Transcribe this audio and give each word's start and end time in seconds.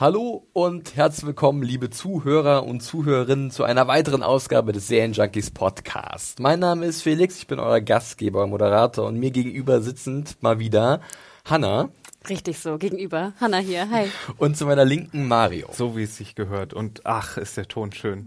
Hallo 0.00 0.46
und 0.52 0.94
herzlich 0.94 1.26
willkommen, 1.26 1.60
liebe 1.60 1.90
Zuhörer 1.90 2.64
und 2.64 2.84
Zuhörerinnen, 2.84 3.50
zu 3.50 3.64
einer 3.64 3.88
weiteren 3.88 4.22
Ausgabe 4.22 4.70
des 4.70 4.86
Serienjunkies 4.86 5.50
Podcast. 5.50 6.38
Mein 6.38 6.60
Name 6.60 6.86
ist 6.86 7.02
Felix, 7.02 7.38
ich 7.38 7.48
bin 7.48 7.58
euer 7.58 7.80
Gastgeber 7.80 8.46
Moderator 8.46 9.08
und 9.08 9.18
mir 9.18 9.32
gegenüber 9.32 9.80
sitzend 9.80 10.40
mal 10.40 10.60
wieder 10.60 11.00
Hanna. 11.44 11.88
Richtig 12.28 12.58
so, 12.58 12.76
gegenüber. 12.76 13.32
Hanna 13.40 13.56
hier, 13.56 13.88
hi. 13.90 14.10
Und 14.36 14.56
zu 14.56 14.66
meiner 14.66 14.84
linken 14.84 15.26
Mario. 15.28 15.68
So 15.72 15.96
wie 15.96 16.02
es 16.02 16.16
sich 16.16 16.34
gehört. 16.34 16.74
Und 16.74 17.00
ach, 17.04 17.38
ist 17.38 17.56
der 17.56 17.68
Ton 17.68 17.90
schön. 17.92 18.26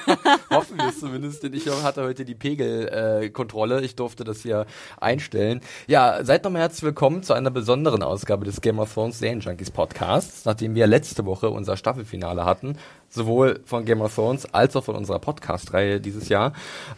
Hoffen 0.50 0.78
wir 0.78 0.88
es 0.88 1.00
zumindest, 1.00 1.42
denn 1.42 1.52
ich 1.54 1.66
hatte 1.66 2.04
heute 2.04 2.24
die 2.24 2.36
Pegelkontrolle. 2.36 3.80
Äh, 3.80 3.84
ich 3.84 3.96
durfte 3.96 4.22
das 4.22 4.42
hier 4.42 4.66
einstellen. 5.00 5.62
Ja, 5.88 6.22
seid 6.22 6.44
nochmal 6.44 6.62
herzlich 6.62 6.84
willkommen 6.84 7.24
zu 7.24 7.32
einer 7.32 7.50
besonderen 7.50 8.04
Ausgabe 8.04 8.44
des 8.44 8.60
Game 8.60 8.78
of 8.78 8.94
Thrones 8.94 9.18
Serien 9.18 9.40
Junkies 9.40 9.72
Podcasts, 9.72 10.44
nachdem 10.44 10.76
wir 10.76 10.86
letzte 10.86 11.26
Woche 11.26 11.50
unser 11.50 11.76
Staffelfinale 11.76 12.44
hatten. 12.44 12.76
Sowohl 13.08 13.62
von 13.64 13.84
Game 13.84 14.00
of 14.00 14.14
Thrones 14.14 14.54
als 14.54 14.76
auch 14.76 14.84
von 14.84 14.94
unserer 14.94 15.18
Podcast-Reihe 15.18 16.00
dieses 16.00 16.28
Jahr. 16.28 16.52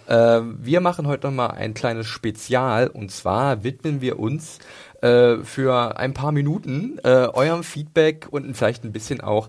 Äh, 0.07 0.41
wir 0.43 0.83
machen 0.83 1.07
heute 1.07 1.29
nochmal 1.29 1.53
ein 1.53 1.73
kleines 1.73 2.09
Spezial 2.09 2.89
und 2.89 3.11
zwar 3.11 3.65
widmen 3.65 4.03
wir 4.03 4.19
uns 4.19 4.59
äh, 5.03 5.39
für 5.45 5.99
ein 5.99 6.15
paar 6.15 6.33
Minuten 6.33 6.99
äh, 7.05 7.09
eurem 7.09 7.63
Feedback 7.63 8.29
und 8.31 8.55
vielleicht 8.57 8.85
ein 8.85 8.93
bisschen 8.93 9.21
auch 9.21 9.49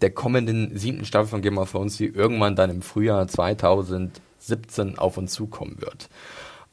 der 0.00 0.10
kommenden 0.10 0.76
siebten 0.78 1.04
Staffel 1.04 1.28
von 1.28 1.42
Game 1.42 1.58
of 1.58 1.72
Thrones, 1.72 1.96
die 1.96 2.06
irgendwann 2.06 2.54
dann 2.54 2.70
im 2.70 2.82
Frühjahr 2.82 3.26
2017 3.26 4.98
auf 4.98 5.16
uns 5.16 5.32
zukommen 5.32 5.76
wird. 5.80 6.08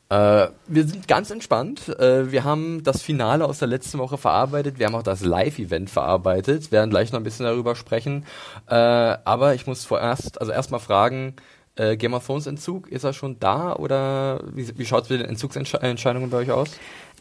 Äh, 0.10 0.50
wir 0.68 0.88
sind 0.88 1.08
ganz 1.08 1.32
entspannt. 1.32 1.90
Äh, 2.00 2.32
wir 2.32 2.44
haben 2.44 2.84
das 2.84 3.02
Finale 3.02 3.46
aus 3.46 3.60
der 3.60 3.68
letzten 3.68 3.98
Woche 3.98 4.18
verarbeitet. 4.18 4.80
Wir 4.80 4.86
haben 4.86 4.96
auch 4.96 5.04
das 5.04 5.22
Live-Event 5.22 5.90
verarbeitet. 5.90 6.72
Wir 6.72 6.80
werden 6.80 6.90
gleich 6.90 7.12
noch 7.12 7.20
ein 7.20 7.24
bisschen 7.24 7.46
darüber 7.46 7.76
sprechen. 7.76 8.26
Äh, 8.68 8.76
aber 8.76 9.56
ich 9.56 9.68
muss 9.68 9.84
vorerst, 9.84 10.40
also 10.40 10.54
erstmal 10.54 10.80
fragen, 10.80 11.36
äh, 11.76 11.98
Game 11.98 12.14
of 12.14 12.26
Thrones 12.26 12.48
Entzug, 12.48 12.90
ist 12.90 13.04
er 13.04 13.14
schon 13.14 13.40
da 13.40 13.76
oder 13.76 14.42
wie, 14.54 14.78
wie 14.78 14.86
schaut 14.86 15.04
es 15.06 15.10
mit 15.10 15.20
den 15.22 15.30
Entzugsentscheidungen 15.30 16.30
bei 16.30 16.38
euch 16.38 16.52
aus? 16.52 16.72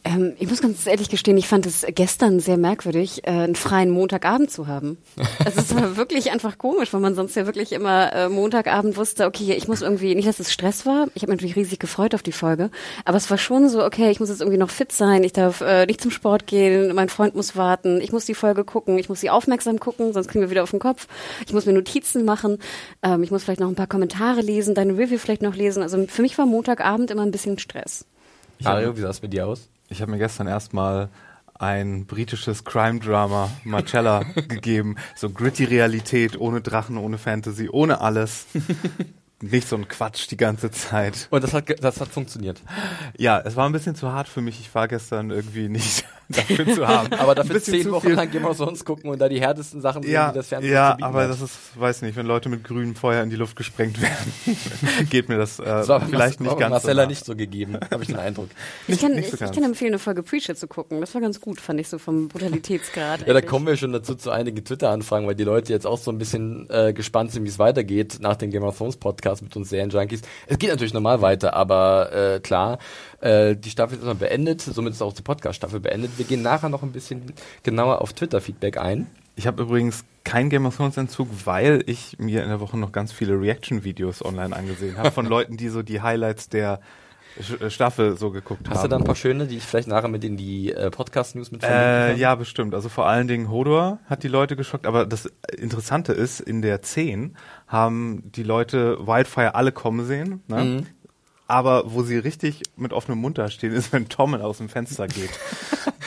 Ähm, 0.07 0.35
ich 0.39 0.49
muss 0.49 0.62
ganz 0.62 0.87
ehrlich 0.87 1.09
gestehen, 1.09 1.37
ich 1.37 1.49
fand 1.49 1.67
es 1.67 1.85
gestern 1.89 2.39
sehr 2.39 2.57
merkwürdig, 2.57 3.27
äh, 3.27 3.31
einen 3.31 3.57
freien 3.57 3.91
Montagabend 3.91 4.53
zu 4.53 4.69
haben. 4.69 4.99
Also 5.45 5.61
es 5.61 5.75
war 5.75 5.97
wirklich 5.97 6.31
einfach 6.31 6.59
komisch, 6.59 6.93
weil 6.93 7.01
man 7.01 7.17
sonst 7.17 7.35
ja 7.35 7.45
wirklich 7.47 7.73
immer 7.73 8.12
äh, 8.12 8.29
Montagabend 8.29 8.97
wusste, 8.97 9.27
okay, 9.27 9.55
ich 9.55 9.67
muss 9.67 9.83
irgendwie, 9.83 10.15
nicht, 10.15 10.29
dass 10.29 10.39
es 10.39 10.53
Stress 10.53 10.87
war, 10.87 11.09
ich 11.15 11.23
habe 11.23 11.33
mich 11.33 11.41
natürlich 11.41 11.57
riesig 11.57 11.81
gefreut 11.81 12.15
auf 12.15 12.23
die 12.23 12.33
Folge, 12.33 12.71
aber 13.05 13.17
es 13.17 13.29
war 13.31 13.39
schon 13.39 13.69
so, 13.69 13.84
okay, 13.84 14.11
ich 14.11 14.21
muss 14.21 14.29
jetzt 14.29 14.41
irgendwie 14.41 14.59
noch 14.59 14.71
fit 14.71 14.93
sein, 14.93 15.25
ich 15.25 15.33
darf 15.33 15.61
äh, 15.61 15.87
nicht 15.87 16.01
zum 16.01 16.12
Sport 16.12 16.47
gehen, 16.47 16.95
mein 16.95 17.09
Freund 17.09 17.34
muss 17.34 17.57
warten, 17.57 18.01
ich 18.01 18.12
muss 18.12 18.27
die 18.27 18.34
Folge 18.34 18.62
gucken, 18.62 18.99
ich 18.99 19.09
muss 19.09 19.21
sie 19.21 19.31
aufmerksam 19.31 19.81
gucken, 19.81 20.12
sonst 20.12 20.29
kriegen 20.29 20.43
wir 20.43 20.51
wieder 20.51 20.62
auf 20.62 20.71
den 20.71 20.81
Kopf, 20.81 21.09
ich 21.47 21.53
muss 21.53 21.67
mir 21.67 21.73
Notizen 21.73 22.25
machen, 22.25 22.59
ähm, 23.03 23.25
ich 23.25 23.33
muss 23.33 23.43
vielleicht 23.43 23.61
noch 23.61 23.69
ein 23.69 23.75
paar 23.75 23.89
Kommentare 23.89 24.41
lesen, 24.41 24.77
deine 24.77 24.97
Review 24.97 25.19
vielleicht 25.19 25.43
noch 25.43 25.56
lesen, 25.56 25.83
also 25.83 26.06
für 26.06 26.22
mich 26.22 26.39
war 26.39 26.47
Montagabend 26.47 27.11
immer 27.11 27.22
ein 27.22 27.33
bisschen 27.33 27.59
Stress. 27.59 28.05
Mario, 28.61 28.97
wie 28.97 29.00
sah 29.00 29.11
es 29.11 29.21
mit 29.21 29.33
dir 29.33 29.47
aus? 29.49 29.69
Ich 29.88 30.02
habe 30.02 30.10
mir 30.10 30.19
gestern 30.19 30.47
erstmal 30.47 31.10
ein 31.54 32.06
britisches 32.06 32.64
Crime-Drama 32.64 33.50
Marcella 33.64 34.24
gegeben. 34.48 34.97
So 35.14 35.30
gritty 35.30 35.64
Realität, 35.64 36.38
ohne 36.38 36.60
Drachen, 36.60 36.98
ohne 36.98 37.19
Fantasy, 37.19 37.69
ohne 37.70 38.00
alles. 38.00 38.47
Nicht 39.42 39.69
so 39.69 39.76
ein 39.76 39.86
Quatsch 39.86 40.30
die 40.30 40.38
ganze 40.38 40.70
Zeit. 40.70 41.28
Und 41.30 41.44
das 41.44 41.52
hat, 41.52 41.64
das 41.84 42.00
hat 42.00 42.08
funktioniert. 42.08 42.62
Ja, 43.19 43.38
es 43.44 43.54
war 43.54 43.69
ein 43.69 43.72
bisschen 43.72 43.94
zu 43.94 44.10
hart 44.10 44.28
für 44.28 44.41
mich. 44.41 44.60
Ich 44.60 44.74
war 44.74 44.88
gestern 44.88 45.30
irgendwie 45.30 45.69
nicht 45.69 46.06
dafür 46.30 46.66
zu 46.74 46.88
haben. 46.88 47.12
aber 47.12 47.34
dafür 47.34 47.60
zehn 47.62 47.91
Wochen 47.91 48.12
lang 48.12 48.30
Game 48.30 48.47
of 48.47 48.56
Thrones 48.56 48.82
gucken 48.86 49.10
und 49.10 49.19
da 49.20 49.28
die 49.28 49.38
härtesten 49.38 49.82
Sachen 49.82 50.02
ja, 50.04 50.30
die 50.30 50.36
das 50.36 50.48
Fernsehen 50.48 50.72
Ja, 50.72 50.97
aber 51.02 51.24
hat. 51.24 51.30
das 51.30 51.42
ist, 51.42 51.58
weiß 51.74 52.00
nicht, 52.00 52.16
wenn 52.16 52.24
Leute 52.24 52.48
mit 52.48 52.64
grünem 52.64 52.94
Feuer 52.97 53.22
in 53.22 53.28
die 53.28 53.36
Luft 53.36 53.56
gesprengt 53.56 54.00
werden, 54.00 54.32
geht 55.10 55.28
mir 55.28 55.36
das, 55.36 55.58
äh, 55.58 55.64
das 55.64 55.88
war 55.88 56.00
vielleicht 56.00 56.41
nicht 56.41 56.58
ganz 56.58 56.70
Marcella 56.70 57.03
so 57.03 57.08
nicht 57.10 57.24
so 57.26 57.36
gegeben, 57.36 57.78
habe 57.92 58.03
ich 58.03 58.08
den 58.08 58.18
Eindruck. 58.18 58.48
Ich 58.88 58.98
kann, 59.03 59.12
nicht 59.12 59.30
so 59.30 59.36
ich, 59.36 59.42
ich 59.42 59.53
kann 59.53 59.64
empfehlen, 59.64 59.91
eine 59.91 59.98
Folge 59.98 60.22
Preacher 60.22 60.56
zu 60.56 60.66
gucken. 60.66 61.03
Das 61.03 61.12
war 61.14 61.20
ganz 61.20 61.42
gut, 61.42 61.60
fand 61.60 61.78
ich 61.78 61.88
so 61.88 61.98
vom 61.98 62.28
Brutalitätsgrad. 62.28 63.26
ja, 63.26 63.34
da 63.34 63.42
kommen 63.42 63.66
wir 63.66 63.76
schon 63.76 63.92
dazu 63.92 64.14
zu 64.14 64.30
einigen 64.30 64.64
Twitter-Anfragen, 64.64 65.26
weil 65.26 65.34
die 65.34 65.44
Leute 65.44 65.74
jetzt 65.74 65.86
auch 65.86 65.98
so 65.98 66.10
ein 66.10 66.16
bisschen 66.16 66.68
äh, 66.70 66.94
gespannt 66.94 67.32
sind, 67.32 67.44
wie 67.44 67.48
es 67.50 67.58
weitergeht 67.58 68.16
nach 68.20 68.36
dem 68.36 68.50
Game 68.50 68.62
of 68.64 68.78
Thrones 68.78 68.97
Podcast 68.97 69.25
mit 69.42 69.54
uns 69.56 69.70
Serien-Junkies. 69.70 70.22
Es 70.47 70.59
geht 70.59 70.70
natürlich 70.70 70.94
normal 70.94 71.20
weiter, 71.22 71.54
aber 71.54 72.12
äh, 72.12 72.41
klar, 72.41 72.78
äh, 73.20 73.56
die 73.56 73.70
Staffel 73.70 73.98
ist 73.98 74.04
immer 74.04 74.14
beendet, 74.14 74.60
somit 74.60 74.92
ist 74.92 75.03
auch 75.03 75.12
die 75.12 75.22
Podcast-Staffel 75.22 75.81
beendet. 75.81 76.12
Wir 76.16 76.25
gehen 76.25 76.42
nachher 76.42 76.69
noch 76.69 76.82
ein 76.82 76.92
bisschen 76.92 77.32
genauer 77.62 78.00
auf 78.03 78.12
Twitter-Feedback 78.12 78.78
ein. 78.78 79.06
Ich 79.34 79.47
habe 79.47 79.62
übrigens 79.62 80.04
kein 80.25 80.48
Game 80.48 80.66
of 80.66 80.76
Thrones 80.76 80.97
Entzug, 80.97 81.28
weil 81.44 81.82
ich 81.86 82.19
mir 82.19 82.42
in 82.42 82.48
der 82.48 82.60
Woche 82.60 82.78
noch 82.78 82.91
ganz 82.91 83.12
viele 83.12 83.38
Reaction-Videos 83.38 84.25
online 84.25 84.56
angesehen 84.56 84.97
habe 84.97 85.10
von 85.10 85.26
Leuten, 85.28 85.56
die 85.56 85.69
so 85.69 85.82
die 85.82 86.00
Highlights 86.00 86.48
der 86.48 86.81
äh, 87.60 87.70
Staffel 87.70 88.16
so 88.16 88.31
geguckt 88.31 88.62
Hast 88.62 88.69
haben. 88.69 88.76
Hast 88.76 88.84
du 88.84 88.88
da 88.88 88.97
ein 88.97 89.04
paar 89.04 89.15
schöne, 89.15 89.47
die 89.47 89.59
ich 89.59 89.65
vielleicht 89.65 89.88
nachher 89.88 90.09
mit 90.09 90.25
in 90.25 90.36
die 90.36 90.72
äh, 90.72 90.91
Podcast-News 90.91 91.50
mit 91.50 91.62
äh, 91.65 92.15
Ja, 92.15 92.34
bestimmt. 92.34 92.75
Also 92.75 92.88
vor 92.88 93.06
allen 93.06 93.28
Dingen 93.28 93.50
Hodor 93.50 93.98
hat 94.06 94.22
die 94.22 94.28
Leute 94.28 94.56
geschockt. 94.56 94.86
Aber 94.86 95.06
das 95.06 95.31
Interessante 95.56 96.12
ist, 96.12 96.41
in 96.41 96.62
der 96.62 96.82
10 96.82 97.36
haben 97.66 98.22
die 98.32 98.43
Leute 98.43 99.06
Wildfire 99.06 99.54
alle 99.54 99.72
kommen 99.72 100.06
sehen. 100.06 100.43
Ne? 100.49 100.65
Mhm. 100.65 100.87
Aber 101.49 101.93
wo 101.93 102.03
sie 102.03 102.19
richtig 102.19 102.62
mit 102.77 102.93
offenem 102.93 103.19
Mund 103.19 103.38
da 103.38 103.50
stehen, 103.50 103.72
ist, 103.75 103.93
wenn 103.93 104.09
Tom 104.09 104.34
aus 104.34 104.59
dem 104.59 104.69
Fenster 104.69 105.09
geht. 105.09 105.31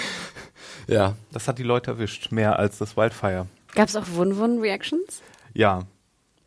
ja. 0.88 1.16
Das 1.31 1.47
hat 1.47 1.58
die 1.59 1.64
Leute 1.64 1.92
erwischt, 1.92 2.31
mehr 2.31 2.59
als 2.59 2.78
das 2.78 2.97
Wildfire. 2.97 3.47
Gab 3.75 3.88
es 3.88 3.96
auch 3.96 4.06
Wun-Wun-Reactions? 4.14 5.22
Ja. 5.53 5.84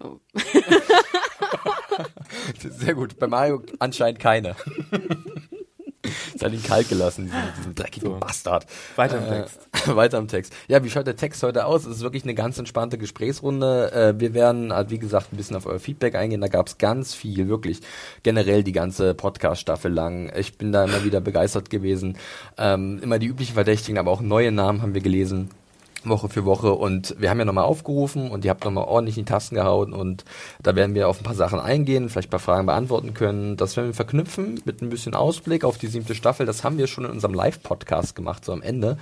Oh. 0.00 0.18
Sehr 2.58 2.94
gut. 2.94 3.18
Bei 3.18 3.26
Mario 3.26 3.62
anscheinend 3.78 4.18
keine. 4.18 4.56
Ist 6.02 6.42
hat 6.42 6.52
ihn 6.52 6.62
kalt 6.62 6.88
gelassen, 6.88 7.26
diesen, 7.26 7.40
diesen 7.58 7.74
dreckigen 7.74 8.10
so. 8.10 8.18
Bastard. 8.18 8.66
Weiter 8.96 9.18
im 9.18 9.28
Text. 9.28 9.60
Äh, 9.86 9.96
weiter 9.96 10.18
im 10.18 10.28
Text. 10.28 10.52
Ja, 10.68 10.82
wie 10.82 10.90
schaut 10.90 11.06
der 11.06 11.16
Text 11.16 11.42
heute 11.42 11.64
aus? 11.64 11.84
Es 11.84 11.96
ist 11.96 12.02
wirklich 12.02 12.24
eine 12.24 12.34
ganz 12.34 12.58
entspannte 12.58 12.98
Gesprächsrunde. 12.98 13.92
Äh, 13.92 14.20
wir 14.20 14.34
werden, 14.34 14.72
halt, 14.72 14.90
wie 14.90 14.98
gesagt, 14.98 15.32
ein 15.32 15.36
bisschen 15.36 15.56
auf 15.56 15.66
euer 15.66 15.78
Feedback 15.78 16.14
eingehen. 16.14 16.40
Da 16.40 16.48
gab 16.48 16.66
es 16.66 16.78
ganz 16.78 17.14
viel, 17.14 17.48
wirklich 17.48 17.80
generell 18.22 18.64
die 18.64 18.72
ganze 18.72 19.14
Podcast-Staffel 19.14 19.92
lang. 19.92 20.32
Ich 20.36 20.58
bin 20.58 20.72
da 20.72 20.84
immer 20.84 21.04
wieder 21.04 21.20
begeistert 21.20 21.70
gewesen. 21.70 22.18
Ähm, 22.58 23.00
immer 23.02 23.18
die 23.18 23.26
üblichen 23.26 23.54
Verdächtigen, 23.54 23.98
aber 23.98 24.10
auch 24.10 24.20
neue 24.20 24.50
Namen 24.50 24.82
haben 24.82 24.94
wir 24.94 25.02
gelesen. 25.02 25.50
Woche 26.10 26.28
für 26.28 26.44
Woche 26.44 26.72
und 26.72 27.14
wir 27.18 27.30
haben 27.30 27.38
ja 27.38 27.44
nochmal 27.44 27.64
aufgerufen 27.64 28.30
und 28.30 28.44
ihr 28.44 28.50
habt 28.50 28.64
nochmal 28.64 28.84
ordentlich 28.84 29.16
in 29.16 29.24
die 29.24 29.30
Tasten 29.30 29.54
gehauen 29.54 29.92
und 29.92 30.24
da 30.62 30.74
werden 30.74 30.94
wir 30.94 31.08
auf 31.08 31.20
ein 31.20 31.24
paar 31.24 31.34
Sachen 31.34 31.60
eingehen, 31.60 32.08
vielleicht 32.08 32.28
ein 32.28 32.30
paar 32.30 32.40
Fragen 32.40 32.66
beantworten 32.66 33.14
können. 33.14 33.56
Das 33.56 33.76
werden 33.76 33.88
wir 33.88 33.94
verknüpfen 33.94 34.60
mit 34.64 34.82
ein 34.82 34.90
bisschen 34.90 35.14
Ausblick 35.14 35.64
auf 35.64 35.78
die 35.78 35.86
siebte 35.86 36.14
Staffel. 36.14 36.46
Das 36.46 36.64
haben 36.64 36.78
wir 36.78 36.86
schon 36.86 37.04
in 37.04 37.10
unserem 37.10 37.34
Live-Podcast 37.34 38.14
gemacht, 38.14 38.44
so 38.44 38.52
am 38.52 38.62
Ende. 38.62 38.98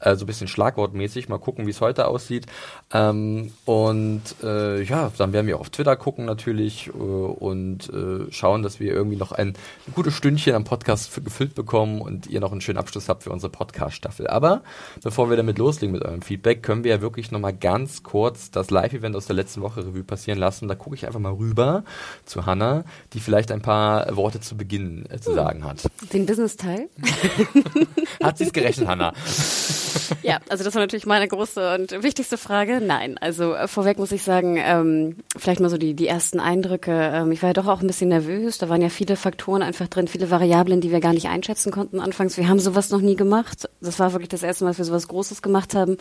Äh, 0.00 0.16
so 0.16 0.24
ein 0.24 0.26
bisschen 0.26 0.48
schlagwortmäßig. 0.48 1.28
Mal 1.28 1.38
gucken, 1.38 1.66
wie 1.66 1.70
es 1.70 1.80
heute 1.80 2.06
aussieht. 2.06 2.46
Ähm, 2.92 3.52
und 3.64 4.22
äh, 4.42 4.82
ja, 4.82 5.10
dann 5.16 5.32
werden 5.32 5.46
wir 5.46 5.56
auch 5.56 5.64
auf 5.64 5.70
Twitter 5.70 5.96
gucken 5.96 6.26
natürlich 6.26 6.88
äh, 6.88 6.90
und 6.90 7.88
äh, 7.88 8.30
schauen, 8.30 8.62
dass 8.62 8.80
wir 8.80 8.92
irgendwie 8.92 9.16
noch 9.16 9.32
ein, 9.32 9.54
ein 9.86 9.94
gutes 9.94 10.14
Stündchen 10.14 10.54
am 10.54 10.64
Podcast 10.64 11.14
gefüllt 11.24 11.54
bekommen 11.54 12.02
und 12.02 12.26
ihr 12.26 12.40
noch 12.40 12.52
einen 12.52 12.60
schönen 12.60 12.78
Abschluss 12.78 13.08
habt 13.08 13.22
für 13.22 13.30
unsere 13.30 13.50
Podcast-Staffel. 13.50 14.26
Aber 14.26 14.62
bevor 15.02 15.30
wir 15.30 15.36
damit 15.36 15.58
loslegen 15.58 15.92
mit 15.92 16.04
eurem 16.04 16.20
Feedback, 16.20 16.43
Feedback 16.44 16.62
können 16.62 16.84
wir 16.84 16.90
ja 16.90 17.00
wirklich 17.00 17.30
nochmal 17.30 17.54
ganz 17.54 18.02
kurz 18.02 18.50
das 18.50 18.70
Live-Event 18.70 19.16
aus 19.16 19.24
der 19.24 19.34
letzten 19.34 19.62
Woche 19.62 19.80
Revue 19.86 20.04
passieren 20.04 20.38
lassen. 20.38 20.68
Da 20.68 20.74
gucke 20.74 20.94
ich 20.94 21.06
einfach 21.06 21.18
mal 21.18 21.32
rüber 21.32 21.84
zu 22.26 22.44
Hanna, 22.44 22.84
die 23.14 23.20
vielleicht 23.20 23.50
ein 23.50 23.62
paar 23.62 24.14
Worte 24.14 24.40
zu 24.40 24.54
Beginn 24.54 25.06
äh, 25.08 25.18
zu 25.20 25.30
hm. 25.30 25.36
sagen 25.36 25.64
hat. 25.64 25.90
Den 26.12 26.26
Business-Teil? 26.26 26.90
hat 28.22 28.36
sie 28.36 28.44
es 28.44 28.52
gerechnet, 28.52 28.88
Hanna? 28.88 29.14
Ja, 30.22 30.38
also 30.48 30.64
das 30.64 30.74
war 30.74 30.82
natürlich 30.82 31.06
meine 31.06 31.28
große 31.28 31.74
und 31.74 32.02
wichtigste 32.02 32.38
Frage. 32.38 32.80
Nein, 32.84 33.18
also 33.18 33.54
äh, 33.54 33.68
vorweg 33.68 33.98
muss 33.98 34.12
ich 34.12 34.22
sagen, 34.22 34.56
ähm, 34.58 35.16
vielleicht 35.36 35.60
mal 35.60 35.68
so 35.68 35.78
die, 35.78 35.94
die 35.94 36.06
ersten 36.06 36.40
Eindrücke. 36.40 36.92
Ähm, 36.92 37.32
ich 37.32 37.42
war 37.42 37.50
ja 37.50 37.52
doch 37.54 37.66
auch 37.66 37.80
ein 37.80 37.86
bisschen 37.86 38.08
nervös. 38.08 38.58
Da 38.58 38.68
waren 38.68 38.82
ja 38.82 38.88
viele 38.88 39.16
Faktoren 39.16 39.62
einfach 39.62 39.88
drin, 39.88 40.08
viele 40.08 40.30
Variablen, 40.30 40.80
die 40.80 40.90
wir 40.90 41.00
gar 41.00 41.12
nicht 41.12 41.28
einschätzen 41.28 41.72
konnten 41.72 42.00
anfangs. 42.00 42.36
Wir 42.36 42.48
haben 42.48 42.58
sowas 42.58 42.90
noch 42.90 43.00
nie 43.00 43.16
gemacht. 43.16 43.68
Das 43.80 43.98
war 43.98 44.12
wirklich 44.12 44.28
das 44.28 44.42
erste 44.42 44.64
Mal, 44.64 44.70
dass 44.70 44.78
wir 44.78 44.84
sowas 44.84 45.08
Großes 45.08 45.42
gemacht 45.42 45.74
haben. 45.74 45.96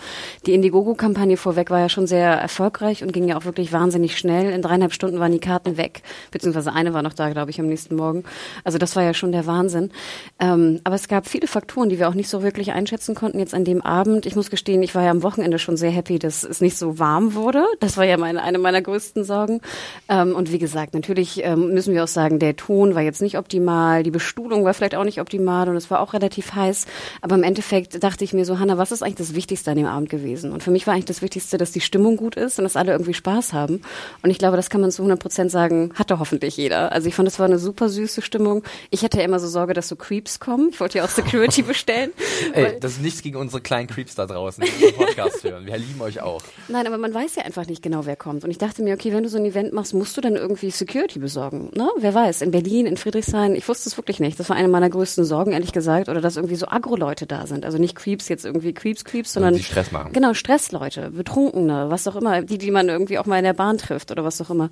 Die 0.46 0.54
Indiegogo-Kampagne 0.54 1.38
vorweg 1.38 1.70
war 1.70 1.80
ja 1.80 1.90
schon 1.90 2.08
sehr 2.08 2.30
erfolgreich 2.30 3.04
und 3.04 3.14
ging 3.14 3.28
ja 3.28 3.38
auch 3.38 3.46
wirklich 3.46 3.72
wahnsinnig 3.72 4.18
schnell. 4.18 4.52
In 4.52 4.62
dreieinhalb 4.62 4.94
Stunden 4.94 5.20
waren 5.20 5.32
die 5.32 5.40
Karten 5.40 5.78
weg, 5.78 6.02
beziehungsweise 6.32 6.74
eine 6.74 6.94
war 6.94 7.02
noch 7.02 7.14
da, 7.14 7.30
glaube 7.30 7.52
ich, 7.52 7.60
am 7.60 7.68
nächsten 7.68 7.96
Morgen. 7.96 8.24
Also 8.64 8.78
das 8.78 8.96
war 8.96 9.04
ja 9.04 9.14
schon 9.14 9.32
der 9.32 9.46
Wahnsinn. 9.46 9.92
Ähm, 10.40 10.82
aber 10.84 10.96
es 10.96 11.08
gab 11.08 11.28
viele 11.28 11.48
Faktoren, 11.48 11.90
die 11.90 12.00
wir 12.00 12.10
auch 12.10 12.14
nicht 12.14 12.30
so 12.30 12.44
wirklich 12.44 12.72
einschätzen 12.72 13.16
konnten 13.16 13.40
jetzt 13.40 13.54
an 13.54 13.66
dem 13.66 13.82
Abend. 13.82 13.93
Ich 14.26 14.36
muss 14.36 14.50
gestehen, 14.50 14.82
ich 14.82 14.96
war 14.96 15.04
ja 15.04 15.12
am 15.12 15.24
Wochenende 15.24 15.60
schon 15.60 15.78
sehr 15.78 15.92
happy, 15.92 16.20
dass 16.20 16.44
es 16.44 16.62
nicht 16.62 16.78
so 16.78 17.00
warm 17.00 17.36
wurde. 17.36 17.64
Das 17.80 17.98
war 17.98 18.06
ja 18.06 18.18
meine, 18.18 18.42
eine 18.42 18.58
meiner 18.58 18.82
größten 18.82 19.24
Sorgen. 19.24 19.62
Ähm, 20.10 20.36
und 20.36 20.52
wie 20.52 20.58
gesagt, 20.58 20.94
natürlich 20.94 21.44
ähm, 21.44 21.74
müssen 21.74 21.94
wir 21.94 22.04
auch 22.04 22.08
sagen, 22.08 22.40
der 22.40 22.56
Ton 22.56 22.96
war 22.96 23.02
jetzt 23.02 23.22
nicht 23.22 23.38
optimal, 23.38 24.04
die 24.04 24.12
Bestuhlung 24.12 24.66
war 24.66 24.74
vielleicht 24.74 24.96
auch 24.96 25.04
nicht 25.04 25.22
optimal 25.22 25.70
und 25.70 25.76
es 25.76 25.92
war 25.92 26.00
auch 26.00 26.14
relativ 26.14 26.56
heiß. 26.56 26.86
Aber 27.22 27.36
im 27.36 27.44
Endeffekt 27.44 28.04
dachte 28.04 28.24
ich 28.24 28.34
mir 28.34 28.46
so, 28.46 28.60
Hanna, 28.60 28.78
was 28.78 28.92
ist 28.92 29.04
eigentlich 29.04 29.16
das 29.16 29.36
Wichtigste 29.36 29.72
an 29.72 29.78
dem 29.78 29.86
Abend 29.86 30.10
gewesen? 30.10 30.52
Und 30.52 30.64
für 30.64 30.72
mich 30.72 30.88
war 30.88 30.94
eigentlich 30.94 31.06
das 31.06 31.22
Wichtigste, 31.22 31.58
dass 31.58 31.72
die 31.72 31.82
Stimmung 31.82 32.18
gut 32.18 32.36
ist 32.36 32.58
und 32.58 32.64
dass 32.64 32.76
alle 32.76 32.92
irgendwie 32.92 33.14
Spaß 33.14 33.54
haben. 33.54 33.82
Und 34.22 34.30
ich 34.30 34.38
glaube, 34.38 34.58
das 34.58 34.70
kann 34.70 34.82
man 34.82 34.92
zu 34.92 35.02
100 35.04 35.20
Prozent 35.20 35.52
sagen, 35.52 35.92
hatte 35.96 36.20
hoffentlich 36.20 36.58
jeder. 36.58 36.92
Also 36.92 37.08
ich 37.08 37.16
fand, 37.16 37.28
es 37.28 37.40
war 37.40 37.46
eine 37.46 37.60
super 37.60 37.90
süße 37.90 38.22
Stimmung. 38.22 38.64
Ich 38.90 39.04
hatte 39.04 39.18
ja 39.18 39.24
immer 39.24 39.40
so 39.40 39.48
Sorge, 39.48 39.74
dass 39.74 39.88
so 39.88 39.96
Creeps 39.96 40.40
kommen. 40.40 40.70
Ich 40.72 40.80
wollte 40.80 40.98
ja 41.00 41.06
auch 41.06 41.10
Security 41.10 41.62
bestellen. 41.64 42.12
Ey, 42.54 42.80
das 42.80 42.94
ist 42.94 43.02
nichts 43.02 43.22
gegen 43.22 43.38
unsere 43.38 43.62
kleinen 43.62 43.83
Creeps 43.88 44.16
da 44.16 44.26
draußen, 44.26 44.64
die 44.64 44.86
unseren 44.86 45.06
Podcast 45.06 45.44
hören. 45.44 45.66
Wir 45.66 45.78
lieben 45.78 46.02
euch 46.02 46.22
auch. 46.22 46.42
Nein, 46.68 46.88
aber 46.88 46.98
man 46.98 47.14
weiß 47.14 47.36
ja 47.36 47.44
einfach 47.44 47.68
nicht 47.68 47.82
genau, 47.82 48.06
wer 48.06 48.16
kommt. 48.16 48.44
Und 48.44 48.52
ich 48.52 48.58
dachte 48.58 48.84
mir, 48.84 48.94
okay, 48.94 49.14
wenn 49.14 49.24
du 49.24 49.30
so 49.30 49.38
ein 49.38 49.46
Event 49.46 49.74
machst, 49.74 49.94
musst 49.94 50.18
du 50.18 50.22
dann 50.22 50.36
irgendwie 50.36 50.72
Security 50.72 51.20
besorgen. 51.20 51.72
Ne? 51.76 51.90
Wer 51.98 52.14
weiß, 52.14 52.42
in 52.42 52.52
Berlin, 52.52 52.86
in 52.86 52.98
Friedrichshain, 52.98 53.56
ich 53.56 53.68
wusste 53.68 53.90
es 53.90 53.98
wirklich 53.98 54.20
nicht. 54.20 54.40
Das 54.40 54.50
war 54.50 54.56
eine 54.56 54.68
meiner 54.68 54.90
größten 54.90 55.26
Sorgen, 55.26 55.52
ehrlich 55.52 55.72
gesagt. 55.72 56.10
Oder 56.10 56.22
dass 56.22 56.36
irgendwie 56.36 56.56
so 56.56 56.68
Agro-Leute 56.68 57.26
da 57.26 57.48
sind. 57.48 57.66
Also 57.66 57.78
nicht 57.78 57.96
Creeps, 57.96 58.30
jetzt 58.30 58.46
irgendwie 58.46 58.74
Creeps, 58.74 59.06
Creeps, 59.06 59.34
sondern... 59.34 59.56
die 59.56 59.64
Stress 59.64 59.92
machen. 59.92 60.12
Genau, 60.14 60.34
Stressleute, 60.34 61.12
Betrunkene, 61.12 61.90
was 61.90 62.08
auch 62.08 62.16
immer, 62.16 62.42
die, 62.42 62.58
die 62.58 62.72
man 62.72 62.90
irgendwie 62.90 63.18
auch 63.18 63.26
mal 63.26 63.38
in 63.38 63.44
der 63.44 63.54
Bahn 63.54 63.78
trifft 63.78 64.12
oder 64.12 64.24
was 64.24 64.42
auch 64.42 64.50
immer. 64.50 64.70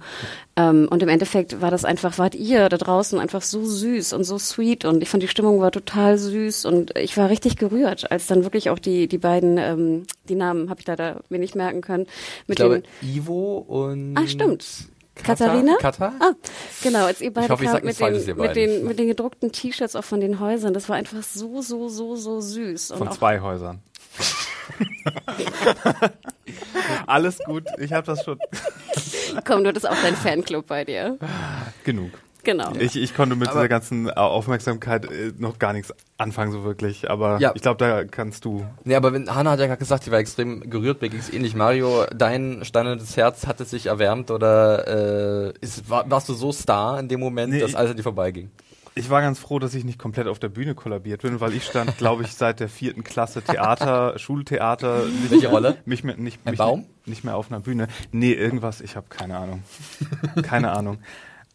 Ähm, 0.55 0.87
und 0.89 1.01
im 1.03 1.09
Endeffekt 1.09 1.61
war 1.61 1.71
das 1.71 1.85
einfach, 1.85 2.17
wart 2.17 2.35
ihr 2.35 2.69
da 2.69 2.77
draußen 2.77 3.19
einfach 3.19 3.41
so 3.41 3.63
süß 3.65 4.13
und 4.13 4.23
so 4.23 4.37
sweet 4.37 4.85
und 4.85 5.01
ich 5.01 5.09
fand 5.09 5.23
die 5.23 5.27
Stimmung 5.27 5.61
war 5.61 5.71
total 5.71 6.17
süß 6.17 6.65
und 6.65 6.97
ich 6.97 7.17
war 7.17 7.29
richtig 7.29 7.57
gerührt, 7.57 8.11
als 8.11 8.27
dann 8.27 8.43
wirklich 8.43 8.69
auch 8.69 8.79
die, 8.79 9.00
die 9.07 9.17
beiden, 9.17 9.57
ähm, 9.57 10.03
die 10.29 10.35
Namen 10.35 10.69
habe 10.69 10.79
ich 10.79 10.87
leider 10.87 11.21
mir 11.29 11.39
nicht 11.39 11.55
merken 11.55 11.81
können. 11.81 12.05
Mit 12.47 12.59
ich 12.59 12.65
glaube, 12.65 12.83
Ivo 13.01 13.57
und... 13.57 14.15
Ah, 14.17 14.27
stimmt. 14.27 14.65
Katharina? 15.15 15.75
Katar? 15.77 16.13
Ah, 16.19 16.31
genau, 16.81 17.05
als 17.05 17.21
ihr 17.21 17.33
beide 17.33 17.45
ich 17.45 17.51
hoffe, 17.51 17.65
ich 17.65 17.83
mit, 17.83 17.99
den, 17.99 18.25
den, 18.25 18.37
mit, 18.37 18.55
den, 18.55 18.85
mit 18.85 18.99
den 18.99 19.07
gedruckten 19.07 19.51
T-Shirts 19.51 19.95
auch 19.95 20.03
von 20.03 20.21
den 20.21 20.39
Häusern, 20.39 20.73
das 20.73 20.89
war 20.89 20.95
einfach 20.95 21.21
so, 21.21 21.61
so, 21.61 21.89
so, 21.89 22.15
so 22.15 22.39
süß. 22.39 22.91
Und 22.91 22.97
Von 22.97 23.07
auch, 23.09 23.17
zwei 23.17 23.41
Häusern. 23.41 23.81
Alles 27.07 27.39
gut, 27.39 27.65
ich 27.77 27.93
habe 27.93 28.05
das 28.05 28.23
schon 28.23 28.39
Komm, 29.45 29.63
du 29.63 29.69
hattest 29.69 29.87
auch 29.87 30.01
deinen 30.01 30.15
Fanclub 30.15 30.67
bei 30.67 30.85
dir. 30.85 31.17
genug. 31.83 32.11
Genau. 32.43 32.71
Ich, 32.79 32.95
ich 32.95 33.13
konnte 33.15 33.35
mit 33.35 33.47
Aber- 33.49 33.59
dieser 33.59 33.67
ganzen 33.69 34.09
Aufmerksamkeit 34.09 35.05
äh, 35.05 35.31
noch 35.37 35.59
gar 35.59 35.73
nichts 35.73 35.93
anfangen 36.17 36.51
so 36.51 36.63
wirklich, 36.63 37.09
aber 37.09 37.39
Ja. 37.39 37.51
ich 37.55 37.61
glaube, 37.61 37.77
da 37.77 38.03
kannst 38.03 38.45
du. 38.45 38.65
Nee, 38.83 38.95
aber 38.95 39.13
wenn, 39.13 39.33
Hanna 39.33 39.51
hat 39.51 39.59
ja 39.59 39.67
gerade 39.67 39.79
gesagt, 39.79 40.05
die 40.05 40.11
war 40.11 40.19
extrem 40.19 40.69
gerührt, 40.69 41.01
mir 41.01 41.09
ging's 41.09 41.29
ähnlich. 41.31 41.55
Mario, 41.55 42.05
dein 42.15 42.65
steinernes 42.65 43.15
Herz 43.17 43.45
hat 43.47 43.59
es 43.61 43.69
sich 43.69 43.85
erwärmt 43.87 44.31
oder 44.31 45.49
äh, 45.49 45.53
ist, 45.61 45.89
war, 45.89 46.09
warst 46.09 46.29
du 46.29 46.33
so 46.33 46.51
Star 46.51 46.99
in 46.99 47.07
dem 47.09 47.19
Moment, 47.19 47.53
Nee, 47.53 47.59
dass 47.59 47.75
alles 47.75 47.91
an 47.91 47.97
dir 47.97 48.03
vorbeiging? 48.03 48.49
Ich 48.93 49.09
war 49.09 49.21
ganz 49.21 49.39
froh, 49.39 49.57
dass 49.57 49.73
ich 49.73 49.85
nicht 49.85 49.99
komplett 49.99 50.27
auf 50.27 50.37
der 50.37 50.49
Bühne 50.49 50.75
kollabiert 50.75 51.21
bin, 51.21 51.39
weil 51.39 51.53
ich 51.53 51.63
stand, 51.63 51.97
glaube 51.97 52.23
ich, 52.23 52.33
seit 52.33 52.59
der 52.59 52.67
vierten 52.67 53.05
Klasse 53.05 53.41
Theater, 53.41 54.17
Schultheater. 54.19 55.05
Nicht 55.05 55.31
Welche 55.31 55.47
Rolle? 55.47 55.77
Mich 55.85 56.03
mehr, 56.03 56.17
nicht, 56.17 56.39
Ein 56.43 56.51
mich 56.51 56.57
Baum? 56.57 56.85
Nicht 57.05 57.23
mehr 57.23 57.37
auf 57.37 57.49
einer 57.49 57.61
Bühne. 57.61 57.87
Nee, 58.11 58.33
irgendwas, 58.33 58.81
ich 58.81 58.97
habe 58.97 59.05
keine 59.09 59.37
Ahnung. 59.37 59.63
keine 60.43 60.71
Ahnung. 60.71 60.97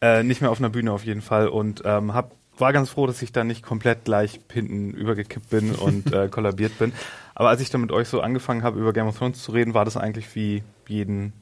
Äh, 0.01 0.23
nicht 0.23 0.41
mehr 0.41 0.51
auf 0.51 0.59
einer 0.59 0.69
Bühne 0.69 0.93
auf 0.93 1.05
jeden 1.05 1.23
Fall 1.23 1.49
und 1.49 1.83
ähm, 1.85 2.13
hab, 2.13 2.33
war 2.59 2.73
ganz 2.73 2.91
froh, 2.91 3.07
dass 3.07 3.23
ich 3.23 3.33
da 3.33 3.45
nicht 3.45 3.63
komplett 3.63 4.05
gleich 4.05 4.41
hinten 4.53 4.91
übergekippt 4.91 5.49
bin 5.51 5.75
und 5.75 6.13
äh, 6.13 6.29
kollabiert 6.29 6.79
bin. 6.79 6.93
Aber 7.35 7.49
als 7.49 7.61
ich 7.61 7.71
dann 7.71 7.81
mit 7.81 7.93
euch 7.93 8.09
so 8.09 8.21
angefangen 8.21 8.63
habe, 8.63 8.79
über 8.79 8.93
Game 8.93 9.07
of 9.07 9.19
Thrones 9.19 9.43
zu 9.43 9.53
reden, 9.53 9.75
war 9.75 9.85
das 9.85 9.97
eigentlich 9.97 10.35
wie 10.35 10.63
jeden 10.87 11.33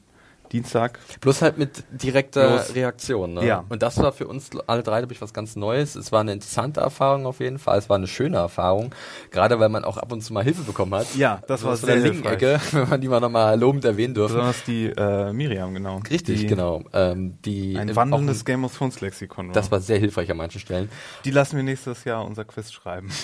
Dienstag. 0.55 0.99
Bloß 1.21 1.41
halt 1.41 1.57
mit 1.57 1.83
direkter 1.91 2.57
Bloß- 2.59 2.75
Reaktion. 2.75 3.33
Ne? 3.33 3.45
Ja. 3.45 3.65
Und 3.67 3.81
das 3.81 3.97
war 3.97 4.11
für 4.13 4.27
uns 4.27 4.51
alle 4.67 4.83
drei, 4.83 4.99
glaube 4.99 5.13
ich, 5.13 5.21
was 5.21 5.33
ganz 5.33 5.55
Neues. 5.55 5.95
Es 5.95 6.11
war 6.11 6.21
eine 6.21 6.31
interessante 6.33 6.79
Erfahrung 6.79 7.25
auf 7.25 7.39
jeden 7.41 7.59
Fall. 7.59 7.77
Es 7.77 7.89
war 7.89 7.97
eine 7.97 8.07
schöne 8.07 8.37
Erfahrung. 8.37 8.95
Gerade 9.31 9.59
weil 9.59 9.69
man 9.69 9.83
auch 9.83 9.97
ab 9.97 10.11
und 10.11 10.21
zu 10.21 10.33
mal 10.33 10.43
Hilfe 10.43 10.63
bekommen 10.63 10.93
hat. 10.95 11.07
Ja, 11.15 11.41
das 11.47 11.63
war 11.63 11.73
aus 11.73 11.81
der 11.81 11.99
sehr 11.99 12.11
linken 12.11 12.27
hilfreich. 12.27 12.57
Ecke, 12.57 12.61
wenn 12.71 12.89
man 12.89 13.01
die 13.01 13.07
mal 13.09 13.19
nochmal 13.19 13.59
lobend 13.59 13.83
erwähnen 13.85 14.13
dürfen. 14.13 14.35
Besonders 14.35 14.63
die 14.63 14.85
äh, 14.85 15.33
Miriam, 15.33 15.73
genau. 15.73 16.01
Richtig, 16.09 16.39
die 16.39 16.47
genau. 16.47 16.83
Ähm, 16.93 17.37
die 17.43 17.77
Ein 17.77 17.93
wandelndes 17.95 18.45
Game 18.45 18.63
of 18.63 18.77
Thrones 18.77 19.01
Lexikon 19.01 19.47
war. 19.47 19.53
Das 19.53 19.71
war 19.71 19.81
sehr 19.81 19.99
hilfreich 19.99 20.31
an 20.31 20.37
manchen 20.37 20.61
Stellen. 20.61 20.89
Die 21.25 21.31
lassen 21.31 21.57
wir 21.57 21.63
nächstes 21.63 22.03
Jahr 22.05 22.25
unser 22.25 22.45
Quiz 22.45 22.71
schreiben. 22.71 23.09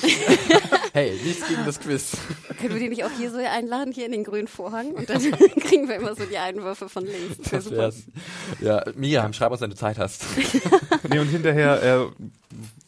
Hey, 0.93 1.13
nichts 1.23 1.47
gegen 1.47 1.65
das 1.65 1.79
Quiz. 1.79 2.17
Können 2.59 2.73
wir 2.73 2.79
die 2.81 2.89
nicht 2.89 3.05
auch 3.05 3.11
hier 3.17 3.31
so 3.31 3.37
einladen, 3.37 3.93
hier 3.93 4.05
in 4.05 4.11
den 4.11 4.25
grünen 4.25 4.49
Vorhang? 4.49 4.87
Und 4.91 5.09
dann 5.09 5.19
kriegen 5.61 5.87
wir 5.87 5.95
immer 5.95 6.15
so 6.15 6.25
die 6.25 6.37
Einwürfe 6.37 6.89
von 6.89 7.05
links. 7.05 7.20
Das 7.39 7.49
Das 7.51 7.63
super. 7.65 7.77
wär's. 7.77 8.03
Ja, 8.61 8.83
Miriam, 8.95 9.33
schreib 9.33 9.51
uns, 9.51 9.61
wenn 9.61 9.69
du 9.69 9.75
Zeit 9.75 9.97
hast. 9.97 10.25
nee, 11.09 11.19
und 11.19 11.27
hinterher 11.27 11.81
äh, 11.83 12.25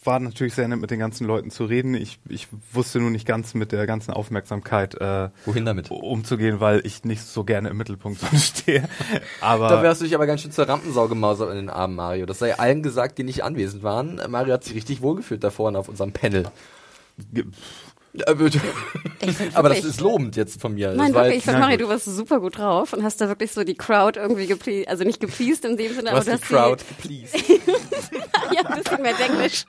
war 0.04 0.20
natürlich 0.20 0.54
sehr 0.54 0.68
nett, 0.68 0.80
mit 0.80 0.92
den 0.92 1.00
ganzen 1.00 1.26
Leuten 1.26 1.50
zu 1.52 1.66
reden. 1.66 1.94
Ich, 1.94 2.20
ich 2.28 2.48
wusste 2.72 3.00
nur 3.00 3.10
nicht 3.10 3.26
ganz 3.26 3.54
mit 3.54 3.72
der 3.72 3.86
ganzen 3.88 4.12
Aufmerksamkeit 4.12 4.96
äh, 4.96 5.30
Wohin 5.46 5.66
damit? 5.66 5.90
umzugehen, 5.92 6.60
weil 6.60 6.86
ich 6.86 7.04
nicht 7.06 7.24
so 7.24 7.44
gerne 7.44 7.70
im 7.70 7.78
Mittelpunkt 7.78 8.20
stehe. 8.38 8.88
Aber 9.42 9.70
Da 9.70 9.82
wärst 9.84 10.02
du 10.02 10.06
dich 10.06 10.16
aber 10.16 10.26
ganz 10.28 10.42
schön 10.42 10.52
zur 10.52 10.68
Rampensau 10.68 11.08
gemausert 11.08 11.50
in 11.52 11.56
den 11.58 11.70
Armen, 11.70 11.96
Mario. 11.96 12.26
Das 12.26 12.40
sei 12.40 12.58
allen 12.58 12.84
gesagt, 12.84 13.18
die 13.18 13.24
nicht 13.24 13.44
anwesend 13.44 13.84
waren. 13.84 14.22
Mario 14.30 14.54
hat 14.54 14.64
sich 14.64 14.76
richtig 14.76 15.02
wohlgefühlt 15.02 15.44
da 15.44 15.50
vorne 15.52 15.78
auf 15.80 15.88
unserem 15.88 16.12
Panel. 16.12 16.46
Äh, 18.14 18.36
bitte. 18.36 18.62
Aber 19.54 19.70
das 19.70 19.84
ist 19.84 20.02
lobend 20.02 20.36
jetzt 20.36 20.62
von 20.62 20.74
mir. 20.74 20.94
Nein, 20.94 21.14
wirklich, 21.14 21.38
ich 21.38 21.44
fand, 21.44 21.60
Mario, 21.60 21.78
gut. 21.78 21.86
du 21.86 21.90
warst 21.90 22.06
super 22.06 22.40
gut 22.40 22.58
drauf 22.58 22.94
und 22.94 23.04
hast 23.04 23.20
da 23.22 23.28
wirklich 23.28 23.52
so 23.52 23.64
die 23.64 23.76
Crowd 23.76 24.20
irgendwie 24.20 24.48
gepleased, 24.48 24.88
also 24.88 25.04
nicht 25.04 25.20
gepleased 25.20 25.66
in 25.66 25.78
dem 25.78 25.94
Sinne, 25.94 26.04
du 26.04 26.10
aber 26.10 26.20
hast 26.20 26.28
du 26.28 26.32
die 26.32 26.38
hast 26.38 26.48
Crowd 26.48 26.84
gepleased. 26.88 27.36
ja, 28.52 28.62
ein 28.66 28.82
bisschen 28.82 29.02
mehr 29.02 29.14
Englisch. 29.20 29.66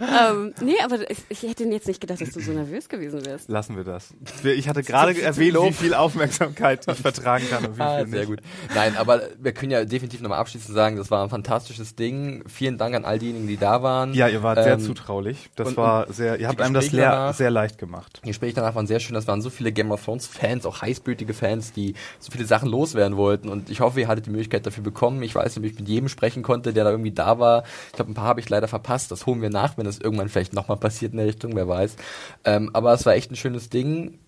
ähm, 0.00 0.54
nee, 0.60 0.76
aber 0.84 1.10
ich, 1.10 1.18
ich 1.28 1.42
hätte 1.42 1.64
jetzt 1.64 1.86
nicht 1.86 2.00
gedacht, 2.00 2.20
dass 2.20 2.30
du 2.30 2.40
so 2.40 2.52
nervös 2.52 2.88
gewesen 2.88 3.24
wärst. 3.24 3.48
lassen 3.48 3.76
wir 3.76 3.84
das. 3.84 4.14
Ich 4.44 4.68
hatte 4.68 4.82
gerade 4.82 5.20
erwähnt, 5.20 5.56
wie 5.62 5.72
viel 5.72 5.94
Aufmerksamkeit 5.94 6.86
ich 6.88 6.96
vertragen 6.98 7.44
kann 7.50 7.64
und 7.66 7.76
wie 7.78 7.82
Ah, 7.82 7.98
viel 7.98 8.08
sehr 8.08 8.18
nicht. 8.20 8.28
gut. 8.28 8.40
Nein, 8.74 8.96
aber 8.96 9.22
wir 9.38 9.52
können 9.52 9.70
ja 9.72 9.84
definitiv 9.84 10.20
nochmal 10.20 10.38
abschließend 10.38 10.74
sagen, 10.74 10.96
das 10.96 11.10
war 11.10 11.22
ein 11.24 11.30
fantastisches 11.30 11.94
Ding. 11.94 12.44
Vielen 12.48 12.78
Dank 12.78 12.94
an 12.94 13.04
all 13.04 13.18
diejenigen, 13.18 13.46
die 13.46 13.56
da 13.56 13.82
waren. 13.82 14.14
Ja, 14.14 14.28
ihr 14.28 14.42
wart 14.42 14.62
sehr 14.62 14.74
Ähm, 14.74 14.80
zutraulich. 14.80 15.50
Das 15.56 15.68
und- 15.68 15.76
war 15.76 16.12
sehr, 16.12 16.38
ihr 16.38 16.48
habt 16.48 16.60
einem 16.60 16.74
das 16.74 16.90
danach- 16.90 17.34
sehr 17.34 17.50
leicht 17.50 17.78
gemacht. 17.78 18.20
Die 18.24 18.28
Gespräche 18.28 18.54
danach 18.54 18.74
waren 18.74 18.86
sehr 18.86 19.00
schön. 19.00 19.14
Das 19.14 19.26
waren 19.26 19.40
so 19.42 19.50
viele 19.50 19.72
Game 19.72 19.90
of 19.90 20.04
Thrones 20.04 20.26
Fans, 20.26 20.66
auch 20.66 20.82
heißblütige 20.82 21.34
Fans, 21.34 21.72
die 21.72 21.94
so 22.18 22.30
viele 22.32 22.44
Sachen 22.44 22.68
loswerden 22.68 23.16
wollten. 23.16 23.48
Und 23.48 23.70
ich 23.70 23.80
hoffe, 23.80 24.00
ihr 24.00 24.08
hattet 24.08 24.26
die 24.26 24.30
Möglichkeit 24.30 24.66
dafür 24.66 24.82
bekommen. 24.84 25.22
Ich 25.22 25.34
weiß 25.34 25.56
nicht, 25.56 25.58
ob 25.58 25.64
ich 25.72 25.78
mit 25.78 25.88
jedem 25.88 26.08
sprechen 26.08 26.42
konnte, 26.42 26.72
der 26.72 26.84
da 26.84 26.90
irgendwie 26.90 27.12
da 27.12 27.38
war. 27.38 27.64
Ich 27.88 27.92
glaube, 27.94 28.07
ein 28.08 28.14
paar 28.14 28.24
habe 28.24 28.40
ich 28.40 28.48
leider 28.48 28.68
verpasst. 28.68 29.10
Das 29.10 29.26
holen 29.26 29.42
wir 29.42 29.50
nach, 29.50 29.76
wenn 29.76 29.84
das 29.84 29.98
irgendwann 29.98 30.28
vielleicht 30.28 30.54
nochmal 30.54 30.78
passiert 30.78 31.12
in 31.12 31.18
der 31.18 31.26
Richtung, 31.26 31.54
wer 31.54 31.68
weiß. 31.68 31.96
Ähm, 32.44 32.70
aber 32.72 32.92
es 32.92 33.06
war 33.06 33.14
echt 33.14 33.30
ein 33.30 33.36
schönes 33.36 33.68
Ding. 33.68 34.18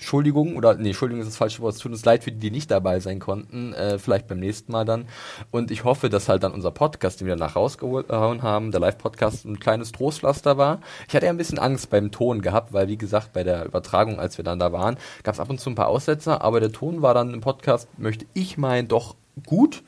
Entschuldigung, 0.00 0.56
oder 0.56 0.76
nee, 0.76 0.88
Entschuldigung 0.88 1.20
ist 1.20 1.28
das 1.28 1.36
falsche 1.36 1.60
Wort. 1.60 1.74
Es 1.74 1.80
tut 1.80 1.92
uns 1.92 2.06
leid 2.06 2.24
für 2.24 2.32
die, 2.32 2.38
die 2.38 2.50
nicht 2.50 2.70
dabei 2.70 3.00
sein 3.00 3.18
konnten. 3.18 3.74
Äh, 3.74 3.98
vielleicht 3.98 4.28
beim 4.28 4.40
nächsten 4.40 4.72
Mal 4.72 4.86
dann. 4.86 5.06
Und 5.50 5.70
ich 5.70 5.84
hoffe, 5.84 6.08
dass 6.08 6.26
halt 6.30 6.42
dann 6.42 6.52
unser 6.52 6.70
Podcast, 6.70 7.20
den 7.20 7.26
wir 7.26 7.36
danach 7.36 7.54
rausgehauen 7.54 8.42
haben, 8.42 8.70
der 8.70 8.80
Live-Podcast, 8.80 9.44
ein 9.44 9.60
kleines 9.60 9.92
Trostpflaster 9.92 10.56
war. 10.56 10.80
Ich 11.06 11.14
hatte 11.14 11.26
ja 11.26 11.30
ein 11.30 11.36
bisschen 11.36 11.58
Angst 11.58 11.90
beim 11.90 12.10
Ton 12.10 12.40
gehabt, 12.40 12.72
weil 12.72 12.88
wie 12.88 12.96
gesagt, 12.96 13.34
bei 13.34 13.44
der 13.44 13.66
Übertragung, 13.66 14.18
als 14.18 14.38
wir 14.38 14.44
dann 14.44 14.58
da 14.58 14.72
waren, 14.72 14.96
gab 15.22 15.34
es 15.34 15.40
ab 15.40 15.50
und 15.50 15.60
zu 15.60 15.68
ein 15.68 15.74
paar 15.74 15.88
Aussetzer, 15.88 16.40
aber 16.40 16.60
der 16.60 16.72
Ton 16.72 17.02
war 17.02 17.12
dann 17.12 17.34
im 17.34 17.42
Podcast, 17.42 17.86
möchte 17.98 18.24
ich 18.32 18.56
meinen, 18.56 18.88
doch 18.88 19.16
gut. 19.46 19.82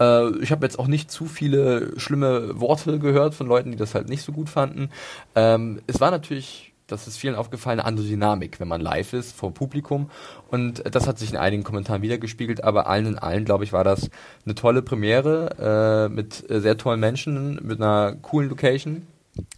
Äh, 0.00 0.30
ich 0.38 0.52
habe 0.52 0.64
jetzt 0.64 0.78
auch 0.78 0.86
nicht 0.86 1.10
zu 1.10 1.26
viele 1.26 1.98
schlimme 1.98 2.60
Worte 2.60 2.98
gehört 2.98 3.34
von 3.34 3.46
Leuten, 3.46 3.70
die 3.70 3.76
das 3.76 3.94
halt 3.94 4.08
nicht 4.08 4.22
so 4.22 4.32
gut 4.32 4.48
fanden. 4.48 4.90
Ähm, 5.34 5.80
es 5.86 6.00
war 6.00 6.10
natürlich 6.10 6.72
das 6.86 7.08
ist 7.08 7.16
vielen 7.16 7.34
aufgefallen, 7.34 7.80
eine 7.80 7.88
andere 7.88 8.06
Dynamik, 8.06 8.60
wenn 8.60 8.68
man 8.68 8.80
live 8.80 9.12
ist, 9.12 9.32
vor 9.32 9.52
Publikum. 9.52 10.10
Und 10.48 10.84
das 10.94 11.06
hat 11.06 11.18
sich 11.18 11.30
in 11.30 11.36
einigen 11.36 11.64
Kommentaren 11.64 12.02
wiedergespiegelt, 12.02 12.62
aber 12.62 12.86
allen 12.86 13.06
in 13.06 13.18
allen, 13.18 13.44
glaube 13.44 13.64
ich, 13.64 13.72
war 13.72 13.84
das 13.84 14.08
eine 14.44 14.54
tolle 14.54 14.82
Premiere 14.82 16.06
äh, 16.08 16.14
mit 16.14 16.44
sehr 16.48 16.76
tollen 16.76 17.00
Menschen, 17.00 17.58
mit 17.62 17.80
einer 17.80 18.14
coolen 18.22 18.48
Location, 18.48 19.06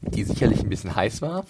die 0.00 0.24
sicherlich 0.24 0.60
ein 0.60 0.70
bisschen 0.70 0.96
heiß 0.96 1.20
war. 1.20 1.44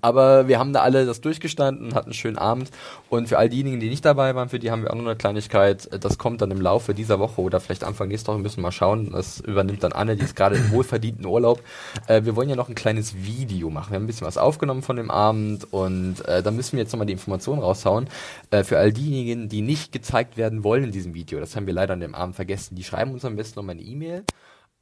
Aber 0.00 0.48
wir 0.48 0.58
haben 0.58 0.72
da 0.72 0.82
alle 0.82 1.06
das 1.06 1.20
durchgestanden, 1.20 1.94
hatten 1.94 2.06
einen 2.06 2.14
schönen 2.14 2.38
Abend. 2.38 2.70
Und 3.08 3.28
für 3.28 3.38
all 3.38 3.48
diejenigen, 3.48 3.80
die 3.80 3.88
nicht 3.88 4.04
dabei 4.04 4.34
waren, 4.34 4.48
für 4.48 4.58
die 4.58 4.70
haben 4.70 4.82
wir 4.82 4.90
auch 4.90 4.96
noch 4.96 5.06
eine 5.06 5.16
Kleinigkeit. 5.16 5.88
Das 6.02 6.18
kommt 6.18 6.40
dann 6.40 6.50
im 6.50 6.60
Laufe 6.60 6.94
dieser 6.94 7.18
Woche 7.18 7.40
oder 7.40 7.60
vielleicht 7.60 7.84
Anfang 7.84 8.08
nächster 8.08 8.32
Woche, 8.32 8.40
müssen 8.40 8.58
wir 8.58 8.62
mal 8.62 8.72
schauen. 8.72 9.10
Das 9.12 9.40
übernimmt 9.40 9.82
dann 9.82 9.92
Anne, 9.92 10.16
die 10.16 10.24
ist 10.24 10.36
gerade 10.36 10.56
im 10.56 10.70
wohlverdienten 10.70 11.26
Urlaub. 11.26 11.62
Äh, 12.06 12.24
wir 12.24 12.36
wollen 12.36 12.48
ja 12.48 12.56
noch 12.56 12.68
ein 12.68 12.74
kleines 12.74 13.14
Video 13.14 13.70
machen. 13.70 13.90
Wir 13.90 13.96
haben 13.96 14.04
ein 14.04 14.06
bisschen 14.06 14.26
was 14.26 14.38
aufgenommen 14.38 14.82
von 14.82 14.96
dem 14.96 15.10
Abend 15.10 15.72
und 15.72 16.26
äh, 16.26 16.42
da 16.42 16.50
müssen 16.50 16.72
wir 16.72 16.80
jetzt 16.80 16.92
nochmal 16.92 17.06
die 17.06 17.12
Informationen 17.12 17.60
raushauen. 17.60 18.08
Äh, 18.50 18.64
für 18.64 18.78
all 18.78 18.92
diejenigen, 18.92 19.48
die 19.48 19.62
nicht 19.62 19.92
gezeigt 19.92 20.36
werden 20.36 20.64
wollen 20.64 20.84
in 20.84 20.92
diesem 20.92 21.14
Video, 21.14 21.40
das 21.40 21.56
haben 21.56 21.66
wir 21.66 21.74
leider 21.74 21.94
an 21.94 22.00
dem 22.00 22.14
Abend 22.14 22.36
vergessen, 22.36 22.76
die 22.76 22.84
schreiben 22.84 23.12
uns 23.12 23.24
am 23.24 23.36
besten 23.36 23.58
nochmal 23.58 23.76
eine 23.76 23.84
E-Mail 23.84 24.24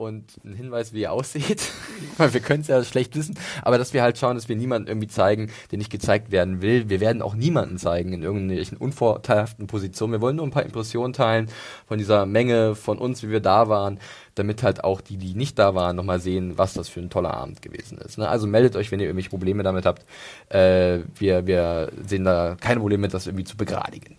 und 0.01 0.39
einen 0.45 0.55
Hinweis, 0.55 0.95
wie 0.95 1.03
ihr 1.03 1.13
aussieht, 1.13 1.71
weil 2.17 2.33
wir 2.33 2.41
können 2.41 2.63
es 2.63 2.69
ja 2.69 2.83
schlecht 2.83 3.15
wissen, 3.17 3.39
aber 3.61 3.77
dass 3.77 3.93
wir 3.93 4.03
halt 4.03 4.17
schauen, 4.17 4.35
dass 4.35 4.49
wir 4.49 4.57
niemanden 4.57 4.89
irgendwie 4.89 5.09
zeigen, 5.09 5.51
der 5.71 5.79
nicht 5.79 5.91
gezeigt 5.91 6.33
werden 6.33 6.63
will. 6.63 6.89
Wir 6.89 7.01
werden 7.01 7.21
auch 7.21 7.35
niemanden 7.35 7.77
zeigen 7.77 8.15
in 8.15 8.23
irgendwelchen 8.23 8.79
unvorteilhaften 8.79 9.67
Positionen. 9.67 10.15
Wir 10.15 10.23
wollen 10.23 10.37
nur 10.37 10.47
ein 10.47 10.53
paar 10.53 10.65
Impressionen 10.65 11.13
teilen 11.13 11.49
von 11.87 11.99
dieser 11.99 12.25
Menge 12.25 12.75
von 12.75 12.97
uns, 12.97 13.23
wie 13.23 13.29
wir 13.29 13.41
da 13.41 13.69
waren, 13.69 13.99
damit 14.41 14.63
halt 14.63 14.83
auch 14.83 15.01
die, 15.01 15.17
die 15.17 15.35
nicht 15.35 15.59
da 15.59 15.75
waren, 15.75 15.97
nochmal 15.97 16.21
sehen, 16.21 16.57
was 16.57 16.73
das 16.73 16.89
für 16.89 17.01
ein 17.01 17.11
toller 17.11 17.35
Abend 17.35 17.63
gewesen 17.63 17.99
ist. 17.99 18.19
Ne? 18.19 18.29
Also 18.29 18.47
meldet 18.47 18.75
euch, 18.77 18.91
wenn 18.91 19.01
ihr 19.01 19.07
irgendwelche 19.07 19.31
Probleme 19.31 19.63
damit 19.63 19.87
habt. 19.87 20.05
Äh, 20.49 21.01
wir, 21.19 21.47
wir 21.47 21.91
sehen 22.07 22.25
da 22.25 22.57
keine 22.61 22.81
Probleme 22.81 23.03
mit, 23.03 23.15
das 23.15 23.27
irgendwie 23.27 23.45
zu 23.45 23.57
begradigen. 23.57 24.17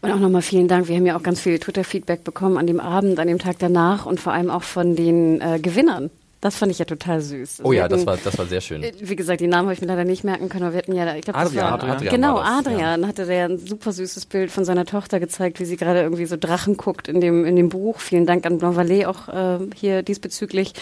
Und 0.00 0.10
auch 0.10 0.18
nochmal 0.18 0.42
vielen 0.42 0.68
Dank. 0.68 0.88
Wir 0.88 0.96
haben 0.96 1.06
ja 1.06 1.16
auch 1.16 1.22
ganz 1.22 1.40
viel 1.40 1.58
Twitter-Feedback 1.58 2.24
bekommen 2.24 2.56
an 2.56 2.66
dem 2.66 2.80
Abend, 2.80 3.18
an 3.18 3.28
dem 3.28 3.38
Tag 3.38 3.56
danach 3.58 4.06
und 4.06 4.20
vor 4.20 4.32
allem 4.32 4.50
auch 4.50 4.62
von 4.62 4.96
den 4.96 5.40
äh, 5.40 5.58
Gewinnern. 5.60 6.10
Das 6.40 6.56
fand 6.56 6.70
ich 6.70 6.78
ja 6.78 6.84
total 6.84 7.20
süß. 7.20 7.62
Oh 7.64 7.72
ja, 7.72 7.84
hatten, 7.84 7.94
das 7.94 8.06
war 8.06 8.16
das 8.16 8.38
war 8.38 8.46
sehr 8.46 8.60
schön. 8.60 8.84
Äh, 8.84 8.92
wie 9.00 9.16
gesagt, 9.16 9.40
die 9.40 9.48
Namen 9.48 9.64
habe 9.64 9.74
ich 9.74 9.80
mir 9.80 9.88
leider 9.88 10.04
nicht 10.04 10.22
merken 10.22 10.48
können, 10.48 10.64
aber 10.64 10.74
wir 10.74 10.78
hatten 10.78 10.94
ja, 10.94 11.16
ich 11.16 11.22
glaube, 11.22 11.36
Adrian, 11.36 11.64
war 11.64 11.82
Adrian 11.82 12.14
genau 12.14 12.34
war 12.36 12.62
das, 12.62 12.72
Adrian 12.72 13.06
hatte 13.08 13.26
der 13.26 13.46
ein 13.46 13.58
super 13.58 13.90
süßes 13.90 14.26
Bild 14.26 14.52
von 14.52 14.64
seiner 14.64 14.86
Tochter 14.86 15.18
gezeigt, 15.18 15.58
wie 15.58 15.64
sie 15.64 15.76
gerade 15.76 16.00
irgendwie 16.00 16.26
so 16.26 16.36
Drachen 16.36 16.76
guckt 16.76 17.08
in 17.08 17.20
dem 17.20 17.44
in 17.44 17.56
dem 17.56 17.70
Buch. 17.70 17.98
Vielen 17.98 18.24
Dank 18.24 18.46
an 18.46 18.58
Blanc 18.58 18.78
Vallée 18.78 19.06
auch 19.06 19.28
äh, 19.28 19.66
hier 19.74 20.02
diesbezüglich, 20.04 20.74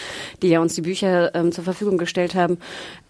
die 0.43 0.49
ja 0.49 0.59
uns 0.59 0.75
die 0.75 0.81
Bücher 0.81 1.33
ähm, 1.33 1.51
zur 1.51 1.63
Verfügung 1.63 1.97
gestellt 1.97 2.35
haben. 2.35 2.59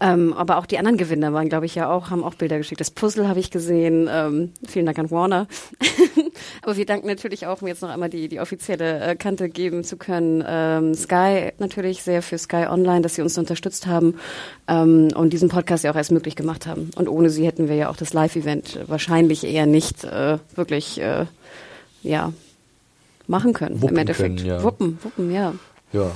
Ähm, 0.00 0.32
aber 0.32 0.56
auch 0.56 0.64
die 0.64 0.78
anderen 0.78 0.96
Gewinner 0.96 1.34
waren, 1.34 1.50
glaube 1.50 1.66
ich, 1.66 1.74
ja 1.74 1.90
auch 1.90 2.08
haben 2.08 2.24
auch 2.24 2.34
Bilder 2.34 2.56
geschickt. 2.56 2.80
Das 2.80 2.90
Puzzle 2.90 3.28
habe 3.28 3.40
ich 3.40 3.50
gesehen. 3.50 4.08
Ähm, 4.10 4.52
vielen 4.66 4.86
Dank 4.86 4.98
an 4.98 5.10
Warner. 5.10 5.48
aber 6.62 6.78
wir 6.78 6.86
danken 6.86 7.08
natürlich 7.08 7.46
auch, 7.46 7.60
um 7.60 7.68
jetzt 7.68 7.82
noch 7.82 7.90
einmal 7.90 8.08
die 8.08 8.28
die 8.28 8.40
offizielle 8.40 9.00
äh, 9.00 9.16
Kante 9.16 9.50
geben 9.50 9.84
zu 9.84 9.98
können. 9.98 10.42
Ähm, 10.46 10.94
Sky 10.94 11.52
natürlich 11.58 12.02
sehr 12.02 12.22
für 12.22 12.37
Sky 12.38 12.66
Online, 12.68 13.02
dass 13.02 13.14
sie 13.14 13.22
uns 13.22 13.36
unterstützt 13.38 13.86
haben 13.86 14.14
ähm, 14.68 15.08
und 15.14 15.32
diesen 15.32 15.48
Podcast 15.48 15.84
ja 15.84 15.92
auch 15.92 15.96
erst 15.96 16.12
möglich 16.12 16.36
gemacht 16.36 16.66
haben. 16.66 16.90
Und 16.96 17.08
ohne 17.08 17.30
sie 17.30 17.46
hätten 17.46 17.68
wir 17.68 17.76
ja 17.76 17.88
auch 17.90 17.96
das 17.96 18.12
Live-Event 18.12 18.80
wahrscheinlich 18.86 19.44
eher 19.44 19.66
nicht 19.66 20.04
äh, 20.04 20.38
wirklich 20.54 21.00
äh, 21.00 21.26
ja 22.02 22.32
machen 23.26 23.52
können 23.52 23.82
Wuppen 23.82 23.96
im 23.96 24.00
Endeffekt. 24.00 24.36
können, 24.36 24.48
ja. 24.48 24.62
Wuppen, 24.62 24.98
wuppen, 25.02 25.30
ja. 25.30 25.52
Ja. 25.92 26.10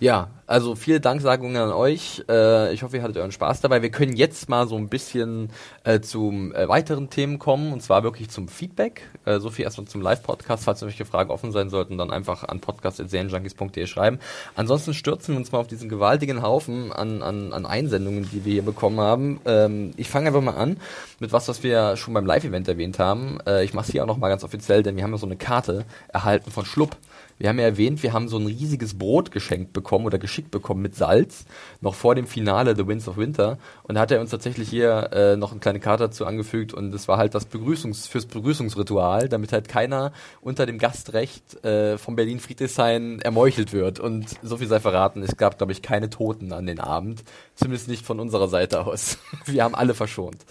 Ja, 0.00 0.28
also 0.46 0.74
viele 0.74 1.00
Danksagungen 1.00 1.56
an 1.56 1.72
euch. 1.72 2.22
Äh, 2.28 2.74
ich 2.74 2.82
hoffe, 2.82 2.96
ihr 2.96 3.02
hattet 3.02 3.16
euren 3.16 3.32
Spaß 3.32 3.60
dabei. 3.60 3.80
Wir 3.80 3.90
können 3.90 4.14
jetzt 4.14 4.48
mal 4.48 4.66
so 4.66 4.76
ein 4.76 4.88
bisschen 4.88 5.50
äh, 5.84 6.00
zum 6.00 6.54
äh, 6.54 6.68
weiteren 6.68 7.08
Themen 7.08 7.38
kommen 7.38 7.72
und 7.72 7.82
zwar 7.82 8.02
wirklich 8.02 8.28
zum 8.28 8.48
Feedback. 8.48 9.08
Äh, 9.24 9.38
so 9.38 9.50
viel 9.50 9.64
erstmal 9.64 9.86
zum 9.86 10.02
Live-Podcast. 10.02 10.64
Falls 10.64 10.82
irgendwelche 10.82 11.06
Fragen 11.06 11.30
offen 11.30 11.52
sein 11.52 11.70
sollten, 11.70 11.96
dann 11.96 12.10
einfach 12.10 12.44
an 12.44 12.60
podcast.serienjunkies.de 12.60 13.86
schreiben. 13.86 14.18
Ansonsten 14.54 14.92
stürzen 14.92 15.34
wir 15.34 15.38
uns 15.38 15.52
mal 15.52 15.58
auf 15.58 15.68
diesen 15.68 15.88
gewaltigen 15.88 16.42
Haufen 16.42 16.92
an, 16.92 17.22
an, 17.22 17.52
an 17.52 17.64
Einsendungen, 17.64 18.28
die 18.30 18.44
wir 18.44 18.52
hier 18.52 18.62
bekommen 18.64 19.00
haben. 19.00 19.40
Ähm, 19.46 19.92
ich 19.96 20.10
fange 20.10 20.26
einfach 20.26 20.42
mal 20.42 20.56
an 20.56 20.76
mit 21.20 21.32
was, 21.32 21.48
was 21.48 21.62
wir 21.62 21.96
schon 21.96 22.12
beim 22.12 22.26
Live-Event 22.26 22.68
erwähnt 22.68 22.98
haben. 22.98 23.38
Äh, 23.46 23.64
ich 23.64 23.72
mache 23.72 23.86
es 23.86 23.92
hier 23.92 24.02
auch 24.02 24.08
nochmal 24.08 24.30
ganz 24.30 24.44
offiziell, 24.44 24.82
denn 24.82 24.96
wir 24.96 25.04
haben 25.04 25.12
ja 25.12 25.18
so 25.18 25.26
eine 25.26 25.36
Karte 25.36 25.84
erhalten 26.08 26.50
von 26.50 26.66
Schlupp. 26.66 26.96
Wir 27.38 27.48
haben 27.48 27.58
ja 27.58 27.64
erwähnt, 27.64 28.02
wir 28.02 28.12
haben 28.12 28.28
so 28.28 28.38
ein 28.38 28.46
riesiges 28.46 28.98
Brot 28.98 29.30
geschenkt 29.30 29.72
bekommen 29.72 30.06
oder 30.06 30.18
geschickt 30.18 30.50
bekommen 30.50 30.82
mit 30.82 30.94
Salz, 30.94 31.44
noch 31.80 31.94
vor 31.94 32.14
dem 32.14 32.26
Finale 32.26 32.76
The 32.76 32.86
Winds 32.86 33.08
of 33.08 33.16
Winter. 33.16 33.58
Und 33.82 33.96
da 33.96 34.02
hat 34.02 34.10
er 34.10 34.20
uns 34.20 34.30
tatsächlich 34.30 34.68
hier 34.68 35.10
äh, 35.12 35.36
noch 35.36 35.50
eine 35.50 35.60
kleine 35.60 35.80
Karte 35.80 36.04
dazu 36.04 36.26
angefügt 36.26 36.74
und 36.74 36.92
das 36.92 37.08
war 37.08 37.18
halt 37.18 37.34
das 37.34 37.46
Begrüßungs 37.46 38.06
fürs 38.06 38.26
Begrüßungsritual, 38.26 39.28
damit 39.28 39.52
halt 39.52 39.68
keiner 39.68 40.12
unter 40.40 40.66
dem 40.66 40.78
Gastrecht 40.78 41.64
äh, 41.64 41.98
von 41.98 42.16
Berlin 42.16 42.40
Friedrichshain 42.40 43.20
ermeuchelt 43.20 43.72
wird. 43.72 44.00
Und 44.00 44.26
so 44.42 44.56
viel 44.56 44.68
sei 44.68 44.80
verraten, 44.80 45.22
es 45.22 45.36
gab, 45.36 45.58
glaube 45.58 45.72
ich, 45.72 45.82
keine 45.82 46.10
Toten 46.10 46.52
an 46.52 46.66
den 46.66 46.80
Abend. 46.80 47.24
Zumindest 47.54 47.88
nicht 47.88 48.04
von 48.06 48.20
unserer 48.20 48.48
Seite 48.48 48.86
aus. 48.86 49.18
Wir 49.46 49.64
haben 49.64 49.74
alle 49.74 49.94
verschont. 49.94 50.44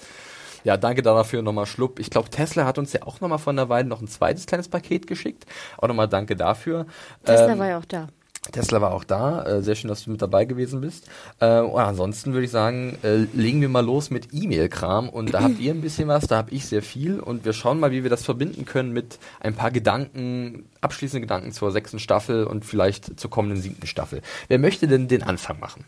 Ja, 0.64 0.78
danke 0.78 1.02
dafür 1.02 1.42
nochmal 1.42 1.66
Schlupp. 1.66 2.00
Ich 2.00 2.10
glaube, 2.10 2.30
Tesla 2.30 2.66
hat 2.66 2.78
uns 2.78 2.94
ja 2.94 3.04
auch 3.04 3.22
nochmal 3.22 3.40
von 3.40 3.56
der 3.56 3.70
Weile 3.70 3.88
noch 3.88 4.02
ein 4.02 4.08
zweites 4.08 4.46
kleines 4.46 4.70
Paket 4.70 5.08
geschickt. 5.08 5.46
Auch 5.78 5.88
nochmal 5.88 6.08
danke 6.08 6.36
dafür. 6.36 6.86
Tesla 7.26 7.54
Ähm, 7.54 7.60
war 7.60 7.68
ja 7.68 7.78
auch 7.78 7.86
da. 7.86 8.08
Tesla 8.52 8.82
war 8.82 8.94
auch 8.94 9.06
da. 9.06 9.44
Äh, 9.46 9.62
sehr 9.62 9.76
schön, 9.76 9.88
dass 9.88 10.04
du 10.04 10.12
mit 10.12 10.22
dabei 10.22 10.46
gewesen 10.46 10.82
bist. 10.82 11.08
Äh, 11.40 11.46
ansonsten 11.46 12.34
würde 12.34 12.46
ich 12.46 12.52
sagen, 12.52 12.98
äh, 13.04 13.26
legen 13.34 13.62
wir 13.62 13.70
mal 13.70 13.86
los 13.86 14.10
mit 14.10 14.34
E-Mail-Kram. 14.34 15.08
Und 15.08 15.34
da 15.34 15.44
habt 15.44 15.60
ihr 15.60 15.74
ein 15.74 15.82
bisschen 15.82 16.10
was, 16.10 16.28
da 16.28 16.38
habe 16.38 16.52
ich 16.52 16.66
sehr 16.66 16.82
viel. 16.82 17.20
Und 17.20 17.46
wir 17.46 17.54
schauen 17.54 17.80
mal, 17.80 17.92
wie 17.92 18.04
wir 18.04 18.10
das 18.10 18.24
verbinden 18.24 18.66
können 18.66 18.92
mit 18.92 19.18
ein 19.40 19.56
paar 19.56 19.72
Gedanken, 19.72 20.66
abschließende 20.82 21.22
Gedanken 21.22 21.54
zur 21.54 21.72
sechsten 21.72 22.00
Staffel 22.00 22.44
und 22.46 22.66
vielleicht 22.66 23.18
zur 23.18 23.30
kommenden 23.30 23.62
siebten 23.62 23.88
Staffel. 23.88 24.22
Wer 24.50 24.60
möchte 24.60 24.88
denn 24.88 25.08
den 25.08 25.24
Anfang 25.24 25.60
machen? 25.60 25.86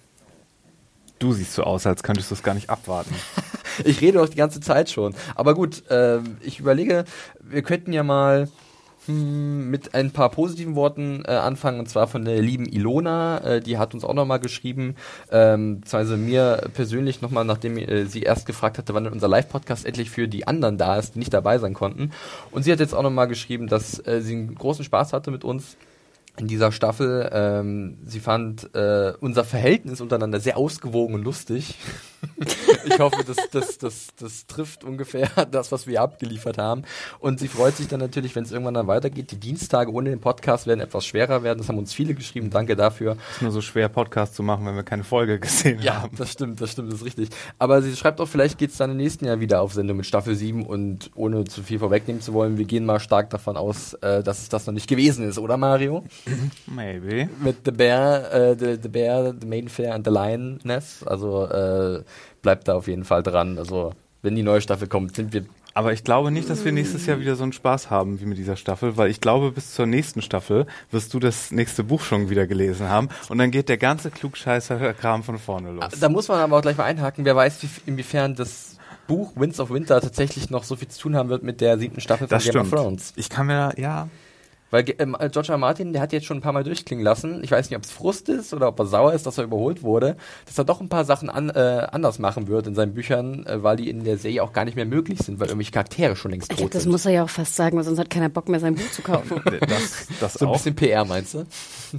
Du 1.25 1.34
siehst 1.34 1.53
so 1.53 1.63
aus, 1.63 1.88
als 1.88 2.03
könntest 2.03 2.29
du 2.29 2.36
es 2.36 2.44
gar 2.44 2.53
nicht 2.53 2.70
abwarten. 2.70 3.13
Ich 3.84 4.00
rede 4.00 4.20
doch 4.20 4.29
die 4.29 4.38
ganze 4.38 4.62
Zeit 4.62 4.89
schon. 4.89 5.13
Aber 5.36 5.53
gut, 5.53 5.84
ähm, 5.89 6.38
ich 6.39 6.62
überlege, 6.62 7.03
wir 7.41 7.62
könnten 7.62 7.91
ja 7.91 8.03
mal 8.03 8.48
hm, 9.05 9.70
mit 9.70 9.94
ein 9.94 10.12
paar 10.12 10.29
positiven 10.29 10.75
Worten 10.75 11.24
äh, 11.25 11.32
anfangen, 11.32 11.79
und 11.79 11.89
zwar 11.89 12.08
von 12.08 12.24
der 12.24 12.41
lieben 12.41 12.65
Ilona, 12.67 13.39
äh, 13.39 13.60
die 13.60 13.77
hat 13.77 13.94
uns 13.94 14.05
auch 14.05 14.13
nochmal 14.13 14.39
geschrieben, 14.39 14.96
ähm, 15.29 15.82
beziehungsweise 15.82 16.15
mir 16.15 16.70
persönlich 16.74 17.22
nochmal, 17.22 17.44
nachdem 17.44 17.77
äh, 17.77 18.05
sie 18.05 18.22
erst 18.22 18.46
gefragt 18.46 18.77
hatte, 18.77 18.94
wann 18.94 19.08
unser 19.08 19.27
Live-Podcast 19.27 19.86
endlich 19.86 20.10
für 20.10 20.29
die 20.29 20.48
anderen 20.48 20.77
da 20.77 20.98
ist, 20.98 21.15
die 21.15 21.20
nicht 21.20 21.34
dabei 21.34 21.58
sein 21.58 21.74
konnten. 21.74 22.12
Und 22.51 22.63
sie 22.63 22.72
hat 22.72 22.79
jetzt 22.79 22.96
auch 22.96 23.03
nochmal 23.03 23.27
geschrieben, 23.27 23.67
dass 23.67 24.00
äh, 24.08 24.22
sie 24.22 24.36
einen 24.36 24.55
großen 24.55 24.86
Spaß 24.86 25.12
hatte 25.12 25.32
mit 25.32 25.44
uns 25.44 25.75
in 26.38 26.48
dieser 26.48 26.72
Staffel. 26.72 27.30
Ähm, 27.32 27.98
sie 28.06 28.20
fand 28.20 28.74
äh, 28.75 29.13
unser 29.20 29.44
Verhältnis 29.44 30.01
untereinander 30.01 30.39
sehr 30.39 30.58
ausgewogen 30.58 31.15
und 31.15 31.24
lustig. 31.24 31.75
ich 32.86 33.00
hoffe, 33.00 33.24
das, 33.25 33.38
das, 33.51 33.77
das, 33.77 34.08
das 34.20 34.46
trifft 34.48 34.84
ungefähr 34.84 35.29
das, 35.51 35.72
was 35.72 35.88
wir 35.88 36.01
abgeliefert 36.01 36.58
haben. 36.58 36.84
Und 37.20 37.39
sie 37.39 37.48
freut 37.48 37.75
sich 37.77 37.88
dann 37.88 38.00
natürlich, 38.00 38.36
wenn 38.36 38.44
es 38.44 38.51
irgendwann 38.51 38.74
dann 38.74 38.88
weitergeht. 38.88 39.32
Die 39.32 39.38
Dienstage 39.39 39.91
ohne 39.91 40.10
den 40.10 40.20
Podcast 40.22 40.67
werden 40.67 40.79
etwas 40.82 41.05
schwerer 41.05 41.44
werden. 41.44 41.60
Das 41.60 41.70
haben 41.70 41.77
uns 41.77 41.94
viele 41.94 42.13
geschrieben. 42.13 42.50
Danke 42.50 42.75
dafür. 42.75 43.17
ist 43.36 43.41
nur 43.41 43.51
so 43.51 43.62
schwer, 43.62 43.89
Podcast 43.89 44.36
zu 44.36 44.44
machen, 44.44 44.65
wenn 44.65 44.75
wir 44.75 44.84
keine 44.84 45.03
Folge 45.03 45.39
gesehen 45.46 45.79
Ja, 45.82 46.01
haben. 46.03 46.15
das 46.17 46.32
stimmt, 46.32 46.62
das 46.62 46.72
stimmt, 46.72 46.91
das 46.91 47.00
ist 47.00 47.05
richtig. 47.05 47.29
Aber 47.60 47.82
sie 47.82 47.96
schreibt 47.96 48.20
auch, 48.22 48.27
vielleicht 48.27 48.58
geht's 48.58 48.77
dann 48.77 48.91
im 48.91 48.98
nächsten 48.98 49.25
Jahr 49.25 49.39
wieder 49.39 49.62
auf 49.62 49.74
Sendung 49.74 49.98
mit 49.98 50.05
Staffel 50.05 50.36
7 50.36 50.65
und 50.65 51.12
ohne 51.15 51.44
zu 51.46 51.63
viel 51.63 51.79
vorwegnehmen 51.79 52.22
zu 52.22 52.34
wollen, 52.34 52.58
wir 52.58 52.65
gehen 52.65 52.86
mal 52.86 53.00
stark 53.00 53.29
davon 53.29 53.58
aus, 53.58 53.94
äh, 53.96 54.24
dass 54.24 54.39
es 54.39 54.50
das 54.50 54.65
noch 54.67 54.74
nicht 54.74 54.88
gewesen 54.88 55.27
ist, 55.27 55.38
oder 55.39 55.58
Mario? 55.58 56.03
Maybe. 56.67 57.29
mit 57.44 57.58
The 57.65 57.72
Bear, 57.72 58.34
äh, 58.34 58.55
the, 58.58 58.77
the 58.82 58.89
Bear, 58.89 59.34
The 59.39 59.48
Main 59.48 59.70
Fair 59.70 59.94
and 59.94 60.05
The 60.05 60.12
Lioness. 60.13 61.03
Also 61.05 61.46
äh, 61.46 62.03
bleibt 62.46 62.68
da 62.68 62.75
auf 62.75 62.88
jeden 62.88 63.06
Fall 63.06 63.24
dran. 63.24 63.58
Also 63.58 63.94
wenn 64.22 64.36
die 64.36 64.44
neue 64.44 64.62
Staffel 64.62 64.88
kommt, 64.88 65.16
sind 65.16 65.34
wir. 65.34 65.46
Aber 65.74 65.92
ich 65.94 66.04
glaube 66.04 66.30
nicht, 66.30 66.48
dass 66.48 66.64
wir 66.64 66.72
nächstes 66.72 67.08
Jahr 67.08 67.20
wieder 67.20 67.36
so 67.36 67.42
einen 67.44 67.54
Spaß 67.54 67.90
haben 67.90 68.22
wie 68.22 68.25
mit 68.25 68.38
dieser 68.38 68.56
Staffel, 68.56 68.96
weil 68.98 69.10
ich 69.10 69.20
glaube, 69.20 69.52
bis 69.52 69.74
zur 69.74 69.88
nächsten 69.88 70.22
Staffel 70.22 70.68
wirst 70.92 71.14
du 71.14 71.20
das 71.20 71.52
nächste 71.52 71.84
Buch 71.84 72.02
schon 72.02 72.30
wieder 72.30 72.46
gelesen 72.48 72.88
haben 72.88 73.10
und 73.30 73.40
dann 73.40 73.50
geht 73.50 73.68
der 73.68 73.78
ganze 73.78 74.12
Klugscheißer-Kram 74.12 75.24
von 75.24 75.38
vorne 75.40 75.72
los. 75.72 76.00
Da 76.00 76.08
muss 76.08 76.28
man 76.28 76.40
aber 76.40 76.58
auch 76.58 76.62
gleich 76.62 76.78
mal 76.78 76.86
einhaken. 76.86 77.25
Wer 77.25 77.36
weiß, 77.36 77.64
wie, 77.64 77.70
inwiefern 77.88 78.36
das 78.36 78.78
Buch 79.08 79.34
Winds 79.36 79.60
of 79.60 79.70
Winter 79.72 80.00
tatsächlich 80.00 80.50
noch 80.50 80.64
so 80.64 80.75
viel 80.75 80.88
zu 80.88 81.00
tun 81.02 81.16
haben 81.16 81.30
wird 81.30 81.44
mit 81.44 81.60
der 81.62 81.78
siebten 81.78 82.00
Staffel 82.00 82.28
von 82.28 82.36
das 82.36 82.44
Game 82.44 82.52
stimmt. 82.52 82.74
of 82.74 82.80
Thrones. 82.80 83.14
Ich 83.16 83.30
kann 83.30 83.48
mir, 83.48 83.74
ja, 83.78 84.08
Weil 84.72 84.84
ähm, 84.98 85.15
George 85.31 85.51
R. 85.51 85.57
Martin, 85.57 85.93
der 85.93 86.01
hat 86.01 86.12
jetzt 86.12 86.25
schon 86.25 86.38
ein 86.38 86.41
paar 86.41 86.51
Mal 86.51 86.63
durchklingen 86.63 87.03
lassen. 87.03 87.43
Ich 87.43 87.51
weiß 87.51 87.69
nicht, 87.69 87.77
ob 87.77 87.84
es 87.84 87.91
Frust 87.91 88.29
ist 88.29 88.53
oder 88.53 88.67
ob 88.67 88.79
er 88.79 88.86
sauer 88.88 89.13
ist, 89.13 89.25
dass 89.25 89.38
er 89.38 89.43
überholt 89.43 89.84
wurde, 89.84 90.17
dass 90.45 90.57
er 90.57 90.63
doch 90.65 90.81
ein 90.81 90.89
paar 90.89 91.05
Sachen 91.05 91.29
an, 91.29 91.50
äh, 91.50 91.88
anders 91.91 92.19
machen 92.19 92.48
wird 92.48 92.67
in 92.67 92.75
seinen 92.75 92.93
Büchern, 92.93 93.45
äh, 93.45 93.62
weil 93.63 93.77
die 93.77 93.89
in 93.89 94.03
der 94.03 94.17
Serie 94.17 94.41
auch 94.43 94.53
gar 94.53 94.65
nicht 94.65 94.75
mehr 94.75 94.86
möglich 94.86 95.19
sind, 95.19 95.39
weil 95.39 95.48
irgendwelche 95.48 95.72
Charaktere 95.72 96.15
schon 96.15 96.31
längst 96.31 96.51
Ich 96.51 96.57
glaub, 96.57 96.67
tot 96.69 96.75
das 96.75 96.84
sind. 96.84 96.91
muss 96.91 97.05
er 97.05 97.12
ja 97.12 97.24
auch 97.24 97.29
fast 97.29 97.55
sagen, 97.55 97.77
weil 97.77 97.84
sonst 97.84 98.00
hat 98.00 98.10
keiner 98.10 98.29
Bock 98.29 98.50
mehr, 98.50 98.60
sein 98.60 98.75
Buch 98.75 98.89
zu 98.91 99.01
kaufen. 99.01 99.41
das, 99.67 100.07
das 100.19 100.34
so 100.34 100.45
ein 100.45 100.50
auch. 100.50 100.53
bisschen 100.55 100.75
PR, 100.75 101.05
meinst 101.05 101.36
du? 101.36 101.45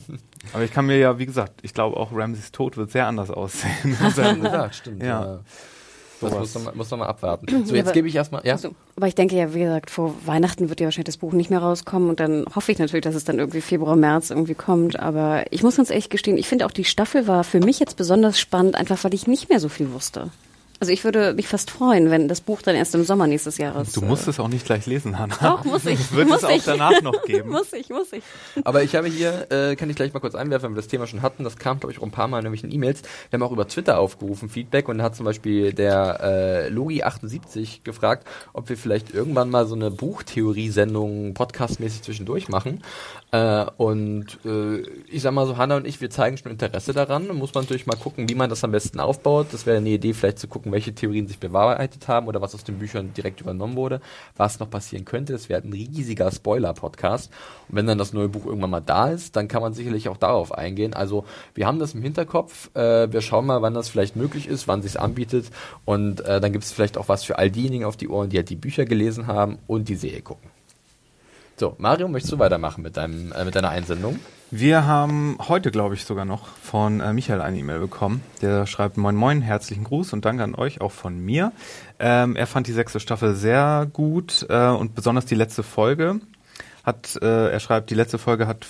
Aber 0.52 0.64
ich 0.64 0.72
kann 0.72 0.86
mir 0.86 0.98
ja, 0.98 1.18
wie 1.18 1.26
gesagt, 1.26 1.60
ich 1.62 1.72
glaube 1.72 1.96
auch 1.96 2.10
Ramses 2.12 2.52
Tod 2.52 2.76
wird 2.76 2.90
sehr 2.90 3.06
anders 3.06 3.30
aussehen. 3.30 3.96
Ja, 4.16 4.72
stimmt. 4.72 5.02
Ja. 5.02 5.24
Ja. 5.24 5.40
Das 6.20 6.32
muss 6.32 6.54
man, 6.54 6.64
mal- 6.64 6.74
muss 6.74 6.90
man 6.90 7.00
mal 7.00 7.06
abwarten. 7.06 7.46
So, 7.66 7.74
jetzt 7.74 7.86
aber- 7.86 7.92
gebe 7.92 8.08
ich 8.08 8.14
erstmal, 8.14 8.44
ja? 8.46 8.54
Also, 8.54 8.70
aber 8.96 9.06
ich 9.08 9.14
denke 9.14 9.36
ja, 9.36 9.52
wie 9.54 9.60
gesagt, 9.60 9.90
vor 9.90 10.14
Weihnachten 10.24 10.68
wird 10.68 10.80
ja 10.80 10.86
wahrscheinlich 10.86 11.06
das 11.06 11.16
Buch 11.18 11.32
nicht 11.32 11.50
mehr 11.50 11.58
rauskommen 11.60 12.08
und 12.08 12.20
dann 12.20 12.44
hoffe 12.54 12.72
ich 12.72 12.78
natürlich, 12.78 13.04
dass 13.04 13.14
es 13.14 13.24
dann 13.24 13.38
irgendwie 13.38 13.60
Februar, 13.60 13.96
März 13.96 14.30
irgendwie 14.30 14.54
kommt. 14.54 14.98
Aber 14.98 15.44
ich 15.50 15.62
muss 15.62 15.76
ganz 15.76 15.90
ehrlich 15.90 16.10
gestehen, 16.10 16.38
ich 16.38 16.48
finde 16.48 16.66
auch 16.66 16.70
die 16.70 16.84
Staffel 16.84 17.26
war 17.26 17.44
für 17.44 17.60
mich 17.60 17.78
jetzt 17.78 17.96
besonders 17.96 18.38
spannend, 18.40 18.76
einfach 18.76 19.02
weil 19.04 19.14
ich 19.14 19.26
nicht 19.26 19.48
mehr 19.48 19.60
so 19.60 19.68
viel 19.68 19.92
wusste. 19.92 20.30
Also 20.86 20.92
ich 20.92 21.02
würde 21.02 21.34
mich 21.34 21.48
fast 21.48 21.72
freuen, 21.72 22.12
wenn 22.12 22.28
das 22.28 22.40
Buch 22.40 22.62
dann 22.62 22.76
erst 22.76 22.94
im 22.94 23.02
Sommer 23.02 23.26
nächstes 23.26 23.58
Jahres. 23.58 23.90
Du 23.90 24.02
musst 24.02 24.28
es 24.28 24.38
auch 24.38 24.46
nicht 24.46 24.64
gleich 24.64 24.86
lesen, 24.86 25.18
Hanna. 25.18 25.34
Doch, 25.42 25.64
muss 25.64 25.84
ich. 25.84 26.12
Wird 26.12 26.28
muss 26.28 26.38
es 26.38 26.44
auch 26.44 26.50
ich. 26.50 26.62
danach 26.62 27.02
noch 27.02 27.24
geben. 27.24 27.50
muss 27.50 27.72
ich, 27.72 27.88
muss 27.88 28.12
ich. 28.12 28.22
Aber 28.62 28.84
ich 28.84 28.94
habe 28.94 29.08
hier, 29.08 29.50
äh, 29.50 29.74
kann 29.74 29.90
ich 29.90 29.96
gleich 29.96 30.14
mal 30.14 30.20
kurz 30.20 30.36
einwerfen, 30.36 30.68
wenn 30.68 30.76
wir 30.76 30.82
das 30.82 30.86
Thema 30.86 31.08
schon 31.08 31.22
hatten, 31.22 31.42
das 31.42 31.56
kam, 31.56 31.80
glaube 31.80 31.92
ich, 31.92 31.98
auch 31.98 32.04
ein 32.04 32.12
paar 32.12 32.28
Mal 32.28 32.38
in 32.38 32.44
irgendwelchen 32.44 32.72
E-Mails. 32.72 33.02
Wir 33.30 33.40
haben 33.40 33.42
auch 33.42 33.50
über 33.50 33.66
Twitter 33.66 33.98
aufgerufen, 33.98 34.48
Feedback, 34.48 34.88
und 34.88 34.98
da 34.98 35.04
hat 35.04 35.16
zum 35.16 35.26
Beispiel 35.26 35.72
der 35.72 36.20
äh, 36.22 36.70
Logi78 36.70 37.82
gefragt, 37.82 38.28
ob 38.52 38.68
wir 38.68 38.76
vielleicht 38.76 39.12
irgendwann 39.12 39.50
mal 39.50 39.66
so 39.66 39.74
eine 39.74 39.90
Buchtheorie-Sendung 39.90 41.34
podcastmäßig 41.34 42.02
zwischendurch 42.02 42.48
machen. 42.48 42.84
Äh, 43.32 43.66
und 43.76 44.38
äh, 44.44 44.82
ich 45.08 45.22
sag 45.22 45.32
mal 45.32 45.46
so, 45.46 45.56
Hanna 45.56 45.78
und 45.78 45.86
ich, 45.86 46.00
wir 46.00 46.10
zeigen 46.10 46.38
schon 46.38 46.52
Interesse 46.52 46.92
daran. 46.92 47.26
Da 47.26 47.34
muss 47.34 47.52
man 47.54 47.64
natürlich 47.64 47.86
mal 47.86 47.96
gucken, 47.96 48.28
wie 48.28 48.36
man 48.36 48.48
das 48.48 48.62
am 48.62 48.70
besten 48.70 49.00
aufbaut. 49.00 49.48
Das 49.50 49.66
wäre 49.66 49.78
eine 49.78 49.90
Idee, 49.90 50.14
vielleicht 50.14 50.38
zu 50.38 50.46
gucken, 50.46 50.72
welche 50.76 50.94
Theorien 50.94 51.26
sich 51.26 51.38
bewahrheitet 51.38 52.06
haben 52.06 52.28
oder 52.28 52.42
was 52.42 52.54
aus 52.54 52.62
den 52.62 52.78
Büchern 52.78 53.14
direkt 53.14 53.40
übernommen 53.40 53.76
wurde, 53.76 54.02
was 54.36 54.60
noch 54.60 54.68
passieren 54.68 55.06
könnte. 55.06 55.32
Das 55.32 55.48
wäre 55.48 55.62
ein 55.62 55.72
riesiger 55.72 56.30
Spoiler-Podcast. 56.30 57.32
Und 57.70 57.76
wenn 57.76 57.86
dann 57.86 57.96
das 57.96 58.12
neue 58.12 58.28
Buch 58.28 58.44
irgendwann 58.44 58.68
mal 58.68 58.82
da 58.82 59.08
ist, 59.08 59.36
dann 59.36 59.48
kann 59.48 59.62
man 59.62 59.72
sicherlich 59.72 60.10
auch 60.10 60.18
darauf 60.18 60.52
eingehen. 60.52 60.92
Also 60.92 61.24
wir 61.54 61.66
haben 61.66 61.78
das 61.78 61.94
im 61.94 62.02
Hinterkopf. 62.02 62.68
Äh, 62.76 63.10
wir 63.10 63.22
schauen 63.22 63.46
mal, 63.46 63.62
wann 63.62 63.72
das 63.72 63.88
vielleicht 63.88 64.16
möglich 64.16 64.48
ist, 64.48 64.68
wann 64.68 64.82
sich 64.82 65.00
anbietet. 65.00 65.46
Und 65.86 66.20
äh, 66.20 66.42
dann 66.42 66.52
gibt 66.52 66.64
es 66.64 66.72
vielleicht 66.72 66.98
auch 66.98 67.08
was 67.08 67.24
für 67.24 67.38
all 67.38 67.50
diejenigen 67.50 67.86
auf 67.86 67.96
die 67.96 68.08
Ohren, 68.08 68.28
die 68.28 68.36
halt 68.36 68.50
die 68.50 68.56
Bücher 68.56 68.84
gelesen 68.84 69.28
haben 69.28 69.56
und 69.66 69.88
die 69.88 69.96
Serie 69.96 70.20
gucken. 70.20 70.55
So, 71.58 71.74
Mario, 71.78 72.06
möchtest 72.06 72.34
du 72.34 72.38
weitermachen 72.38 72.82
mit, 72.82 72.98
deinem, 72.98 73.32
äh, 73.32 73.42
mit 73.46 73.54
deiner 73.54 73.70
Einsendung? 73.70 74.20
Wir 74.50 74.84
haben 74.84 75.38
heute, 75.48 75.70
glaube 75.70 75.94
ich, 75.94 76.04
sogar 76.04 76.26
noch 76.26 76.48
von 76.48 77.00
äh, 77.00 77.14
Michael 77.14 77.40
eine 77.40 77.58
E-Mail 77.58 77.78
bekommen. 77.78 78.20
Der 78.42 78.66
schreibt 78.66 78.98
Moin 78.98 79.16
Moin, 79.16 79.40
herzlichen 79.40 79.84
Gruß 79.84 80.12
und 80.12 80.26
danke 80.26 80.44
an 80.44 80.54
euch, 80.54 80.82
auch 80.82 80.92
von 80.92 81.18
mir. 81.18 81.52
Ähm, 81.98 82.36
er 82.36 82.46
fand 82.46 82.66
die 82.66 82.72
sechste 82.72 83.00
Staffel 83.00 83.34
sehr 83.34 83.88
gut 83.90 84.44
äh, 84.50 84.68
und 84.68 84.94
besonders 84.94 85.24
die 85.24 85.34
letzte 85.34 85.62
Folge. 85.62 86.20
Hat, 86.84 87.18
äh, 87.22 87.50
er 87.50 87.58
schreibt, 87.58 87.88
die 87.88 87.94
letzte 87.94 88.18
Folge 88.18 88.46
hat, 88.46 88.66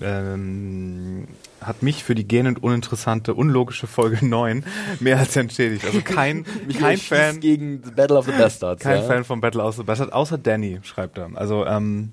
ähm, 0.00 1.26
hat 1.60 1.82
mich 1.82 2.04
für 2.04 2.14
die 2.14 2.26
gähnend 2.26 2.62
uninteressante, 2.62 3.34
unlogische 3.34 3.88
Folge 3.88 4.24
9 4.24 4.64
mehr 5.00 5.18
als 5.18 5.34
entschädigt. 5.34 5.84
Also 5.84 6.02
kein, 6.02 6.46
kein 6.78 6.98
Fan, 6.98 7.40
gegen 7.40 7.82
The 7.84 7.90
Battle 7.90 8.16
of 8.16 8.26
the 8.26 8.32
Bastards. 8.32 8.84
kein 8.84 8.98
ja? 8.98 9.02
Fan 9.02 9.24
von 9.24 9.40
Battle 9.40 9.64
of 9.64 9.74
the 9.74 9.82
Bastards, 9.82 10.12
außer 10.12 10.38
Danny, 10.38 10.78
schreibt 10.84 11.18
er. 11.18 11.30
Also 11.34 11.66
ähm, 11.66 12.12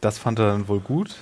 das 0.00 0.18
fand 0.18 0.38
er 0.38 0.46
dann 0.48 0.68
wohl 0.68 0.80
gut. 0.80 1.16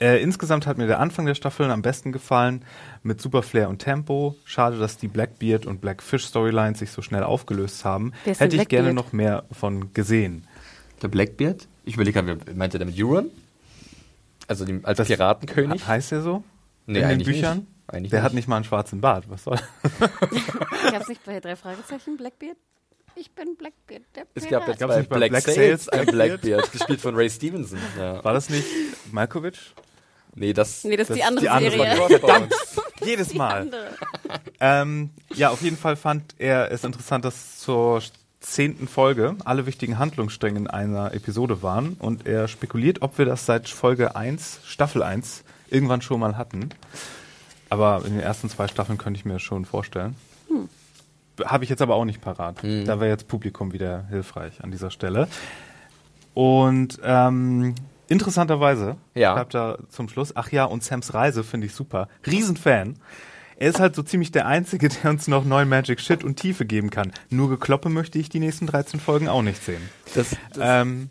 Äh, 0.00 0.20
insgesamt 0.22 0.66
hat 0.66 0.78
mir 0.78 0.86
der 0.88 0.98
Anfang 0.98 1.26
der 1.26 1.34
Staffeln 1.36 1.70
am 1.70 1.80
besten 1.82 2.10
gefallen, 2.12 2.64
mit 3.04 3.20
super 3.20 3.42
Flair 3.42 3.68
und 3.68 3.78
Tempo. 3.78 4.34
Schade, 4.44 4.78
dass 4.78 4.96
die 4.98 5.06
Blackbeard 5.08 5.64
und 5.64 5.80
Blackfish 5.80 6.24
Storylines 6.26 6.80
sich 6.80 6.90
so 6.90 7.02
schnell 7.02 7.22
aufgelöst 7.22 7.84
haben. 7.84 8.12
Hätte 8.24 8.56
ich 8.56 8.68
gerne 8.68 8.94
noch 8.94 9.12
mehr 9.12 9.44
von 9.52 9.92
gesehen. 9.94 10.46
Der 11.02 11.08
Blackbeard? 11.08 11.68
Ich 11.84 11.94
überlege 11.94 12.22
gerade, 12.22 12.54
meint 12.54 12.74
er 12.74 12.80
damit 12.80 12.96
Euron? 13.00 13.30
Also 14.48 14.64
dem, 14.64 14.84
als 14.84 15.00
Piratenkönig? 15.06 15.82
He- 15.82 15.88
Heißt 15.88 16.10
der 16.12 16.22
so? 16.22 16.42
Nee, 16.86 16.98
in 16.98 17.02
den 17.04 17.10
eigentlich 17.12 17.28
Büchern? 17.36 17.58
nicht. 17.58 17.66
Eigentlich 17.88 18.10
der 18.10 18.20
nicht. 18.20 18.24
hat 18.24 18.34
nicht 18.34 18.48
mal 18.48 18.56
einen 18.56 18.64
schwarzen 18.64 19.00
Bart. 19.00 19.28
Was 19.28 19.44
soll? 19.44 19.58
Gab 20.90 21.02
es 21.02 21.08
nicht 21.08 21.24
bei 21.24 21.38
drei 21.40 21.54
Fragezeichen 21.56 22.16
Blackbeard? 22.16 22.56
Ich 23.14 23.30
bin 23.32 23.56
Blackbeard, 23.56 24.02
der 24.14 24.26
Es 24.34 24.48
gab 24.48 24.66
jetzt 24.68 24.78
bei 24.80 25.02
Black, 25.02 25.30
Black 25.30 25.42
Sails 25.42 25.84
Sails 25.84 25.88
ein 25.90 26.06
Blackbeard? 26.06 26.40
Blackbeard, 26.42 26.72
gespielt 26.72 27.00
von 27.00 27.14
Ray 27.14 27.28
Stevenson. 27.30 27.78
Ja. 27.98 28.22
War 28.24 28.32
das 28.32 28.48
nicht 28.48 28.64
Malkovich? 29.12 29.74
Nee, 30.34 30.52
das, 30.54 30.82
Nee, 30.84 30.96
das 30.96 31.10
ist 31.10 31.16
die 31.16 31.20
Das- 31.20 31.28
andere 31.28 31.44
die 31.44 31.48
andere 31.50 31.76
Serie. 31.76 31.96
von 31.96 32.08
Verdammt. 32.08 32.54
Jedes 33.04 33.34
Mal. 33.34 33.70
Ähm, 34.60 35.10
ja, 35.34 35.50
auf 35.50 35.60
jeden 35.62 35.76
Fall 35.76 35.96
fand 35.96 36.34
er 36.38 36.70
es 36.70 36.84
interessant, 36.84 37.24
dass 37.24 37.58
zur 37.58 38.00
zehnten 38.40 38.88
Folge 38.88 39.36
alle 39.44 39.66
wichtigen 39.66 39.98
Handlungsstränge 39.98 40.58
in 40.58 40.66
einer 40.68 41.12
Episode 41.12 41.62
waren 41.62 41.94
und 41.98 42.26
er 42.26 42.48
spekuliert, 42.48 43.02
ob 43.02 43.18
wir 43.18 43.24
das 43.26 43.44
seit 43.46 43.68
Folge 43.68 44.16
1, 44.16 44.60
Staffel 44.64 45.02
1, 45.02 45.44
irgendwann 45.68 46.00
schon 46.02 46.18
mal 46.20 46.36
hatten. 46.36 46.70
Aber 47.68 48.02
in 48.06 48.12
den 48.14 48.20
ersten 48.20 48.48
zwei 48.50 48.68
Staffeln 48.68 48.98
könnte 48.98 49.18
ich 49.18 49.24
mir 49.24 49.34
das 49.34 49.42
schon 49.42 49.64
vorstellen. 49.64 50.16
Habe 51.46 51.64
ich 51.64 51.70
jetzt 51.70 51.82
aber 51.82 51.94
auch 51.96 52.04
nicht 52.04 52.20
parat. 52.20 52.62
Da 52.62 53.00
wäre 53.00 53.08
jetzt 53.08 53.28
Publikum 53.28 53.72
wieder 53.72 54.04
hilfreich 54.08 54.62
an 54.62 54.70
dieser 54.70 54.90
Stelle. 54.90 55.28
Und 56.34 56.98
ähm, 57.04 57.74
interessanterweise 58.08 58.96
Ja. 59.14 59.34
schreibt 59.34 59.54
er 59.54 59.78
zum 59.88 60.08
Schluss, 60.08 60.34
ach 60.36 60.50
ja, 60.50 60.64
und 60.64 60.82
Sams 60.82 61.12
Reise 61.14 61.44
finde 61.44 61.66
ich 61.66 61.74
super. 61.74 62.08
Riesenfan. 62.26 62.96
Er 63.56 63.68
ist 63.68 63.80
halt 63.80 63.94
so 63.94 64.02
ziemlich 64.02 64.32
der 64.32 64.46
Einzige, 64.46 64.88
der 65.02 65.10
uns 65.10 65.28
noch 65.28 65.44
neuen 65.44 65.68
Magic 65.68 66.00
Shit 66.00 66.24
und 66.24 66.36
Tiefe 66.36 66.64
geben 66.64 66.90
kann. 66.90 67.12
Nur 67.30 67.48
gekloppe 67.50 67.88
möchte 67.90 68.18
ich 68.18 68.28
die 68.28 68.40
nächsten 68.40 68.66
13 68.66 68.98
Folgen 68.98 69.28
auch 69.28 69.42
nicht 69.42 69.62
sehen. 69.62 69.82
das, 70.14 70.36
das, 70.54 70.82
Ähm, 70.82 71.10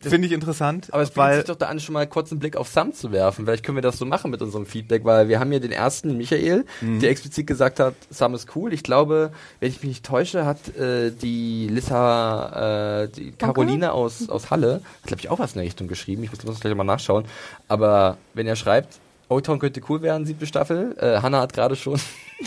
Finde 0.00 0.26
ich 0.28 0.32
interessant, 0.32 0.92
aber 0.92 1.02
es 1.02 1.10
bietet 1.10 1.34
sich 1.36 1.44
doch 1.44 1.56
da 1.56 1.66
an, 1.66 1.80
schon 1.80 1.94
mal 1.94 2.06
kurz 2.06 2.30
einen 2.30 2.38
Blick 2.38 2.56
auf 2.56 2.68
Sam 2.68 2.92
zu 2.92 3.12
werfen. 3.12 3.44
Vielleicht 3.46 3.64
können 3.64 3.76
wir 3.76 3.82
das 3.82 3.98
so 3.98 4.04
machen 4.04 4.30
mit 4.30 4.42
unserem 4.42 4.66
Feedback, 4.66 5.04
weil 5.04 5.28
wir 5.28 5.40
haben 5.40 5.50
hier 5.50 5.58
den 5.58 5.72
ersten, 5.72 6.16
Michael, 6.16 6.64
Mhm. 6.82 7.00
der 7.00 7.10
explizit 7.10 7.46
gesagt 7.46 7.80
hat, 7.80 7.94
Sam 8.10 8.34
ist 8.34 8.54
cool. 8.54 8.72
Ich 8.74 8.82
glaube, 8.82 9.32
wenn 9.58 9.70
ich 9.70 9.76
mich 9.82 9.88
nicht 9.88 10.04
täusche, 10.06 10.44
hat 10.44 10.76
äh, 10.76 11.10
die 11.10 11.68
Lissa, 11.68 13.04
äh, 13.04 13.08
die 13.08 13.32
Caroline 13.32 13.92
aus, 13.92 14.28
aus 14.28 14.50
Halle, 14.50 14.82
hat 15.00 15.06
glaube 15.06 15.20
ich 15.20 15.30
auch 15.30 15.38
was 15.38 15.52
in 15.52 15.58
der 15.58 15.64
Richtung 15.66 15.88
geschrieben. 15.88 16.22
Ich 16.24 16.30
muss, 16.30 16.44
muss 16.44 16.60
gleich 16.60 16.74
mal 16.74 16.84
nachschauen. 16.84 17.24
Aber 17.66 18.18
wenn 18.34 18.46
er 18.46 18.56
schreibt, 18.56 18.98
O-Town 19.28 19.58
könnte 19.58 19.80
cool 19.88 20.02
werden, 20.02 20.24
siebte 20.24 20.46
Staffel. 20.46 20.96
Äh, 20.98 21.20
Hanna 21.20 21.40
hat 21.40 21.52
gerade 21.52 21.76
schon. 21.76 21.98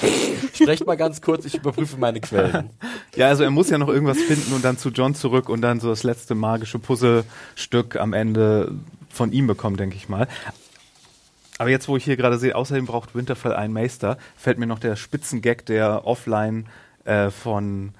Sprecht 0.54 0.86
mal 0.86 0.96
ganz 0.96 1.22
kurz, 1.22 1.46
ich 1.46 1.56
überprüfe 1.56 1.98
meine 1.98 2.22
Quellen. 2.22 2.70
Ja, 3.16 3.28
also 3.28 3.44
er 3.44 3.50
muss 3.50 3.70
ja 3.70 3.78
noch 3.78 3.90
irgendwas 3.90 4.20
finden 4.20 4.54
und 4.54 4.64
dann 4.64 4.78
zu 4.78 4.90
John 4.90 5.16
zurück 5.16 5.50
und 5.50 5.62
dann 5.62 5.80
so 5.80 5.90
das 5.90 6.04
letzte 6.04 6.36
magische 6.36 6.80
Puzzlestück 6.80 7.96
am 7.98 8.14
Ende 8.14 8.74
von 9.10 9.32
ihm 9.32 9.48
bekommen, 9.48 9.78
denke 9.78 9.96
ich 9.96 10.10
mal. 10.10 10.28
Aber 11.58 11.70
jetzt, 11.70 11.90
wo 11.90 11.98
ich 11.98 12.06
hier 12.06 12.16
gerade 12.16 12.38
sehe, 12.38 12.56
außerdem 12.56 12.86
braucht 12.86 13.16
Winterfell 13.16 13.54
einen 13.54 13.74
Meister, 13.74 14.18
fällt 14.38 14.60
mir 14.60 14.68
noch 14.68 14.80
der 14.80 14.96
Spitzengag, 14.96 15.66
der 15.66 16.06
offline 16.06 16.68
äh, 17.04 17.30
von 17.30 17.92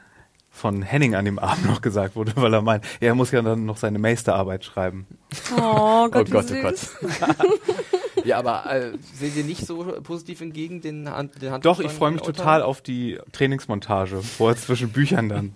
von 0.52 0.82
Henning 0.82 1.16
an 1.16 1.24
dem 1.24 1.40
Abend 1.40 1.66
noch 1.66 1.82
gesagt 1.82 2.16
wurde, 2.16 2.34
weil 2.36 2.54
er 2.54 2.62
meint, 2.62 2.84
er 3.00 3.16
muss 3.16 3.32
ja 3.32 3.42
dann 3.42 3.66
noch 3.66 3.78
seine 3.78 4.00
Meisterarbeit 4.00 4.66
schreiben. 4.66 5.08
Oh 5.56 6.10
Gott, 6.10 6.28
oh 6.30 6.32
Gott, 6.32 6.52
wie 6.52 6.64
oh 6.64 6.70
süß. 6.70 6.98
Gott. 7.02 7.36
ja, 8.26 8.38
aber 8.38 8.72
äh, 8.72 8.92
seht 9.14 9.36
ihr 9.36 9.44
nicht 9.44 9.66
so 9.66 9.84
positiv 10.04 10.42
entgegen 10.42 10.82
den, 10.82 11.10
Hand, 11.10 11.42
den 11.42 11.62
Doch, 11.62 11.80
ich 11.80 11.92
freue 11.92 12.12
mich 12.12 12.22
total 12.22 12.62
auf 12.62 12.82
die 12.82 13.20
Trainingsmontage, 13.32 14.22
vorher 14.22 14.58
zwischen 14.58 14.90
Büchern 14.90 15.30
dann. 15.30 15.54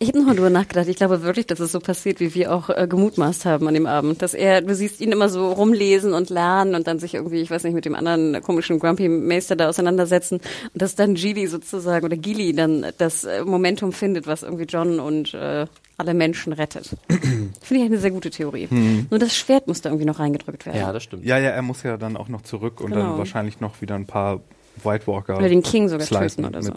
Ich 0.00 0.06
habe 0.06 0.18
nochmal 0.18 0.36
drüber 0.36 0.50
nachgedacht. 0.50 0.86
Ich 0.86 0.96
glaube 0.96 1.22
wirklich, 1.22 1.46
dass 1.48 1.58
es 1.58 1.72
so 1.72 1.80
passiert, 1.80 2.20
wie 2.20 2.32
wir 2.32 2.54
auch 2.54 2.70
äh, 2.70 2.86
gemutmaßt 2.88 3.44
haben 3.46 3.66
an 3.66 3.74
dem 3.74 3.86
Abend. 3.86 4.22
Dass 4.22 4.32
er, 4.32 4.62
du 4.62 4.72
siehst 4.72 5.00
ihn 5.00 5.10
immer 5.10 5.28
so 5.28 5.50
rumlesen 5.50 6.14
und 6.14 6.30
lernen 6.30 6.76
und 6.76 6.86
dann 6.86 7.00
sich 7.00 7.14
irgendwie, 7.14 7.40
ich 7.40 7.50
weiß 7.50 7.64
nicht, 7.64 7.74
mit 7.74 7.84
dem 7.84 7.96
anderen 7.96 8.40
komischen 8.42 8.78
Grumpy 8.78 9.08
Meister 9.08 9.56
da 9.56 9.68
auseinandersetzen. 9.68 10.40
Und 10.72 10.82
dass 10.82 10.94
dann 10.94 11.14
Gili 11.14 11.48
sozusagen 11.48 12.04
oder 12.04 12.16
Gili 12.16 12.52
dann 12.52 12.86
das 12.98 13.24
äh, 13.24 13.44
Momentum 13.44 13.92
findet, 13.92 14.28
was 14.28 14.44
irgendwie 14.44 14.66
John 14.66 15.00
und 15.00 15.34
äh, 15.34 15.66
alle 15.98 16.14
Menschen 16.14 16.52
rettet. 16.52 16.96
Finde 17.08 17.82
ich 17.84 17.90
eine 17.90 17.98
sehr 17.98 18.10
gute 18.12 18.30
Theorie. 18.30 18.68
Nur 19.10 19.18
das 19.18 19.36
Schwert 19.36 19.66
muss 19.66 19.80
da 19.82 19.90
irgendwie 19.90 20.06
noch 20.06 20.18
reingedrückt 20.20 20.64
werden. 20.64 20.78
Ja, 20.78 20.92
das 20.92 21.02
stimmt. 21.02 21.24
Ja, 21.24 21.38
ja, 21.38 21.50
er 21.50 21.62
muss 21.62 21.82
ja 21.82 21.96
dann 21.96 22.16
auch 22.16 22.28
noch 22.28 22.42
zurück 22.42 22.80
und 22.80 22.92
dann 22.92 23.02
Genau. 23.02 23.18
wahrscheinlich 23.18 23.60
noch 23.60 23.80
wieder 23.82 23.96
ein 23.96 24.06
paar 24.06 24.40
White 24.82 25.06
Walker 25.06 25.36
Oder 25.36 25.48
den 25.48 25.62
King 25.62 25.88
sogar 25.88 26.06
töten 26.06 26.44
oder 26.44 26.62
so. 26.62 26.72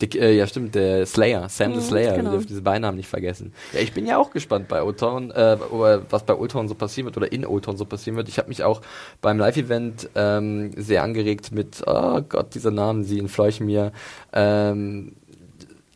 Die, 0.00 0.18
äh, 0.18 0.32
ja, 0.36 0.46
stimmt, 0.48 0.74
der 0.74 1.06
Slayer, 1.06 1.48
Sam 1.48 1.74
the 1.74 1.78
Mhm, 1.78 1.82
Slayer, 1.82 2.16
genau. 2.16 2.24
wir 2.24 2.30
dürfen 2.32 2.48
diese 2.48 2.62
Beinamen 2.62 2.96
nicht 2.96 3.08
vergessen. 3.08 3.52
Ja, 3.72 3.80
ich 3.80 3.92
bin 3.92 4.04
ja 4.04 4.18
auch 4.18 4.30
gespannt 4.30 4.66
bei 4.66 4.82
Old 4.82 4.98
Town, 4.98 5.30
äh, 5.30 5.56
was 6.10 6.24
bei 6.24 6.34
Town 6.48 6.66
so 6.66 6.74
passieren 6.74 7.04
wird 7.06 7.16
oder 7.16 7.30
in 7.30 7.42
Town 7.42 7.76
so 7.76 7.84
passieren 7.84 8.16
wird. 8.16 8.28
Ich 8.28 8.38
habe 8.38 8.48
mich 8.48 8.64
auch 8.64 8.80
beim 9.20 9.38
Live-Event 9.38 10.08
ähm, 10.16 10.72
sehr 10.76 11.04
angeregt 11.04 11.52
mit, 11.52 11.82
oh 11.86 12.20
Gott, 12.22 12.54
dieser 12.54 12.72
Namen, 12.72 13.04
sie 13.04 13.18
entfleuchen 13.20 13.66
mir, 13.66 13.92
ähm, 14.32 15.12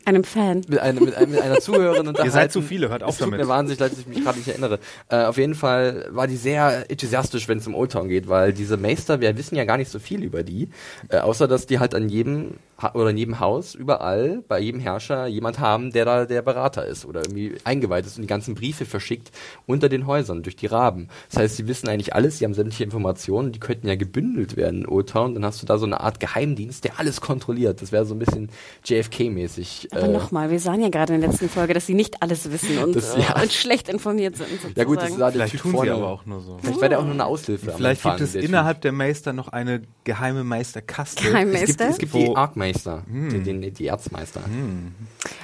Einem 0.07 0.23
Fan. 0.23 0.63
mit, 0.69 0.79
einer 0.79 1.01
mit, 1.01 1.29
mit 1.29 1.41
einer 1.41 1.59
Zuhörerin 1.59 1.99
unterhalten. 2.09 2.29
Ihr 2.29 2.33
seid 2.33 2.53
zu 2.53 2.63
viele, 2.63 2.89
hört 2.89 3.03
auf 3.03 3.11
es 3.11 3.19
tut 3.19 3.27
damit. 3.27 3.41
mir 3.41 3.49
wahnsinnig 3.49 3.81
leid, 3.81 3.91
dass 3.91 3.99
ich 3.99 4.07
mich 4.07 4.23
gerade 4.23 4.39
nicht 4.39 4.49
erinnere. 4.49 4.79
Äh, 5.09 5.25
auf 5.25 5.37
jeden 5.37 5.57
Fall 5.57 6.07
war 6.11 6.29
die 6.29 6.37
sehr 6.37 6.89
enthusiastisch, 6.89 7.49
wenn 7.49 7.59
es 7.59 7.67
um 7.67 7.75
Old 7.75 7.91
Town 7.91 8.09
geht, 8.09 8.29
weil 8.29 8.53
diese 8.53 8.77
Meister, 8.77 9.21
wir 9.21 9.37
wissen 9.37 9.57
ja 9.57 9.65
gar 9.65 9.77
nicht 9.77 9.91
so 9.91 9.99
viel 9.99 10.23
über 10.23 10.45
die, 10.45 10.69
äh, 11.09 11.19
außer 11.19 11.49
dass 11.49 11.67
die 11.67 11.81
halt 11.81 11.95
an 11.95 12.09
jedem 12.09 12.55
ha 12.81 12.93
oder 12.95 13.11
in 13.11 13.17
jedem 13.17 13.41
Haus 13.41 13.75
überall 13.75 14.43
bei 14.47 14.61
jedem 14.61 14.81
Herrscher 14.81 15.27
jemand 15.27 15.59
haben, 15.59 15.93
der 15.93 16.05
da 16.05 16.25
der 16.27 16.43
Berater 16.43 16.87
ist 16.87 17.05
oder 17.05 17.21
irgendwie 17.21 17.55
eingeweiht 17.65 18.07
ist 18.07 18.17
und 18.17 18.23
die 18.23 18.29
ganzen 18.29 18.55
Briefe 18.55 18.85
verschickt 18.85 19.31
unter 19.67 19.89
den 19.89 20.07
Häusern 20.07 20.43
durch 20.43 20.57
die 20.57 20.67
Raben. 20.67 21.09
Das 21.31 21.41
heißt, 21.41 21.57
sie 21.57 21.67
wissen 21.67 21.89
eigentlich 21.89 22.15
alles, 22.15 22.39
sie 22.39 22.45
haben 22.45 22.55
sämtliche 22.55 22.85
Informationen, 22.85 23.53
die 23.53 23.61
könnten 23.61 23.89
ja 23.89 23.97
gebündelt 23.97 24.57
werden 24.57 24.83
in 24.83 24.89
Old 24.89 25.09
Town. 25.09 25.35
Dann 25.35 25.45
hast 25.45 25.63
du 25.63 25.67
da 25.67 25.79
so 25.79 25.87
eine 25.87 26.01
Art 26.01 26.21
Geheimdienst, 26.21 26.85
der 26.85 26.99
alles 26.99 27.21
kontrolliert. 27.21 27.81
Das 27.83 27.93
wäre 27.93 28.05
so 28.05 28.15
ein 28.15 28.19
bisschen 28.19 28.51
JFK-mäßig. 28.85 29.96
Aber 30.03 30.13
nochmal, 30.13 30.51
wir 30.51 30.61
sahen 30.61 30.81
ja 30.81 30.89
gerade 30.89 31.15
in 31.15 31.21
der 31.21 31.31
letzten 31.31 31.49
Folge, 31.49 31.75
dass 31.75 31.87
sie 31.87 31.95
nicht 31.95 32.23
alles 32.23 32.51
wissen 32.51 32.79
und, 32.79 32.97
Das- 32.97 33.15
äh, 33.15 33.21
ja. 33.21 33.41
und 33.41 33.53
schlecht 33.53 33.89
informiert 33.89 34.37
sind. 34.37 34.49
Sozusagen. 34.51 34.75
Ja 34.77 34.85
gut, 34.85 34.99
das 35.01 35.11
war 35.19 35.31
der 35.31 35.33
Vielleicht 35.33 35.53
Typ 35.53 35.63
tun 35.63 35.71
vorne. 35.73 35.91
sie 35.91 35.97
aber 35.97 36.09
auch 36.09 36.27
nur 36.27 36.41
so. 36.41 36.59
Vielleicht 36.61 36.81
wäre 36.81 36.89
der 36.91 36.99
auch 37.01 37.05
nur 37.05 37.13
eine 37.15 37.25
Aushilfe. 37.27 37.71
am 37.73 37.77
Vielleicht 37.77 38.03
gibt 38.03 38.21
es 38.21 38.33
der 38.33 38.41
Typ. 38.43 38.49
innerhalb 38.51 38.81
der 38.83 38.93
Meister 38.93 39.33
noch 39.33 39.49
eine 39.49 39.83
geheime 40.05 40.45
Meisterkaste. 40.45 41.23
Geheim- 41.25 41.49
Es 41.55 41.61
gibt, 41.67 41.69
Meister? 41.81 41.89
es 41.91 41.99
gibt 41.99 42.15
die 42.15 42.37
Arkmeister. 42.37 43.03
Meister, 43.07 43.39
den, 43.39 43.61
den, 43.63 43.75
die 43.75 43.87
Erzmeister. 43.87 44.41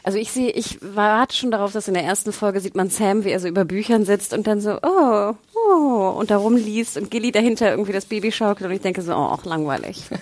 Also 0.03 0.19
ich 0.19 0.31
sehe, 0.33 0.51
ich 0.51 0.79
warte 0.83 1.37
schon 1.37 1.51
darauf, 1.51 1.73
dass 1.73 1.89
in 1.89 1.95
der 1.95 2.05
ersten 2.05 2.33
Folge 2.33 2.61
sieht 2.61 2.75
man 2.77 2.91
Sam, 2.91 3.25
wie 3.25 3.31
er 3.31 3.41
so 3.41 3.49
über 3.49 3.65
Büchern 3.65 4.05
sitzt 4.05 4.33
und 4.35 4.47
dann 4.47 4.61
so, 4.61 4.79
oh, 4.83 5.33
oh, 5.55 6.15
und 6.19 6.31
da 6.31 6.37
rumliest 6.37 6.97
und 6.97 7.11
Gilly 7.11 7.33
dahinter 7.33 7.71
irgendwie 7.71 7.93
das 7.93 8.05
Baby 8.07 8.33
schaukelt 8.33 8.69
und 8.69 8.75
ich 8.77 8.83
denke 8.83 9.03
so, 9.03 9.15
oh, 9.15 9.39
langweilig. 9.45 10.03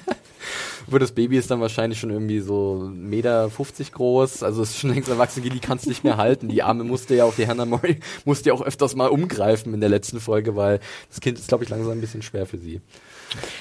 Wo 0.91 0.99
das 0.99 1.13
Baby 1.13 1.39
ist 1.39 1.51
dann 1.51 1.61
wahrscheinlich 1.61 2.01
schon 2.01 2.11
irgendwie 2.11 2.41
so 2.41 2.91
1,50 2.93 2.95
Meter 2.97 3.51
groß, 3.93 4.43
also 4.43 4.63
ist 4.63 4.77
schon 4.77 4.93
längst 4.93 5.09
erwachsen, 5.09 5.43
Gilly 5.43 5.61
kann 5.61 5.79
es 5.79 5.87
nicht 5.87 6.03
mehr 6.03 6.17
halten. 6.17 6.49
Die 6.49 6.63
Arme 6.63 6.83
musste 6.83 7.15
ja 7.15 7.25
auch, 7.25 7.35
die 7.35 7.47
Hannah 7.47 7.65
Murray 7.65 8.01
musste 8.25 8.49
ja 8.49 8.55
auch 8.55 8.63
öfters 8.63 8.97
mal 8.97 9.07
umgreifen 9.07 9.73
in 9.73 9.81
der 9.81 9.89
letzten 9.89 10.21
Folge, 10.21 10.57
weil 10.57 10.81
das 11.09 11.21
Kind 11.21 11.39
ist, 11.39 11.49
glaube 11.49 11.63
ich, 11.63 11.71
langsam 11.71 11.93
ein 11.93 12.01
bisschen 12.01 12.23
schwer 12.23 12.45
für 12.45 12.59
sie. 12.59 12.81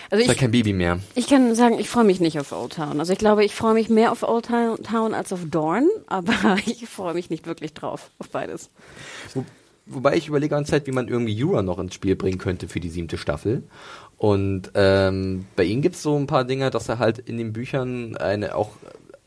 Also 0.09 0.21
Ist 0.21 0.27
ja 0.27 0.33
ich, 0.33 0.39
kein 0.39 0.51
Baby 0.51 0.73
mehr. 0.73 0.99
ich 1.15 1.27
kann 1.27 1.53
sagen, 1.53 1.77
ich 1.79 1.89
freue 1.89 2.03
mich 2.03 2.19
nicht 2.19 2.39
auf 2.39 2.51
Old 2.51 2.73
Town. 2.73 2.99
Also 2.99 3.13
ich 3.13 3.19
glaube, 3.19 3.45
ich 3.45 3.53
freue 3.53 3.75
mich 3.75 3.89
mehr 3.89 4.11
auf 4.11 4.23
Old 4.23 4.45
Town 4.45 5.13
als 5.13 5.31
auf 5.31 5.41
Dorn, 5.45 5.87
aber 6.07 6.57
ich 6.65 6.87
freue 6.87 7.13
mich 7.13 7.29
nicht 7.29 7.45
wirklich 7.45 7.73
drauf, 7.73 8.09
auf 8.17 8.29
beides. 8.29 8.69
Wo, 9.35 9.45
wobei 9.85 10.15
ich 10.15 10.27
überlege 10.27 10.55
an 10.55 10.65
Zeit, 10.65 10.87
wie 10.87 10.91
man 10.91 11.07
irgendwie 11.07 11.43
Euron 11.43 11.65
noch 11.65 11.77
ins 11.79 11.93
Spiel 11.93 12.15
bringen 12.15 12.39
könnte 12.39 12.67
für 12.67 12.79
die 12.79 12.89
siebte 12.89 13.17
Staffel. 13.17 13.63
Und 14.19 14.71
ähm, 14.75 15.45
bei 15.55 15.63
ihm 15.63 15.81
gibt's 15.81 16.03
so 16.03 16.15
ein 16.17 16.27
paar 16.27 16.43
Dinge, 16.43 16.69
dass 16.69 16.89
er 16.89 16.99
halt 16.99 17.19
in 17.19 17.37
den 17.37 17.53
Büchern 17.53 18.17
eine 18.17 18.53
auch 18.53 18.71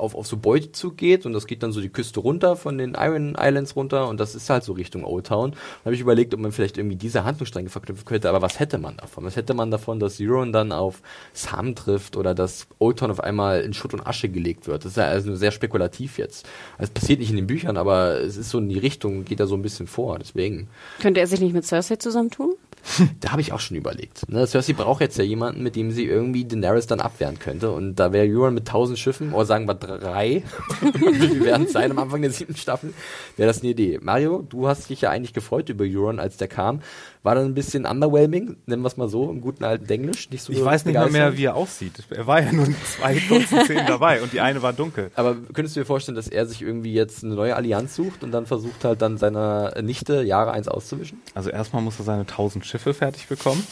auf, 0.03 0.15
auf 0.15 0.27
so 0.27 0.37
Beute 0.37 0.73
zugeht 0.73 1.25
und 1.25 1.33
das 1.33 1.47
geht 1.47 1.63
dann 1.63 1.73
so 1.73 1.81
die 1.81 1.89
Küste 1.89 2.21
runter 2.21 2.57
von 2.57 2.77
den 2.77 2.95
Iron 2.99 3.37
Islands 3.39 3.77
runter 3.77 4.09
und 4.09 4.19
das 4.19 4.35
ist 4.35 4.51
halt 4.51 4.65
so 4.65 4.73
Richtung 4.73 5.05
Old 5.05 5.29
Town. 5.29 5.53
Da 5.53 5.87
habe 5.87 5.95
ich 5.95 6.01
überlegt, 6.01 6.35
ob 6.35 6.41
man 6.41 6.53
vielleicht 6.53 6.77
irgendwie 6.77 6.97
diese 6.97 7.25
Handlungsstränge 7.25 7.71
verknüpfen 7.71 8.05
könnte, 8.05 8.29
aber 8.29 8.43
was 8.43 8.59
hätte 8.59 8.79
man 8.79 8.97
davon? 8.97 9.25
Was 9.25 9.37
hätte 9.37 9.55
man 9.55 9.71
davon, 9.71 10.01
dass 10.01 10.21
Euron 10.21 10.53
dann 10.53 10.73
auf 10.73 11.03
Sam 11.33 11.75
trifft 11.75 12.17
oder 12.17 12.35
dass 12.35 12.67
Old 12.79 12.99
Town 12.99 13.11
auf 13.11 13.21
einmal 13.21 13.63
in 13.63 13.73
Schutt 13.73 13.95
und 13.95 14.07
Asche 14.07 14.29
gelegt 14.29 14.67
wird? 14.67 14.85
Das 14.85 14.93
ist 14.93 14.97
ja 14.97 15.05
also 15.05 15.35
sehr 15.37 15.53
spekulativ 15.53 16.19
jetzt. 16.19 16.47
Es 16.79 16.91
passiert 16.91 17.21
nicht 17.21 17.31
in 17.31 17.37
den 17.37 17.47
Büchern, 17.47 17.77
aber 17.77 18.21
es 18.21 18.37
ist 18.37 18.51
so 18.51 18.59
in 18.59 18.69
die 18.69 18.79
Richtung, 18.79 19.25
geht 19.25 19.41
da 19.41 19.47
so 19.47 19.55
ein 19.55 19.63
bisschen 19.63 19.87
vor, 19.87 20.19
deswegen. 20.19 20.69
Könnte 21.01 21.21
er 21.21 21.27
sich 21.27 21.41
nicht 21.41 21.55
mit 21.55 21.65
Cersei 21.65 21.97
zusammentun? 21.97 22.55
Da 23.21 23.33
habe 23.33 23.41
ich 23.41 23.53
auch 23.53 23.61
schon 23.61 23.77
überlegt. 23.77 24.29
Ne? 24.29 24.47
Cersei 24.47 24.73
braucht 24.73 25.01
jetzt 25.01 25.17
ja 25.19 25.25
jemanden, 25.25 25.63
mit 25.63 25.77
dem 25.77 25.91
sie 25.91 26.05
irgendwie 26.05 26.45
Daenerys 26.45 26.87
dann 26.87 27.01
abwehren 27.01 27.39
könnte. 27.39 27.71
Und 27.71 27.97
da 27.97 28.13
wäre 28.13 28.27
Euron 28.27 28.55
mit 28.55 28.67
tausend 28.67 28.99
Schiffen, 28.99 29.33
oder 29.33 29.45
sagen 29.47 29.67
wir 29.67 29.75
drei, 29.75 30.43
wie 30.81 31.45
werden 31.45 31.67
sein 31.69 31.91
am 31.93 31.99
Anfang 31.99 32.23
der 32.23 32.31
siebten 32.33 32.57
Staffel, 32.57 32.93
wäre 33.37 33.47
das 33.47 33.61
eine 33.61 33.71
Idee. 33.71 33.99
Mario, 34.03 34.43
du 34.49 34.69
hast 34.69 34.91
dich 34.91 35.01
ja 35.03 35.11
eigentlich 35.11 35.33
gefreut 35.33 35.69
über 35.69 35.85
Euron, 35.85 36.19
als 36.19 36.37
der 36.37 36.49
kam. 36.49 36.81
War 37.23 37.37
dann 37.37 37.45
ein 37.45 37.55
bisschen 37.55 37.87
underwhelming, 37.87 38.57
nennen 38.67 38.83
wir 38.83 38.89
es 38.89 38.97
mal 38.97 39.09
so, 39.09 39.31
im 39.31 39.41
guten 39.41 39.63
alten 39.63 39.89
Englisch. 39.89 40.29
Nicht 40.31 40.43
so 40.43 40.53
Ich 40.53 40.65
weiß 40.65 40.85
nicht 40.85 40.95
mehr, 40.95 41.05
begeisternd. 41.07 41.39
wie 41.39 41.45
er 41.45 41.55
aussieht. 41.55 41.93
Er 42.11 42.27
war 42.27 42.43
ja 42.43 42.53
nur 42.53 42.67
in 42.67 42.75
zwei 42.85 43.17
kurzen 43.29 43.61
Szenen 43.65 43.87
dabei 43.87 44.23
und 44.23 44.33
die 44.33 44.41
eine 44.41 44.61
war 44.63 44.73
dunkel. 44.73 45.13
Aber 45.15 45.37
könntest 45.53 45.77
du 45.77 45.81
dir 45.81 45.87
vorstellen, 45.87 46.17
dass 46.17 46.27
er 46.27 46.47
sich 46.47 46.63
irgendwie 46.63 46.93
jetzt 46.93 47.23
eine 47.23 47.35
neue 47.37 47.55
Allianz 47.55 47.95
sucht 47.95 48.25
und 48.25 48.33
dann 48.33 48.47
versucht 48.47 48.85
halt 48.85 49.03
dann 49.03 49.19
seiner 49.19 49.81
Nichte 49.83 50.23
Jahre 50.23 50.51
eins 50.51 50.67
auszuwischen? 50.67 51.21
Also 51.35 51.51
erstmal 51.51 51.81
muss 51.83 52.01
er 52.01 52.05
seine 52.05 52.27
tausend 52.27 52.67
Schiffe 52.73 52.95
fertig 52.95 53.29
bekommen. 53.29 53.67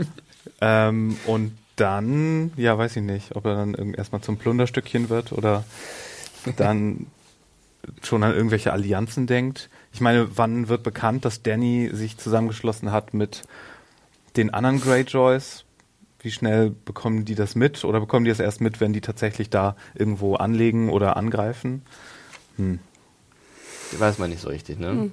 ähm, 0.60 1.16
und 1.26 1.56
dann, 1.76 2.52
ja, 2.56 2.76
weiß 2.76 2.96
ich 2.96 3.02
nicht, 3.02 3.36
ob 3.36 3.44
er 3.46 3.54
dann 3.54 3.74
irgend- 3.74 3.96
erstmal 3.96 4.20
zum 4.22 4.38
Plunderstückchen 4.38 5.08
wird 5.08 5.30
oder 5.32 5.64
dann 6.56 7.06
schon 8.02 8.24
an 8.24 8.34
irgendwelche 8.34 8.72
Allianzen 8.72 9.28
denkt. 9.28 9.70
Ich 9.92 10.00
meine, 10.00 10.36
wann 10.36 10.68
wird 10.68 10.82
bekannt, 10.82 11.24
dass 11.24 11.42
Danny 11.42 11.90
sich 11.92 12.18
zusammengeschlossen 12.18 12.90
hat 12.90 13.14
mit 13.14 13.44
den 14.36 14.52
anderen 14.52 14.80
Greyjoys? 14.80 15.64
Wie 16.22 16.32
schnell 16.32 16.70
bekommen 16.84 17.24
die 17.24 17.36
das 17.36 17.54
mit? 17.54 17.84
Oder 17.84 18.00
bekommen 18.00 18.24
die 18.24 18.30
das 18.30 18.40
erst 18.40 18.60
mit, 18.60 18.80
wenn 18.80 18.92
die 18.92 19.00
tatsächlich 19.00 19.48
da 19.48 19.76
irgendwo 19.94 20.34
anlegen 20.34 20.90
oder 20.90 21.16
angreifen? 21.16 21.82
Weiß 23.96 24.18
man 24.18 24.28
nicht 24.30 24.42
so 24.42 24.48
richtig, 24.48 24.78
ne? 24.78 25.10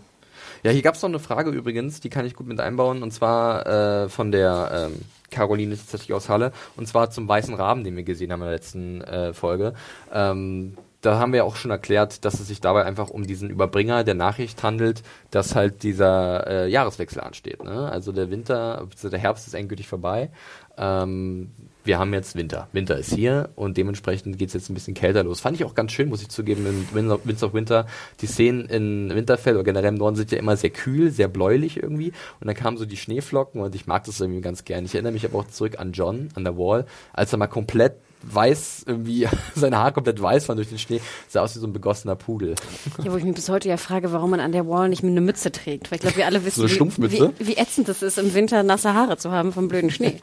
Ja, 0.64 0.72
hier 0.72 0.82
gab 0.82 0.96
es 0.96 1.02
noch 1.02 1.10
eine 1.10 1.20
Frage 1.20 1.52
übrigens, 1.52 2.00
die 2.00 2.10
kann 2.10 2.26
ich 2.26 2.36
gut 2.36 2.48
mit 2.48 2.60
einbauen, 2.60 3.04
und 3.04 3.12
zwar 3.12 3.66
äh, 3.66 4.10
von 4.10 4.32
der 4.32 4.90
ähm, 4.92 5.02
Caroline 5.30 5.76
tatsächlich 5.76 6.14
aus 6.14 6.30
Halle, 6.30 6.52
und 6.76 6.88
zwar 6.88 7.10
zum 7.10 7.28
weißen 7.28 7.54
Raben, 7.54 7.84
den 7.84 7.96
wir 7.96 8.04
gesehen 8.04 8.32
haben 8.32 8.42
in 8.42 8.48
der 8.48 8.56
letzten 8.56 9.02
äh, 9.02 9.34
Folge. 9.34 9.74
Ähm, 10.14 10.78
da 11.02 11.20
haben 11.20 11.32
wir 11.32 11.46
auch 11.46 11.56
schon 11.56 11.72
erklärt, 11.72 12.26
dass 12.26 12.40
es 12.40 12.48
sich 12.48 12.60
dabei 12.60 12.84
einfach 12.84 13.10
um 13.10 13.28
diesen 13.28 13.50
Überbringer 13.50 14.04
der 14.04 14.16
Nachricht 14.16 14.64
handelt, 14.64 15.04
dass 15.30 15.56
halt 15.56 15.84
dieser 15.84 16.48
äh, 16.48 16.70
Jahreswechsel 16.70 17.22
ansteht. 17.22 17.64
Ne? 17.64 17.90
Also 17.90 18.12
der 18.12 18.32
Winter, 18.32 18.78
beziehungsweise 18.78 19.12
der 19.12 19.20
Herbst 19.20 19.48
ist 19.48 19.54
endgültig 19.54 19.88
vorbei. 19.88 20.32
Ähm, 20.78 21.52
wir 21.88 21.98
haben 21.98 22.14
jetzt 22.14 22.36
Winter. 22.36 22.68
Winter 22.74 22.98
ist 22.98 23.14
hier 23.14 23.50
und 23.56 23.78
dementsprechend 23.78 24.38
geht 24.38 24.50
es 24.50 24.54
jetzt 24.54 24.70
ein 24.70 24.74
bisschen 24.74 24.94
kälter 24.94 25.24
los. 25.24 25.40
Fand 25.40 25.56
ich 25.60 25.66
auch 25.66 25.74
ganz 25.74 25.92
schön, 25.92 26.10
muss 26.10 26.22
ich 26.22 26.30
zugeben, 26.30 26.66
in 26.66 27.18
Winds- 27.24 27.44
of 27.44 27.54
Winter. 27.54 27.88
Die 28.22 28.28
Szenen 28.28 28.66
in 28.66 29.10
Winterfell 29.14 29.56
oder 29.56 29.64
generell 29.64 29.90
im 29.90 29.96
Norden 29.96 30.16
sind 30.16 30.32
ja 30.32 30.38
immer 30.38 30.58
sehr 30.58 30.70
kühl, 30.70 31.12
sehr 31.12 31.28
bläulich 31.28 31.82
irgendwie. 31.82 32.12
Und 32.40 32.48
dann 32.48 32.56
kamen 32.56 32.78
so 32.78 32.86
die 32.86 32.98
Schneeflocken 32.98 33.62
und 33.62 33.74
ich 33.74 33.88
mag 33.88 34.04
das 34.04 34.20
irgendwie 34.20 34.42
ganz 34.42 34.66
gern. 34.66 34.86
Ich 34.86 34.94
erinnere 34.94 35.14
mich 35.14 35.26
aber 35.26 35.40
auch 35.40 35.48
zurück 35.48 35.80
an 35.80 35.94
John, 35.94 36.30
an 36.36 36.44
der 36.44 36.58
Wall, 36.58 36.86
als 37.14 37.32
er 37.32 37.40
mal 37.40 37.48
komplett 37.48 37.94
weiß, 38.24 38.84
irgendwie 38.88 39.28
seine 39.56 39.78
Haare 39.78 39.94
komplett 39.94 40.22
weiß 40.22 40.50
waren 40.50 40.58
durch 40.58 40.70
den 40.70 40.80
Schnee, 40.80 41.02
sah 41.28 41.42
aus 41.42 41.56
wie 41.56 41.60
so 41.60 41.68
ein 41.68 41.74
begossener 41.74 42.16
Pudel. 42.16 42.56
Ja, 43.04 43.12
wo 43.12 43.18
ich 43.18 43.24
mich 43.24 43.36
bis 43.36 43.50
heute 43.50 43.70
ja 43.70 43.78
frage, 43.78 44.12
warum 44.12 44.32
man 44.32 44.40
an 44.40 44.52
der 44.52 44.68
Wall 44.68 44.90
nicht 44.90 45.04
eine 45.04 45.22
Mütze 45.22 45.52
trägt. 45.52 45.92
Weil 45.92 45.98
ich 45.98 46.02
glaube, 46.02 46.18
wir 46.18 46.26
alle 46.26 46.44
wissen, 46.44 46.62
eine 46.66 47.12
wie, 47.12 47.22
wie, 47.40 47.48
wie 47.48 47.58
ätzend 47.58 47.88
es 47.90 48.02
ist, 48.02 48.18
im 48.18 48.34
Winter 48.34 48.64
nasse 48.64 48.94
Haare 48.94 49.18
zu 49.18 49.32
haben 49.32 49.54
vom 49.54 49.68
blöden 49.68 49.92
Schnee. 49.92 50.20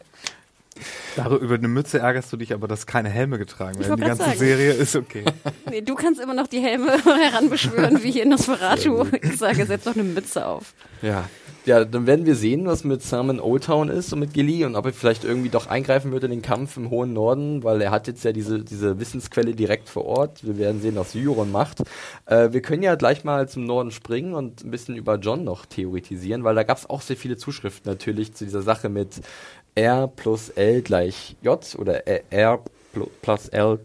Darüber 1.16 1.38
über 1.38 1.54
eine 1.54 1.68
Mütze 1.68 1.98
ärgerst 1.98 2.32
du 2.32 2.36
dich 2.36 2.52
aber, 2.52 2.68
dass 2.68 2.86
keine 2.86 3.08
Helme 3.08 3.38
getragen 3.38 3.78
werden. 3.78 3.96
Die 3.96 4.02
ganze 4.02 4.24
sagen. 4.24 4.38
Serie 4.38 4.72
ist 4.72 4.96
okay. 4.96 5.24
Nee, 5.70 5.80
du 5.80 5.94
kannst 5.94 6.20
immer 6.20 6.34
noch 6.34 6.46
die 6.46 6.60
Helme 6.60 6.92
heranbeschwören, 7.04 8.02
wie 8.02 8.10
hier 8.12 8.24
in 8.24 8.28
Nosferatu. 8.30 9.06
Ich 9.22 9.38
sage, 9.38 9.64
setz 9.66 9.84
doch 9.84 9.94
eine 9.94 10.04
Mütze 10.04 10.46
auf. 10.46 10.74
Ja. 11.02 11.24
Ja, 11.66 11.82
dann 11.86 12.06
werden 12.06 12.26
wir 12.26 12.34
sehen, 12.34 12.66
was 12.66 12.84
mit 12.84 13.02
Sam 13.02 13.30
in 13.30 13.40
Old 13.40 13.64
Town 13.64 13.88
ist 13.88 14.12
und 14.12 14.18
mit 14.18 14.34
Gilly 14.34 14.66
und 14.66 14.76
ob 14.76 14.84
er 14.84 14.92
vielleicht 14.92 15.24
irgendwie 15.24 15.48
doch 15.48 15.66
eingreifen 15.66 16.12
wird 16.12 16.22
in 16.24 16.30
den 16.30 16.42
Kampf 16.42 16.76
im 16.76 16.90
hohen 16.90 17.14
Norden, 17.14 17.64
weil 17.64 17.80
er 17.80 17.90
hat 17.90 18.06
jetzt 18.06 18.22
ja 18.22 18.32
diese, 18.32 18.62
diese 18.62 19.00
Wissensquelle 19.00 19.54
direkt 19.54 19.88
vor 19.88 20.04
Ort. 20.04 20.44
Wir 20.44 20.58
werden 20.58 20.82
sehen, 20.82 20.96
was 20.96 21.16
Euron 21.16 21.50
macht. 21.50 21.80
Äh, 22.26 22.52
wir 22.52 22.60
können 22.60 22.82
ja 22.82 22.96
gleich 22.96 23.24
mal 23.24 23.48
zum 23.48 23.64
Norden 23.64 23.92
springen 23.92 24.34
und 24.34 24.62
ein 24.62 24.70
bisschen 24.70 24.94
über 24.94 25.16
John 25.16 25.42
noch 25.42 25.64
theoretisieren, 25.64 26.44
weil 26.44 26.54
da 26.54 26.64
gab 26.64 26.76
es 26.76 26.90
auch 26.90 27.00
sehr 27.00 27.16
viele 27.16 27.38
Zuschriften 27.38 27.90
natürlich 27.90 28.34
zu 28.34 28.44
dieser 28.44 28.60
Sache 28.60 28.90
mit 28.90 29.22
R 29.74 30.08
plus 30.08 30.50
L 30.50 30.82
gleich 30.82 31.36
J 31.42 31.76
oder 31.78 32.06
R 32.06 32.60
pl- 32.94 33.08
plus 33.22 33.48
L 33.48 33.80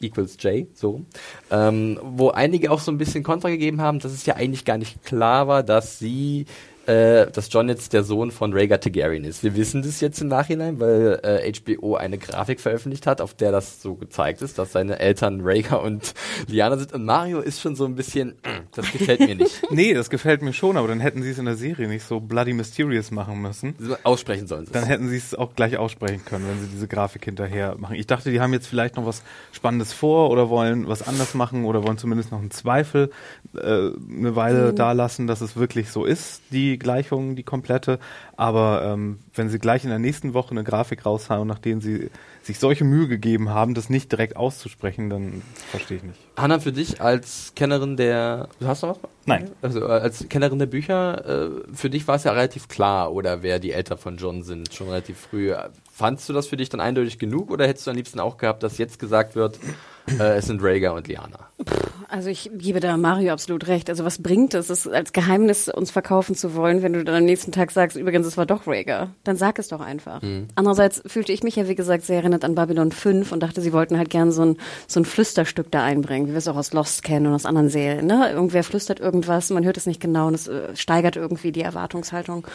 equals 0.00 0.36
J, 0.42 0.66
so. 0.76 1.02
Ähm, 1.50 1.98
wo 2.02 2.30
einige 2.30 2.70
auch 2.70 2.80
so 2.80 2.92
ein 2.92 2.98
bisschen 2.98 3.24
Kontra 3.24 3.48
gegeben 3.48 3.80
haben, 3.80 3.98
dass 3.98 4.12
es 4.12 4.26
ja 4.26 4.36
eigentlich 4.36 4.64
gar 4.64 4.78
nicht 4.78 5.04
klar 5.04 5.48
war, 5.48 5.62
dass 5.62 5.98
sie, 5.98 6.46
äh, 6.88 7.30
dass 7.30 7.52
John 7.52 7.68
jetzt 7.68 7.92
der 7.92 8.02
Sohn 8.02 8.30
von 8.30 8.54
Rhaegar 8.54 8.80
Targaryen 8.80 9.24
ist. 9.24 9.44
Wir 9.44 9.54
wissen 9.56 9.82
das 9.82 10.00
jetzt 10.00 10.22
im 10.22 10.28
Nachhinein, 10.28 10.80
weil 10.80 11.20
äh, 11.22 11.52
HBO 11.52 11.96
eine 11.96 12.16
Grafik 12.16 12.60
veröffentlicht 12.60 13.06
hat, 13.06 13.20
auf 13.20 13.34
der 13.34 13.52
das 13.52 13.82
so 13.82 13.94
gezeigt 13.94 14.40
ist, 14.40 14.58
dass 14.58 14.72
seine 14.72 14.98
Eltern 14.98 15.42
Rhaegar 15.42 15.82
und 15.88 16.14
Lyanna 16.46 16.78
sind. 16.78 16.94
Und 16.94 17.04
Mario 17.04 17.40
ist 17.40 17.60
schon 17.60 17.76
so 17.76 17.84
ein 17.84 17.94
bisschen, 17.94 18.30
mm, 18.30 18.68
das 18.74 18.90
gefällt 18.90 19.20
mir 19.20 19.34
nicht. 19.34 19.62
Nee, 19.70 19.92
das 19.92 20.08
gefällt 20.08 20.40
mir 20.40 20.52
schon, 20.52 20.76
aber 20.76 20.88
dann 20.88 20.98
hätten 20.98 21.22
sie 21.22 21.30
es 21.30 21.38
in 21.38 21.44
der 21.44 21.56
Serie 21.56 21.88
nicht 21.88 22.04
so 22.04 22.20
bloody 22.20 22.54
mysterious 22.54 23.10
machen 23.10 23.40
müssen. 23.40 23.74
Aussprechen 24.02 24.46
sollen 24.46 24.66
sie 24.66 24.72
Dann 24.72 24.84
hätten 24.84 25.08
sie 25.08 25.16
es 25.16 25.34
auch 25.34 25.54
gleich 25.54 25.76
aussprechen 25.76 26.24
können, 26.24 26.46
wenn 26.48 26.60
sie 26.60 26.68
diese 26.68 26.88
Grafik 26.88 27.24
hinterher 27.24 27.76
machen. 27.78 27.96
Ich 27.96 28.06
dachte, 28.06 28.30
die 28.30 28.40
haben 28.40 28.52
jetzt 28.52 28.66
vielleicht 28.66 28.96
noch 28.96 29.04
was 29.04 29.22
Spannendes 29.52 29.92
vor 29.92 30.30
oder 30.30 30.48
wollen 30.48 30.88
was 30.88 31.06
anders 31.06 31.34
machen 31.34 31.64
oder 31.64 31.84
wollen 31.84 31.98
zumindest 31.98 32.32
noch 32.32 32.40
einen 32.40 32.50
Zweifel 32.50 33.10
äh, 33.54 33.58
eine 33.60 34.36
Weile 34.36 34.72
da 34.72 34.92
lassen, 34.92 35.26
dass 35.26 35.40
es 35.42 35.56
wirklich 35.56 35.90
so 35.90 36.04
ist, 36.04 36.40
die 36.50 36.77
Gleichung, 36.78 37.36
die 37.36 37.42
komplette. 37.42 37.98
Aber 38.36 38.82
ähm, 38.84 39.18
wenn 39.34 39.48
sie 39.48 39.58
gleich 39.58 39.84
in 39.84 39.90
der 39.90 39.98
nächsten 39.98 40.34
Woche 40.34 40.50
eine 40.52 40.64
Grafik 40.64 41.04
raushauen, 41.06 41.46
nachdem 41.46 41.80
sie 41.80 42.10
sich 42.42 42.58
solche 42.58 42.84
Mühe 42.84 43.08
gegeben 43.08 43.50
haben, 43.50 43.74
das 43.74 43.90
nicht 43.90 44.10
direkt 44.10 44.36
auszusprechen, 44.36 45.10
dann 45.10 45.42
verstehe 45.70 45.98
ich 45.98 46.02
nicht. 46.02 46.18
Hanna, 46.36 46.60
für 46.60 46.72
dich 46.72 47.00
als 47.00 47.52
Kennerin 47.54 47.96
der, 47.96 48.48
du 48.60 48.66
hast 48.66 48.82
noch 48.82 48.90
was? 48.90 49.10
Nein. 49.26 49.50
Also 49.60 49.80
äh, 49.82 49.90
als 49.90 50.26
Kennerin 50.28 50.58
der 50.58 50.66
Bücher, 50.66 51.26
äh, 51.26 51.50
für 51.74 51.90
dich 51.90 52.08
war 52.08 52.16
es 52.16 52.24
ja 52.24 52.32
relativ 52.32 52.68
klar, 52.68 53.12
oder 53.12 53.42
wer 53.42 53.58
die 53.58 53.72
Eltern 53.72 53.98
von 53.98 54.16
John 54.16 54.42
sind, 54.42 54.72
schon 54.72 54.88
relativ 54.88 55.18
früh. 55.18 55.52
Fandst 55.92 56.28
du 56.28 56.32
das 56.32 56.46
für 56.46 56.56
dich 56.56 56.70
dann 56.70 56.80
eindeutig 56.80 57.18
genug 57.18 57.50
oder 57.50 57.66
hättest 57.66 57.86
du 57.86 57.90
am 57.90 57.96
liebsten 57.96 58.20
auch 58.20 58.38
gehabt, 58.38 58.62
dass 58.62 58.78
jetzt 58.78 58.98
gesagt 58.98 59.34
wird, 59.36 59.58
äh, 60.20 60.36
es 60.36 60.46
sind 60.46 60.62
Rhaegar 60.62 60.94
und 60.94 61.08
Lyanna? 61.08 61.48
Also 62.08 62.30
ich 62.30 62.50
gebe 62.54 62.80
da 62.80 62.96
Mario 62.96 63.32
absolut 63.32 63.66
recht. 63.66 63.90
Also 63.90 64.04
was 64.04 64.22
bringt 64.22 64.54
es, 64.54 64.70
es 64.70 64.88
als 64.88 65.12
Geheimnis 65.12 65.68
uns 65.68 65.90
verkaufen 65.90 66.34
zu 66.34 66.54
wollen, 66.54 66.82
wenn 66.82 66.94
du 66.94 67.04
dann 67.04 67.16
am 67.16 67.24
nächsten 67.24 67.52
Tag 67.52 67.70
sagst, 67.70 67.96
übrigens, 67.96 68.26
es 68.26 68.38
war 68.38 68.46
doch 68.46 68.66
Rhaegar. 68.66 69.10
Dann 69.24 69.36
sag 69.36 69.58
es 69.58 69.68
doch 69.68 69.80
einfach. 69.80 70.22
Andererseits 70.54 71.02
fühlte 71.04 71.32
ich 71.32 71.42
mich 71.42 71.56
ja, 71.56 71.68
wie 71.68 71.74
gesagt, 71.74 72.04
sehr 72.04 72.18
erinnert 72.18 72.44
an 72.44 72.54
Babylon 72.54 72.92
5 72.92 73.30
und 73.32 73.42
dachte, 73.42 73.60
sie 73.60 73.72
wollten 73.74 73.98
halt 73.98 74.08
gern 74.08 74.32
so 74.32 74.42
ein, 74.42 74.56
so 74.86 75.00
ein 75.00 75.04
Flüsterstück 75.04 75.70
da 75.70 75.84
einbringen, 75.84 76.28
wie 76.28 76.32
wir 76.32 76.38
es 76.38 76.48
auch 76.48 76.56
aus 76.56 76.72
Lost 76.72 77.02
kennen 77.02 77.26
und 77.26 77.34
aus 77.34 77.44
anderen 77.44 77.68
Serien. 77.68 78.06
Ne? 78.06 78.30
Irgendwer 78.32 78.64
flüstert 78.64 79.00
irgendwas, 79.00 79.50
man 79.50 79.64
hört 79.64 79.76
es 79.76 79.86
nicht 79.86 80.00
genau 80.00 80.28
und 80.28 80.34
es 80.34 80.48
äh, 80.48 80.74
steigert 80.76 81.16
irgendwie 81.16 81.52
die 81.52 81.62
Erwartungshaltung. 81.62 82.46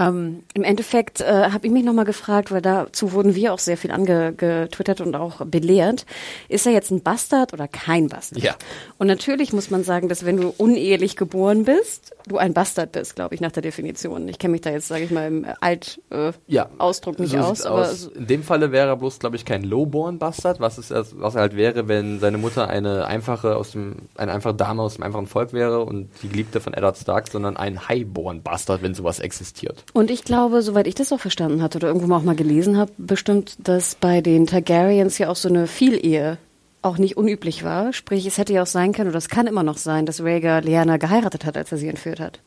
Ähm, 0.00 0.44
Im 0.54 0.64
Endeffekt 0.64 1.20
äh, 1.20 1.50
habe 1.50 1.66
ich 1.66 1.72
mich 1.72 1.84
nochmal 1.84 2.06
gefragt, 2.06 2.50
weil 2.50 2.62
dazu 2.62 3.12
wurden 3.12 3.34
wir 3.34 3.52
auch 3.52 3.58
sehr 3.58 3.76
viel 3.76 3.90
angetwittert 3.90 5.02
und 5.02 5.14
auch 5.14 5.44
belehrt. 5.44 6.06
Ist 6.48 6.66
er 6.66 6.72
jetzt 6.72 6.90
ein 6.90 7.02
Bastard 7.02 7.52
oder 7.52 7.68
kein 7.68 8.08
Bastard? 8.08 8.42
Ja. 8.42 8.54
Und 8.96 9.08
natürlich 9.08 9.52
muss 9.52 9.70
man 9.70 9.84
sagen, 9.84 10.08
dass 10.08 10.24
wenn 10.24 10.38
du 10.38 10.54
unehelich 10.56 11.16
geboren 11.16 11.64
bist, 11.64 12.12
du 12.26 12.38
ein 12.38 12.54
Bastard 12.54 12.92
bist, 12.92 13.14
glaube 13.14 13.34
ich, 13.34 13.42
nach 13.42 13.52
der 13.52 13.62
Definition. 13.62 14.26
Ich 14.28 14.38
kenne 14.38 14.52
mich 14.52 14.62
da 14.62 14.70
jetzt, 14.70 14.88
sage 14.88 15.04
ich 15.04 15.10
mal, 15.10 15.26
im 15.26 15.46
Alt-Ausdruck 15.60 17.18
äh, 17.18 17.22
nicht 17.22 17.32
so 17.32 17.38
aus. 17.38 17.66
Aber 17.66 17.82
aus. 17.82 18.06
In 18.06 18.26
dem 18.26 18.42
Falle 18.42 18.72
wäre 18.72 18.88
er 18.88 18.96
bloß, 18.96 19.18
glaube 19.18 19.36
ich, 19.36 19.44
kein 19.44 19.64
Lowborn-Bastard, 19.64 20.60
was, 20.60 20.78
was 20.90 21.34
er 21.34 21.40
halt 21.42 21.56
wäre, 21.56 21.88
wenn 21.88 22.20
seine 22.20 22.38
Mutter 22.38 22.68
eine 22.68 23.04
einfache 23.04 23.56
aus 23.56 23.72
dem, 23.72 23.96
eine 24.16 24.32
einfache 24.32 24.54
Dame 24.54 24.80
aus 24.80 24.94
dem 24.94 25.04
einfachen 25.04 25.26
Volk 25.26 25.52
wäre 25.52 25.84
und 25.84 26.08
die 26.22 26.28
Geliebte 26.28 26.60
von 26.60 26.72
Eddard 26.72 26.96
Stark, 26.96 27.28
sondern 27.28 27.58
ein 27.58 27.86
Highborn-Bastard, 27.86 28.82
wenn 28.82 28.94
sowas 28.94 29.20
existiert. 29.20 29.84
Und 29.92 30.10
ich 30.10 30.24
glaube, 30.24 30.62
soweit 30.62 30.86
ich 30.86 30.94
das 30.94 31.12
auch 31.12 31.20
verstanden 31.20 31.62
hatte 31.62 31.78
oder 31.78 31.88
irgendwo 31.88 32.06
mal 32.06 32.16
auch 32.16 32.22
mal 32.22 32.36
gelesen 32.36 32.76
habe, 32.76 32.92
bestimmt, 32.96 33.56
dass 33.58 33.94
bei 33.96 34.20
den 34.20 34.46
Targaryens 34.46 35.18
ja 35.18 35.28
auch 35.28 35.36
so 35.36 35.48
eine 35.48 35.66
Vielehe 35.66 36.38
auch 36.82 36.98
nicht 36.98 37.16
unüblich 37.16 37.64
war. 37.64 37.92
Sprich, 37.92 38.24
es 38.26 38.38
hätte 38.38 38.52
ja 38.52 38.62
auch 38.62 38.66
sein 38.66 38.92
können, 38.92 39.10
oder 39.10 39.18
es 39.18 39.28
kann 39.28 39.46
immer 39.46 39.62
noch 39.62 39.76
sein, 39.76 40.06
dass 40.06 40.22
Rhaegar 40.22 40.62
Lyanna 40.62 40.96
geheiratet 40.96 41.44
hat, 41.44 41.56
als 41.56 41.72
er 41.72 41.78
sie 41.78 41.88
entführt 41.88 42.20
hat. 42.20 42.40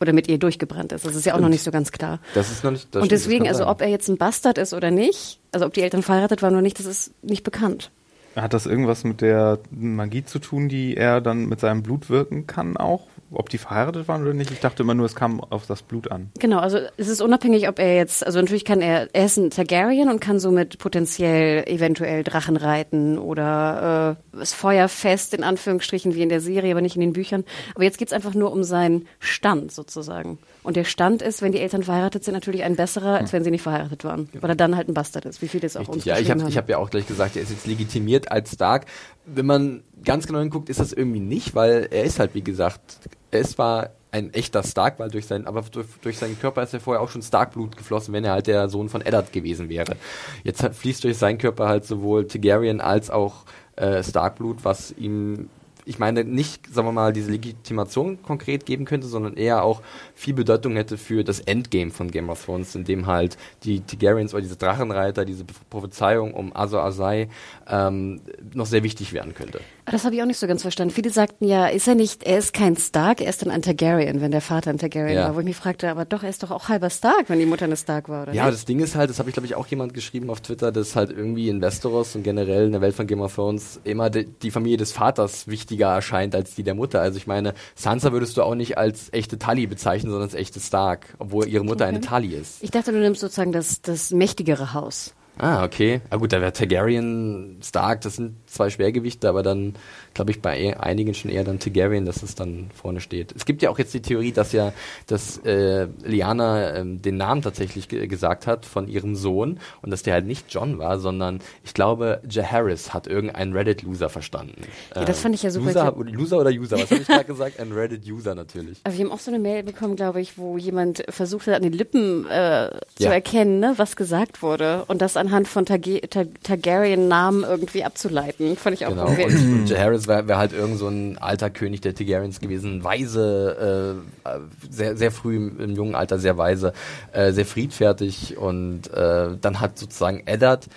Oder 0.00 0.12
mit 0.12 0.28
ihr 0.28 0.38
durchgebrannt 0.38 0.92
ist. 0.92 1.06
Das 1.06 1.14
ist 1.14 1.24
ja 1.24 1.34
auch 1.34 1.40
noch 1.40 1.48
nicht 1.48 1.62
so 1.62 1.70
ganz 1.70 1.90
klar. 1.90 2.20
Das 2.34 2.50
ist 2.50 2.62
noch 2.62 2.70
nicht. 2.70 2.94
Das 2.94 3.02
Und 3.02 3.08
stimmt, 3.08 3.12
das 3.12 3.22
deswegen, 3.22 3.44
kann 3.44 3.54
also 3.54 3.66
ob 3.66 3.80
er 3.80 3.88
jetzt 3.88 4.08
ein 4.08 4.18
Bastard 4.18 4.58
ist 4.58 4.74
oder 4.74 4.90
nicht, 4.90 5.40
also 5.52 5.66
ob 5.66 5.72
die 5.72 5.80
Eltern 5.80 6.02
verheiratet 6.02 6.42
waren 6.42 6.52
oder 6.52 6.62
nicht, 6.62 6.78
das 6.78 6.86
ist 6.86 7.12
nicht 7.22 7.44
bekannt. 7.44 7.90
Hat 8.36 8.52
das 8.52 8.66
irgendwas 8.66 9.04
mit 9.04 9.22
der 9.22 9.58
Magie 9.70 10.22
zu 10.22 10.38
tun, 10.38 10.68
die 10.68 10.94
er 10.96 11.22
dann 11.22 11.46
mit 11.46 11.60
seinem 11.60 11.82
Blut 11.82 12.10
wirken 12.10 12.46
kann 12.46 12.76
auch? 12.76 13.06
Ob 13.32 13.48
die 13.48 13.58
verheiratet 13.58 14.06
waren 14.06 14.22
oder 14.22 14.34
nicht? 14.34 14.50
Ich 14.52 14.60
dachte 14.60 14.82
immer 14.82 14.94
nur, 14.94 15.06
es 15.06 15.16
kam 15.16 15.40
auf 15.40 15.66
das 15.66 15.82
Blut 15.82 16.10
an. 16.12 16.30
Genau, 16.38 16.58
also 16.58 16.78
es 16.96 17.08
ist 17.08 17.20
unabhängig, 17.20 17.68
ob 17.68 17.78
er 17.80 17.96
jetzt, 17.96 18.24
also 18.24 18.40
natürlich 18.40 18.64
kann 18.64 18.80
er, 18.80 19.08
er 19.12 19.26
ist 19.26 19.36
ein 19.36 19.50
Targaryen 19.50 20.08
und 20.08 20.20
kann 20.20 20.38
somit 20.38 20.78
potenziell 20.78 21.64
eventuell 21.68 22.22
Drachen 22.22 22.56
reiten 22.56 23.18
oder 23.18 24.16
äh, 24.32 24.38
das 24.38 24.52
Feuerfest 24.52 25.34
in 25.34 25.42
Anführungsstrichen 25.42 26.14
wie 26.14 26.22
in 26.22 26.28
der 26.28 26.40
Serie, 26.40 26.70
aber 26.70 26.80
nicht 26.80 26.94
in 26.94 27.00
den 27.00 27.12
Büchern. 27.12 27.44
Aber 27.74 27.84
jetzt 27.84 27.98
geht's 27.98 28.12
einfach 28.12 28.34
nur 28.34 28.52
um 28.52 28.62
seinen 28.62 29.06
Stand 29.18 29.72
sozusagen. 29.72 30.38
Und 30.62 30.76
der 30.76 30.84
Stand 30.84 31.22
ist, 31.22 31.42
wenn 31.42 31.52
die 31.52 31.60
Eltern 31.60 31.82
verheiratet 31.82 32.24
sind, 32.24 32.34
natürlich 32.34 32.64
ein 32.64 32.74
besserer, 32.74 33.18
als 33.18 33.32
wenn 33.32 33.44
sie 33.44 33.50
nicht 33.50 33.62
verheiratet 33.62 34.02
waren. 34.04 34.28
Weil 34.40 34.50
er 34.50 34.56
dann 34.56 34.76
halt 34.76 34.88
ein 34.88 34.94
Bastard 34.94 35.24
ist, 35.24 35.40
wie 35.42 35.48
viele 35.48 35.66
es 35.66 35.76
auch 35.76 35.80
Richtig, 35.80 35.94
uns 35.94 36.04
ja, 36.04 36.18
ich 36.18 36.30
habe 36.30 36.44
hab 36.44 36.68
ja 36.68 36.78
auch 36.78 36.90
gleich 36.90 37.06
gesagt, 37.06 37.36
er 37.36 37.42
ist 37.42 37.50
jetzt 37.50 37.66
legitimiert 37.66 38.30
als 38.32 38.52
Stark. 38.52 38.86
Wenn 39.24 39.46
man 39.46 39.82
ganz 40.06 40.26
genau 40.26 40.38
hinguckt, 40.38 40.70
ist 40.70 40.80
das 40.80 40.94
irgendwie 40.94 41.20
nicht, 41.20 41.54
weil 41.54 41.88
er 41.90 42.04
ist 42.04 42.18
halt, 42.18 42.34
wie 42.34 42.42
gesagt, 42.42 43.00
er 43.30 43.40
ist 43.40 43.52
zwar 43.52 43.90
ein 44.12 44.32
echter 44.32 44.62
Stark, 44.62 44.98
weil 44.98 45.10
durch 45.10 45.26
seinen, 45.26 45.46
aber 45.46 45.62
durch, 45.62 45.86
durch 46.00 46.16
seinen 46.16 46.40
Körper 46.40 46.62
ist 46.62 46.72
er 46.72 46.80
vorher 46.80 47.02
auch 47.02 47.10
schon 47.10 47.20
Stark-Blut 47.20 47.76
geflossen, 47.76 48.14
wenn 48.14 48.24
er 48.24 48.32
halt 48.32 48.46
der 48.46 48.70
Sohn 48.70 48.88
von 48.88 49.02
Eddard 49.02 49.32
gewesen 49.32 49.68
wäre. 49.68 49.96
Jetzt 50.42 50.62
hat, 50.62 50.74
fließt 50.74 51.04
durch 51.04 51.18
seinen 51.18 51.36
Körper 51.36 51.68
halt 51.68 51.84
sowohl 51.84 52.26
Targaryen 52.26 52.80
als 52.80 53.10
auch 53.10 53.44
äh, 53.74 54.02
Stark-Blut, 54.02 54.64
was 54.64 54.92
ihm 54.92 55.50
ich 55.88 56.00
meine, 56.00 56.24
nicht, 56.24 56.66
sagen 56.74 56.88
wir 56.88 56.92
mal, 56.92 57.12
diese 57.12 57.30
Legitimation 57.30 58.20
konkret 58.20 58.66
geben 58.66 58.84
könnte, 58.86 59.06
sondern 59.06 59.36
eher 59.36 59.62
auch 59.62 59.82
viel 60.16 60.34
Bedeutung 60.34 60.74
hätte 60.74 60.98
für 60.98 61.22
das 61.22 61.38
Endgame 61.38 61.92
von 61.92 62.10
Game 62.10 62.28
of 62.28 62.44
Thrones, 62.44 62.74
in 62.74 62.82
dem 62.82 63.06
halt 63.06 63.38
die 63.62 63.82
Targaryens 63.82 64.34
oder 64.34 64.42
diese 64.42 64.56
Drachenreiter, 64.56 65.24
diese 65.24 65.44
Prophezeiung 65.70 66.34
um 66.34 66.54
Azor 66.56 66.82
Ahai 66.82 67.28
ähm, 67.68 68.20
noch 68.52 68.66
sehr 68.66 68.82
wichtig 68.82 69.12
werden 69.12 69.32
könnte. 69.32 69.60
Das 69.90 70.04
habe 70.04 70.16
ich 70.16 70.22
auch 70.22 70.26
nicht 70.26 70.38
so 70.38 70.46
ganz 70.48 70.62
verstanden. 70.62 70.92
Viele 70.92 71.10
sagten 71.10 71.44
ja, 71.46 71.66
ist 71.68 71.86
er 71.86 71.94
nicht, 71.94 72.24
er 72.24 72.38
ist 72.38 72.52
kein 72.52 72.76
Stark, 72.76 73.20
er 73.20 73.28
ist 73.30 73.42
dann 73.42 73.50
ein 73.52 73.62
Targaryen, 73.62 74.20
wenn 74.20 74.32
der 74.32 74.40
Vater 74.40 74.70
ein 74.70 74.78
Targaryen 74.78 75.14
Ja. 75.16 75.24
war. 75.28 75.36
Wo 75.36 75.38
ich 75.40 75.44
mich 75.44 75.56
fragte, 75.56 75.88
aber 75.88 76.04
doch, 76.04 76.24
er 76.24 76.28
ist 76.30 76.42
doch 76.42 76.50
auch 76.50 76.68
halber 76.68 76.90
Stark, 76.90 77.24
wenn 77.28 77.38
die 77.38 77.46
Mutter 77.46 77.66
eine 77.66 77.76
Stark 77.76 78.08
war, 78.08 78.24
oder 78.24 78.32
Ja, 78.34 78.46
nicht? 78.46 78.54
das 78.54 78.64
Ding 78.64 78.80
ist 78.80 78.96
halt, 78.96 79.10
das 79.10 79.18
habe 79.20 79.28
ich 79.30 79.34
glaube 79.34 79.46
ich 79.46 79.54
auch 79.54 79.66
jemand 79.68 79.94
geschrieben 79.94 80.28
auf 80.28 80.40
Twitter, 80.40 80.72
dass 80.72 80.96
halt 80.96 81.10
irgendwie 81.10 81.48
in 81.48 81.60
Westeros 81.60 82.16
und 82.16 82.24
generell 82.24 82.66
in 82.66 82.72
der 82.72 82.80
Welt 82.80 82.94
von 82.96 83.06
Game 83.06 83.20
of 83.20 83.34
Thrones 83.34 83.80
immer 83.84 84.10
die, 84.10 84.24
die 84.26 84.50
Familie 84.50 84.76
des 84.76 84.90
Vaters 84.92 85.46
wichtiger 85.46 85.94
erscheint 85.94 86.34
als 86.34 86.54
die 86.56 86.64
der 86.64 86.74
Mutter. 86.74 87.00
Also 87.00 87.16
ich 87.18 87.26
meine, 87.28 87.54
Sansa 87.76 88.10
würdest 88.12 88.36
du 88.36 88.42
auch 88.42 88.54
nicht 88.56 88.78
als 88.78 89.12
echte 89.12 89.38
Tully 89.38 89.66
bezeichnen, 89.68 90.10
sondern 90.10 90.28
als 90.28 90.34
echte 90.34 90.58
Stark, 90.58 91.14
obwohl 91.18 91.46
ihre 91.46 91.64
Mutter 91.64 91.86
eine 91.86 92.00
Tully 92.00 92.34
ist. 92.34 92.62
Ich 92.62 92.72
dachte, 92.72 92.90
du 92.92 92.98
nimmst 92.98 93.20
sozusagen 93.20 93.52
das, 93.52 93.82
das 93.82 94.10
mächtigere 94.10 94.74
Haus. 94.74 95.14
Ah, 95.38 95.64
okay. 95.64 96.00
Ah 96.08 96.16
gut, 96.16 96.32
da 96.32 96.40
wäre 96.40 96.52
Targaryen, 96.52 97.58
Stark, 97.62 98.00
das 98.00 98.16
sind 98.16 98.36
zwei 98.48 98.70
Schwergewichte, 98.70 99.28
aber 99.28 99.42
dann 99.42 99.74
glaube 100.16 100.32
ich 100.32 100.42
bei 100.42 100.58
e- 100.60 100.74
einigen 100.74 101.14
schon 101.14 101.30
eher 101.30 101.44
dann 101.44 101.58
Targaryen, 101.60 102.04
dass 102.04 102.22
es 102.22 102.34
dann 102.34 102.70
vorne 102.74 103.00
steht. 103.00 103.32
Es 103.36 103.44
gibt 103.46 103.62
ja 103.62 103.70
auch 103.70 103.78
jetzt 103.78 103.94
die 103.94 104.00
Theorie, 104.02 104.32
dass 104.32 104.50
ja, 104.52 104.72
dass 105.06 105.38
äh, 105.44 105.86
Lyanna 106.04 106.74
ähm, 106.76 107.00
den 107.00 107.16
Namen 107.16 107.42
tatsächlich 107.42 107.88
ge 107.88 108.06
gesagt 108.08 108.46
hat 108.46 108.66
von 108.66 108.88
ihrem 108.88 109.14
Sohn 109.14 109.60
und 109.82 109.90
dass 109.90 110.02
der 110.02 110.14
halt 110.14 110.26
nicht 110.26 110.46
John 110.52 110.78
war, 110.78 110.98
sondern 110.98 111.40
ich 111.64 111.74
glaube, 111.74 112.20
Jaharis 112.28 112.92
hat 112.94 113.06
irgendein 113.06 113.52
Reddit-Loser 113.52 114.08
verstanden. 114.08 114.62
Ja, 114.94 115.04
das 115.04 115.20
fand 115.20 115.34
ich 115.34 115.42
ja 115.44 115.50
super. 115.50 115.66
Loser, 115.66 115.94
Loser 116.12 116.38
oder 116.40 116.50
User? 116.50 116.76
Was 116.78 116.90
habe 116.90 117.00
ich 117.02 117.06
gerade 117.06 117.24
gesagt? 117.24 117.60
Ein 117.60 117.72
Reddit-User 117.72 118.34
natürlich. 118.34 118.80
Aber 118.84 118.96
wir 118.96 119.04
haben 119.04 119.12
auch 119.12 119.18
so 119.20 119.30
eine 119.30 119.38
Mail 119.38 119.62
bekommen, 119.62 119.96
glaube 119.96 120.20
ich, 120.20 120.36
wo 120.38 120.56
jemand 120.58 121.04
versucht 121.10 121.46
hat, 121.46 121.54
an 121.54 121.62
den 121.62 121.72
Lippen 121.72 122.26
äh, 122.28 122.70
zu 122.96 123.04
Ja. 123.04 123.12
erkennen, 123.12 123.60
ne, 123.60 123.74
was 123.76 123.94
gesagt 123.96 124.42
wurde 124.42 124.84
und 124.88 125.02
das 125.02 125.16
anhand 125.16 125.46
von 125.46 125.66
Targa 125.66 125.98
Tar 126.08 126.24
Targaryen-Namen 126.42 127.44
irgendwie 127.44 127.84
abzuleiten. 127.84 128.56
Fand 128.56 128.74
ich 128.76 128.86
auch 128.86 128.90
Genau. 128.90 129.06
Und, 129.08 129.60
und 129.60 129.70
Jaehaerys 130.06 130.08
wäre 130.08 130.28
wär 130.28 130.38
halt 130.38 130.52
irgend 130.52 130.78
so 130.78 130.88
ein 130.88 131.18
alter 131.18 131.50
König 131.50 131.80
der 131.80 131.94
Targaryens 131.94 132.40
gewesen, 132.40 132.82
weise, 132.84 134.02
äh, 134.24 134.30
sehr, 134.70 134.96
sehr 134.96 135.10
früh 135.10 135.36
im, 135.36 135.60
im 135.60 135.74
jungen 135.74 135.94
Alter 135.94 136.18
sehr 136.18 136.38
weise, 136.38 136.72
äh, 137.12 137.32
sehr 137.32 137.46
friedfertig 137.46 138.36
und 138.36 138.92
äh, 138.92 139.36
dann 139.40 139.60
hat 139.60 139.78
sozusagen 139.78 140.22
Eddard 140.26 140.68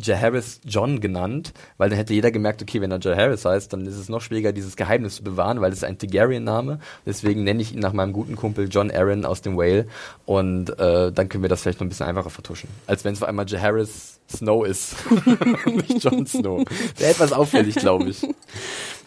Jaehaerys 0.00 0.60
John 0.64 1.00
genannt, 1.00 1.52
weil 1.78 1.88
dann 1.88 1.98
hätte 1.98 2.14
jeder 2.14 2.30
gemerkt, 2.30 2.62
okay, 2.62 2.80
wenn 2.80 2.90
er 2.90 3.00
Jaehaerys 3.00 3.44
heißt, 3.44 3.72
dann 3.72 3.86
ist 3.86 3.96
es 3.96 4.08
noch 4.08 4.20
schwieriger, 4.20 4.52
dieses 4.52 4.76
Geheimnis 4.76 5.16
zu 5.16 5.24
bewahren, 5.24 5.60
weil 5.60 5.72
es 5.72 5.84
ein 5.84 5.98
Targaryen-Name. 5.98 6.80
Deswegen 7.06 7.44
nenne 7.44 7.62
ich 7.62 7.72
ihn 7.72 7.80
nach 7.80 7.92
meinem 7.92 8.12
guten 8.12 8.36
Kumpel 8.36 8.68
John 8.68 8.90
Aaron 8.90 9.24
aus 9.24 9.42
dem 9.42 9.56
Whale 9.56 9.86
und 10.26 10.70
äh, 10.78 11.12
dann 11.12 11.28
können 11.28 11.42
wir 11.42 11.48
das 11.48 11.62
vielleicht 11.62 11.80
noch 11.80 11.86
ein 11.86 11.90
bisschen 11.90 12.06
einfacher 12.06 12.30
vertuschen, 12.30 12.68
als 12.86 13.04
wenn 13.04 13.14
es 13.14 13.22
auf 13.22 13.28
einmal 13.28 13.46
Jaehaerys 13.48 14.20
Snow 14.28 14.66
ist, 14.66 14.96
nicht 15.66 16.02
Jon 16.02 16.26
Snow. 16.26 16.64
Wäre 16.96 17.10
etwas 17.10 17.32
auffällig, 17.32 17.76
glaube 17.76 18.08
ich. 18.08 18.26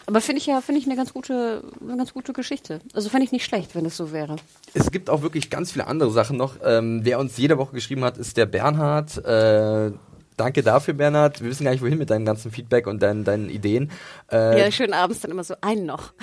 Aber 0.08 0.22
finde 0.22 0.40
ich 0.40 0.46
ja, 0.46 0.62
finde 0.62 0.80
ich 0.80 0.86
eine 0.86 0.96
ganz 0.96 1.12
gute, 1.12 1.62
eine 1.82 1.98
ganz 1.98 2.14
gute 2.14 2.32
Geschichte. 2.32 2.80
Also 2.94 3.10
fände 3.10 3.26
ich 3.26 3.32
nicht 3.32 3.44
schlecht, 3.44 3.74
wenn 3.74 3.84
es 3.84 3.94
so 3.94 4.10
wäre. 4.10 4.36
Es 4.72 4.90
gibt 4.90 5.10
auch 5.10 5.20
wirklich 5.20 5.50
ganz 5.50 5.72
viele 5.72 5.86
andere 5.86 6.10
Sachen 6.10 6.38
noch. 6.38 6.54
Ähm, 6.64 7.00
wer 7.02 7.18
uns 7.18 7.36
jede 7.36 7.58
Woche 7.58 7.74
geschrieben 7.74 8.04
hat, 8.04 8.16
ist 8.16 8.38
der 8.38 8.46
Bernhard. 8.46 9.22
Äh, 9.22 9.92
danke 10.38 10.62
dafür, 10.62 10.94
Bernhard. 10.94 11.42
Wir 11.42 11.50
wissen 11.50 11.64
gar 11.64 11.72
nicht, 11.72 11.82
wohin 11.82 11.98
mit 11.98 12.10
deinem 12.10 12.24
ganzen 12.24 12.50
Feedback 12.50 12.86
und 12.86 13.02
deinen, 13.02 13.24
deinen 13.24 13.50
Ideen. 13.50 13.90
Äh, 14.32 14.60
ja, 14.60 14.70
schön 14.70 14.92
abends 14.92 15.20
dann 15.20 15.30
immer 15.30 15.44
so 15.44 15.54
einen 15.60 15.86
noch. 15.86 16.12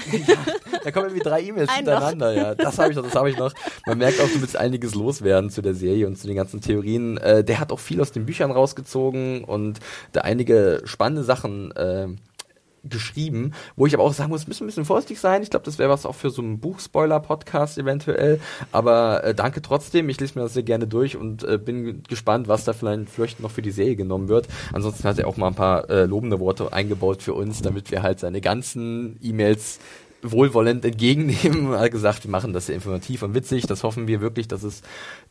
Da 0.83 0.91
kommen 0.91 1.07
irgendwie 1.07 1.23
drei 1.23 1.41
E-Mails 1.41 1.67
Ein 1.67 1.77
hintereinander, 1.77 2.31
ja. 2.33 2.53
Das 2.53 2.77
habe 2.77 2.91
ich 2.91 2.95
noch, 2.95 3.03
das 3.03 3.15
habe 3.15 3.31
ich 3.31 3.37
noch. 3.39 3.51
Man 3.87 3.97
merkt 3.97 4.21
auch, 4.21 4.27
du 4.27 4.39
willst 4.39 4.55
einiges 4.55 4.93
loswerden 4.93 5.49
zu 5.49 5.63
der 5.63 5.73
Serie 5.73 6.05
und 6.05 6.15
zu 6.15 6.27
den 6.27 6.35
ganzen 6.35 6.61
Theorien. 6.61 7.17
Äh, 7.17 7.43
der 7.43 7.59
hat 7.59 7.71
auch 7.71 7.79
viel 7.79 7.99
aus 8.01 8.11
den 8.11 8.27
Büchern 8.27 8.51
rausgezogen 8.51 9.43
und 9.45 9.79
da 10.11 10.21
einige 10.21 10.83
spannende 10.85 11.23
Sachen 11.23 11.71
äh, 11.71 12.07
geschrieben, 12.89 13.53
wo 13.75 13.85
ich 13.85 13.93
aber 13.93 14.03
auch 14.03 14.13
sagen 14.13 14.29
muss, 14.29 14.47
müssen 14.47 14.63
ein 14.63 14.67
bisschen 14.67 14.85
vorsichtig 14.85 15.19
sein. 15.19 15.43
Ich 15.43 15.49
glaube, 15.49 15.65
das 15.65 15.79
wäre 15.79 15.89
was 15.89 16.05
auch 16.05 16.15
für 16.15 16.29
so 16.29 16.41
einen 16.41 16.59
Buchspoiler-Podcast 16.59 17.77
eventuell. 17.77 18.39
Aber 18.71 19.23
äh, 19.23 19.35
danke 19.35 19.61
trotzdem. 19.61 20.09
Ich 20.09 20.19
lese 20.19 20.37
mir 20.37 20.43
das 20.43 20.53
sehr 20.53 20.63
gerne 20.63 20.87
durch 20.87 21.17
und 21.17 21.43
äh, 21.43 21.57
bin 21.57 22.03
gespannt, 22.03 22.47
was 22.47 22.63
da 22.63 22.73
vielleicht, 22.73 23.09
vielleicht 23.09 23.39
noch 23.39 23.51
für 23.51 23.61
die 23.61 23.71
Serie 23.71 23.95
genommen 23.95 24.27
wird. 24.29 24.47
Ansonsten 24.73 25.07
hat 25.07 25.19
er 25.19 25.27
auch 25.27 25.37
mal 25.37 25.47
ein 25.47 25.55
paar 25.55 25.89
äh, 25.89 26.05
lobende 26.05 26.39
Worte 26.39 26.71
eingebaut 26.73 27.23
für 27.23 27.33
uns, 27.33 27.61
damit 27.61 27.91
wir 27.91 28.03
halt 28.03 28.19
seine 28.19 28.41
ganzen 28.41 29.17
E-Mails 29.21 29.79
wohlwollend 30.31 30.85
entgegennehmen. 30.85 31.73
Er 31.73 31.79
hat 31.81 31.91
gesagt, 31.91 32.23
wir 32.23 32.31
machen 32.31 32.53
das 32.53 32.67
sehr 32.67 32.75
informativ 32.75 33.23
und 33.23 33.33
witzig. 33.33 33.65
Das 33.67 33.83
hoffen 33.83 34.07
wir 34.07 34.21
wirklich, 34.21 34.47
dass 34.47 34.63
es 34.63 34.81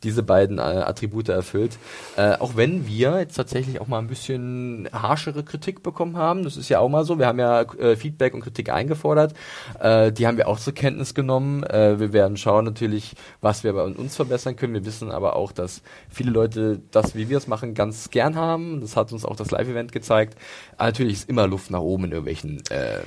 diese 0.02 0.22
beiden 0.22 0.58
äh, 0.58 0.62
Attribute 0.62 1.28
erfüllt. 1.28 1.76
Äh, 2.16 2.34
auch 2.34 2.56
wenn 2.56 2.86
wir 2.86 3.18
jetzt 3.18 3.34
tatsächlich 3.34 3.80
auch 3.80 3.86
mal 3.86 3.98
ein 3.98 4.06
bisschen 4.06 4.88
harschere 4.92 5.42
Kritik 5.42 5.82
bekommen 5.82 6.16
haben. 6.16 6.44
Das 6.44 6.56
ist 6.56 6.68
ja 6.68 6.80
auch 6.80 6.88
mal 6.88 7.04
so. 7.04 7.18
Wir 7.18 7.26
haben 7.26 7.38
ja 7.38 7.62
äh, 7.62 7.96
Feedback 7.96 8.34
und 8.34 8.40
Kritik 8.40 8.70
eingefordert. 8.70 9.34
Äh, 9.80 10.12
die 10.12 10.26
haben 10.26 10.36
wir 10.36 10.48
auch 10.48 10.58
zur 10.58 10.74
Kenntnis 10.74 11.14
genommen. 11.14 11.62
Äh, 11.64 11.98
wir 11.98 12.12
werden 12.12 12.36
schauen 12.36 12.64
natürlich, 12.64 13.14
was 13.40 13.64
wir 13.64 13.72
bei 13.72 13.82
uns 13.82 14.16
verbessern 14.16 14.56
können. 14.56 14.74
Wir 14.74 14.84
wissen 14.84 15.10
aber 15.10 15.36
auch, 15.36 15.52
dass 15.52 15.82
viele 16.08 16.30
Leute 16.30 16.80
das, 16.90 17.14
wie 17.14 17.28
wir 17.28 17.38
es 17.38 17.46
machen, 17.46 17.74
ganz 17.74 18.10
gern 18.10 18.36
haben. 18.36 18.80
Das 18.80 18.96
hat 18.96 19.12
uns 19.12 19.24
auch 19.24 19.36
das 19.36 19.50
Live-Event 19.50 19.92
gezeigt. 19.92 20.36
Aber 20.76 20.86
natürlich 20.86 21.14
ist 21.14 21.28
immer 21.28 21.46
Luft 21.46 21.70
nach 21.70 21.80
oben 21.80 22.04
in 22.04 22.12
irgendwelchen 22.12 22.62
äh, 22.70 23.00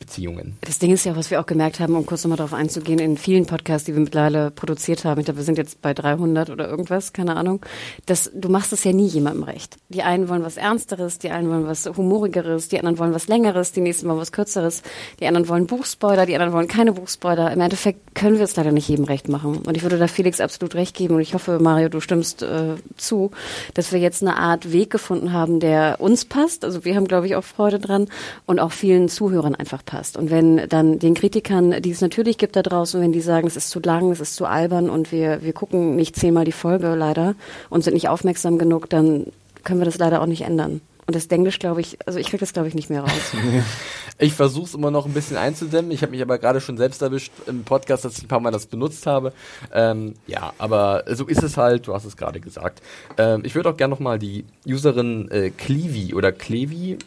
Beziehungen. 0.00 0.56
Das 0.62 0.78
Ding 0.78 0.92
ist 0.92 1.04
ja, 1.04 1.14
was 1.14 1.30
wir 1.30 1.40
auch 1.40 1.46
gemerkt 1.46 1.78
haben, 1.78 1.94
um 1.94 2.06
kurz 2.06 2.24
nochmal 2.24 2.38
darauf 2.38 2.54
einzugehen, 2.54 2.98
in 2.98 3.18
vielen 3.18 3.46
Podcasts, 3.46 3.84
die 3.84 3.94
wir 3.94 4.00
mittlerweile 4.00 4.50
produziert 4.50 5.04
haben, 5.04 5.20
ich 5.20 5.26
glaube, 5.26 5.38
wir 5.38 5.44
sind 5.44 5.58
jetzt 5.58 5.82
bei 5.82 5.92
300 5.92 6.48
oder 6.48 6.68
irgendwas, 6.68 7.12
keine 7.12 7.36
Ahnung, 7.36 7.64
dass 8.06 8.30
du 8.34 8.48
machst 8.48 8.72
es 8.72 8.82
ja 8.82 8.92
nie 8.92 9.06
jemandem 9.06 9.44
recht. 9.44 9.76
Die 9.90 10.02
einen 10.02 10.28
wollen 10.28 10.42
was 10.42 10.56
Ernsteres, 10.56 11.18
die 11.18 11.30
einen 11.30 11.50
wollen 11.50 11.66
was 11.66 11.84
Humorigeres, 11.84 12.68
die 12.68 12.78
anderen 12.78 12.98
wollen 12.98 13.12
was 13.12 13.28
Längeres, 13.28 13.72
die 13.72 13.82
nächsten 13.82 14.08
wollen 14.08 14.18
was 14.18 14.32
Kürzeres, 14.32 14.82
die 15.20 15.26
anderen 15.26 15.48
wollen 15.48 15.66
Buchspoiler, 15.66 16.24
die 16.24 16.34
anderen 16.34 16.54
wollen 16.54 16.66
keine 16.66 16.92
Buchspoiler. 16.92 17.52
Im 17.52 17.60
Endeffekt 17.60 18.14
können 18.14 18.38
wir 18.38 18.44
es 18.44 18.56
leider 18.56 18.72
nicht 18.72 18.88
jedem 18.88 19.04
recht 19.04 19.28
machen. 19.28 19.58
Und 19.58 19.76
ich 19.76 19.82
würde 19.82 19.98
da 19.98 20.06
Felix 20.06 20.40
absolut 20.40 20.74
recht 20.74 20.96
geben 20.96 21.16
und 21.16 21.20
ich 21.20 21.34
hoffe, 21.34 21.58
Mario, 21.60 21.90
du 21.90 22.00
stimmst 22.00 22.42
äh, 22.42 22.76
zu, 22.96 23.32
dass 23.74 23.92
wir 23.92 24.00
jetzt 24.00 24.22
eine 24.22 24.36
Art 24.36 24.72
Weg 24.72 24.88
gefunden 24.88 25.34
haben, 25.34 25.60
der 25.60 25.96
uns 25.98 26.24
passt. 26.24 26.64
Also 26.64 26.86
wir 26.86 26.96
haben, 26.96 27.06
glaube 27.06 27.26
ich, 27.26 27.36
auch 27.36 27.44
Freude 27.44 27.78
dran 27.78 28.08
und 28.46 28.60
auch 28.60 28.72
vielen 28.72 29.10
Zuhörern 29.10 29.54
einfach 29.54 29.84
passt. 29.84 29.89
Und 30.16 30.30
wenn 30.30 30.68
dann 30.68 30.98
den 30.98 31.14
Kritikern, 31.14 31.82
die 31.82 31.90
es 31.90 32.00
natürlich 32.00 32.38
gibt 32.38 32.56
da 32.56 32.62
draußen, 32.62 33.00
wenn 33.00 33.12
die 33.12 33.20
sagen, 33.20 33.46
es 33.46 33.56
ist 33.56 33.70
zu 33.70 33.80
lang, 33.80 34.10
es 34.10 34.20
ist 34.20 34.36
zu 34.36 34.46
albern 34.46 34.90
und 34.90 35.12
wir, 35.12 35.42
wir 35.42 35.52
gucken 35.52 35.96
nicht 35.96 36.16
zehnmal 36.16 36.44
die 36.44 36.52
Folge 36.52 36.94
leider 36.94 37.34
und 37.68 37.82
sind 37.82 37.94
nicht 37.94 38.08
aufmerksam 38.08 38.58
genug, 38.58 38.88
dann 38.88 39.26
können 39.64 39.80
wir 39.80 39.84
das 39.84 39.98
leider 39.98 40.22
auch 40.22 40.26
nicht 40.26 40.42
ändern. 40.42 40.80
Und 41.06 41.16
das 41.16 41.26
Englisch, 41.26 41.58
glaube 41.58 41.80
ich, 41.80 41.98
also 42.06 42.20
ich 42.20 42.26
kriege 42.28 42.38
das, 42.38 42.52
glaube 42.52 42.68
ich, 42.68 42.74
nicht 42.74 42.88
mehr 42.88 43.02
raus. 43.02 43.10
Ich 44.22 44.34
versuche 44.34 44.66
es 44.66 44.74
immer 44.74 44.90
noch 44.90 45.06
ein 45.06 45.14
bisschen 45.14 45.38
einzudämmen. 45.38 45.90
Ich 45.92 46.02
habe 46.02 46.10
mich 46.10 46.20
aber 46.20 46.36
gerade 46.36 46.60
schon 46.60 46.76
selbst 46.76 47.00
erwischt 47.00 47.32
im 47.46 47.64
Podcast, 47.64 48.04
dass 48.04 48.18
ich 48.18 48.24
ein 48.24 48.28
paar 48.28 48.40
Mal 48.40 48.50
das 48.50 48.66
benutzt 48.66 49.06
habe. 49.06 49.32
Ähm, 49.72 50.14
ja, 50.26 50.52
aber 50.58 51.04
so 51.08 51.24
ist 51.24 51.42
es 51.42 51.56
halt. 51.56 51.86
Du 51.86 51.94
hast 51.94 52.04
es 52.04 52.18
gerade 52.18 52.38
gesagt. 52.38 52.82
Ähm, 53.16 53.40
ich 53.44 53.54
würde 53.54 53.70
auch 53.70 53.78
gerne 53.78 53.92
nochmal 53.92 54.18
die 54.18 54.44
Userin 54.66 55.30
äh, 55.30 55.48
Clevi 55.48 56.12
oder 56.12 56.32
Clevi 56.32 56.98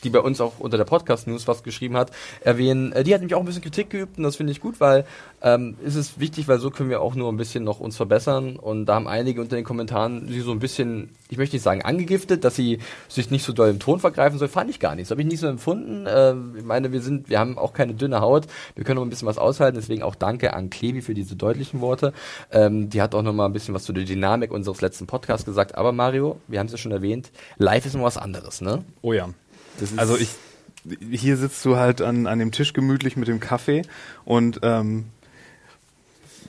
die 0.00 0.10
bei 0.10 0.20
uns 0.20 0.40
auch 0.40 0.58
unter 0.58 0.76
der 0.76 0.84
Podcast-News 0.84 1.46
was 1.48 1.62
geschrieben 1.62 1.96
hat, 1.96 2.10
erwähnen. 2.42 2.92
Äh, 2.92 3.04
die 3.04 3.14
hat 3.14 3.20
nämlich 3.20 3.34
auch 3.34 3.40
ein 3.40 3.46
bisschen 3.46 3.62
Kritik 3.62 3.90
geübt 3.90 4.18
und 4.18 4.24
das 4.24 4.36
finde 4.36 4.52
ich 4.52 4.60
gut, 4.60 4.80
weil 4.80 5.04
ähm, 5.42 5.76
ist 5.84 5.96
es 5.96 6.18
wichtig, 6.20 6.48
weil 6.48 6.58
so 6.58 6.70
können 6.70 6.90
wir 6.90 7.00
auch 7.00 7.14
nur 7.14 7.30
ein 7.30 7.36
bisschen 7.36 7.64
noch 7.64 7.80
uns 7.80 7.96
verbessern 7.96 8.56
und 8.56 8.86
da 8.86 8.94
haben 8.94 9.08
einige 9.08 9.40
unter 9.40 9.56
den 9.56 9.64
Kommentaren 9.64 10.28
sie 10.28 10.40
so 10.40 10.52
ein 10.52 10.58
bisschen, 10.58 11.10
ich 11.28 11.38
möchte 11.38 11.56
nicht 11.56 11.62
sagen 11.62 11.82
angegiftet, 11.82 12.44
dass 12.44 12.56
sie 12.56 12.78
sich 13.08 13.30
nicht 13.30 13.44
so 13.44 13.52
doll 13.52 13.70
im 13.70 13.78
Ton 13.78 14.00
vergreifen 14.00 14.38
soll, 14.38 14.48
fand 14.48 14.70
ich 14.70 14.80
gar 14.80 14.94
nicht. 14.94 15.06
Das 15.06 15.10
habe 15.12 15.22
ich 15.22 15.28
nicht 15.28 15.40
so 15.40 15.46
empfunden. 15.46 16.06
Äh, 16.06 16.34
ich 16.58 16.64
meine, 16.64 16.92
wir 16.92 17.00
sind, 17.00 17.28
wir 17.28 17.38
haben 17.38 17.58
auch 17.58 17.72
keine 17.72 17.94
dünne 17.94 18.20
Haut, 18.20 18.46
wir 18.74 18.84
können 18.84 18.96
noch 18.96 19.04
ein 19.04 19.10
bisschen 19.10 19.28
was 19.28 19.38
aushalten, 19.38 19.76
deswegen 19.76 20.02
auch 20.02 20.14
danke 20.14 20.54
an 20.54 20.70
Klebi 20.70 21.02
für 21.02 21.14
diese 21.14 21.36
deutlichen 21.36 21.80
Worte. 21.80 22.12
Ähm, 22.50 22.90
die 22.90 23.02
hat 23.02 23.14
auch 23.14 23.22
noch 23.22 23.32
mal 23.32 23.46
ein 23.46 23.52
bisschen 23.52 23.74
was 23.74 23.84
zu 23.84 23.92
der 23.92 24.04
Dynamik 24.04 24.50
unseres 24.50 24.80
letzten 24.80 25.06
Podcasts 25.06 25.44
gesagt, 25.44 25.76
aber 25.76 25.92
Mario, 25.92 26.38
wir 26.48 26.58
haben 26.58 26.66
es 26.66 26.72
ja 26.72 26.78
schon 26.78 26.92
erwähnt, 26.92 27.30
live 27.58 27.86
ist 27.86 27.94
immer 27.94 28.04
was 28.04 28.16
anderes, 28.16 28.60
ne? 28.60 28.84
Oh 29.02 29.12
ja 29.12 29.30
also 29.96 30.16
ich, 30.16 30.30
hier 31.10 31.36
sitzt 31.36 31.64
du 31.64 31.76
halt 31.76 32.00
an, 32.02 32.26
an 32.26 32.38
dem 32.38 32.52
Tisch 32.52 32.72
gemütlich 32.72 33.16
mit 33.16 33.28
dem 33.28 33.40
Kaffee 33.40 33.82
und 34.24 34.60
ähm, 34.62 35.06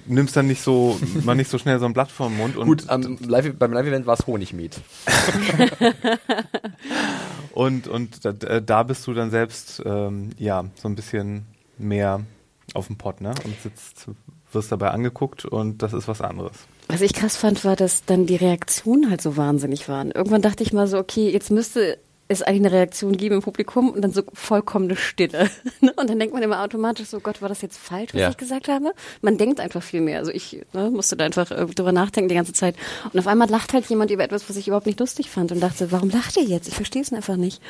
nimmst 0.06 0.36
dann 0.36 0.48
nicht 0.48 0.62
so, 0.62 1.00
mal 1.24 1.36
nicht 1.36 1.50
so 1.50 1.58
schnell 1.58 1.80
so 1.80 1.86
ein 1.86 1.94
Blatt 1.94 2.12
vom 2.12 2.36
Mund. 2.38 2.58
Und 2.58 2.68
Gut, 2.68 2.90
am 2.90 3.18
Live, 3.20 3.54
beim 3.58 3.74
Live-Event 3.74 4.06
war 4.06 4.18
es 4.20 4.28
Honigmiet. 4.28 4.80
und 7.54 7.88
und 7.88 8.26
da, 8.26 8.32
da, 8.32 8.84
bist 8.84 9.06
du 9.08 9.14
dann 9.14 9.32
selbst, 9.32 9.82
ähm, 9.86 10.30
ja, 10.38 10.66
so 10.76 10.88
ein 10.88 10.96
bisschen 10.96 11.46
mehr 11.78 12.22
auf 12.74 12.88
dem 12.88 12.98
Pott, 12.98 13.22
ne? 13.22 13.34
Und 13.44 13.62
sitzt, 13.62 14.08
wirst 14.52 14.72
dabei 14.72 14.92
angeguckt 14.92 15.46
und 15.46 15.82
das 15.82 15.94
ist 15.94 16.08
was 16.08 16.22
anderes. 16.22 16.56
Was 16.88 17.02
ich 17.02 17.14
krass 17.14 17.38
fand, 17.38 17.64
war, 17.64 17.76
dass 17.76 18.06
dann 18.06 18.26
die 18.26 18.36
Reaktionen 18.36 19.10
halt 19.10 19.22
so 19.22 19.38
wahnsinnig 19.38 19.88
waren. 19.88 20.12
Irgendwann 20.12 20.42
dachte 20.42 20.64
ich 20.64 20.74
mal 20.74 20.88
so, 20.88 20.98
okay, 20.98 21.30
jetzt 21.30 21.52
müsste 21.52 21.98
es 22.32 22.44
eigentlich 22.44 22.68
eine 22.68 22.72
Reaktion 22.72 23.18
geben 23.18 23.36
im 23.36 23.42
Publikum 23.42 23.90
und 23.90 24.02
dann 24.02 24.12
so 24.12 24.24
vollkommene 24.34 24.96
Stille. 24.96 25.50
Ne? 25.80 25.92
und 25.96 26.10
dann 26.10 26.20
denkt 26.20 26.34
man 26.34 26.44
immer 26.44 26.62
automatisch 26.62 27.08
so, 27.08 27.20
Gott, 27.20 27.42
war 27.42 27.50
das 27.50 27.64
jetzt 27.64 27.80
falsch, 27.80 28.14
was 28.14 28.22
ja. 28.22 28.30
ich 28.30 28.38
gesagt 28.38 28.68
habe? 28.68 28.94
Man 29.22 29.38
denkt 29.38 29.60
einfach 29.60 29.82
viel 29.82 30.02
mehr. 30.02 30.20
Also 30.20 30.32
ich 30.32 30.62
ne, 30.74 30.92
musste 30.92 31.16
da 31.16 31.26
einfach 31.26 31.50
äh, 31.50 31.66
drüber 31.66 31.92
nachdenken 31.92 32.30
die 32.30 32.36
ganze 32.36 32.54
Zeit. 32.54 32.76
Und 33.12 33.20
auf 33.20 33.26
einmal 33.26 33.50
lacht 33.50 33.74
halt 33.74 33.86
jemand 33.88 34.12
über 34.12 34.24
etwas, 34.24 34.48
was 34.48 34.58
ich 34.58 34.68
überhaupt 34.68 34.86
nicht 34.86 35.00
lustig 35.00 35.32
fand 35.32 35.52
und 35.52 35.60
dachte, 35.60 35.92
warum 35.92 36.12
lacht 36.12 36.38
ihr 36.38 36.44
jetzt? 36.44 36.68
Ich 36.68 36.76
verstehe 36.76 37.02
es 37.02 37.12
einfach 37.12 37.36
nicht. 37.36 37.62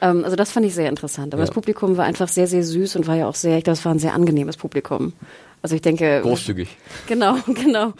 Ähm, 0.00 0.24
also 0.24 0.34
das 0.34 0.50
fand 0.50 0.64
ich 0.64 0.74
sehr 0.74 0.88
interessant. 0.88 1.34
Aber 1.34 1.42
ja. 1.42 1.46
das 1.46 1.54
Publikum 1.54 1.98
war 1.98 2.06
einfach 2.06 2.28
sehr, 2.28 2.46
sehr 2.46 2.62
süß 2.62 2.96
und 2.96 3.06
war 3.06 3.16
ja 3.16 3.28
auch 3.28 3.34
sehr, 3.34 3.58
ich 3.58 3.64
glaube, 3.64 3.78
es 3.78 3.84
war 3.84 3.92
ein 3.92 3.98
sehr 3.98 4.14
angenehmes 4.14 4.56
Publikum. 4.56 5.12
Also 5.62 5.74
ich 5.74 5.82
denke. 5.82 6.20
Großzügig. 6.22 6.68
Genau, 7.06 7.36
genau. 7.46 7.94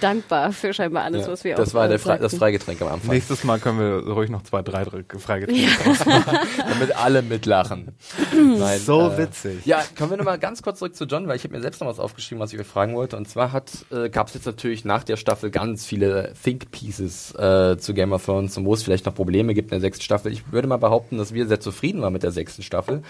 Dankbar 0.00 0.52
für 0.52 0.72
scheinbar 0.72 1.04
alles, 1.04 1.26
ja, 1.26 1.32
was 1.32 1.44
wir 1.44 1.54
Das 1.56 1.74
war 1.74 1.88
der 1.88 1.98
Fre 1.98 2.18
das 2.18 2.36
Freigetränk 2.36 2.80
am 2.82 2.88
Anfang. 2.88 3.10
Nächstes 3.10 3.42
Mal 3.42 3.58
können 3.58 3.78
wir 3.78 4.12
ruhig 4.12 4.30
noch 4.30 4.42
zwei, 4.42 4.62
drei 4.62 4.84
Freigetränke 4.84 5.60
ja. 5.60 6.24
Damit 6.68 6.96
alle 6.96 7.22
mitlachen. 7.22 7.96
Nein, 8.32 8.78
so 8.78 9.10
äh, 9.10 9.18
witzig. 9.18 9.66
Ja, 9.66 9.82
kommen 9.96 10.10
wir 10.10 10.16
nochmal 10.18 10.38
ganz 10.38 10.62
kurz 10.62 10.78
zurück 10.78 10.94
zu 10.94 11.04
John, 11.04 11.26
weil 11.26 11.36
ich 11.36 11.44
habe 11.44 11.54
mir 11.54 11.62
selbst 11.62 11.80
noch 11.80 11.88
was 11.88 11.98
aufgeschrieben, 11.98 12.40
was 12.40 12.52
ich 12.52 12.60
euch 12.60 12.66
fragen 12.66 12.94
wollte. 12.94 13.16
Und 13.16 13.28
zwar 13.28 13.52
hat 13.52 13.70
äh, 13.90 14.08
gab 14.08 14.28
es 14.28 14.34
jetzt 14.34 14.46
natürlich 14.46 14.84
nach 14.84 15.02
der 15.02 15.16
Staffel 15.16 15.50
ganz 15.50 15.84
viele 15.84 16.32
Think 16.42 16.70
Pieces 16.70 17.34
äh, 17.34 17.76
zu 17.78 17.94
Game 17.94 18.12
of 18.12 18.24
Thrones 18.24 18.56
und 18.56 18.66
wo 18.66 18.74
es 18.74 18.82
vielleicht 18.82 19.06
noch 19.06 19.14
Probleme 19.14 19.54
gibt 19.54 19.72
in 19.72 19.76
der 19.76 19.80
sechsten 19.80 20.04
Staffel. 20.04 20.32
Ich 20.32 20.52
würde 20.52 20.68
mal 20.68 20.76
behaupten, 20.76 21.18
dass 21.18 21.34
wir 21.34 21.46
sehr 21.46 21.60
zufrieden 21.60 22.02
waren 22.02 22.12
mit 22.12 22.22
der 22.22 22.32
sechsten 22.32 22.62
Staffel. 22.62 23.02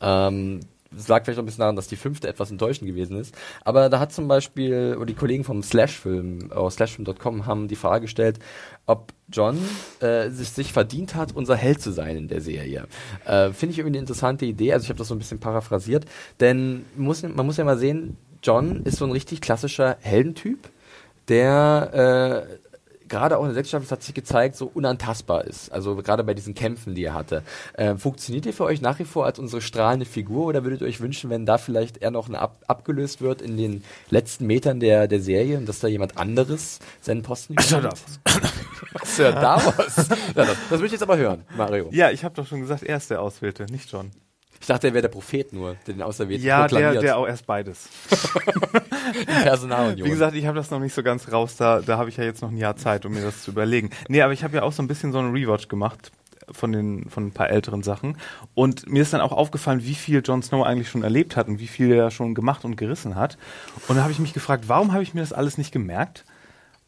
Ähm, 0.00 0.60
das 0.96 1.08
lag 1.08 1.24
vielleicht 1.24 1.38
auch 1.38 1.42
ein 1.42 1.46
bisschen 1.46 1.60
daran, 1.60 1.76
dass 1.76 1.88
die 1.88 1.96
fünfte 1.96 2.28
etwas 2.28 2.50
enttäuschend 2.50 2.88
gewesen 2.88 3.18
ist. 3.18 3.34
Aber 3.64 3.88
da 3.88 4.00
hat 4.00 4.12
zum 4.12 4.28
Beispiel, 4.28 4.94
oder 4.96 5.06
die 5.06 5.14
Kollegen 5.14 5.44
vom 5.44 5.62
Slashfilm, 5.62 6.50
aus 6.52 6.74
slashfilm.com 6.74 7.46
haben 7.46 7.68
die 7.68 7.76
Frage 7.76 8.02
gestellt, 8.02 8.38
ob 8.86 9.12
John 9.30 9.58
äh, 10.00 10.30
sich, 10.30 10.50
sich 10.50 10.72
verdient 10.72 11.14
hat, 11.14 11.34
unser 11.34 11.56
Held 11.56 11.80
zu 11.80 11.90
sein 11.90 12.16
in 12.16 12.28
der 12.28 12.40
Serie. 12.40 12.86
Äh, 13.24 13.50
Finde 13.50 13.72
ich 13.72 13.78
irgendwie 13.78 13.98
eine 13.98 13.98
interessante 13.98 14.46
Idee. 14.46 14.72
Also 14.72 14.84
ich 14.84 14.88
habe 14.88 14.98
das 14.98 15.08
so 15.08 15.14
ein 15.14 15.18
bisschen 15.18 15.40
paraphrasiert. 15.40 16.06
Denn 16.40 16.84
muss, 16.96 17.22
man 17.22 17.44
muss 17.46 17.56
ja 17.56 17.64
mal 17.64 17.78
sehen, 17.78 18.16
John 18.42 18.82
ist 18.84 18.98
so 18.98 19.04
ein 19.04 19.10
richtig 19.10 19.40
klassischer 19.40 19.96
Heldentyp, 20.00 20.68
der 21.28 22.48
äh, 22.52 22.65
gerade 23.08 23.38
auch 23.38 23.42
in 23.42 23.48
der 23.48 23.54
sechsten 23.54 23.76
Staffel 23.76 23.90
hat 23.90 24.02
sich 24.02 24.14
gezeigt, 24.14 24.56
so 24.56 24.70
unantastbar 24.72 25.44
ist. 25.44 25.72
Also 25.72 25.96
gerade 25.96 26.24
bei 26.24 26.34
diesen 26.34 26.54
Kämpfen, 26.54 26.94
die 26.94 27.04
er 27.04 27.14
hatte. 27.14 27.42
Äh, 27.74 27.96
funktioniert 27.96 28.46
ihr 28.46 28.52
für 28.52 28.64
euch 28.64 28.80
nach 28.80 28.98
wie 28.98 29.04
vor 29.04 29.26
als 29.26 29.38
unsere 29.38 29.62
strahlende 29.62 30.06
Figur 30.06 30.46
oder 30.46 30.64
würdet 30.64 30.80
ihr 30.80 30.86
euch 30.86 31.00
wünschen, 31.00 31.30
wenn 31.30 31.46
da 31.46 31.58
vielleicht 31.58 31.98
er 31.98 32.10
noch 32.10 32.30
ab, 32.30 32.58
abgelöst 32.66 33.20
wird 33.20 33.42
in 33.42 33.56
den 33.56 33.84
letzten 34.10 34.46
Metern 34.46 34.80
der, 34.80 35.08
der 35.08 35.20
Serie 35.20 35.58
und 35.58 35.68
dass 35.68 35.80
da 35.80 35.88
jemand 35.88 36.18
anderes 36.18 36.78
seinen 37.00 37.22
Posten 37.22 37.54
übernimmt? 37.54 37.98
Sir 39.04 39.32
Davos. 39.32 39.96
ja, 40.34 40.44
das, 40.44 40.56
das 40.70 40.80
will 40.80 40.86
ich 40.86 40.92
jetzt 40.92 41.02
aber 41.02 41.16
hören, 41.16 41.44
Mario. 41.56 41.88
Ja, 41.92 42.10
ich 42.10 42.24
habe 42.24 42.34
doch 42.34 42.46
schon 42.46 42.60
gesagt, 42.60 42.82
er 42.82 42.96
ist 42.96 43.10
der 43.10 43.20
Auswählte, 43.20 43.66
nicht 43.66 43.90
John. 43.90 44.10
Ich 44.60 44.66
dachte, 44.66 44.88
er 44.88 44.94
wäre 44.94 45.02
der 45.02 45.08
Prophet 45.08 45.52
nur, 45.52 45.76
der 45.86 45.94
den 45.94 46.02
Auserwählten 46.02 46.46
Ja, 46.46 46.66
der, 46.66 47.00
der 47.00 47.16
auch 47.16 47.26
erst 47.26 47.46
beides. 47.46 47.88
Personalunion. 49.42 50.06
Wie 50.06 50.10
gesagt, 50.10 50.34
ich 50.34 50.46
habe 50.46 50.56
das 50.56 50.70
noch 50.70 50.80
nicht 50.80 50.94
so 50.94 51.02
ganz 51.02 51.30
raus, 51.30 51.56
da, 51.56 51.80
da 51.80 51.98
habe 51.98 52.08
ich 52.08 52.16
ja 52.16 52.24
jetzt 52.24 52.42
noch 52.42 52.50
ein 52.50 52.56
Jahr 52.56 52.76
Zeit, 52.76 53.06
um 53.06 53.12
mir 53.12 53.22
das 53.22 53.42
zu 53.42 53.50
überlegen. 53.50 53.90
Nee, 54.08 54.22
aber 54.22 54.32
ich 54.32 54.44
habe 54.44 54.56
ja 54.56 54.62
auch 54.62 54.72
so 54.72 54.82
ein 54.82 54.88
bisschen 54.88 55.12
so 55.12 55.18
einen 55.18 55.32
Rewatch 55.32 55.68
gemacht 55.68 56.12
von 56.50 56.72
den 56.72 57.08
von 57.10 57.26
ein 57.26 57.32
paar 57.32 57.50
älteren 57.50 57.82
Sachen 57.82 58.16
und 58.54 58.88
mir 58.88 59.02
ist 59.02 59.12
dann 59.12 59.20
auch 59.20 59.32
aufgefallen, 59.32 59.82
wie 59.82 59.96
viel 59.96 60.22
Jon 60.24 60.42
Snow 60.42 60.64
eigentlich 60.64 60.88
schon 60.88 61.02
erlebt 61.02 61.36
hat 61.36 61.48
und 61.48 61.58
wie 61.58 61.66
viel 61.66 61.92
er 61.92 62.12
schon 62.12 62.36
gemacht 62.36 62.64
und 62.64 62.76
gerissen 62.76 63.16
hat. 63.16 63.36
Und 63.88 63.96
da 63.96 64.02
habe 64.02 64.12
ich 64.12 64.20
mich 64.20 64.32
gefragt, 64.32 64.68
warum 64.68 64.92
habe 64.92 65.02
ich 65.02 65.12
mir 65.12 65.20
das 65.20 65.32
alles 65.32 65.58
nicht 65.58 65.72
gemerkt? 65.72 66.24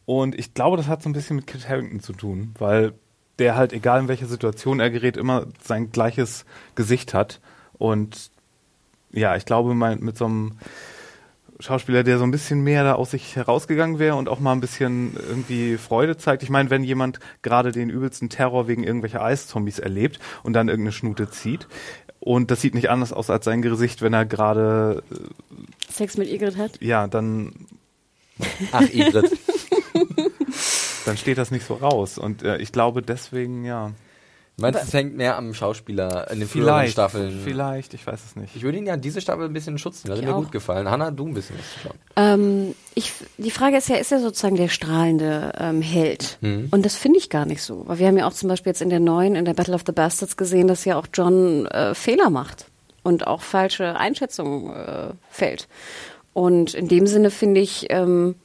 Und 0.05 0.39
ich 0.39 0.53
glaube, 0.53 0.77
das 0.77 0.87
hat 0.87 1.03
so 1.03 1.09
ein 1.09 1.13
bisschen 1.13 1.35
mit 1.35 1.45
Kit 1.45 1.67
Harington 1.67 1.99
zu 1.99 2.13
tun, 2.13 2.53
weil 2.57 2.93
der 3.37 3.55
halt, 3.55 3.73
egal 3.73 4.01
in 4.01 4.07
welcher 4.07 4.27
Situation 4.27 4.79
er 4.79 4.89
gerät, 4.89 5.17
immer 5.17 5.47
sein 5.63 5.91
gleiches 5.91 6.45
Gesicht 6.75 7.13
hat 7.13 7.39
und 7.79 8.29
ja, 9.11 9.35
ich 9.35 9.45
glaube, 9.45 9.73
mein, 9.73 10.01
mit 10.01 10.15
so 10.17 10.25
einem 10.25 10.59
Schauspieler, 11.59 12.03
der 12.03 12.19
so 12.19 12.23
ein 12.23 12.31
bisschen 12.31 12.61
mehr 12.61 12.83
da 12.83 12.93
aus 12.93 13.11
sich 13.11 13.35
herausgegangen 13.35 13.97
wäre 13.97 14.15
und 14.15 14.29
auch 14.29 14.39
mal 14.39 14.53
ein 14.53 14.61
bisschen 14.61 15.17
irgendwie 15.27 15.77
Freude 15.77 16.15
zeigt. 16.15 16.43
Ich 16.43 16.49
meine, 16.49 16.69
wenn 16.69 16.83
jemand 16.83 17.19
gerade 17.41 17.71
den 17.71 17.89
übelsten 17.89 18.29
Terror 18.29 18.67
wegen 18.67 18.83
irgendwelcher 18.83 19.23
Eiszombies 19.23 19.79
erlebt 19.79 20.19
und 20.43 20.53
dann 20.53 20.69
irgendeine 20.69 20.93
Schnute 20.93 21.29
zieht, 21.31 21.67
und 22.19 22.51
das 22.51 22.61
sieht 22.61 22.75
nicht 22.75 22.89
anders 22.89 23.13
aus 23.13 23.29
als 23.29 23.45
sein 23.45 23.61
Gesicht, 23.61 24.01
wenn 24.01 24.13
er 24.13 24.25
gerade 24.25 25.03
äh, 25.09 25.91
Sex 25.91 26.17
mit 26.17 26.29
Igrit 26.29 26.57
hat. 26.57 26.81
Ja, 26.81 27.07
dann. 27.07 27.53
Ach, 28.71 28.81
Igrit. 28.81 29.31
dann 31.05 31.17
steht 31.17 31.37
das 31.37 31.49
nicht 31.49 31.65
so 31.65 31.75
raus. 31.75 32.17
Und 32.17 32.43
äh, 32.43 32.57
ich 32.57 32.71
glaube 32.71 33.01
deswegen, 33.01 33.63
ja. 33.63 33.91
Meinst 34.59 34.79
du, 34.79 34.83
es 34.83 34.93
hängt 34.93 35.15
mehr 35.15 35.37
am 35.37 35.53
Schauspieler 35.53 36.29
in 36.31 36.39
den 36.39 36.47
vielleicht, 36.47 36.93
Staffeln? 36.93 37.39
Vielleicht, 37.43 37.93
ich 37.93 38.05
weiß 38.05 38.19
es 38.25 38.35
nicht. 38.35 38.55
Ich 38.55 38.63
würde 38.63 38.77
ihn 38.77 38.85
ja 38.85 38.97
diese 38.97 39.21
Staffel 39.21 39.45
ein 39.45 39.53
bisschen 39.53 39.77
schützen. 39.77 40.07
Das 40.07 40.17
hat 40.17 40.25
mir 40.25 40.35
auch. 40.35 40.39
gut 40.39 40.51
gefallen. 40.51 40.89
Hanna, 40.89 41.11
du 41.11 41.27
ein 41.27 41.33
bisschen 41.33 41.57
was 41.57 41.73
zu 41.73 41.79
schauen. 41.79 41.97
Ähm, 42.15 42.75
ich, 42.95 43.13
die 43.37 43.51
Frage 43.51 43.77
ist 43.77 43.89
ja, 43.89 43.95
ist 43.95 44.11
er 44.11 44.19
sozusagen 44.19 44.55
der 44.55 44.67
strahlende 44.67 45.53
ähm, 45.57 45.81
Held? 45.81 46.37
Mhm. 46.41 46.67
Und 46.71 46.85
das 46.85 46.95
finde 46.95 47.19
ich 47.19 47.29
gar 47.29 47.45
nicht 47.45 47.61
so. 47.61 47.83
Weil 47.87 47.99
wir 47.99 48.07
haben 48.07 48.17
ja 48.17 48.27
auch 48.27 48.33
zum 48.33 48.49
Beispiel 48.49 48.71
jetzt 48.71 48.81
in 48.81 48.89
der 48.89 48.99
neuen, 48.99 49.35
in 49.35 49.45
der 49.45 49.53
Battle 49.53 49.75
of 49.75 49.83
the 49.85 49.91
Bastards 49.91 50.37
gesehen, 50.37 50.67
dass 50.67 50.85
ja 50.85 50.97
auch 50.97 51.07
John 51.13 51.65
äh, 51.67 51.95
Fehler 51.95 52.29
macht 52.29 52.65
und 53.03 53.27
auch 53.27 53.41
falsche 53.41 53.95
Einschätzungen 53.95 54.75
äh, 54.75 55.09
fällt. 55.29 55.67
Und 56.33 56.73
in 56.73 56.87
dem 56.87 57.07
Sinne 57.07 57.31
finde 57.31 57.59
ich, 57.61 57.87
ähm, 57.89 58.35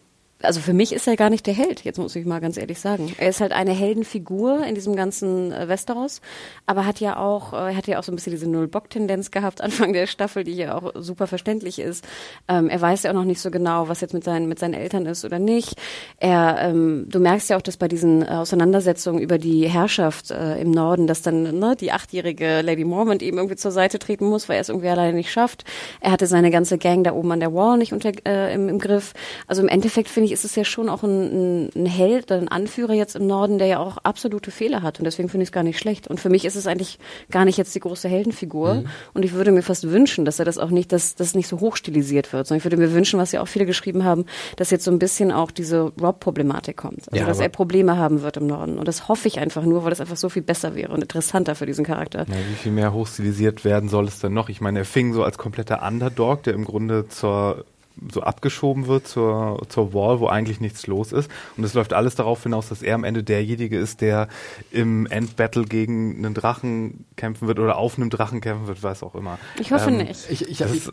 also 0.45 0.61
für 0.61 0.73
mich 0.73 0.93
ist 0.93 1.07
er 1.07 1.17
gar 1.17 1.31
nicht 1.31 1.47
der 1.47 1.55
Held, 1.55 1.85
jetzt 1.85 1.99
muss 1.99 2.15
ich 2.17 2.27
mal 2.27 2.41
ganz 2.41 2.57
ehrlich 2.57 2.81
sagen. 2.81 3.15
Er 3.19 3.29
ist 3.29 3.41
halt 3.41 3.53
eine 3.53 3.73
Heldenfigur 3.73 4.65
in 4.65 4.75
diesem 4.75 4.97
ganzen 4.97 5.53
äh, 5.53 5.69
Westeros, 5.69 6.21
aber 6.67 6.87
hat 6.87 7.01
ja 7.01 7.17
auch, 7.17 7.53
äh, 7.53 7.75
hat 7.75 7.87
ja 7.87 7.99
auch 7.99 8.05
so 8.05 8.13
ein 8.13 8.17
bisschen 8.17 8.33
diese 8.33 8.49
Null-Bock-Tendenz 8.49 9.31
gehabt 9.31 9.61
Anfang 9.65 9.93
der 9.93 10.07
Staffel, 10.07 10.45
die 10.45 10.55
ja 10.55 10.77
auch 10.77 10.93
super 10.95 11.27
verständlich 11.27 11.79
ist. 11.79 12.05
Ähm, 12.49 12.69
er 12.69 12.81
weiß 12.81 13.05
ja 13.05 13.11
auch 13.11 13.15
noch 13.15 13.25
nicht 13.25 13.41
so 13.41 13.51
genau, 13.51 13.89
was 13.89 14.01
jetzt 14.01 14.15
mit 14.15 14.25
seinen, 14.25 14.49
mit 14.49 14.59
seinen 14.59 14.75
Eltern 14.75 15.07
ist 15.07 15.25
oder 15.25 15.39
nicht. 15.39 15.81
Er, 16.19 16.59
ähm, 16.61 17.07
du 17.09 17.19
merkst 17.21 17.51
ja 17.51 17.57
auch, 17.57 17.63
dass 17.63 17.77
bei 17.77 17.89
diesen 17.89 18.23
äh, 18.23 18.27
Auseinandersetzungen 18.27 19.21
über 19.21 19.39
die 19.39 19.69
Herrschaft 19.69 20.31
äh, 20.31 20.61
im 20.61 20.71
Norden, 20.71 21.07
dass 21.07 21.23
dann 21.23 21.59
ne, 21.59 21.77
die 21.77 21.93
achtjährige 21.93 22.63
Lady 22.63 22.85
Mormont 22.85 23.23
ihm 23.23 23.37
irgendwie 23.37 23.57
zur 23.57 23.71
Seite 23.71 23.99
treten 23.99 24.27
muss, 24.27 24.49
weil 24.49 24.57
er 24.57 24.63
es 24.63 24.69
irgendwie 24.69 24.89
alleine 24.89 25.17
nicht 25.17 25.33
schafft. 25.33 25.65
Er 26.01 26.13
hatte 26.13 26.27
seine 26.27 26.51
ganze 26.51 26.79
Gang 26.79 27.05
da 27.05 27.13
oben 27.13 27.33
an 27.33 27.41
der 27.41 27.55
Wall 27.55 27.79
nicht 27.79 27.93
unter, 27.93 28.13
äh, 28.27 28.55
im, 28.55 28.69
im 28.69 28.79
Griff. 28.79 29.15
Also 29.47 29.63
im 29.63 29.69
Endeffekt 29.69 30.09
finde 30.09 30.27
ich, 30.27 30.33
ist 30.35 30.45
es 30.45 30.55
ja 30.55 30.65
schon 30.65 30.89
auch 30.89 31.03
ein, 31.03 31.65
ein, 31.65 31.71
ein 31.75 31.87
Held, 31.87 32.31
ein 32.31 32.49
Anführer 32.49 32.93
jetzt 32.93 33.17
im 33.17 33.27
Norden, 33.27 33.59
der 33.59 33.69
ja 33.69 33.79
auch 33.79 33.97
absolute 33.99 34.51
Fehler 34.51 34.83
hat. 34.83 34.99
Und 34.99 35.05
deswegen 35.05 35.29
finde 35.29 35.45
ich 35.45 35.49
es 35.49 35.53
gar 35.53 35.63
nicht 35.63 35.79
schlecht. 35.79 36.09
Und 36.09 36.21
für 36.21 36.29
mich 36.29 36.45
ist 36.45 36.57
es 36.57 36.67
eigentlich 36.67 36.99
gar 37.31 37.45
nicht 37.45 37.57
jetzt 37.57 37.75
die 37.75 37.81
große 37.81 38.09
Heldenfigur. 38.09 38.75
Mhm. 38.75 38.87
Und 39.15 39.25
ich 39.25 39.33
würde 39.33 39.53
mir 39.53 39.63
fast 39.63 39.91
wünschen, 39.91 40.25
dass 40.25 40.39
er 40.39 40.45
das 40.45 40.59
auch 40.59 40.71
nicht, 40.71 40.93
dass 40.93 41.15
das 41.15 41.35
nicht 41.35 41.49
so 41.49 41.61
hochstilisiert 41.61 42.33
wird, 42.33 42.47
sondern 42.47 42.59
ich 42.59 42.65
würde 42.65 42.77
mir 42.77 42.93
wünschen, 42.93 43.19
was 43.19 43.33
ja 43.33 43.41
auch 43.41 43.49
viele 43.49 43.65
geschrieben 43.65 44.05
haben, 44.05 44.27
dass 44.57 44.71
jetzt 44.71 44.85
so 44.85 44.91
ein 44.91 44.99
bisschen 44.99 45.33
auch 45.33 45.51
diese 45.51 45.93
Rob-Problematik 46.01 46.77
kommt. 46.77 47.09
Also 47.11 47.21
Ja, 47.21 47.27
dass 47.27 47.41
er 47.41 47.49
Probleme 47.49 47.97
haben 47.97 48.23
wird 48.23 48.37
im 48.37 48.47
Norden. 48.47 48.79
Und 48.79 48.89
das 48.89 49.09
hoffe 49.09 49.29
ich 49.29 49.39
einfach 49.39 49.65
nur, 49.65 49.85
weil 49.85 49.91
das 49.91 50.01
einfach 50.01 50.17
so 50.17 50.29
viel 50.29 50.43
besser 50.43 50.75
wäre 50.75 50.93
und 50.93 51.01
interessanter 51.01 51.55
für 51.55 51.67
diesen 51.67 51.85
Charakter. 51.85 52.27
Ja, 52.29 52.35
wie 52.35 52.57
viel 52.57 52.73
mehr 52.73 52.93
hochstilisiert 52.93 53.65
werden 53.65 53.89
soll 53.89 54.07
es 54.07 54.19
denn 54.19 54.35
noch? 54.35 54.49
Ich 54.49 54.61
meine, 54.61 54.81
er 54.81 54.85
fing 54.85 55.13
so 55.13 55.23
als 55.23 55.39
kompletter 55.39 55.87
Underdog, 55.87 56.43
der 56.43 56.55
im 56.55 56.65
Grunde 56.65 57.09
zur 57.09 57.65
so 58.13 58.23
abgeschoben 58.23 58.87
wird 58.87 59.07
zur, 59.07 59.63
zur 59.69 59.95
Wall, 59.95 60.21
wo 60.21 60.27
eigentlich 60.27 60.61
nichts 60.61 60.87
los 60.87 61.13
ist. 61.13 61.31
Und 61.57 61.65
es 61.65 61.75
läuft 61.75 61.93
alles 61.93 62.15
darauf 62.15 62.43
hinaus, 62.43 62.69
dass 62.69 62.83
er 62.83 62.95
am 62.95 63.05
Ende 63.05 63.23
derjenige 63.23 63.79
ist, 63.79 64.01
der 64.01 64.29
im 64.71 65.07
Endbattle 65.07 65.65
gegen 65.65 66.17
einen 66.17 66.35
Drachen 66.35 67.05
kämpfen 67.17 67.49
wird 67.49 67.59
oder 67.59 67.77
auf 67.77 67.97
einem 67.97 68.11
Drachen 68.11 68.41
kämpfen 68.41 68.67
wird, 68.67 68.83
weiß 68.83 69.03
auch 69.03 69.15
immer. 69.15 69.39
Ich 69.61 69.73
hoffe 69.73 69.91
Ähm, 69.91 69.99
nicht. 69.99 70.31
Ich, 70.31 70.49
ich, 70.49 70.59
Das 70.59 70.73
ich, 70.75 70.91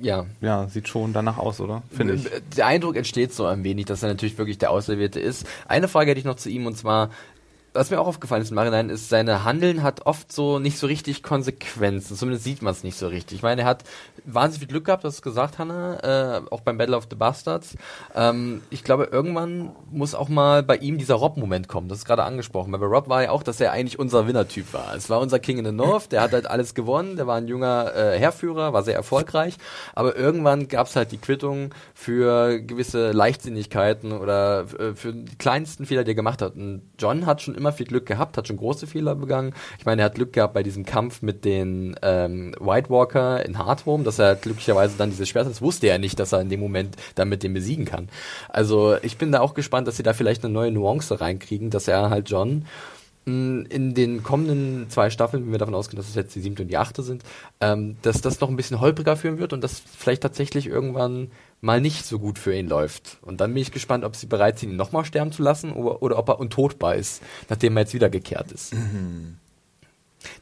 ja. 0.00 0.26
ja, 0.40 0.68
sieht 0.68 0.88
schon 0.88 1.12
danach 1.12 1.38
aus, 1.38 1.60
oder? 1.60 1.82
Finde 1.90 2.14
ich. 2.14 2.28
Der 2.56 2.66
Eindruck 2.66 2.96
entsteht 2.96 3.32
so 3.32 3.46
ein 3.46 3.64
wenig, 3.64 3.86
dass 3.86 4.02
er 4.02 4.08
natürlich 4.10 4.36
wirklich 4.36 4.58
der 4.58 4.70
Auserwählte 4.70 5.20
ist. 5.20 5.46
Eine 5.68 5.88
Frage 5.88 6.10
hätte 6.10 6.18
ich 6.20 6.26
noch 6.26 6.36
zu 6.36 6.50
ihm 6.50 6.66
und 6.66 6.76
zwar, 6.76 7.10
was 7.76 7.90
mir 7.90 8.00
auch 8.00 8.06
aufgefallen 8.06 8.42
ist 8.42 8.50
im 8.50 8.56
Nachhinein, 8.56 8.90
ist, 8.90 9.08
seine 9.08 9.44
Handeln 9.44 9.82
hat 9.82 10.06
oft 10.06 10.32
so 10.32 10.58
nicht 10.58 10.78
so 10.78 10.86
richtig 10.86 11.22
Konsequenzen. 11.22 12.16
Zumindest 12.16 12.44
sieht 12.44 12.62
man 12.62 12.72
es 12.72 12.82
nicht 12.82 12.98
so 12.98 13.08
richtig. 13.08 13.36
Ich 13.38 13.42
meine, 13.42 13.62
er 13.62 13.66
hat 13.66 13.84
wahnsinnig 14.24 14.60
viel 14.60 14.68
Glück 14.68 14.86
gehabt, 14.86 15.04
das 15.04 15.16
du 15.16 15.22
gesagt, 15.22 15.58
Hannah, 15.58 16.38
äh, 16.38 16.42
auch 16.50 16.60
beim 16.60 16.78
Battle 16.78 16.96
of 16.96 17.06
the 17.10 17.16
Bastards. 17.16 17.76
Ähm, 18.14 18.62
ich 18.70 18.84
glaube, 18.84 19.04
irgendwann 19.04 19.72
muss 19.90 20.14
auch 20.14 20.28
mal 20.28 20.62
bei 20.62 20.76
ihm 20.76 20.98
dieser 20.98 21.14
Rob-Moment 21.14 21.68
kommen. 21.68 21.88
Das 21.88 21.98
ist 21.98 22.04
gerade 22.04 22.24
angesprochen. 22.24 22.72
Weil 22.72 22.80
bei 22.80 22.86
Rob 22.86 23.08
war 23.08 23.22
ja 23.22 23.30
auch, 23.30 23.42
dass 23.42 23.60
er 23.60 23.72
eigentlich 23.72 23.98
unser 23.98 24.26
Winnertyp 24.26 24.72
war. 24.72 24.94
Es 24.94 25.10
war 25.10 25.20
unser 25.20 25.38
King 25.38 25.58
in 25.58 25.64
the 25.64 25.72
North, 25.72 26.12
der 26.12 26.22
hat 26.22 26.32
halt 26.32 26.48
alles 26.48 26.74
gewonnen, 26.74 27.16
der 27.16 27.26
war 27.26 27.36
ein 27.36 27.48
junger 27.48 27.94
äh, 27.94 28.18
Heerführer, 28.18 28.72
war 28.72 28.82
sehr 28.82 28.94
erfolgreich. 28.94 29.56
Aber 29.94 30.16
irgendwann 30.16 30.68
gab 30.68 30.86
es 30.86 30.96
halt 30.96 31.12
die 31.12 31.18
Quittung 31.18 31.74
für 31.94 32.60
gewisse 32.60 33.12
Leichtsinnigkeiten 33.12 34.12
oder 34.12 34.66
äh, 34.78 34.94
für 34.94 35.12
die 35.12 35.36
kleinsten 35.36 35.86
Fehler, 35.86 36.04
die 36.04 36.12
er 36.12 36.14
gemacht 36.14 36.42
hat. 36.42 36.56
Und 36.56 36.82
John 36.98 37.26
hat 37.26 37.42
schon 37.42 37.54
immer 37.54 37.65
viel 37.72 37.86
Glück 37.86 38.06
gehabt, 38.06 38.36
hat 38.36 38.48
schon 38.48 38.56
große 38.56 38.86
Fehler 38.86 39.14
begangen. 39.14 39.54
Ich 39.78 39.86
meine, 39.86 40.02
er 40.02 40.06
hat 40.06 40.14
Glück 40.14 40.32
gehabt 40.32 40.54
bei 40.54 40.62
diesem 40.62 40.84
Kampf 40.84 41.22
mit 41.22 41.44
den 41.44 41.96
ähm, 42.02 42.54
White 42.60 42.90
Walker 42.90 43.44
in 43.44 43.58
Hardhome, 43.58 44.04
dass 44.04 44.18
er 44.18 44.36
glücklicherweise 44.36 44.96
dann 44.96 45.10
dieses 45.10 45.28
Schwert 45.28 45.46
hat. 45.46 45.52
Das 45.52 45.62
wusste 45.62 45.86
er 45.88 45.98
nicht, 45.98 46.18
dass 46.18 46.32
er 46.32 46.40
in 46.40 46.48
dem 46.48 46.60
Moment 46.60 46.96
damit 47.14 47.42
den 47.42 47.54
besiegen 47.54 47.84
kann. 47.84 48.08
Also 48.48 48.96
ich 49.02 49.18
bin 49.18 49.32
da 49.32 49.40
auch 49.40 49.54
gespannt, 49.54 49.88
dass 49.88 49.96
sie 49.96 50.02
da 50.02 50.12
vielleicht 50.12 50.44
eine 50.44 50.52
neue 50.52 50.72
Nuance 50.72 51.20
reinkriegen, 51.20 51.70
dass 51.70 51.88
er 51.88 52.10
halt 52.10 52.30
John 52.30 52.64
mh, 53.26 53.66
in 53.68 53.94
den 53.94 54.22
kommenden 54.22 54.88
zwei 54.88 55.10
Staffeln, 55.10 55.44
wenn 55.44 55.52
wir 55.52 55.58
davon 55.58 55.74
ausgehen, 55.74 55.96
dass 55.96 56.08
es 56.08 56.14
jetzt 56.14 56.34
die 56.34 56.40
siebte 56.40 56.62
und 56.62 56.68
die 56.68 56.76
achte 56.76 57.02
sind, 57.02 57.22
ähm, 57.60 57.96
dass 58.02 58.20
das 58.20 58.40
noch 58.40 58.48
ein 58.48 58.56
bisschen 58.56 58.80
holpriger 58.80 59.16
führen 59.16 59.38
wird 59.38 59.52
und 59.52 59.62
das 59.62 59.80
vielleicht 59.80 60.22
tatsächlich 60.22 60.66
irgendwann 60.66 61.30
mal 61.66 61.80
nicht 61.82 62.06
so 62.06 62.18
gut 62.18 62.38
für 62.38 62.54
ihn 62.56 62.68
läuft. 62.68 63.18
Und 63.20 63.42
dann 63.42 63.52
bin 63.52 63.60
ich 63.60 63.72
gespannt, 63.72 64.04
ob 64.04 64.16
sie 64.16 64.26
bereit 64.26 64.58
sind, 64.58 64.70
ihn 64.70 64.76
nochmal 64.76 65.04
sterben 65.04 65.32
zu 65.32 65.42
lassen 65.42 65.72
oder, 65.72 66.00
oder 66.02 66.18
ob 66.18 66.28
er 66.30 66.40
untotbar 66.40 66.94
ist, 66.94 67.20
nachdem 67.50 67.76
er 67.76 67.82
jetzt 67.82 67.92
wiedergekehrt 67.92 68.52
ist. 68.52 68.72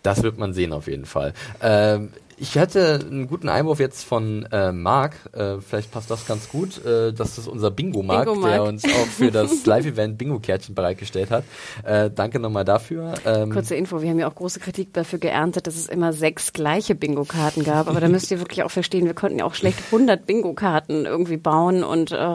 Das 0.02 0.22
wird 0.22 0.38
man 0.38 0.52
sehen 0.52 0.72
auf 0.72 0.86
jeden 0.86 1.06
Fall. 1.06 1.32
Ähm, 1.62 2.10
ich 2.36 2.58
hatte 2.58 3.00
einen 3.00 3.26
guten 3.28 3.48
Einwurf 3.48 3.78
jetzt 3.78 4.04
von 4.04 4.46
äh, 4.50 4.72
Marc, 4.72 5.14
äh, 5.32 5.58
vielleicht 5.60 5.90
passt 5.90 6.10
das 6.10 6.26
ganz 6.26 6.48
gut, 6.48 6.84
äh, 6.84 7.12
das 7.12 7.38
ist 7.38 7.46
unser 7.46 7.70
Bingo-Marc, 7.70 8.24
Bingo-Marc. 8.26 8.52
der 8.52 8.64
uns 8.64 8.84
auch 8.84 9.06
für 9.06 9.30
das 9.30 9.66
Live-Event 9.66 10.18
Bingo-Kärtchen 10.18 10.74
bereitgestellt 10.74 11.30
hat. 11.30 11.44
Äh, 11.84 12.10
danke 12.10 12.40
nochmal 12.40 12.64
dafür. 12.64 13.14
Ähm, 13.24 13.50
Kurze 13.50 13.76
Info, 13.76 14.02
wir 14.02 14.10
haben 14.10 14.18
ja 14.18 14.28
auch 14.28 14.34
große 14.34 14.60
Kritik 14.60 14.92
dafür 14.92 15.18
geerntet, 15.18 15.66
dass 15.66 15.76
es 15.76 15.86
immer 15.86 16.12
sechs 16.12 16.52
gleiche 16.52 16.94
Bingo-Karten 16.94 17.64
gab. 17.64 17.88
Aber 17.88 18.00
da 18.00 18.08
müsst 18.08 18.30
ihr 18.30 18.40
wirklich 18.40 18.62
auch 18.62 18.70
verstehen, 18.70 19.06
wir 19.06 19.14
konnten 19.14 19.38
ja 19.38 19.44
auch 19.44 19.54
schlecht 19.54 19.78
100 19.86 20.26
Bingo-Karten 20.26 21.06
irgendwie 21.06 21.36
bauen 21.36 21.84
und 21.84 22.12
äh, 22.12 22.34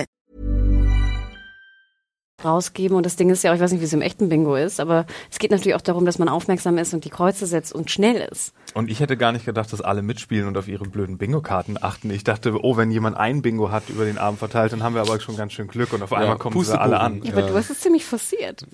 Rausgeben. 2.43 2.97
Und 2.97 3.05
das 3.05 3.15
Ding 3.15 3.29
ist 3.29 3.43
ja 3.43 3.51
auch, 3.51 3.55
ich 3.55 3.61
weiß 3.61 3.71
nicht, 3.71 3.81
wie 3.81 3.85
es 3.85 3.93
im 3.93 4.01
echten 4.01 4.29
Bingo 4.29 4.55
ist, 4.55 4.79
aber 4.79 5.05
es 5.29 5.39
geht 5.39 5.51
natürlich 5.51 5.75
auch 5.75 5.81
darum, 5.81 6.05
dass 6.05 6.19
man 6.19 6.29
aufmerksam 6.29 6.77
ist 6.77 6.93
und 6.93 7.05
die 7.05 7.09
Kreuze 7.09 7.45
setzt 7.45 7.73
und 7.73 7.91
schnell 7.91 8.27
ist. 8.31 8.53
Und 8.73 8.89
ich 8.89 8.99
hätte 8.99 9.17
gar 9.17 9.31
nicht 9.31 9.45
gedacht, 9.45 9.71
dass 9.73 9.81
alle 9.81 10.01
mitspielen 10.01 10.47
und 10.47 10.57
auf 10.57 10.67
ihre 10.67 10.85
blöden 10.85 11.17
Bingo-Karten 11.17 11.77
achten. 11.81 12.09
Ich 12.11 12.23
dachte, 12.23 12.53
oh, 12.63 12.77
wenn 12.77 12.91
jemand 12.91 13.17
ein 13.17 13.41
Bingo 13.41 13.71
hat 13.71 13.89
über 13.89 14.05
den 14.05 14.17
Abend 14.17 14.39
verteilt, 14.39 14.71
dann 14.71 14.83
haben 14.83 14.95
wir 14.95 15.01
aber 15.01 15.19
schon 15.19 15.35
ganz 15.35 15.53
schön 15.53 15.67
Glück 15.67 15.93
und 15.93 16.01
auf 16.03 16.13
einmal 16.13 16.37
kommen 16.37 16.63
sie 16.63 16.79
alle 16.79 16.99
an. 16.99 17.21
Ja, 17.23 17.33
aber 17.33 17.43
du 17.43 17.53
hast 17.53 17.69
es 17.69 17.79
ziemlich 17.79 18.05
forciert. 18.05 18.65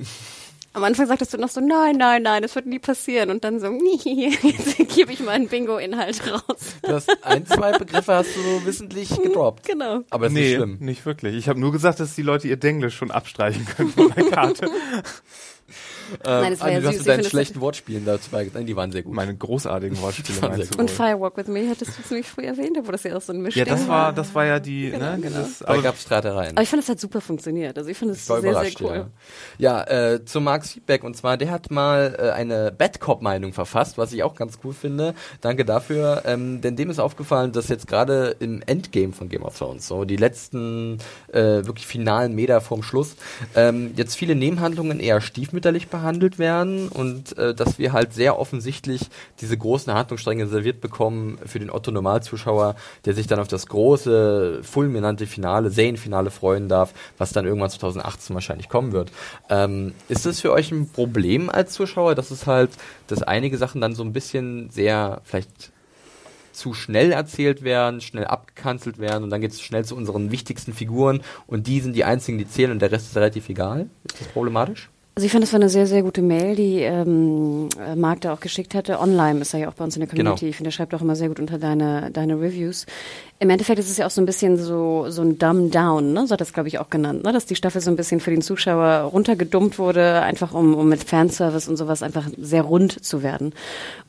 Am 0.77 0.83
Anfang 0.83 1.07
sagtest 1.07 1.33
du 1.33 1.39
noch 1.39 1.49
so, 1.49 1.59
nein, 1.59 1.97
nein, 1.97 2.21
nein, 2.21 2.43
das 2.43 2.53
wird 2.53 2.67
nie 2.67 2.77
passieren. 2.77 3.31
Und 3.31 3.43
dann 3.43 3.59
so, 3.59 3.65
jetzt 4.05 4.77
gebe 4.95 5.11
ich 5.11 5.21
meinen 5.21 5.47
Bingo-Inhalt 5.47 6.31
raus. 6.31 6.75
du 6.83 6.93
hast 6.93 7.09
ein, 7.25 7.47
zwei 7.47 7.71
Begriffe 7.71 8.13
hast 8.13 8.35
du 8.35 8.63
wissentlich 8.63 9.09
gedroppt. 9.09 9.65
Genau. 9.67 10.01
Aber 10.11 10.27
ist 10.27 10.33
nee, 10.33 10.41
nicht 10.41 10.55
schlimm. 10.55 10.77
nicht 10.79 11.03
wirklich. 11.07 11.35
Ich 11.35 11.49
habe 11.49 11.59
nur 11.59 11.71
gesagt, 11.71 11.99
dass 11.99 12.13
die 12.13 12.21
Leute 12.21 12.47
ihr 12.47 12.57
Denglisch 12.57 12.95
schon 12.95 13.09
abstreichen 13.09 13.65
können 13.65 13.89
von 13.89 14.13
der 14.15 14.25
Karte. 14.25 14.69
Nein, 16.23 16.51
das 16.51 16.61
war 16.61 16.71
ja 16.71 16.79
du 16.79 16.87
hast 16.87 16.97
süß. 16.97 17.05
mit 17.05 17.13
Ich 17.13 17.21
deinen 17.21 17.23
schlechten 17.29 17.61
Wortspielen 17.61 18.05
dazu 18.05 18.29
beigetragen. 18.29 18.59
Nein, 18.61 18.67
die 18.67 18.75
waren 18.75 18.91
sehr 18.91 19.03
gut. 19.03 19.13
Meine 19.13 19.35
großartigen 19.35 19.99
Wortspiele 20.01 20.39
meinst 20.41 20.63
ich 20.63 20.69
du 20.71 20.79
Und. 20.79 20.89
Firewalk 20.91 21.37
with 21.37 21.47
Me 21.47 21.67
hattest 21.69 21.97
du 21.97 22.03
ziemlich 22.03 22.27
früh 22.27 22.43
erwähnt, 22.45 22.77
wo 22.83 22.91
das 22.91 23.03
ja 23.03 23.15
auch 23.15 23.21
so 23.21 23.33
ein 23.33 23.41
Mischding 23.41 23.65
Ja, 23.65 23.71
das 23.71 23.87
war, 23.87 24.13
das 24.13 24.33
war 24.33 24.45
ja 24.45 24.59
die, 24.59 24.91
Genau, 24.91 25.11
ne, 25.11 25.19
genau. 25.21 25.37
dieses, 25.39 25.59
da 25.59 25.67
aber 25.67 25.81
gab 25.81 25.95
es 25.95 26.01
Streitereien. 26.03 26.51
Aber 26.55 26.61
ich 26.63 26.69
fand, 26.69 26.81
es 26.83 26.89
hat 26.89 26.99
super 26.99 27.21
funktioniert. 27.21 27.77
Also 27.77 27.89
ich 27.89 27.97
fand 27.97 28.11
es 28.11 28.25
sehr, 28.25 28.41
sehr 28.41 28.71
cool. 28.81 29.07
ja. 29.59 29.83
Ja, 29.87 30.13
äh, 30.13 30.25
zu 30.25 30.39
Marks 30.41 30.71
Feedback 30.73 31.03
und 31.03 31.15
zwar, 31.17 31.37
der 31.37 31.51
hat 31.51 31.69
mal 31.71 32.15
äh, 32.17 32.29
eine 32.31 32.71
Badcop-Meinung 32.71 33.53
verfasst, 33.53 33.97
was 33.97 34.13
ich 34.13 34.23
auch 34.23 34.35
ganz 34.35 34.59
cool 34.63 34.73
finde. 34.73 35.13
Danke 35.41 35.65
dafür. 35.65 36.23
Ähm, 36.25 36.61
denn 36.61 36.75
dem 36.75 36.89
ist 36.89 36.99
aufgefallen, 36.99 37.51
dass 37.51 37.67
jetzt 37.67 37.87
gerade 37.87 38.35
im 38.39 38.61
Endgame 38.65 39.13
von 39.13 39.29
Game 39.29 39.43
of 39.43 39.57
Thrones, 39.57 39.87
so 39.87 40.05
die 40.05 40.15
letzten 40.15 40.99
äh, 41.33 41.65
wirklich 41.65 41.85
finalen 41.85 42.33
Meter 42.33 42.61
vorm 42.61 42.81
Schluss, 42.83 43.15
ähm, 43.55 43.91
jetzt 43.95 44.15
viele 44.15 44.35
Nebenhandlungen 44.35 44.99
eher 44.99 45.19
stiefmütterlich 45.21 45.87
behandelt 45.89 45.96
werden 46.37 46.89
und 46.89 47.37
äh, 47.37 47.53
dass 47.53 47.79
wir 47.79 47.93
halt 47.93 48.13
sehr 48.13 48.39
offensichtlich 48.39 49.01
diese 49.41 49.57
großen 49.57 49.93
Handlungsstränge 49.93 50.47
serviert 50.47 50.81
bekommen 50.81 51.37
für 51.45 51.59
den 51.59 51.69
Otto 51.69 51.91
Normalzuschauer, 51.91 52.75
der 53.05 53.13
sich 53.13 53.27
dann 53.27 53.39
auf 53.39 53.47
das 53.47 53.67
große, 53.67 54.59
fulminante 54.63 55.27
Finale, 55.27 55.69
Serienfinale 55.69 56.31
freuen 56.31 56.69
darf, 56.69 56.93
was 57.17 57.31
dann 57.31 57.45
irgendwann 57.45 57.69
2018 57.69 58.33
wahrscheinlich 58.33 58.69
kommen 58.69 58.91
wird. 58.91 59.11
Ähm, 59.49 59.93
ist 60.09 60.25
das 60.25 60.41
für 60.41 60.51
euch 60.51 60.71
ein 60.71 60.89
Problem 60.89 61.49
als 61.49 61.73
Zuschauer, 61.73 62.15
dass 62.15 62.31
es 62.31 62.47
halt, 62.47 62.71
dass 63.07 63.23
einige 63.23 63.57
Sachen 63.57 63.81
dann 63.81 63.95
so 63.95 64.03
ein 64.03 64.13
bisschen 64.13 64.69
sehr 64.69 65.21
vielleicht 65.23 65.71
zu 66.57 66.73
schnell 66.73 67.11
erzählt 67.11 67.63
werden, 67.63 68.01
schnell 68.01 68.25
abgekanzelt 68.25 68.97
werden 68.97 69.23
und 69.23 69.29
dann 69.29 69.41
geht 69.41 69.51
es 69.51 69.61
schnell 69.61 69.85
zu 69.85 69.95
unseren 69.95 70.31
wichtigsten 70.31 70.73
Figuren 70.73 71.21
und 71.45 71.67
die 71.67 71.79
sind 71.79 71.95
die 71.95 72.03
einzigen, 72.03 72.39
die 72.39 72.49
zählen 72.49 72.71
und 72.71 72.81
der 72.81 72.91
Rest 72.91 73.07
ist 73.07 73.15
relativ 73.15 73.47
egal? 73.49 73.89
Ist 74.05 74.21
das 74.21 74.27
problematisch? 74.29 74.89
Also 75.17 75.25
ich 75.25 75.31
fand, 75.31 75.43
das 75.43 75.51
war 75.51 75.59
eine 75.59 75.69
sehr, 75.69 75.87
sehr 75.87 76.03
gute 76.03 76.21
Mail, 76.21 76.55
die 76.55 76.81
ähm, 76.81 77.69
äh, 77.83 77.95
Marc 77.95 78.21
da 78.21 78.33
auch 78.33 78.39
geschickt 78.39 78.75
hatte. 78.75 78.99
Online 78.99 79.39
ist 79.39 79.51
er 79.51 79.61
ja 79.61 79.67
auch 79.67 79.73
bei 79.73 79.83
uns 79.83 79.95
in 79.95 80.01
der 80.01 80.07
Community. 80.07 80.41
Genau. 80.41 80.49
Ich 80.51 80.57
finde, 80.57 80.67
er 80.67 80.71
schreibt 80.73 80.93
auch 80.93 81.01
immer 81.01 81.15
sehr 81.15 81.27
gut 81.27 81.39
unter 81.39 81.57
deine, 81.57 82.11
deine 82.11 82.39
Reviews. 82.39 82.85
Im 83.39 83.51
Endeffekt 83.51 83.77
ist 83.77 83.91
es 83.91 83.97
ja 83.97 84.07
auch 84.07 84.11
so 84.11 84.19
ein 84.19 84.25
bisschen 84.25 84.57
so, 84.57 85.05
so 85.09 85.21
ein 85.21 85.37
Dumb 85.37 85.71
Down, 85.71 86.11
ne? 86.11 86.25
so 86.25 86.33
hat 86.33 86.41
das 86.41 86.53
glaube 86.53 86.69
ich 86.69 86.79
auch 86.79 86.89
genannt, 86.89 87.23
ne? 87.23 87.31
dass 87.31 87.45
die 87.45 87.55
Staffel 87.55 87.81
so 87.81 87.91
ein 87.91 87.95
bisschen 87.95 88.19
für 88.19 88.31
den 88.31 88.41
Zuschauer 88.41 89.01
runtergedummt 89.11 89.77
wurde, 89.77 90.23
einfach 90.23 90.55
um, 90.55 90.73
um 90.73 90.89
mit 90.89 91.03
Fanservice 91.03 91.69
und 91.69 91.77
sowas 91.77 92.01
einfach 92.01 92.27
sehr 92.35 92.63
rund 92.63 93.05
zu 93.05 93.21
werden. 93.21 93.53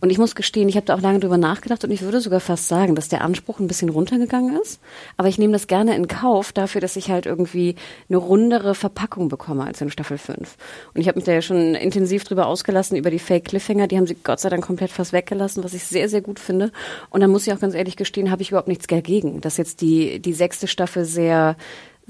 Und 0.00 0.08
ich 0.08 0.16
muss 0.16 0.34
gestehen, 0.34 0.70
ich 0.70 0.76
habe 0.76 0.86
da 0.86 0.94
auch 0.94 1.02
lange 1.02 1.20
drüber 1.20 1.36
nachgedacht 1.36 1.84
und 1.84 1.90
ich 1.90 2.00
würde 2.00 2.22
sogar 2.22 2.40
fast 2.40 2.68
sagen, 2.68 2.94
dass 2.94 3.08
der 3.08 3.20
Anspruch 3.20 3.60
ein 3.60 3.66
bisschen 3.66 3.90
runtergegangen 3.90 4.58
ist. 4.62 4.80
Aber 5.18 5.28
ich 5.28 5.36
nehme 5.36 5.52
das 5.52 5.66
gerne 5.66 5.94
in 5.94 6.08
Kauf 6.08 6.52
dafür, 6.52 6.80
dass 6.80 6.96
ich 6.96 7.10
halt 7.10 7.26
irgendwie 7.26 7.74
eine 8.08 8.16
rundere 8.16 8.74
Verpackung 8.74 9.28
bekomme 9.28 9.64
als 9.64 9.82
in 9.82 9.90
Staffel 9.90 10.16
5. 10.16 10.56
Und 10.94 11.00
ich 11.02 11.06
habe 11.06 11.18
mich 11.18 11.26
da 11.26 11.32
ja 11.32 11.42
schon 11.42 11.74
intensiv 11.74 12.24
drüber 12.24 12.46
ausgelassen, 12.46 12.96
über 12.96 13.10
die 13.10 13.18
Fake 13.18 13.44
Cliffhanger, 13.44 13.88
die 13.88 13.98
haben 13.98 14.06
sie 14.06 14.16
Gott 14.24 14.40
sei 14.40 14.48
Dank 14.48 14.64
komplett 14.64 14.90
fast 14.90 15.12
weggelassen, 15.12 15.62
was 15.62 15.74
ich 15.74 15.84
sehr, 15.84 16.08
sehr 16.08 16.22
gut 16.22 16.40
finde. 16.40 16.72
Und 17.10 17.20
dann 17.20 17.30
muss 17.30 17.46
ich 17.46 17.52
auch 17.52 17.60
ganz 17.60 17.74
ehrlich 17.74 17.96
gestehen, 17.96 18.30
habe 18.30 18.40
ich 18.40 18.48
überhaupt 18.48 18.68
nichts 18.68 18.86
dagegen 18.86 19.17
dagegen, 19.18 19.40
dass 19.40 19.56
jetzt 19.56 19.80
die, 19.80 20.20
die 20.20 20.32
sechste 20.32 20.66
Staffel 20.66 21.04
sehr 21.04 21.56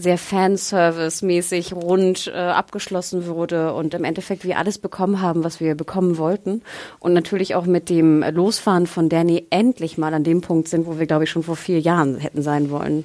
sehr 0.01 0.17
Fanservice-mäßig 0.17 1.75
rund 1.75 2.29
äh, 2.29 2.39
abgeschlossen 2.39 3.27
wurde 3.27 3.75
und 3.75 3.95
im 3.95 4.05
Endeffekt 4.05 4.45
wir 4.45 4.57
alles 4.57 4.79
bekommen 4.79 5.21
haben, 5.21 5.43
was 5.43 5.59
wir 5.59 5.75
bekommen 5.75 6.19
wollten. 6.19 6.63
Und 7.01 7.15
natürlich 7.15 7.57
auch 7.57 7.67
mit 7.67 7.91
dem 7.91 8.23
Losfahren 8.23 8.87
von 8.87 9.09
Danny 9.09 9.49
endlich 9.51 9.99
mal 9.99 10.15
an 10.15 10.23
dem 10.23 10.41
Punkt 10.41 10.69
sind, 10.69 10.87
wo 10.87 11.01
wir, 11.01 11.07
glaube 11.09 11.25
ich, 11.25 11.31
schon 11.31 11.43
vor 11.43 11.57
vier 11.57 11.81
Jahren 11.81 12.19
hätten 12.19 12.43
sein 12.43 12.71
wollen. 12.71 13.03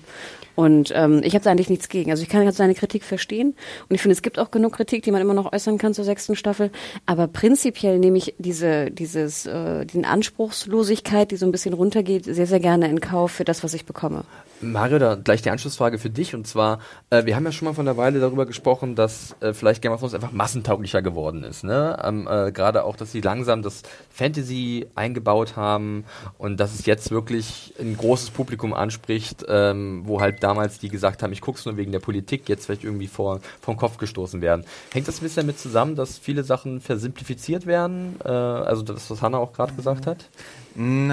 Und 0.55 0.91
ähm, 0.95 1.21
ich 1.23 1.33
habe 1.33 1.43
da 1.43 1.51
eigentlich 1.51 1.69
nichts 1.69 1.89
gegen. 1.89 2.11
Also 2.11 2.23
ich 2.23 2.29
kann 2.29 2.49
seine 2.51 2.75
Kritik 2.75 3.03
verstehen. 3.03 3.55
Und 3.89 3.95
ich 3.95 4.01
finde, 4.01 4.13
es 4.13 4.21
gibt 4.21 4.39
auch 4.39 4.51
genug 4.51 4.73
Kritik, 4.73 5.03
die 5.03 5.11
man 5.11 5.21
immer 5.21 5.33
noch 5.33 5.51
äußern 5.51 5.77
kann 5.77 5.93
zur 5.93 6.05
sechsten 6.05 6.35
Staffel. 6.35 6.71
Aber 7.05 7.27
prinzipiell 7.27 7.99
nehme 7.99 8.17
ich 8.17 8.35
diese, 8.37 8.91
dieses, 8.91 9.45
äh, 9.45 9.85
die 9.85 10.03
Anspruchslosigkeit, 10.03 11.31
die 11.31 11.37
so 11.37 11.45
ein 11.45 11.51
bisschen 11.51 11.73
runtergeht, 11.73 12.25
sehr, 12.25 12.47
sehr 12.47 12.59
gerne 12.59 12.87
in 12.89 12.99
Kauf 12.99 13.31
für 13.31 13.45
das, 13.45 13.63
was 13.63 13.73
ich 13.73 13.85
bekomme. 13.85 14.25
Mario, 14.63 14.97
da 14.97 15.15
gleich 15.15 15.41
die 15.41 15.49
Anschlussfrage 15.49 15.97
für 15.97 16.09
dich. 16.09 16.35
Und 16.35 16.47
zwar, 16.47 16.79
äh, 17.09 17.25
wir 17.25 17.35
haben 17.35 17.45
ja 17.45 17.51
schon 17.51 17.67
mal 17.67 17.73
von 17.73 17.85
der 17.85 17.97
Weile 17.97 18.19
darüber 18.19 18.45
gesprochen, 18.45 18.95
dass 18.95 19.35
äh, 19.41 19.53
vielleicht 19.53 19.81
Game 19.81 19.91
of 19.91 19.99
Thrones 19.99 20.13
einfach 20.13 20.31
massentauglicher 20.31 21.01
geworden 21.01 21.43
ist. 21.43 21.63
Ne? 21.63 21.97
Ähm, 22.03 22.27
äh, 22.29 22.51
Gerade 22.51 22.83
auch, 22.83 22.95
dass 22.95 23.11
sie 23.11 23.21
langsam 23.21 23.61
das 23.61 23.81
Fantasy 24.09 24.87
eingebaut 24.95 25.55
haben 25.55 26.05
und 26.37 26.59
dass 26.59 26.73
es 26.73 26.85
jetzt 26.85 27.11
wirklich 27.11 27.73
ein 27.79 27.97
großes 27.97 28.31
Publikum 28.31 28.73
anspricht, 28.73 29.45
ähm, 29.47 30.03
wo 30.05 30.21
halt 30.21 30.42
damals 30.43 30.79
die 30.79 30.89
gesagt 30.89 31.23
haben, 31.23 31.31
ich 31.31 31.41
guck's 31.41 31.65
nur 31.65 31.77
wegen 31.77 31.91
der 31.91 31.99
Politik, 31.99 32.49
jetzt 32.49 32.65
vielleicht 32.65 32.83
irgendwie 32.83 33.07
vor 33.07 33.39
vom 33.61 33.77
Kopf 33.77 33.97
gestoßen 33.97 34.41
werden. 34.41 34.65
Hängt 34.91 35.07
das 35.07 35.19
ein 35.19 35.23
bisschen 35.23 35.47
damit 35.47 35.59
zusammen, 35.59 35.95
dass 35.95 36.17
viele 36.17 36.43
Sachen 36.43 36.81
versimplifiziert 36.81 37.65
werden? 37.65 38.15
Äh, 38.23 38.29
also 38.29 38.83
das, 38.83 39.09
was 39.09 39.21
Hanna 39.21 39.37
auch 39.37 39.53
gerade 39.53 39.73
gesagt 39.73 40.07
hat? 40.07 40.29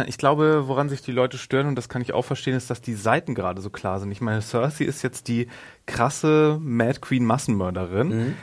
Ich 0.07 0.17
glaube, 0.17 0.69
woran 0.69 0.89
sich 0.89 1.03
die 1.03 1.13
Leute 1.13 1.37
stören, 1.37 1.67
und 1.67 1.75
das 1.77 1.91
kann 1.91 2.01
ich 2.01 2.15
auch 2.15 2.25
verstehen, 2.25 2.57
ist, 2.57 2.71
dass 2.71 2.81
die 2.81 2.95
Seiten 2.95 3.35
gerade 3.35 3.61
so 3.61 3.69
klar 3.69 4.01
sind. 4.01 4.11
Ich 4.11 4.23
meine, 4.23 4.41
Cersei 4.41 4.85
ist 4.85 5.03
jetzt 5.03 5.29
die 5.29 5.49
krasse 5.85 6.59
Mad 6.63 7.01
Queen 7.01 7.27
Massenmörderin. 7.27 8.09
Mhm. 8.09 8.35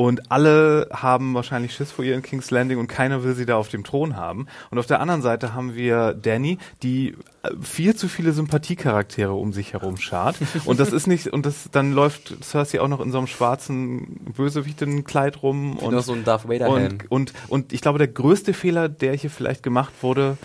Und 0.00 0.32
alle 0.32 0.88
haben 0.94 1.34
wahrscheinlich 1.34 1.74
Schiss 1.74 1.92
vor 1.92 2.02
ihr 2.06 2.14
in 2.14 2.22
King's 2.22 2.50
Landing 2.50 2.78
und 2.78 2.86
keiner 2.86 3.22
will 3.22 3.34
sie 3.34 3.44
da 3.44 3.56
auf 3.56 3.68
dem 3.68 3.84
Thron 3.84 4.16
haben. 4.16 4.46
Und 4.70 4.78
auf 4.78 4.86
der 4.86 4.98
anderen 4.98 5.20
Seite 5.20 5.52
haben 5.52 5.74
wir 5.74 6.14
Danny, 6.14 6.56
die 6.82 7.18
äh, 7.42 7.50
viel 7.60 7.94
zu 7.94 8.08
viele 8.08 8.32
Sympathiecharaktere 8.32 9.34
um 9.34 9.52
sich 9.52 9.74
herum 9.74 9.98
schart. 9.98 10.36
Und 10.64 10.80
das 10.80 10.94
ist 10.94 11.06
nicht, 11.06 11.26
und 11.26 11.44
das, 11.44 11.68
dann 11.70 11.92
läuft 11.92 12.42
Cersei 12.42 12.80
auch 12.80 12.88
noch 12.88 13.02
in 13.02 13.12
so 13.12 13.18
einem 13.18 13.26
schwarzen 13.26 14.32
Bösewichtenkleid 14.34 15.42
rum. 15.42 15.76
Und, 15.76 16.00
so 16.00 16.14
ein 16.14 16.24
Darth 16.24 16.48
Vader 16.48 16.70
und, 16.70 17.10
und, 17.10 17.34
und 17.48 17.74
ich 17.74 17.82
glaube, 17.82 17.98
der 17.98 18.08
größte 18.08 18.54
Fehler, 18.54 18.88
der 18.88 19.12
hier 19.12 19.28
vielleicht 19.28 19.62
gemacht 19.62 19.92
wurde, 20.00 20.38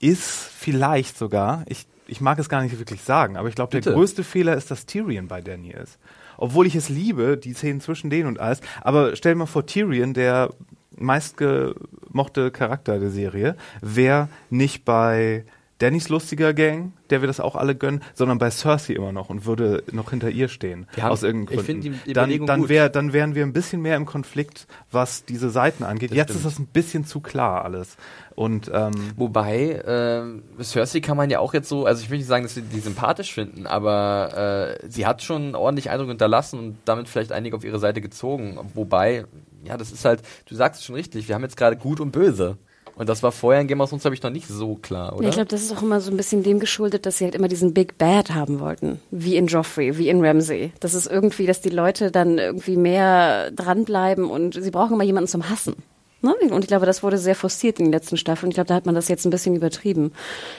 ist 0.00 0.24
vielleicht 0.24 1.16
sogar, 1.16 1.62
ich, 1.68 1.86
ich 2.08 2.20
mag 2.20 2.40
es 2.40 2.48
gar 2.48 2.60
nicht 2.62 2.76
wirklich 2.76 3.02
sagen, 3.02 3.36
aber 3.36 3.48
ich 3.48 3.54
glaube, 3.54 3.78
der 3.78 3.92
größte 3.92 4.24
Fehler 4.24 4.56
ist, 4.56 4.72
dass 4.72 4.86
Tyrion 4.86 5.28
bei 5.28 5.40
Danny 5.40 5.70
ist 5.70 5.96
obwohl 6.40 6.66
ich 6.66 6.74
es 6.74 6.88
liebe, 6.88 7.36
die 7.36 7.52
Szenen 7.52 7.80
zwischen 7.80 8.10
denen 8.10 8.26
und 8.26 8.40
alles. 8.40 8.60
Aber 8.80 9.14
stell 9.14 9.34
dir 9.34 9.38
mal 9.38 9.46
vor, 9.46 9.66
Tyrion, 9.66 10.14
der 10.14 10.50
meistgemochte 10.96 12.50
Charakter 12.50 12.98
der 12.98 13.10
Serie, 13.10 13.56
wäre 13.80 14.28
nicht 14.50 14.84
bei 14.84 15.44
Dannys 15.80 16.10
lustiger 16.10 16.52
Gang, 16.52 16.92
der 17.08 17.22
wir 17.22 17.26
das 17.26 17.40
auch 17.40 17.56
alle 17.56 17.74
gönnen, 17.74 18.02
sondern 18.14 18.38
bei 18.38 18.50
Cersei 18.50 18.92
immer 18.92 19.12
noch 19.12 19.30
und 19.30 19.46
würde 19.46 19.82
noch 19.92 20.10
hinter 20.10 20.28
ihr 20.28 20.48
stehen. 20.48 20.86
Haben, 20.98 21.10
aus 21.10 21.22
irgendeinem 21.22 21.46
Grund. 21.46 21.60
Ich 21.60 21.66
finde 21.66 21.90
die, 21.90 21.96
die 22.06 22.12
dann, 22.12 22.46
dann, 22.46 22.68
wär, 22.68 22.90
dann 22.90 23.14
wären 23.14 23.34
wir 23.34 23.44
ein 23.44 23.54
bisschen 23.54 23.80
mehr 23.80 23.96
im 23.96 24.04
Konflikt, 24.04 24.66
was 24.90 25.24
diese 25.24 25.48
Seiten 25.48 25.82
angeht. 25.82 26.10
Das 26.10 26.18
Jetzt 26.18 26.30
stimmt. 26.30 26.44
ist 26.44 26.52
das 26.52 26.58
ein 26.58 26.66
bisschen 26.66 27.06
zu 27.06 27.20
klar 27.20 27.64
alles. 27.64 27.96
Und 28.40 28.70
ähm, 28.72 28.94
wobei 29.16 29.68
äh, 29.68 30.62
Cersei 30.64 31.00
kann 31.00 31.18
man 31.18 31.28
ja 31.28 31.40
auch 31.40 31.52
jetzt 31.52 31.68
so, 31.68 31.84
also 31.84 32.02
ich 32.02 32.08
will 32.08 32.16
nicht 32.16 32.26
sagen, 32.26 32.42
dass 32.42 32.54
sie 32.54 32.62
die 32.62 32.80
sympathisch 32.80 33.34
finden, 33.34 33.66
aber 33.66 34.78
äh, 34.80 34.88
sie 34.88 35.04
hat 35.04 35.22
schon 35.22 35.54
ordentlich 35.54 35.90
Eindruck 35.90 36.08
hinterlassen 36.08 36.58
und 36.58 36.78
damit 36.86 37.10
vielleicht 37.10 37.32
einige 37.32 37.54
auf 37.54 37.64
ihre 37.64 37.78
Seite 37.78 38.00
gezogen. 38.00 38.58
Wobei, 38.72 39.26
ja, 39.62 39.76
das 39.76 39.92
ist 39.92 40.06
halt, 40.06 40.22
du 40.46 40.54
sagst 40.54 40.80
es 40.80 40.86
schon 40.86 40.94
richtig, 40.94 41.28
wir 41.28 41.34
haben 41.34 41.42
jetzt 41.42 41.58
gerade 41.58 41.76
gut 41.76 42.00
und 42.00 42.12
böse. 42.12 42.56
Und 42.94 43.10
das 43.10 43.22
war 43.22 43.30
vorher 43.30 43.60
in 43.60 43.68
Game 43.68 43.82
of 43.82 43.90
Thrones, 43.90 44.04
glaube 44.04 44.14
ich, 44.14 44.22
noch 44.22 44.30
nicht 44.30 44.48
so 44.48 44.74
klar, 44.76 45.14
oder? 45.16 45.28
ich 45.28 45.34
glaube, 45.34 45.48
das 45.48 45.60
ist 45.60 45.76
auch 45.76 45.82
immer 45.82 46.00
so 46.00 46.10
ein 46.10 46.16
bisschen 46.16 46.42
dem 46.42 46.60
geschuldet, 46.60 47.04
dass 47.04 47.18
sie 47.18 47.24
halt 47.24 47.34
immer 47.34 47.48
diesen 47.48 47.74
Big 47.74 47.98
Bad 47.98 48.30
haben 48.30 48.58
wollten. 48.58 49.00
Wie 49.10 49.36
in 49.36 49.48
Joffrey, 49.48 49.98
wie 49.98 50.08
in 50.08 50.24
Ramsey. 50.24 50.72
Das 50.80 50.94
ist 50.94 51.06
irgendwie, 51.06 51.44
dass 51.44 51.60
die 51.60 51.68
Leute 51.68 52.10
dann 52.10 52.38
irgendwie 52.38 52.78
mehr 52.78 53.50
dranbleiben 53.50 54.30
und 54.30 54.54
sie 54.54 54.70
brauchen 54.70 54.94
immer 54.94 55.04
jemanden 55.04 55.28
zum 55.28 55.50
Hassen. 55.50 55.76
Ne? 56.22 56.34
Und 56.50 56.64
ich 56.64 56.68
glaube, 56.68 56.86
das 56.86 57.02
wurde 57.02 57.16
sehr 57.16 57.34
forciert 57.34 57.78
in 57.78 57.86
den 57.86 57.92
letzten 57.92 58.16
Staffeln. 58.16 58.50
Ich 58.50 58.54
glaube, 58.54 58.68
da 58.68 58.74
hat 58.74 58.86
man 58.86 58.94
das 58.94 59.08
jetzt 59.08 59.24
ein 59.24 59.30
bisschen 59.30 59.56
übertrieben. 59.56 60.12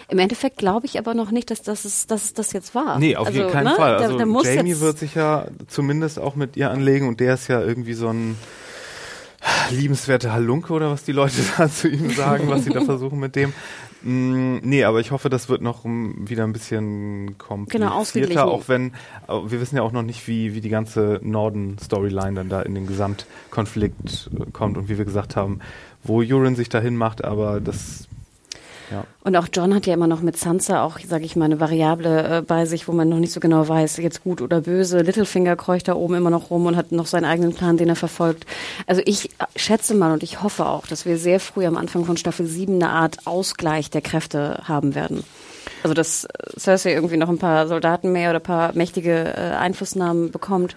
Im 0.09 0.17
Endeffekt 0.19 0.57
glaube 0.57 0.87
ich 0.87 0.97
aber 0.97 1.13
noch 1.13 1.31
nicht, 1.31 1.51
dass 1.51 1.61
das, 1.61 1.85
ist, 1.85 2.09
dass 2.09 2.33
das 2.33 2.51
jetzt 2.51 2.73
war. 2.73 2.97
Nee, 2.99 3.15
auf 3.15 3.27
also, 3.27 3.47
keinen 3.47 3.65
ne? 3.65 3.75
Fall. 3.75 3.95
Also 3.95 4.17
da, 4.17 4.25
da 4.25 4.49
Jamie 4.49 4.79
wird 4.79 4.97
sich 4.97 5.15
ja 5.15 5.47
zumindest 5.67 6.19
auch 6.19 6.35
mit 6.35 6.57
ihr 6.57 6.71
anlegen 6.71 7.07
und 7.07 7.19
der 7.19 7.35
ist 7.35 7.47
ja 7.47 7.61
irgendwie 7.61 7.93
so 7.93 8.07
ein 8.07 8.37
liebenswerte 9.71 10.33
Halunke 10.33 10.73
oder 10.73 10.91
was 10.91 11.03
die 11.03 11.11
Leute 11.11 11.35
da 11.57 11.69
zu 11.69 11.87
ihm 11.87 12.09
sagen, 12.11 12.49
was 12.49 12.63
sie 12.63 12.71
da 12.71 12.81
versuchen 12.85 13.19
mit 13.19 13.35
dem. 13.35 13.53
Mm, 14.03 14.57
nee, 14.63 14.83
aber 14.83 14.99
ich 14.99 15.11
hoffe, 15.11 15.29
das 15.29 15.47
wird 15.49 15.61
noch 15.61 15.85
wieder 15.85 16.43
ein 16.43 16.53
bisschen 16.53 17.37
komplizierter, 17.37 18.27
genau, 18.27 18.49
auch 18.51 18.67
wenn 18.67 18.93
wir 19.27 19.61
wissen 19.61 19.75
ja 19.75 19.83
auch 19.83 19.91
noch 19.91 20.01
nicht, 20.01 20.27
wie, 20.27 20.55
wie 20.55 20.61
die 20.61 20.69
ganze 20.69 21.19
Norden-Storyline 21.23 22.33
dann 22.33 22.49
da 22.49 22.61
in 22.61 22.73
den 22.73 22.87
Gesamtkonflikt 22.87 24.31
kommt 24.53 24.77
und 24.77 24.89
wie 24.89 24.97
wir 24.97 25.05
gesagt 25.05 25.35
haben, 25.35 25.59
wo 26.03 26.21
Euron 26.21 26.55
sich 26.55 26.69
dahin 26.69 26.95
macht, 26.95 27.23
aber 27.23 27.61
das 27.61 28.07
ja. 28.91 29.05
Und 29.23 29.35
auch 29.35 29.47
John 29.53 29.73
hat 29.73 29.85
ja 29.85 29.93
immer 29.93 30.07
noch 30.07 30.21
mit 30.21 30.37
Sansa 30.37 30.83
auch, 30.83 30.99
sage 30.99 31.25
ich 31.25 31.35
mal, 31.35 31.45
eine 31.45 31.59
Variable 31.59 32.37
äh, 32.37 32.41
bei 32.41 32.65
sich, 32.65 32.87
wo 32.87 32.91
man 32.91 33.09
noch 33.09 33.19
nicht 33.19 33.31
so 33.31 33.39
genau 33.39 33.67
weiß, 33.67 33.97
jetzt 33.97 34.23
gut 34.23 34.41
oder 34.41 34.61
böse. 34.61 35.01
Littlefinger 35.01 35.55
kreucht 35.55 35.87
da 35.87 35.95
oben 35.95 36.15
immer 36.15 36.29
noch 36.29 36.49
rum 36.49 36.65
und 36.65 36.75
hat 36.75 36.91
noch 36.91 37.05
seinen 37.05 37.25
eigenen 37.25 37.53
Plan, 37.53 37.77
den 37.77 37.89
er 37.89 37.95
verfolgt. 37.95 38.45
Also 38.87 39.01
ich 39.05 39.29
schätze 39.55 39.93
mal 39.95 40.11
und 40.11 40.23
ich 40.23 40.43
hoffe 40.43 40.65
auch, 40.65 40.87
dass 40.87 41.05
wir 41.05 41.17
sehr 41.17 41.39
früh 41.39 41.65
am 41.65 41.77
Anfang 41.77 42.05
von 42.05 42.17
Staffel 42.17 42.45
7 42.45 42.75
eine 42.75 42.89
Art 42.89 43.25
Ausgleich 43.25 43.89
der 43.89 44.01
Kräfte 44.01 44.61
haben 44.65 44.95
werden. 44.95 45.23
Also 45.83 45.93
dass 45.93 46.27
Cersei 46.57 46.93
irgendwie 46.93 47.17
noch 47.17 47.29
ein 47.29 47.37
paar 47.37 47.67
Soldaten 47.67 48.11
mehr 48.11 48.29
oder 48.29 48.39
ein 48.39 48.43
paar 48.43 48.73
mächtige 48.73 49.33
äh, 49.35 49.55
Einflussnahmen 49.55 50.31
bekommt 50.31 50.75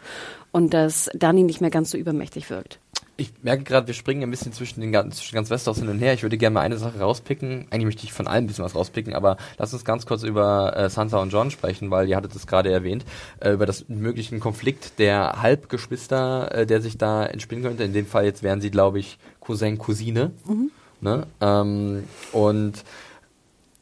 und 0.52 0.72
dass 0.72 1.10
Dani 1.14 1.42
nicht 1.42 1.60
mehr 1.60 1.70
ganz 1.70 1.90
so 1.90 1.98
übermächtig 1.98 2.48
wirkt. 2.48 2.78
Ich 3.16 3.32
merke 3.42 3.62
gerade, 3.62 3.86
wir 3.86 3.94
springen 3.94 4.24
ein 4.24 4.30
bisschen 4.30 4.52
zwischen 4.52 4.80
den 4.80 5.12
zwischen 5.12 5.36
ganz 5.36 5.48
Westeros 5.48 5.78
hin 5.78 5.88
und 5.88 6.00
her. 6.00 6.14
Ich 6.14 6.24
würde 6.24 6.36
gerne 6.36 6.54
mal 6.54 6.62
eine 6.62 6.78
Sache 6.78 6.98
rauspicken. 6.98 7.66
Eigentlich 7.70 7.84
möchte 7.84 8.04
ich 8.04 8.12
von 8.12 8.26
allem 8.26 8.44
ein 8.44 8.46
bisschen 8.48 8.64
was 8.64 8.74
rauspicken, 8.74 9.14
aber 9.14 9.36
lass 9.56 9.72
uns 9.72 9.84
ganz 9.84 10.04
kurz 10.04 10.24
über 10.24 10.76
äh, 10.76 10.90
Sansa 10.90 11.18
und 11.22 11.32
John 11.32 11.52
sprechen, 11.52 11.92
weil 11.92 12.08
ihr 12.08 12.16
hattet 12.16 12.34
es 12.34 12.48
gerade 12.48 12.72
erwähnt, 12.72 13.04
äh, 13.38 13.52
über 13.52 13.66
das 13.66 13.88
möglichen 13.88 14.40
Konflikt 14.40 14.98
der 14.98 15.42
Halbgeschwister, 15.42 16.52
äh, 16.52 16.66
der 16.66 16.80
sich 16.80 16.98
da 16.98 17.24
entspinnen 17.24 17.62
könnte. 17.62 17.84
In 17.84 17.92
dem 17.92 18.06
Fall 18.06 18.24
jetzt 18.24 18.42
wären 18.42 18.60
sie, 18.60 18.72
glaube 18.72 18.98
ich, 18.98 19.18
Cousin, 19.38 19.78
Cousine. 19.78 20.32
Mhm. 20.44 20.70
Ne? 21.00 21.26
Ähm, 21.40 22.04
und 22.32 22.82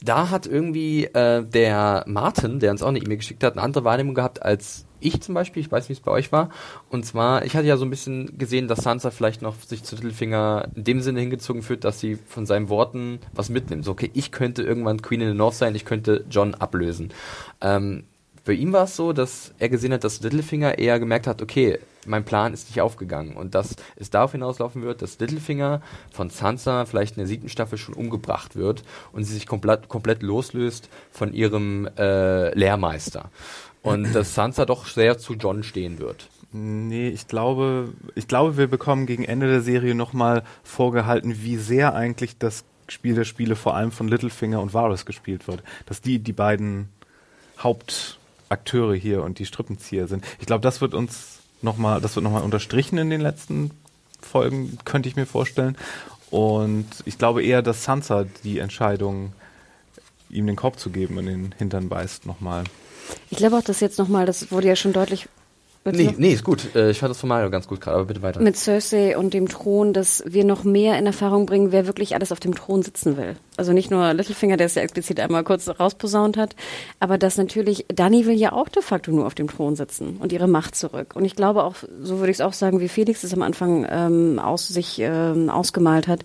da 0.03 0.31
hat 0.31 0.47
irgendwie 0.47 1.05
äh, 1.05 1.43
der 1.43 2.05
Martin, 2.07 2.61
der 2.61 2.73
uns 2.73 2.83
auch 2.83 2.89
eine 2.89 2.99
E-Mail 2.99 3.19
geschickt 3.19 3.45
hat, 3.45 3.55
eine 3.55 3.63
andere 3.63 3.85
Wahrnehmung 3.85 4.15
gehabt 4.15 4.43
als 4.43 4.85
ich 5.03 5.21
zum 5.21 5.35
Beispiel, 5.35 5.63
ich 5.63 5.71
weiß, 5.71 5.89
wie 5.89 5.93
es 5.93 6.01
bei 6.01 6.11
euch 6.11 6.33
war. 6.33 6.51
Und 6.91 7.05
zwar, 7.05 7.45
ich 7.45 7.57
hatte 7.57 7.67
ja 7.67 7.77
so 7.77 7.85
ein 7.85 7.91
bisschen 7.91 8.39
gesehen, 8.39 8.69
dass 8.69 8.81
Sansa 8.81 9.11
vielleicht 9.11 9.43
noch 9.43 9.55
sich 9.61 9.85
zu 9.85 9.97
Littlefinger 9.97 10.69
in 10.75 10.85
dem 10.85 11.01
Sinne 11.01 11.21
hingezogen 11.21 11.63
führt, 11.63 11.85
dass 11.85 12.01
sie 12.01 12.17
von 12.17 12.47
seinen 12.47 12.69
Worten 12.69 13.21
was 13.33 13.49
mitnimmt. 13.49 13.85
So, 13.85 13.93
okay, 13.93 14.11
ich 14.15 14.33
könnte 14.33 14.63
irgendwann 14.63 15.03
Queen 15.03 15.21
in 15.21 15.29
the 15.29 15.35
North 15.35 15.55
sein, 15.55 15.75
ich 15.75 15.85
könnte 15.85 16.25
John 16.31 16.55
ablösen. 16.55 17.13
Ähm, 17.61 18.05
bei 18.45 18.55
ihm 18.55 18.73
war 18.73 18.85
es 18.85 18.97
so, 18.97 19.13
dass 19.13 19.53
er 19.59 19.69
gesehen 19.69 19.93
hat, 19.93 20.03
dass 20.03 20.21
Littlefinger 20.21 20.79
eher 20.79 20.99
gemerkt 20.99 21.27
hat, 21.29 21.43
okay, 21.43 21.79
mein 22.07 22.25
Plan 22.25 22.53
ist 22.53 22.69
nicht 22.69 22.81
aufgegangen 22.81 23.37
und 23.37 23.55
dass 23.55 23.77
es 23.95 24.11
darauf 24.11 24.33
hinauslaufen 24.33 24.83
wird, 24.83 25.03
dass 25.03 25.21
Littlefinger 25.21 25.81
von 26.11 26.31
Sansa 26.31 26.85
vielleicht 26.85 27.17
in 27.17 27.21
der 27.21 27.29
siebten 27.29 27.49
Staffel 27.49 27.79
schon 27.79 27.95
umgebracht 27.95 28.57
wird 28.57 28.83
und 29.13 29.23
sie 29.23 29.35
sich 29.35 29.47
komplett, 29.47 29.89
komplett 29.89 30.23
loslöst 30.23 30.89
von 31.13 31.33
ihrem 31.33 31.89
äh, 31.97 32.53
Lehrmeister 32.59 33.31
und 33.83 34.13
dass 34.13 34.35
Sansa 34.35 34.65
doch 34.65 34.87
sehr 34.87 35.19
zu 35.19 35.35
John 35.35 35.63
stehen 35.63 35.99
wird. 35.99 36.29
Nee, 36.53 37.09
ich 37.09 37.29
glaube, 37.29 37.93
ich 38.15 38.29
glaube, 38.29 38.57
wir 38.57 38.67
bekommen 38.67 39.07
gegen 39.07 39.25
Ende 39.25 39.49
der 39.49 39.63
Serie 39.63 39.95
nochmal 39.95 40.45
vorgehalten, 40.63 41.43
wie 41.43 41.57
sehr 41.57 41.95
eigentlich 41.95 42.37
das 42.39 42.65
Spiel 42.89 43.15
der 43.15 43.25
Spiele 43.25 43.57
vor 43.57 43.75
allem 43.75 43.91
von 43.91 44.07
Littlefinger 44.07 44.61
und 44.61 44.75
Varus 44.75 45.07
gespielt 45.07 45.49
wird. 45.49 45.63
Dass 45.87 46.03
die 46.03 46.19
die 46.19 46.35
beiden 46.35 46.91
Hauptakteure 47.59 48.95
hier 48.95 49.23
und 49.23 49.39
die 49.39 49.47
Strippenzieher 49.47 50.09
sind. 50.09 50.25
Ich 50.41 50.47
glaube, 50.47 50.63
das 50.63 50.81
wird 50.81 50.93
uns 50.93 51.39
nochmal, 51.63 52.01
das 52.01 52.17
wird 52.17 52.25
nochmal 52.25 52.43
unterstrichen 52.43 52.99
in 52.99 53.09
den 53.09 53.21
letzten 53.23 53.71
Folgen, 54.21 54.79
könnte 54.85 55.09
ich 55.09 55.17
mir 55.17 55.27
vorstellen. 55.27 55.77
Und 56.31 56.87
ich 57.07 57.17
glaube 57.17 57.43
eher, 57.43 57.63
dass 57.63 57.85
Sansa 57.85 58.27
die 58.45 58.59
Entscheidung, 58.59 59.33
ihm 60.29 60.47
den 60.47 60.57
Korb 60.57 60.79
zu 60.79 60.91
geben, 60.91 61.19
in 61.19 61.27
den 61.27 61.55
Hintern 61.57 61.89
beißt 61.89 62.27
nochmal. 62.27 62.65
Ich 63.31 63.39
glaube 63.39 63.57
auch, 63.57 63.63
dass 63.63 63.81
jetzt 63.81 63.99
nochmal, 63.99 64.27
das 64.27 64.51
wurde 64.51 64.69
ja 64.69 64.77
schon 64.77 64.93
deutlich 64.93 65.29
Nee, 65.85 66.15
nee, 66.17 66.33
ist 66.33 66.45
gut. 66.45 66.77
Äh, 66.77 66.91
ich 66.93 67.01
fand 67.01 67.11
das 67.11 67.19
von 67.19 67.29
Mario 67.29 67.51
ganz 67.51 67.67
gut 67.67 67.81
gerade, 67.81 67.97
aber 67.97 68.07
bitte 68.07 68.23
weiter. 68.23 68.41
Mit 68.41 68.57
Cersei 68.57 69.19
und 69.19 69.35
dem 69.35 69.49
Thron, 69.49 69.93
dass 69.93 70.23
wir 70.25 70.45
noch 70.45 70.63
mehr 70.63 70.97
in 70.97 71.07
Erfahrung 71.07 71.45
bringen, 71.45 71.73
wer 71.73 71.89
wirklich 71.89 72.15
alles 72.15 72.31
auf 72.31 72.39
dem 72.39 72.55
Thron 72.55 72.83
sitzen 72.83 73.17
will. 73.17 73.35
Also 73.57 73.73
nicht 73.73 73.91
nur 73.91 74.15
Littlefinger, 74.15 74.57
der 74.57 74.67
es 74.67 74.77
ja 74.77 74.83
explizit 74.83 75.19
einmal 75.19 75.43
kurz 75.43 75.69
rausposaunt 75.69 76.37
hat, 76.37 76.55
aber 77.01 77.19
dass 77.19 77.37
natürlich, 77.37 77.85
Dani 77.89 78.27
will 78.27 78.37
ja 78.37 78.53
auch 78.53 78.69
de 78.69 78.81
facto 78.81 79.11
nur 79.11 79.27
auf 79.27 79.35
dem 79.35 79.49
Thron 79.49 79.75
sitzen 79.75 80.19
und 80.21 80.33
ihre 80.33 80.47
Macht 80.47 80.77
zurück. 80.77 81.17
Und 81.17 81.25
ich 81.25 81.35
glaube 81.35 81.65
auch, 81.65 81.75
so 82.01 82.19
würde 82.19 82.31
ich 82.31 82.37
es 82.37 82.43
auch 82.43 82.53
sagen, 82.53 82.79
wie 82.79 82.89
Felix 82.89 83.25
es 83.25 83.35
am 83.35 83.43
Anfang 83.43 83.85
ähm, 83.91 84.39
aus 84.39 84.69
sich 84.69 85.01
ähm, 85.01 85.51
ausgemalt 85.51 86.07
hat, 86.07 86.21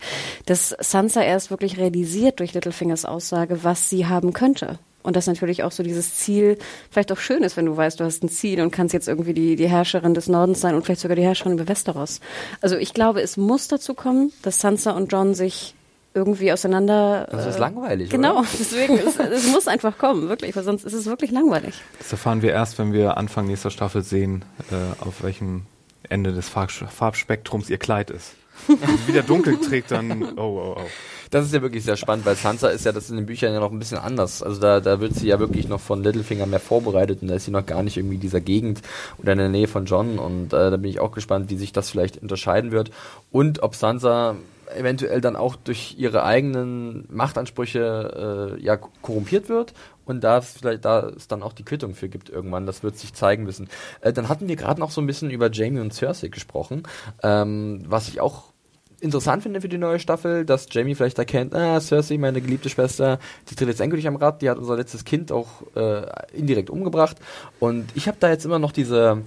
dass 0.45 0.75
Sansa 0.79 1.23
erst 1.23 1.49
wirklich 1.49 1.79
realisiert 1.79 2.39
durch 2.39 2.53
Littlefingers 2.53 3.05
Aussage, 3.05 3.63
was 3.63 3.89
sie 3.89 4.05
haben 4.05 4.33
könnte. 4.33 4.77
Und 5.07 5.15
dass 5.15 5.25
natürlich 5.25 5.63
auch 5.63 5.71
so 5.71 5.83
dieses 5.83 6.15
Ziel 6.15 6.57
vielleicht 6.91 7.13
auch 7.13 7.17
schön 7.17 7.41
ist, 7.41 7.55
wenn 7.55 7.65
du 7.65 7.77
weißt, 7.77 7.97
du 7.97 8.03
hast 8.03 8.25
ein 8.25 8.27
Ziel 8.27 8.59
und 8.59 8.71
kannst 8.71 8.93
jetzt 8.93 9.07
irgendwie 9.07 9.33
die, 9.33 9.55
die 9.55 9.69
Herrscherin 9.69 10.13
des 10.13 10.27
Nordens 10.27 10.59
sein 10.59 10.75
und 10.75 10.83
vielleicht 10.83 10.99
sogar 10.99 11.15
die 11.15 11.21
Herrscherin 11.21 11.53
über 11.53 11.65
Westeros. 11.69 12.19
Also 12.59 12.75
ich 12.75 12.93
glaube, 12.93 13.21
es 13.21 13.37
muss 13.37 13.69
dazu 13.69 13.93
kommen, 13.93 14.33
dass 14.41 14.59
Sansa 14.59 14.91
und 14.91 15.09
John 15.09 15.33
sich 15.33 15.75
irgendwie 16.13 16.51
auseinander. 16.51 17.25
Das 17.31 17.45
ist 17.45 17.55
äh, 17.55 17.59
langweilig. 17.59 18.09
Genau, 18.09 18.39
oder? 18.39 18.47
deswegen, 18.59 18.97
es, 18.97 19.17
es 19.17 19.47
muss 19.47 19.69
einfach 19.69 19.97
kommen, 19.97 20.27
wirklich, 20.27 20.53
weil 20.57 20.65
sonst 20.65 20.83
ist 20.83 20.91
es 20.91 21.05
wirklich 21.05 21.31
langweilig. 21.31 21.75
Das 21.99 22.11
erfahren 22.11 22.41
wir 22.41 22.51
erst, 22.51 22.77
wenn 22.77 22.91
wir 22.91 23.15
Anfang 23.15 23.47
nächster 23.47 23.69
Staffel 23.69 24.01
sehen, 24.01 24.43
äh, 24.71 25.05
auf 25.05 25.23
welchem 25.23 25.67
Ende 26.09 26.33
des 26.33 26.49
Farb 26.49 26.71
Farbspektrums 26.71 27.69
ihr 27.69 27.77
Kleid 27.77 28.09
ist. 28.09 28.33
Wenn 28.67 28.97
sie 28.97 29.07
wieder 29.07 29.23
dunkel 29.23 29.57
trägt, 29.61 29.91
dann 29.91 30.37
oh, 30.37 30.41
oh, 30.41 30.75
oh. 30.79 30.85
Das 31.29 31.45
ist 31.45 31.53
ja 31.53 31.61
wirklich 31.61 31.83
sehr 31.83 31.97
spannend, 31.97 32.25
weil 32.25 32.35
Sansa 32.35 32.69
ist 32.69 32.85
ja, 32.85 32.91
das 32.91 33.09
in 33.09 33.17
den 33.17 33.25
Büchern 33.25 33.53
ja 33.53 33.59
noch 33.59 33.71
ein 33.71 33.79
bisschen 33.79 33.97
anders. 33.97 34.41
Also 34.41 34.61
da, 34.61 34.79
da 34.79 34.99
wird 34.99 35.13
sie 35.15 35.27
ja 35.27 35.39
wirklich 35.39 35.67
noch 35.67 35.79
von 35.79 36.03
Littlefinger 36.03 36.45
mehr 36.45 36.59
vorbereitet 36.59 37.21
und 37.21 37.27
da 37.27 37.35
ist 37.35 37.45
sie 37.45 37.51
noch 37.51 37.65
gar 37.65 37.83
nicht 37.83 37.97
irgendwie 37.97 38.17
dieser 38.17 38.41
Gegend 38.41 38.81
oder 39.17 39.33
in 39.33 39.39
der 39.39 39.49
Nähe 39.49 39.67
von 39.67 39.85
John 39.85 40.19
und 40.19 40.53
äh, 40.53 40.71
da 40.71 40.77
bin 40.77 40.89
ich 40.89 40.99
auch 40.99 41.11
gespannt, 41.11 41.49
wie 41.49 41.57
sich 41.57 41.71
das 41.71 41.89
vielleicht 41.89 42.21
unterscheiden 42.21 42.71
wird 42.71 42.91
und 43.31 43.63
ob 43.63 43.75
Sansa 43.75 44.35
eventuell 44.75 45.21
dann 45.21 45.35
auch 45.35 45.55
durch 45.55 45.95
ihre 45.97 46.23
eigenen 46.23 47.05
Machtansprüche 47.09 48.57
äh, 48.57 48.63
ja 48.63 48.77
korrumpiert 48.77 49.49
wird 49.49 49.73
und 50.05 50.23
da 50.23 50.37
es 50.37 50.51
vielleicht 50.51 50.85
da 50.85 51.09
es 51.09 51.27
dann 51.27 51.43
auch 51.43 51.53
die 51.53 51.63
Quittung 51.63 51.95
für 51.95 52.09
gibt 52.09 52.29
irgendwann, 52.29 52.65
das 52.65 52.83
wird 52.83 52.97
sich 52.97 53.13
zeigen 53.13 53.43
müssen. 53.43 53.69
Äh, 54.01 54.13
dann 54.13 54.29
hatten 54.29 54.47
wir 54.47 54.55
gerade 54.55 54.79
noch 54.79 54.91
so 54.91 55.01
ein 55.01 55.07
bisschen 55.07 55.31
über 55.31 55.51
Jamie 55.51 55.79
und 55.79 55.93
Cersei 55.93 56.27
gesprochen, 56.27 56.83
ähm, 57.23 57.83
was 57.87 58.07
ich 58.07 58.19
auch 58.21 58.53
interessant 58.99 59.43
finde 59.43 59.61
für 59.61 59.69
die 59.69 59.77
neue 59.77 59.99
Staffel, 59.99 60.45
dass 60.45 60.67
Jamie 60.71 60.95
vielleicht 60.95 61.19
erkennt, 61.19 61.53
ah, 61.55 61.79
Cersei, 61.79 62.17
meine 62.17 62.41
geliebte 62.41 62.69
Schwester, 62.69 63.19
die 63.49 63.55
tritt 63.55 63.67
jetzt 63.67 63.81
endgültig 63.81 64.07
am 64.07 64.15
Rad, 64.15 64.41
die 64.41 64.49
hat 64.49 64.57
unser 64.57 64.75
letztes 64.75 65.05
Kind 65.05 65.31
auch 65.31 65.63
äh, 65.75 66.03
indirekt 66.33 66.69
umgebracht. 66.69 67.17
Und 67.59 67.85
ich 67.95 68.07
habe 68.07 68.17
da 68.19 68.29
jetzt 68.29 68.45
immer 68.45 68.59
noch 68.59 68.71
diese, 68.71 69.21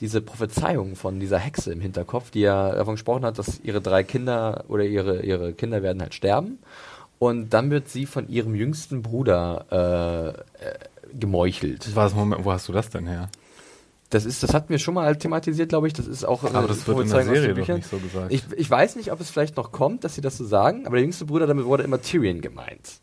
diese 0.00 0.20
Prophezeiung 0.20 0.96
von 0.96 1.20
dieser 1.20 1.38
Hexe 1.38 1.72
im 1.72 1.80
Hinterkopf, 1.80 2.30
die 2.30 2.40
ja 2.40 2.72
davon 2.72 2.94
gesprochen 2.94 3.24
hat, 3.24 3.38
dass 3.38 3.60
ihre 3.62 3.80
drei 3.80 4.02
Kinder 4.02 4.64
oder 4.68 4.84
ihre, 4.84 5.22
ihre 5.22 5.52
Kinder 5.52 5.82
werden 5.82 6.02
halt 6.02 6.14
sterben. 6.14 6.58
Und 7.18 7.50
dann 7.50 7.70
wird 7.70 7.88
sie 7.88 8.06
von 8.06 8.28
ihrem 8.28 8.56
jüngsten 8.56 9.02
Bruder 9.02 9.66
äh, 9.70 10.66
äh, 10.66 10.74
gemeuchelt. 11.18 11.94
Was, 11.94 12.14
Moment, 12.14 12.44
wo 12.44 12.50
hast 12.50 12.68
du 12.68 12.72
das 12.72 12.90
denn 12.90 13.06
her? 13.06 13.28
Das 14.12 14.26
ist, 14.26 14.42
das 14.42 14.52
hatten 14.52 14.68
wir 14.68 14.78
schon 14.78 14.92
mal 14.92 15.16
thematisiert, 15.16 15.70
glaube 15.70 15.86
ich. 15.86 15.94
Das 15.94 16.06
ist 16.06 16.24
auch. 16.24 16.44
Aber 16.44 16.68
das 16.68 16.86
wird 16.86 17.00
in 17.00 17.08
der 17.08 17.24
Serie 17.24 17.54
doch 17.54 17.66
nicht 17.66 17.88
so 17.88 17.96
gesagt. 17.96 18.30
Ich, 18.30 18.44
ich 18.54 18.70
weiß 18.70 18.96
nicht, 18.96 19.10
ob 19.10 19.20
es 19.20 19.30
vielleicht 19.30 19.56
noch 19.56 19.72
kommt, 19.72 20.04
dass 20.04 20.14
sie 20.14 20.20
das 20.20 20.36
so 20.36 20.44
sagen. 20.44 20.86
Aber 20.86 20.96
der 20.96 21.02
jüngste 21.02 21.24
Bruder, 21.24 21.46
damit 21.46 21.64
wurde 21.64 21.82
immer 21.82 22.00
Tyrion 22.00 22.42
gemeint. 22.42 23.00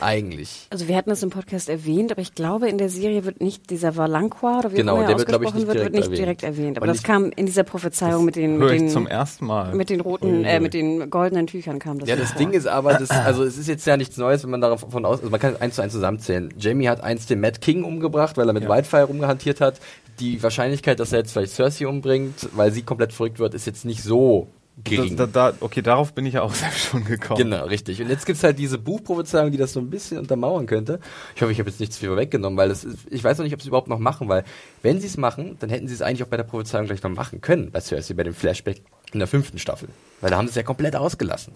Eigentlich. 0.00 0.66
Also 0.70 0.88
wir 0.88 0.96
hatten 0.96 1.10
es 1.10 1.22
im 1.22 1.30
Podcast 1.30 1.68
erwähnt, 1.68 2.10
aber 2.12 2.20
ich 2.22 2.34
glaube, 2.34 2.68
in 2.68 2.78
der 2.78 2.88
Serie 2.88 3.24
wird 3.24 3.40
nicht 3.40 3.70
dieser 3.70 3.96
Valanqua 3.96 4.60
oder 4.60 4.72
wie 4.72 4.76
genau, 4.76 4.96
immer 4.96 5.06
der 5.06 5.18
wird, 5.18 5.28
glaube 5.28 5.44
ich, 5.44 5.54
nicht, 5.54 5.66
wird, 5.66 5.76
direkt, 5.76 5.92
wird 5.92 5.94
nicht 5.94 6.04
erwähnt. 6.06 6.18
direkt 6.18 6.42
erwähnt. 6.42 6.76
Aber 6.78 6.84
Und 6.84 6.88
das 6.88 6.98
ich- 6.98 7.02
kam 7.04 7.30
in 7.36 7.46
dieser 7.46 7.64
Prophezeiung 7.64 8.24
mit 8.24 8.36
den, 8.36 8.58
mit 8.58 8.70
den, 8.70 8.88
zum 8.88 9.06
ersten 9.06 9.46
Mal. 9.46 9.74
mit 9.74 9.90
den 9.90 10.00
roten, 10.00 10.44
äh, 10.44 10.60
mit 10.60 10.74
den 10.74 11.10
goldenen 11.10 11.46
Tüchern 11.46 11.78
kam 11.78 11.98
das. 11.98 12.08
Ja, 12.08 12.16
das 12.16 12.30
vor. 12.32 12.38
Ding 12.38 12.52
ist 12.52 12.66
aber, 12.66 12.94
das, 12.94 13.10
also 13.10 13.44
es 13.44 13.58
ist 13.58 13.68
jetzt 13.68 13.86
ja 13.86 13.96
nichts 13.96 14.16
Neues, 14.16 14.42
wenn 14.42 14.50
man 14.50 14.60
davon 14.60 15.04
aus, 15.04 15.18
also 15.18 15.30
man 15.30 15.40
kann 15.40 15.54
es 15.54 15.60
eins 15.60 15.74
zu 15.76 15.82
eins 15.82 15.92
zusammenzählen. 15.92 16.52
Jamie 16.58 16.88
hat 16.88 17.02
einst 17.02 17.30
den 17.30 17.40
Mad 17.40 17.58
King 17.60 17.84
umgebracht, 17.84 18.36
weil 18.36 18.48
er 18.48 18.52
mit 18.52 18.64
Ja. 18.64 18.70
Whitefire 18.70 19.04
rumgehantiert 19.04 19.60
hat. 19.60 19.80
Die 20.18 20.42
Wahrscheinlichkeit, 20.42 21.00
dass 21.00 21.12
er 21.12 21.20
jetzt 21.20 21.32
vielleicht 21.32 21.52
Cersei 21.54 21.86
umbringt, 21.86 22.48
weil 22.54 22.72
sie 22.72 22.82
komplett 22.82 23.12
verrückt 23.12 23.38
wird, 23.38 23.54
ist 23.54 23.66
jetzt 23.66 23.84
nicht 23.84 24.02
so 24.02 24.48
gering. 24.84 25.16
Da, 25.16 25.26
da, 25.26 25.52
okay, 25.60 25.82
darauf 25.82 26.12
bin 26.12 26.26
ich 26.26 26.34
ja 26.34 26.42
auch 26.42 26.54
selbst 26.54 26.80
schon 26.86 27.04
gekommen. 27.04 27.38
Genau, 27.38 27.64
richtig. 27.64 28.00
Und 28.00 28.08
jetzt 28.08 28.26
gibt's 28.26 28.42
halt 28.42 28.58
diese 28.58 28.78
Buchprophezeiung, 28.78 29.50
die 29.50 29.58
das 29.58 29.72
so 29.72 29.80
ein 29.80 29.90
bisschen 29.90 30.18
untermauern 30.18 30.66
könnte. 30.66 31.00
Ich 31.34 31.42
hoffe, 31.42 31.52
ich 31.52 31.58
habe 31.58 31.70
jetzt 31.70 31.80
nichts 31.80 31.98
viel 31.98 32.14
weggenommen, 32.16 32.56
weil 32.56 32.68
das 32.68 32.84
ist, 32.84 32.98
ich 33.10 33.22
weiß 33.22 33.38
noch 33.38 33.44
nicht, 33.44 33.54
ob 33.54 33.62
sie 33.62 33.68
überhaupt 33.68 33.88
noch 33.88 33.98
machen, 33.98 34.28
weil 34.28 34.44
wenn 34.82 35.00
sie 35.00 35.06
es 35.06 35.16
machen, 35.16 35.56
dann 35.60 35.70
hätten 35.70 35.88
sie 35.88 35.94
es 35.94 36.02
eigentlich 36.02 36.22
auch 36.22 36.28
bei 36.28 36.36
der 36.36 36.44
Prophezeiung 36.44 36.86
gleich 36.86 37.02
noch 37.02 37.10
machen 37.10 37.40
können, 37.40 37.70
bei 37.70 37.80
Cersei, 37.80 38.14
bei 38.14 38.24
dem 38.24 38.34
Flashback 38.34 38.82
in 39.12 39.18
der 39.18 39.28
fünften 39.28 39.58
Staffel. 39.58 39.88
Weil 40.20 40.30
da 40.30 40.36
haben 40.36 40.46
sie 40.46 40.50
es 40.50 40.56
ja 40.56 40.62
komplett 40.62 40.96
ausgelassen. 40.96 41.52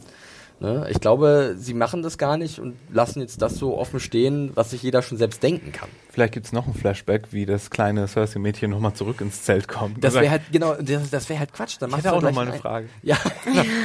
Ne? 0.60 0.86
Ich 0.90 1.00
glaube, 1.00 1.56
sie 1.58 1.74
machen 1.74 2.02
das 2.02 2.16
gar 2.16 2.36
nicht 2.36 2.58
und 2.60 2.76
lassen 2.92 3.20
jetzt 3.20 3.42
das 3.42 3.56
so 3.56 3.76
offen 3.76 3.98
stehen, 4.00 4.52
was 4.54 4.70
sich 4.70 4.82
jeder 4.82 5.02
schon 5.02 5.18
selbst 5.18 5.42
denken 5.42 5.72
kann. 5.72 5.88
Vielleicht 6.10 6.32
gibt's 6.34 6.52
noch 6.52 6.66
ein 6.68 6.74
Flashback, 6.74 7.32
wie 7.32 7.44
das 7.44 7.70
kleine 7.70 8.06
Cersei-Mädchen 8.06 8.70
nochmal 8.70 8.94
zurück 8.94 9.20
ins 9.20 9.42
Zelt 9.42 9.66
kommt. 9.66 10.02
Das 10.02 10.14
wäre 10.14 10.30
halt, 10.30 10.42
genau, 10.52 10.74
das, 10.74 11.10
das 11.10 11.28
wäre 11.28 11.40
halt 11.40 11.52
Quatsch. 11.52 11.76
Dann 11.80 11.90
ich 11.90 11.96
hätte 11.96 12.10
auch 12.12 12.16
noch 12.16 12.20
gleich 12.22 12.34
mal 12.36 12.42
eine 12.42 12.52
ein- 12.52 12.60
Frage. 12.60 12.88
Ja. 13.02 13.16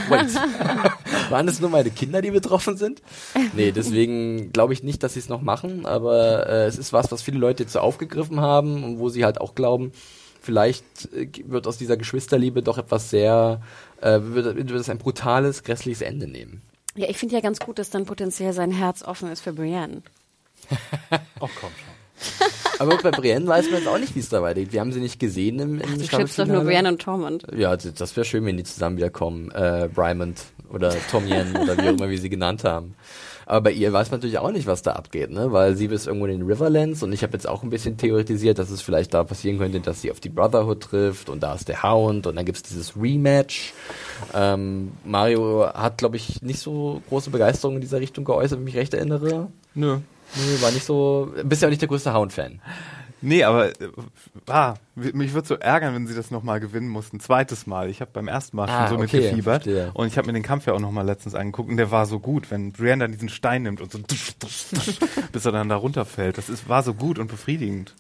Wait. 0.10 0.28
Waren 1.32 1.48
es 1.48 1.60
nur 1.60 1.72
meine 1.72 1.90
Kinder, 1.90 2.22
die 2.22 2.32
betroffen 2.32 2.78
sind? 2.78 3.02
Nee, 3.54 3.72
deswegen 3.72 4.52
glaube 4.54 4.74
ich 4.74 4.84
nicht, 4.84 5.02
dass 5.04 5.14
sie 5.16 5.20
es 5.20 5.30
noch 5.30 5.42
machen, 5.42 5.86
aber 5.88 6.48
äh, 6.48 6.66
es 6.66 6.78
ist 6.78 6.94
was, 6.94 7.12
was 7.12 7.22
viele 7.24 7.40
Leute 7.40 7.64
jetzt 7.64 7.74
so 7.74 7.80
aufgegriffen 7.80 8.40
haben 8.42 8.84
und 8.84 9.00
wo 9.00 9.10
sie 9.10 9.26
halt 9.26 9.42
auch 9.42 9.56
glauben, 9.56 9.92
vielleicht 10.42 10.84
äh, 11.14 11.28
wird 11.46 11.68
aus 11.68 11.78
dieser 11.78 11.98
Geschwisterliebe 11.98 12.62
doch 12.62 12.78
etwas 12.78 13.10
sehr, 13.10 13.62
äh, 14.02 14.20
wird, 14.22 14.56
wird 14.56 14.72
es 14.72 14.90
ein 14.90 14.98
brutales, 14.98 15.64
grässliches 15.64 16.02
Ende 16.02 16.28
nehmen. 16.28 16.62
Ja, 16.96 17.08
ich 17.10 17.18
finde 17.18 17.36
ja 17.36 17.42
ganz 17.42 17.60
gut, 17.60 17.80
dass 17.80 17.90
dann 17.90 18.06
potenziell 18.06 18.54
sein 18.54 18.72
Herz 18.72 19.04
offen 19.04 19.32
ist 19.32 19.42
für 19.42 19.54
Brienne. 19.54 20.02
Oh, 21.42 21.48
komm 21.60 21.72
schon. 21.72 22.00
Aber 22.80 22.98
bei 22.98 23.12
Brienne 23.12 23.48
weiß 23.48 23.72
man 23.72 23.80
jetzt 23.80 23.88
auch 23.88 23.98
nicht, 23.98 24.14
wie 24.16 24.20
es 24.20 24.30
da 24.30 24.42
weitergeht. 24.42 24.74
Wir 24.74 24.82
haben 24.82 24.92
sie 24.92 25.00
nicht 25.00 25.20
gesehen 25.20 25.60
im, 25.60 25.80
im 25.80 25.98
Du 25.98 26.04
schippst 26.04 26.38
doch 26.38 26.46
nur 26.46 26.64
Brienne 26.64 26.90
und 26.90 27.02
Tormund. 27.02 27.46
Ja, 27.56 27.76
das 27.76 27.94
das 27.94 28.16
wäre 28.18 28.26
schön, 28.26 28.46
wenn 28.46 28.58
die 28.58 28.64
zusammen 28.64 28.98
wiederkommen. 28.98 29.52
Äh, 29.52 29.90
Brymond 29.94 30.42
oder 30.70 30.94
Tom 31.10 31.28
Yen 31.28 31.56
oder 31.56 31.78
wie 31.78 31.88
auch 31.88 31.94
immer 31.94 32.10
wir 32.10 32.20
sie 32.20 32.30
genannt 32.30 32.64
haben. 32.64 32.96
Aber 33.50 33.62
bei 33.62 33.72
ihr 33.72 33.92
weiß 33.92 34.12
man 34.12 34.20
natürlich 34.20 34.38
auch 34.38 34.52
nicht, 34.52 34.68
was 34.68 34.84
da 34.84 34.92
abgeht, 34.92 35.32
ne? 35.32 35.52
Weil 35.52 35.76
sie 35.76 35.88
ist 35.88 36.06
irgendwo 36.06 36.28
in 36.28 36.38
den 36.38 36.48
Riverlands 36.48 37.02
und 37.02 37.12
ich 37.14 37.24
habe 37.24 37.34
jetzt 37.34 37.50
auch 37.50 37.64
ein 37.64 37.72
bisschen 37.72 37.98
theoretisiert, 37.98 38.60
dass 38.60 38.70
es 38.70 38.84
vielleicht 38.84 39.12
da 39.16 39.24
passieren 39.24 39.58
könnte, 39.58 39.80
dass 39.80 40.02
sie 40.02 40.12
auf 40.12 40.20
die 40.20 40.30
Brotherhood 40.30 40.82
trifft 40.82 41.30
und 41.30 41.42
da 41.42 41.56
ist 41.56 41.68
der 41.68 41.82
Hound 41.82 42.28
und 42.28 42.36
dann 42.36 42.46
gibt's 42.46 42.62
dieses 42.62 42.96
Rematch. 42.96 43.74
Ähm, 44.36 44.92
Mario 45.04 45.66
hat, 45.74 45.98
glaube 45.98 46.18
ich, 46.18 46.44
nicht 46.44 46.60
so 46.60 47.02
große 47.10 47.32
Begeisterung 47.32 47.74
in 47.74 47.82
dieser 47.82 48.00
Richtung 48.00 48.24
geäußert, 48.24 48.60
wenn 48.60 48.68
ich 48.68 48.74
mich 48.76 48.82
recht 48.82 48.94
erinnere. 48.94 49.48
Nö. 49.74 49.98
Nee, 50.36 50.62
war 50.62 50.70
nicht 50.72 50.86
so. 50.86 51.34
Bist 51.44 51.64
ja 51.64 51.68
auch 51.68 51.72
nicht 51.72 51.82
der 51.82 51.90
größte 51.90 52.14
Hound-Fan. 52.14 52.62
Nee, 53.22 53.44
aber 53.44 53.70
äh, 53.70 53.90
ah, 54.48 54.76
mich 54.96 55.34
würde 55.34 55.48
so 55.48 55.56
ärgern, 55.56 55.94
wenn 55.96 56.08
sie 56.08 56.16
das 56.16 56.32
nochmal 56.32 56.60
gewinnen 56.60 56.88
mussten. 56.90 57.20
Zweites 57.20 57.68
Mal. 57.68 57.90
Ich 57.90 58.02
habe 58.02 58.12
beim 58.14 58.28
ersten 58.28 58.56
Mal 58.58 58.70
Ah, 58.70 58.88
schon 58.88 58.98
so 58.98 59.04
okay, 59.04 59.18
mitgefiebert. 59.18 59.64
verstehe. 59.64 59.92
Und 59.94 60.08
ich 60.08 60.18
habe 60.18 60.28
mir 60.28 60.34
den 60.34 60.44
Kampf 60.44 60.66
ja 60.68 60.74
auch 60.74 60.80
nochmal 60.80 61.06
letztens 61.06 61.36
angeguckt 61.36 61.70
und 61.70 61.78
der 61.78 61.92
war 61.92 62.06
so 62.06 62.20
gut, 62.20 62.50
wenn 62.52 62.72
Brienne 62.72 63.04
dann 63.04 63.12
diesen 63.12 63.30
Stein 63.30 63.64
nimmt 63.64 63.82
und 63.82 63.92
so 63.92 64.00
bis 65.32 65.46
er 65.46 65.52
dann 65.52 65.70
da 65.70 65.76
runterfällt. 65.76 66.38
Das 66.38 66.50
ist, 66.50 66.70
war 66.70 66.84
so 66.84 66.94
gut 66.94 67.20
und 67.20 67.28
befriedigend. 67.28 67.96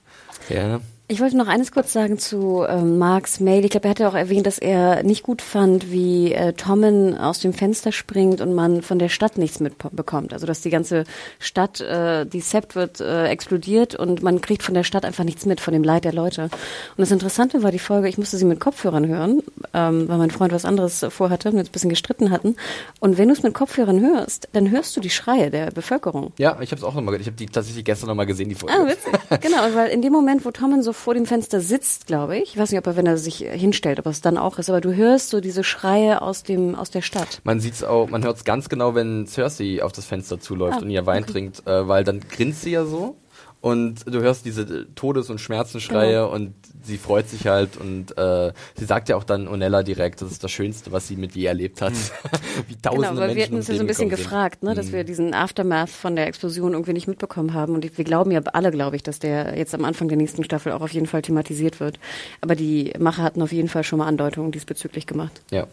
Ja. 0.49 0.80
Ich 1.12 1.22
wollte 1.22 1.38
noch 1.38 1.47
eines 1.47 1.72
kurz 1.72 1.91
sagen 1.91 2.20
zu 2.20 2.64
ähm, 2.70 2.99
Marks 2.99 3.39
Mail. 3.39 3.66
Ich 3.66 3.72
glaube, 3.72 3.88
er 3.88 3.89
hatte 3.89 4.07
auch 4.07 4.14
erwähnt, 4.14 4.45
dass 4.45 4.60
er 4.60 5.01
nicht 5.01 5.24
gut 5.24 5.41
fand, 5.41 5.91
wie 5.91 6.32
äh, 6.34 6.53
Tommen 6.53 7.18
aus 7.18 7.39
dem 7.39 7.51
Fenster 7.51 7.91
springt 7.91 8.41
und 8.41 8.53
man 8.53 8.84
von 8.84 8.99
der 8.99 9.10
Stadt 9.10 9.39
nichts 9.39 9.60
mitbekommt. 9.60 10.34
Also 10.34 10.45
dass 10.45 10.62
die 10.62 10.70
ganze 10.70 11.05
Stadt, 11.39 11.82
äh, 11.82 12.28
die 12.28 12.41
Sept 12.41 12.76
wird 12.76 12.99
äh, 13.01 13.26
explodiert 13.26 13.95
und 13.95 14.22
man 14.22 14.39
kriegt 14.41 14.62
von 14.62 14.76
der 14.76 14.84
Stadt 14.84 15.03
einfach 15.03 15.24
nichts 15.24 15.47
mit, 15.47 15.62
von 15.62 15.74
dem 15.74 15.84
Leid 15.84 16.05
der 16.05 16.14
Leute. 16.14 16.43
Und 16.43 16.51
das 16.99 17.10
Interessante 17.10 17.64
war 17.64 17.72
die 17.72 17.80
Folge, 17.80 18.07
ich 18.07 18.20
musste 18.20 18.38
sie 18.38 18.45
mit 18.45 18.60
Kopfhörern 18.60 19.07
hören, 19.07 19.41
ähm, 19.74 20.07
weil 20.07 20.20
mein 20.20 20.30
Freund 20.30 20.53
was 20.53 20.64
anderes 20.64 21.03
vorhatte 21.10 21.49
und 21.49 21.55
wir 21.55 21.62
uns 21.62 21.70
ein 21.70 21.72
bisschen 21.72 21.89
gestritten 21.89 22.30
hatten. 22.30 22.55
Und 22.99 23.18
wenn 23.18 23.30
du 23.30 23.34
es 23.34 23.41
mit 23.41 23.55
Kopfhörern 23.55 23.99
hörst, 23.99 24.47
dann 24.53 24.70
hörst 24.70 24.95
du 24.95 25.01
die 25.01 25.10
Schreie 25.10 25.49
der 25.49 25.72
Bevölkerung. 25.72 26.34
Ja, 26.38 26.60
ich 26.62 26.70
habe 26.70 26.78
es 26.78 26.84
auch 26.84 26.93
nochmal, 26.93 27.20
ich 27.20 27.26
habe 27.26 27.36
die 27.36 27.47
tatsächlich 27.47 27.84
gestern 27.84 28.10
nochmal 28.10 28.28
gesehen, 28.28 28.47
die 28.49 28.53
Folge. 28.53 28.76
Ah, 28.80 28.86
witzig. 28.86 29.41
genau, 29.41 29.57
weil 29.74 29.89
in 29.89 30.03
dem 30.03 30.14
Moment, 30.14 30.45
wo 30.45 30.51
Tommen 30.51 30.84
so 30.84 30.93
vor 31.00 31.14
dem 31.14 31.26
Fenster 31.26 31.62
sitzt, 31.62 32.08
glaube 32.08 32.38
ich, 32.38 32.52
ich 32.54 32.58
weiß 32.58 32.72
nicht, 32.72 32.80
ob 32.80 32.88
er, 32.88 32.95
wenn 32.95 33.06
er 33.08 33.18
sich 33.18 33.38
hinstellt, 33.38 34.00
ob 34.00 34.06
es 34.08 34.22
dann 34.22 34.38
auch 34.38 34.60
ist, 34.60 34.70
aber 34.70 34.82
du 34.82 34.93
hörst 34.95 35.30
so 35.30 35.41
diese 35.41 35.64
Schreie 35.64 36.22
aus 36.22 36.43
dem 36.43 36.76
aus 36.76 36.91
der 36.91 37.02
Stadt. 37.02 37.41
Man 37.43 37.60
sieht's 37.60 37.84
auch, 37.84 38.10
man 38.10 38.24
hört 38.24 38.38
es 38.38 38.43
ganz 38.43 38.70
genau, 38.70 38.95
wenn 38.95 39.26
Cersei 39.26 39.82
auf 39.82 39.91
das 39.91 40.06
Fenster 40.06 40.39
zuläuft 40.39 40.80
Ah, 40.80 40.82
und 40.82 40.89
ihr 40.89 41.06
Wein 41.06 41.24
okay. 41.24 41.32
trinkt, 41.32 41.66
äh, 41.68 41.88
weil 41.88 42.04
dann 42.04 42.20
grinst 42.20 42.62
sie 42.62 42.72
ja 42.72 42.86
so 42.86 43.16
und 43.62 44.05
du 44.05 44.22
hörst 44.22 44.45
diese 44.45 44.93
Todes- 44.95 45.30
und 45.30 45.39
Schmerzensschreie 45.39 46.14
Genau. 46.14 46.34
und 46.34 46.53
sie 46.82 46.97
freut 46.97 47.28
sich 47.30 47.47
halt 47.47 47.76
und 47.78 48.18
äh, 48.18 48.53
sie 48.76 48.86
sagt 48.86 49.10
ja 49.10 49.18
auch 49.18 49.24
dann 49.26 49.47
Onella 49.47 49.84
direkt, 49.84 50.22
das 50.22 50.32
ist 50.32 50.43
das 50.43 50.51
Schönste, 50.51 50.91
was 50.91 51.07
sie 51.07 51.18
mit 51.18 51.36
je 51.36 51.45
erlebt 51.45 51.82
hat. 51.82 51.93
Wie 52.68 52.76
tausende 52.76 53.07
Genau, 53.10 53.20
weil 53.22 53.28
wir 53.30 53.36
Menschen 53.36 53.41
hatten 53.43 53.55
uns 53.55 53.68
ja 53.68 53.76
so 53.76 53.82
ein 53.82 53.88
bisschen 53.88 54.10
gefragt, 54.10 54.64
ne, 54.64 54.74
dass 54.76 54.91
wir 54.93 55.03
diesen 55.03 55.34
Aftermath 55.34 55.89
von 55.89 56.16
der 56.16 56.28
Explosion 56.28 56.72
irgendwie 56.74 56.93
nicht 56.93 57.07
mitbekommen 57.07 57.53
haben. 57.53 57.74
Und 57.76 57.97
wir 57.97 58.05
glauben 58.05 58.32
ja 58.32 58.41
alle, 58.53 58.72
glaube 58.72 58.95
ich, 58.95 59.03
dass 59.03 59.20
der 59.20 59.57
jetzt 59.57 59.76
am 59.76 59.84
Anfang 59.84 60.07
der 60.07 60.18
nächsten 60.18 60.43
Staffel 60.43 60.72
auch 60.72 60.82
auf 60.82 60.91
jeden 60.91 61.07
Fall 61.07 61.22
thematisiert 61.22 61.80
wird. 61.80 61.99
Aber 62.41 62.55
die 62.55 62.93
Macher 62.97 63.24
hatten 63.24 63.41
auf 63.41 63.51
jeden 63.51 63.68
Fall 63.68 63.84
schon 63.84 63.99
mal 63.99 64.07
Andeutungen 64.07 64.51
diesbezüglich 64.51 65.05
gemacht. 65.05 65.41
Ja. 65.51 65.68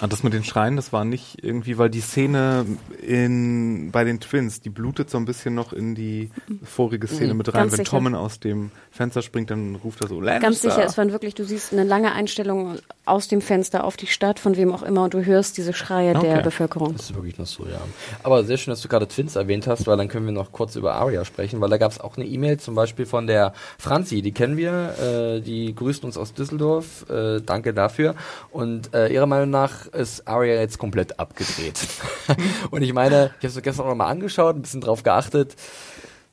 Ah, 0.00 0.06
das 0.08 0.22
mit 0.24 0.32
den 0.32 0.42
Schreien, 0.42 0.74
das 0.74 0.92
war 0.92 1.04
nicht 1.04 1.44
irgendwie, 1.44 1.78
weil 1.78 1.88
die 1.90 2.00
Szene 2.00 2.66
in 3.06 3.90
bei 3.92 4.02
den 4.04 4.18
Twins, 4.20 4.60
die 4.60 4.70
blutet 4.70 5.10
so 5.10 5.18
ein 5.18 5.24
bisschen 5.24 5.54
noch 5.54 5.72
in 5.72 5.94
die 5.94 6.30
vorige 6.64 7.06
Szene 7.06 7.32
Mhm, 7.34 7.38
mit 7.38 7.48
rein. 7.48 7.60
ganz 7.62 7.72
Wenn 7.72 7.76
sicher. 7.84 7.90
Tommen 7.90 8.14
aus 8.14 8.40
dem 8.40 8.70
Fenster 8.90 9.22
springt, 9.22 9.50
dann 9.50 9.76
ruft 9.76 10.00
er 10.00 10.08
so 10.08 10.20
Lannister. 10.20 10.40
Ganz 10.40 10.60
sicher, 10.62 10.84
es 10.84 10.98
waren 10.98 11.12
wirklich, 11.12 11.34
du 11.34 11.44
siehst 11.44 11.72
eine 11.72 11.84
lange 11.84 12.12
Einstellung 12.12 12.78
aus 13.04 13.28
dem 13.28 13.40
Fenster 13.40 13.84
auf 13.84 13.96
die 13.96 14.06
Stadt, 14.06 14.38
von 14.40 14.56
wem 14.56 14.72
auch 14.72 14.82
immer, 14.82 15.04
und 15.04 15.14
du 15.14 15.24
hörst 15.24 15.56
diese 15.56 15.72
Schreie 15.72 16.12
der 16.14 16.20
Okay. 16.22 16.42
Bevölkerung. 16.42 16.92
Das 16.94 17.02
ist 17.10 17.14
wirklich 17.14 17.38
noch 17.38 17.46
so, 17.46 17.64
ja. 17.64 17.80
Aber 18.22 18.44
sehr 18.44 18.56
schön, 18.56 18.72
dass 18.72 18.80
du 18.80 18.88
gerade 18.88 19.06
Twins 19.06 19.36
erwähnt 19.36 19.66
hast, 19.66 19.86
weil 19.86 19.96
dann 19.96 20.08
können 20.08 20.26
wir 20.26 20.32
noch 20.32 20.52
kurz 20.52 20.74
über 20.74 20.94
Aria 20.94 21.24
sprechen, 21.24 21.60
weil 21.60 21.70
da 21.70 21.76
gab 21.78 21.92
es 21.92 22.00
auch 22.00 22.16
eine 22.16 22.26
E-Mail 22.26 22.58
zum 22.58 22.74
Beispiel 22.74 23.06
von 23.06 23.26
der 23.26 23.52
Franzi, 23.78 24.22
die 24.22 24.32
kennen 24.32 24.56
wir, 24.56 24.94
äh, 25.36 25.40
die 25.40 25.74
grüßt 25.74 26.04
uns 26.04 26.16
aus 26.16 26.32
Düsseldorf, 26.32 27.08
äh, 27.10 27.40
danke 27.40 27.72
dafür. 27.74 28.14
Und 28.50 28.94
äh, 28.94 29.12
ihrer 29.12 29.26
Meinung 29.26 29.50
nach 29.50 29.81
ist 29.86 30.26
Aria 30.28 30.54
jetzt 30.54 30.78
komplett 30.78 31.18
abgedreht. 31.18 31.78
Und 32.70 32.82
ich 32.82 32.92
meine, 32.92 33.34
ich 33.40 33.48
habe 33.48 33.58
es 33.58 33.62
gestern 33.62 33.86
auch 33.86 33.90
noch 33.90 33.96
mal 33.96 34.08
angeschaut, 34.08 34.56
ein 34.56 34.62
bisschen 34.62 34.80
drauf 34.80 35.02
geachtet. 35.02 35.56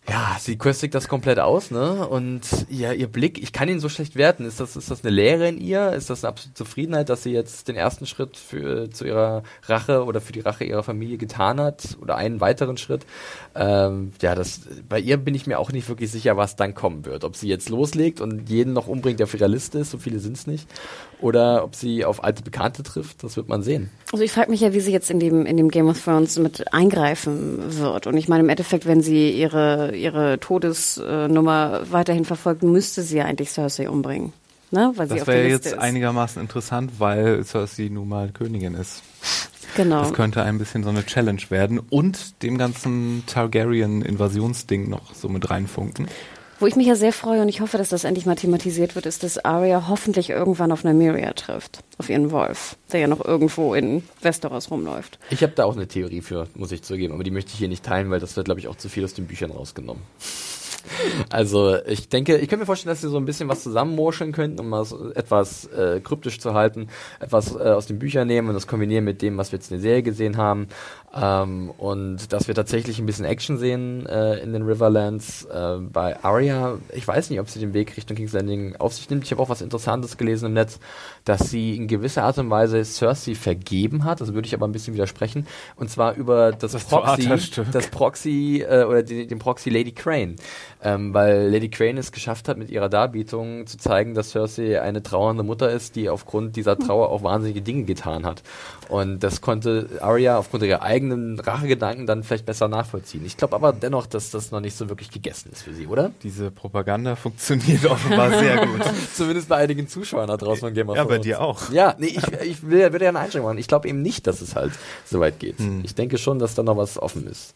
Ja, 0.10 0.38
sie 0.40 0.58
köstigt 0.58 0.96
das 0.96 1.08
komplett 1.08 1.38
aus, 1.38 1.70
ne? 1.70 2.08
Und 2.08 2.42
ja, 2.68 2.94
ihr 2.94 3.08
Blick, 3.08 3.38
ich 3.38 3.54
kann 3.54 3.70
ihn 3.70 3.80
so 3.80 3.90
schlecht 3.90 4.16
werten. 4.16 4.44
Ist 4.44 4.60
das, 4.60 4.76
ist 4.76 4.90
das 4.90 5.04
eine 5.04 5.12
Leere 5.12 5.48
in 5.48 5.60
ihr? 5.60 5.94
Ist 5.94 6.10
das 6.10 6.24
eine 6.24 6.30
absolute 6.30 6.56
Zufriedenheit, 6.56 7.10
dass 7.10 7.22
sie 7.22 7.32
jetzt 7.32 7.68
den 7.68 7.76
ersten 7.76 8.08
Schritt 8.08 8.36
für, 8.36 8.90
zu 8.90 9.06
ihrer 9.06 9.44
Rache 9.68 10.04
oder 10.04 10.20
für 10.20 10.32
die 10.32 10.40
Rache 10.40 10.64
ihrer 10.64 10.82
Familie 10.82 11.18
getan 11.18 11.60
hat? 11.60 11.96
Oder 12.02 12.16
einen 12.16 12.42
weiteren 12.42 12.78
Schritt? 12.78 13.06
Ähm, 13.54 14.12
ja, 14.20 14.34
das, 14.34 14.62
bei 14.88 15.00
ihr 15.00 15.18
bin 15.18 15.36
ich 15.36 15.46
mir 15.46 15.60
auch 15.60 15.72
nicht 15.72 15.88
wirklich 15.90 16.10
sicher, 16.10 16.38
was 16.38 16.56
dann 16.56 16.74
kommen 16.74 17.06
wird. 17.06 17.24
Ob 17.24 17.36
sie 17.36 17.48
jetzt 17.48 17.70
loslegt 17.70 18.20
und 18.20 18.50
jeden 18.50 18.74
noch 18.74 18.88
umbringt, 18.88 19.20
der 19.20 19.26
auf 19.26 19.34
ihrer 19.36 19.48
Liste 19.48 19.78
ist, 19.78 19.92
so 19.92 20.00
viele 20.00 20.20
sind's 20.20 20.48
nicht. 20.48 20.68
Oder 21.22 21.64
ob 21.66 21.76
sie 21.76 22.06
auf 22.06 22.24
alte 22.24 22.44
Bekannte 22.44 22.82
trifft, 22.82 23.24
das 23.24 23.36
wird 23.36 23.50
man 23.50 23.62
sehen. 23.62 23.90
Also 24.12 24.24
ich 24.24 24.32
frage 24.32 24.50
mich 24.50 24.62
ja, 24.62 24.74
wie 24.74 24.80
sie 24.80 24.92
jetzt 24.94 25.12
in 25.12 25.20
dem, 25.20 25.46
in 25.46 25.58
dem 25.58 25.70
Game 25.70 25.90
of 25.90 26.02
Thrones 26.02 26.40
mit 26.40 26.74
eingreifen 26.74 27.78
wird. 27.78 28.08
Und 28.08 28.16
ich 28.16 28.30
meine, 28.30 28.44
im 28.44 28.50
Endeffekt, 28.50 28.86
wenn 28.86 29.02
sie 29.02 29.32
ihre, 29.32 29.94
ihre 29.96 30.40
Todesnummer 30.40 31.82
weiterhin 31.92 32.24
verfolgt, 32.26 32.64
müsste 32.64 33.02
sie 33.02 33.18
ja 33.18 33.26
eigentlich 33.26 33.50
Cersei 33.52 33.90
umbringen. 33.90 34.32
Ne? 34.72 34.94
Weil 34.96 35.08
Das 35.08 35.28
wäre 35.28 35.48
jetzt 35.48 35.66
ist. 35.68 35.78
einigermaßen 35.78 36.42
interessant, 36.42 36.94
weil 37.00 37.44
Cersei 37.44 37.90
nun 37.92 38.08
mal 38.08 38.30
Königin 38.30 38.76
ist. 38.76 39.02
genau. 39.76 40.02
Das 40.02 40.14
könnte 40.14 40.44
ein 40.44 40.58
bisschen 40.58 40.84
so 40.84 40.90
eine 40.90 41.06
Challenge 41.06 41.42
werden 41.50 41.80
und 41.80 42.42
dem 42.44 42.58
ganzen 42.58 43.24
Targaryen-Invasionsding 43.28 44.88
noch 44.90 45.14
so 45.16 45.28
mit 45.28 45.50
reinfunken. 45.50 46.08
Wo 46.60 46.68
ich 46.68 46.76
mich 46.76 46.88
ja 46.88 46.96
sehr 46.96 47.14
freue 47.14 47.42
und 47.42 47.48
ich 47.48 47.62
hoffe, 47.62 47.78
dass 47.78 47.88
das 47.88 48.04
endlich 48.04 48.26
mal 48.26 48.36
thematisiert 48.36 48.96
wird, 48.96 49.06
ist, 49.06 49.24
dass 49.24 49.38
Arya 49.46 49.88
hoffentlich 49.88 50.30
irgendwann 50.30 50.74
auf 50.74 50.84
Nymeria 50.84 51.32
trifft. 51.32 51.80
Auf 51.98 52.10
ihren 52.10 52.32
Wolf, 52.32 52.76
der 52.92 53.00
ja 53.00 53.08
noch 53.08 53.24
irgendwo 53.24 53.74
in 53.74 54.04
Westeros 54.22 54.70
rumläuft. 54.70 55.20
Ich 55.30 55.42
habe 55.42 55.54
da 55.56 55.64
auch 55.64 55.78
eine 55.78 55.88
Theorie 55.88 56.20
für, 56.20 56.48
muss 56.56 56.74
ich 56.74 56.82
zugeben, 56.82 57.14
aber 57.14 57.24
die 57.24 57.32
möchte 57.32 57.52
ich 57.54 57.60
hier 57.60 57.70
nicht 57.70 57.86
teilen, 57.86 58.10
weil 58.10 58.20
das 58.20 58.36
wird, 58.36 58.44
glaube 58.46 58.60
ich, 58.60 58.68
auch 58.68 58.76
zu 58.76 58.90
viel 58.90 59.06
aus 59.06 59.14
den 59.14 59.26
Büchern 59.26 59.52
rausgenommen. 59.52 60.04
Also 61.30 61.78
ich 61.86 62.10
denke, 62.10 62.38
ich 62.38 62.48
könnte 62.50 62.58
mir 62.58 62.66
vorstellen, 62.66 62.94
dass 62.94 63.02
sie 63.02 63.10
so 63.10 63.18
ein 63.18 63.26
bisschen 63.26 63.50
was 63.50 63.64
zusammenmurscheln 63.64 64.32
könnten, 64.32 64.60
um 64.60 64.72
das 64.72 64.94
etwas 65.16 65.66
äh, 65.68 66.00
kryptisch 66.02 66.40
zu 66.40 66.54
halten, 66.54 66.88
etwas 67.20 67.56
äh, 67.56 67.60
aus 67.60 67.88
den 67.88 68.00
Büchern 68.00 68.28
nehmen 68.28 68.50
und 68.50 68.54
das 68.54 68.68
kombinieren 68.68 69.06
mit 69.06 69.22
dem, 69.22 69.38
was 69.38 69.52
wir 69.52 69.60
jetzt 69.60 69.72
in 69.72 69.78
der 69.78 69.82
Serie 69.82 70.04
gesehen 70.04 70.38
haben. 70.38 70.68
Ähm, 71.16 71.72
und 71.78 72.32
dass 72.32 72.48
wir 72.48 72.54
tatsächlich 72.54 73.00
ein 73.00 73.06
bisschen 73.06 73.26
Action 73.26 73.58
sehen 73.58 74.06
äh, 74.06 74.38
in 74.40 74.54
den 74.54 74.62
Riverlands. 74.62 75.46
Äh, 75.46 75.78
bei 75.80 76.24
Arya, 76.24 76.78
ich 76.94 77.08
weiß 77.08 77.30
nicht, 77.32 77.40
ob 77.40 77.50
sie 77.50 77.60
den 77.60 77.74
Weg 77.74 77.98
Richtung 77.98 78.16
King's 78.16 78.34
Landing 78.34 78.76
auf 78.78 78.94
sich 78.94 79.10
nimmt. 79.10 79.24
Ich 79.24 79.32
habe 79.32 79.42
auch 79.42 79.50
was 79.50 79.62
Interessantes 79.62 80.18
gelesen 80.18 80.48
im 80.48 80.54
Netz, 80.54 80.80
dass 81.26 81.50
sie 81.50 81.76
in 81.76 81.88
gewisser 81.88 82.24
Art 82.24 82.38
und 82.38 82.50
Weise 82.50 82.84
Cersei 82.86 83.34
vergeben 83.34 84.04
hat. 84.04 84.22
Das 84.22 84.34
würde 84.34 84.46
ich 84.46 84.54
aber 84.54 84.68
ein 84.68 84.72
bisschen 84.72 84.94
widersprechen. 84.94 85.48
Und 85.76 85.90
zwar 85.90 86.16
über 86.16 86.52
das, 86.52 86.74
Das 86.74 86.86
Proxy, 86.86 87.30
das 87.72 87.88
Proxy 87.88 88.66
äh, 88.68 88.84
oder 88.84 89.02
die, 89.02 89.26
den 89.26 89.40
Proxy 89.40 89.72
Lady 89.72 89.92
Crane. 89.92 90.36
Ähm, 90.82 91.14
weil 91.14 91.50
Lady 91.52 91.70
Crane 91.70 92.00
es 92.00 92.14
geschafft 92.14 92.48
hat, 92.48 92.58
mit 92.58 92.70
ihrer 92.70 92.88
Darbietung 92.88 93.68
zu 93.68 93.78
zeigen, 93.78 94.14
dass 94.14 94.30
Cersei 94.32 94.82
eine 94.82 95.04
trauernde 95.04 95.44
Mutter 95.44 95.70
ist, 95.70 95.98
die 95.98 96.08
aufgrund 96.10 96.56
dieser 96.56 96.78
Trauer 96.78 97.10
auch 97.10 97.22
wahnsinnige 97.22 97.62
Dinge 97.62 97.84
getan 97.84 98.26
hat. 98.26 98.44
Und 98.88 99.20
das 99.20 99.42
konnte 99.42 99.90
Arya 100.00 100.38
aufgrund 100.38 100.64
ihrer 100.64 100.82
eigenen 100.82 101.38
Rachegedanken 101.38 102.08
dann 102.08 102.24
vielleicht 102.24 102.46
besser 102.46 102.70
nachvollziehen. 102.70 103.26
Ich 103.26 103.36
glaube 103.36 103.56
aber 103.58 103.74
dennoch, 103.74 104.06
dass 104.06 104.32
das 104.32 104.52
noch 104.52 104.62
nicht 104.62 104.78
so 104.78 104.88
wirklich 104.88 105.12
gegessen 105.12 105.50
ist 105.52 105.64
für 105.64 105.74
sie, 105.74 105.86
oder? 105.86 106.12
Diese 106.24 106.50
Propaganda 106.50 107.18
funktioniert 107.18 107.86
offenbar 107.90 108.30
sehr 108.40 108.66
gut. 108.66 108.82
Zumindest 109.14 109.50
bei 109.50 109.58
einigen 109.58 109.90
Zuschauern 109.90 110.30
da 110.30 110.38
draußen 110.38 110.62
von 110.62 110.74
Game 110.74 110.88
of 110.88 110.96
Ja, 110.96 111.04
Thrones. 111.04 111.18
bei 111.18 111.24
dir 111.24 111.42
auch. 111.42 111.70
Ja, 111.72 111.96
nee, 111.98 112.08
ich, 112.08 112.24
ich 112.42 112.64
will, 112.70 112.90
würde 112.94 113.04
ja 113.04 113.10
eine 113.10 113.20
Einschränkung 113.20 113.50
machen. 113.50 113.58
Ich 113.60 113.68
glaube 113.68 113.90
eben 113.90 114.02
nicht, 114.02 114.28
dass 114.28 114.40
es 114.40 114.56
halt 114.56 114.72
so 115.06 115.20
weit 115.20 115.40
geht. 115.40 115.60
Hm. 115.60 115.82
Ich 115.84 115.94
denke 115.94 116.18
schon, 116.18 116.40
dass 116.40 116.56
da 116.56 116.64
noch 116.64 116.78
was 116.78 116.98
offen 116.98 117.28
ist. 117.28 117.54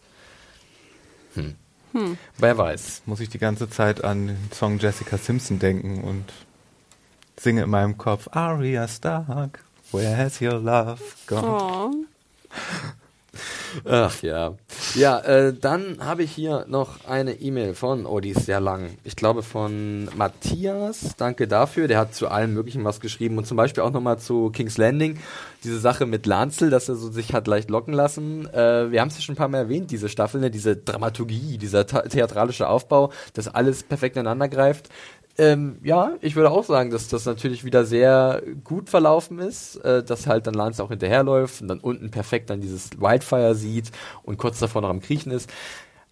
Hm. 1.36 1.56
Wer 2.38 2.58
weiß. 2.58 3.04
Muss 3.06 3.20
ich 3.20 3.30
die 3.30 3.40
ganze 3.40 3.70
Zeit 3.70 4.04
an 4.04 4.28
den 4.28 4.50
Song 4.52 4.80
Jessica 4.80 5.18
Simpson 5.18 5.60
denken 5.60 6.04
und 6.04 6.26
singe 7.38 7.64
in 7.64 7.70
meinem 7.70 7.98
Kopf 7.98 8.30
Arya 8.32 8.88
Stark, 8.88 9.64
where 9.92 10.18
has 10.18 10.42
your 10.42 10.60
love 10.60 11.02
gone? 11.28 11.46
Oh. 11.46 11.92
Ach 13.86 14.22
ja. 14.22 14.56
Ja, 14.96 15.20
äh, 15.20 15.54
dann 15.54 15.98
habe 16.00 16.24
ich 16.24 16.32
hier 16.32 16.66
noch 16.68 17.06
eine 17.08 17.34
E-Mail 17.34 17.74
von, 17.74 18.06
oh, 18.06 18.20
die 18.20 18.30
ist 18.30 18.46
sehr 18.46 18.60
lang. 18.60 18.92
Ich 19.04 19.16
glaube 19.16 19.42
von 19.42 20.10
Matthias. 20.16 21.16
Danke 21.18 21.48
dafür. 21.48 21.88
Der 21.88 21.98
hat 21.98 22.14
zu 22.14 22.28
allem 22.28 22.54
Möglichen 22.54 22.84
was 22.84 23.00
geschrieben 23.00 23.38
und 23.38 23.46
zum 23.46 23.58
Beispiel 23.58 23.84
auch 23.84 23.92
nochmal 23.92 24.20
zu 24.20 24.52
King's 24.52 24.78
Landing. 24.78 25.20
Diese 25.64 25.80
Sache 25.80 26.06
mit 26.06 26.26
Lanzel, 26.26 26.70
dass 26.70 26.90
er 26.90 26.96
so 26.96 27.12
sich 27.12 27.34
hat 27.34 27.48
leicht 27.48 27.70
locken 27.70 27.94
lassen. 27.94 28.48
Äh, 28.54 28.92
wir 28.92 29.02
haben 29.02 29.10
es 29.10 29.16
ja 29.16 29.22
schon 29.22 29.34
ein 29.34 29.38
paar 29.38 29.48
Mal 29.48 29.60
erwähnt, 29.60 29.92
diese 29.92 30.10
Staffel, 30.10 30.42
ne? 30.42 30.52
diese 30.52 30.76
Dramaturgie, 30.76 31.58
dieser 31.58 31.88
theatralische 31.88 32.68
Aufbau, 32.68 33.12
dass 33.34 33.48
alles 33.48 33.84
perfekt 33.84 34.16
ineinander 34.16 34.50
greift. 34.50 34.90
Ähm, 35.38 35.80
ja, 35.84 36.14
ich 36.22 36.36
würde 36.36 36.52
auch 36.52 36.64
sagen, 36.64 36.92
dass 36.92 37.08
das 37.08 37.26
natürlich 37.26 37.64
wieder 37.64 37.86
sehr 37.86 38.44
gut 38.64 38.90
verlaufen 38.90 39.40
ist, 39.40 39.78
äh, 39.78 40.04
dass 40.04 40.28
halt 40.28 40.46
dann 40.46 40.54
Lance 40.54 40.84
auch 40.84 40.90
hinterherläuft 40.90 41.62
und 41.62 41.70
dann 41.70 41.80
unten 41.80 42.12
perfekt 42.12 42.52
dann 42.52 42.62
dieses 42.62 42.92
Wildfire 43.00 43.56
sieht 43.56 43.92
und 44.24 44.38
kurz 44.38 44.60
davor 44.60 44.84
noch 44.84 44.90
am 44.90 45.02
Kriechen 45.02 45.32
ist. 45.32 45.50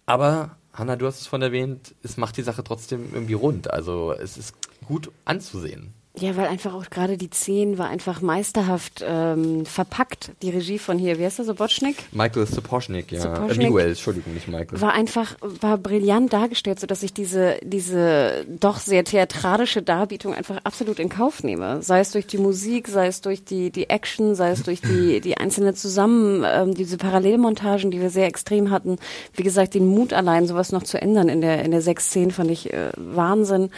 Aber, 0.06 0.56
Hanna, 0.72 0.96
du 0.96 1.06
hast 1.06 1.20
es 1.20 1.28
von 1.28 1.40
erwähnt, 1.40 1.94
es 2.02 2.16
macht 2.16 2.36
die 2.36 2.42
Sache 2.42 2.64
trotzdem 2.64 3.10
irgendwie 3.12 3.34
rund. 3.34 3.70
Also 3.70 4.12
es 4.12 4.36
ist 4.36 4.56
gut 4.86 5.12
anzusehen. 5.24 5.94
Ja, 6.18 6.36
weil 6.36 6.46
einfach 6.46 6.74
auch 6.74 6.90
gerade 6.90 7.16
die 7.16 7.30
10 7.30 7.78
war 7.78 7.88
einfach 7.88 8.20
meisterhaft 8.20 9.02
ähm, 9.06 9.64
verpackt. 9.64 10.32
Die 10.42 10.50
Regie 10.50 10.78
von 10.78 10.98
hier, 10.98 11.18
wie 11.18 11.24
heißt 11.24 11.38
der, 11.38 11.46
Sobocznik? 11.46 11.96
Michael 12.12 12.46
Sapochnik, 12.46 13.10
ja. 13.12 13.20
Sapochnik. 13.20 13.56
Äh, 13.56 13.64
Miguel, 13.64 13.88
Entschuldigung, 13.88 14.34
nicht 14.34 14.46
Michael. 14.46 14.78
war 14.82 14.92
einfach 14.92 15.36
war 15.40 15.78
brillant 15.78 16.30
dargestellt, 16.30 16.80
so 16.80 16.86
dass 16.86 17.02
ich 17.02 17.14
diese 17.14 17.56
diese 17.62 18.44
doch 18.46 18.78
sehr 18.78 19.04
theatralische 19.04 19.80
Darbietung 19.80 20.34
einfach 20.34 20.58
absolut 20.64 20.98
in 20.98 21.08
Kauf 21.08 21.42
nehme. 21.42 21.80
Sei 21.82 22.00
es 22.00 22.10
durch 22.10 22.26
die 22.26 22.38
Musik, 22.38 22.88
sei 22.88 23.06
es 23.06 23.22
durch 23.22 23.44
die 23.44 23.70
die 23.70 23.88
Action, 23.88 24.34
sei 24.34 24.50
es 24.50 24.62
durch 24.62 24.82
die 24.82 25.20
die 25.22 25.38
einzelne 25.38 25.72
zusammen 25.72 26.44
ähm, 26.46 26.74
diese 26.74 26.98
Parallelmontagen, 26.98 27.90
die 27.90 28.02
wir 28.02 28.10
sehr 28.10 28.26
extrem 28.26 28.70
hatten. 28.70 28.98
Wie 29.32 29.42
gesagt, 29.42 29.72
den 29.72 29.86
Mut 29.86 30.12
allein 30.12 30.46
sowas 30.46 30.72
noch 30.72 30.82
zu 30.82 31.00
ändern 31.00 31.30
in 31.30 31.40
der 31.40 31.64
in 31.64 31.70
der 31.70 31.80
6-10 31.80 32.32
fand 32.32 32.50
ich 32.50 32.70
äh, 32.70 32.90
Wahnsinn 32.98 33.70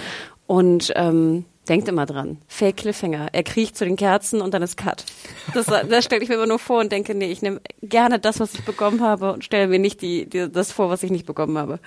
und 0.47 0.93
ähm, 0.97 1.45
Denkt 1.69 1.89
immer 1.89 2.05
dran. 2.05 2.39
Fake 2.47 2.77
Cliffhanger. 2.77 3.29
Er 3.33 3.43
kriecht 3.43 3.77
zu 3.77 3.85
den 3.85 3.97
Kerzen 3.97 4.43
und 4.43 4.53
dann 4.53 4.63
ist 4.63 4.77
Cut. 4.77 5.05
Das, 5.55 5.67
das 5.89 6.05
stelle 6.05 6.23
ich 6.23 6.29
mir 6.29 6.35
immer 6.35 6.47
nur 6.47 6.59
vor 6.59 6.81
und 6.81 6.93
denke, 6.93 7.15
nee, 7.15 7.31
ich 7.31 7.43
nehme 7.43 7.61
gerne 7.83 8.19
das, 8.19 8.41
was 8.41 8.55
ich 8.55 8.65
bekommen 8.65 9.01
habe 9.01 9.33
und 9.33 9.45
stelle 9.45 9.67
mir 9.67 9.79
nicht 9.79 10.03
die, 10.03 10.29
die, 10.29 10.51
das 10.51 10.73
vor, 10.73 10.91
was 10.91 11.03
ich 11.03 11.11
nicht 11.11 11.27
bekommen 11.27 11.57
habe. 11.57 11.79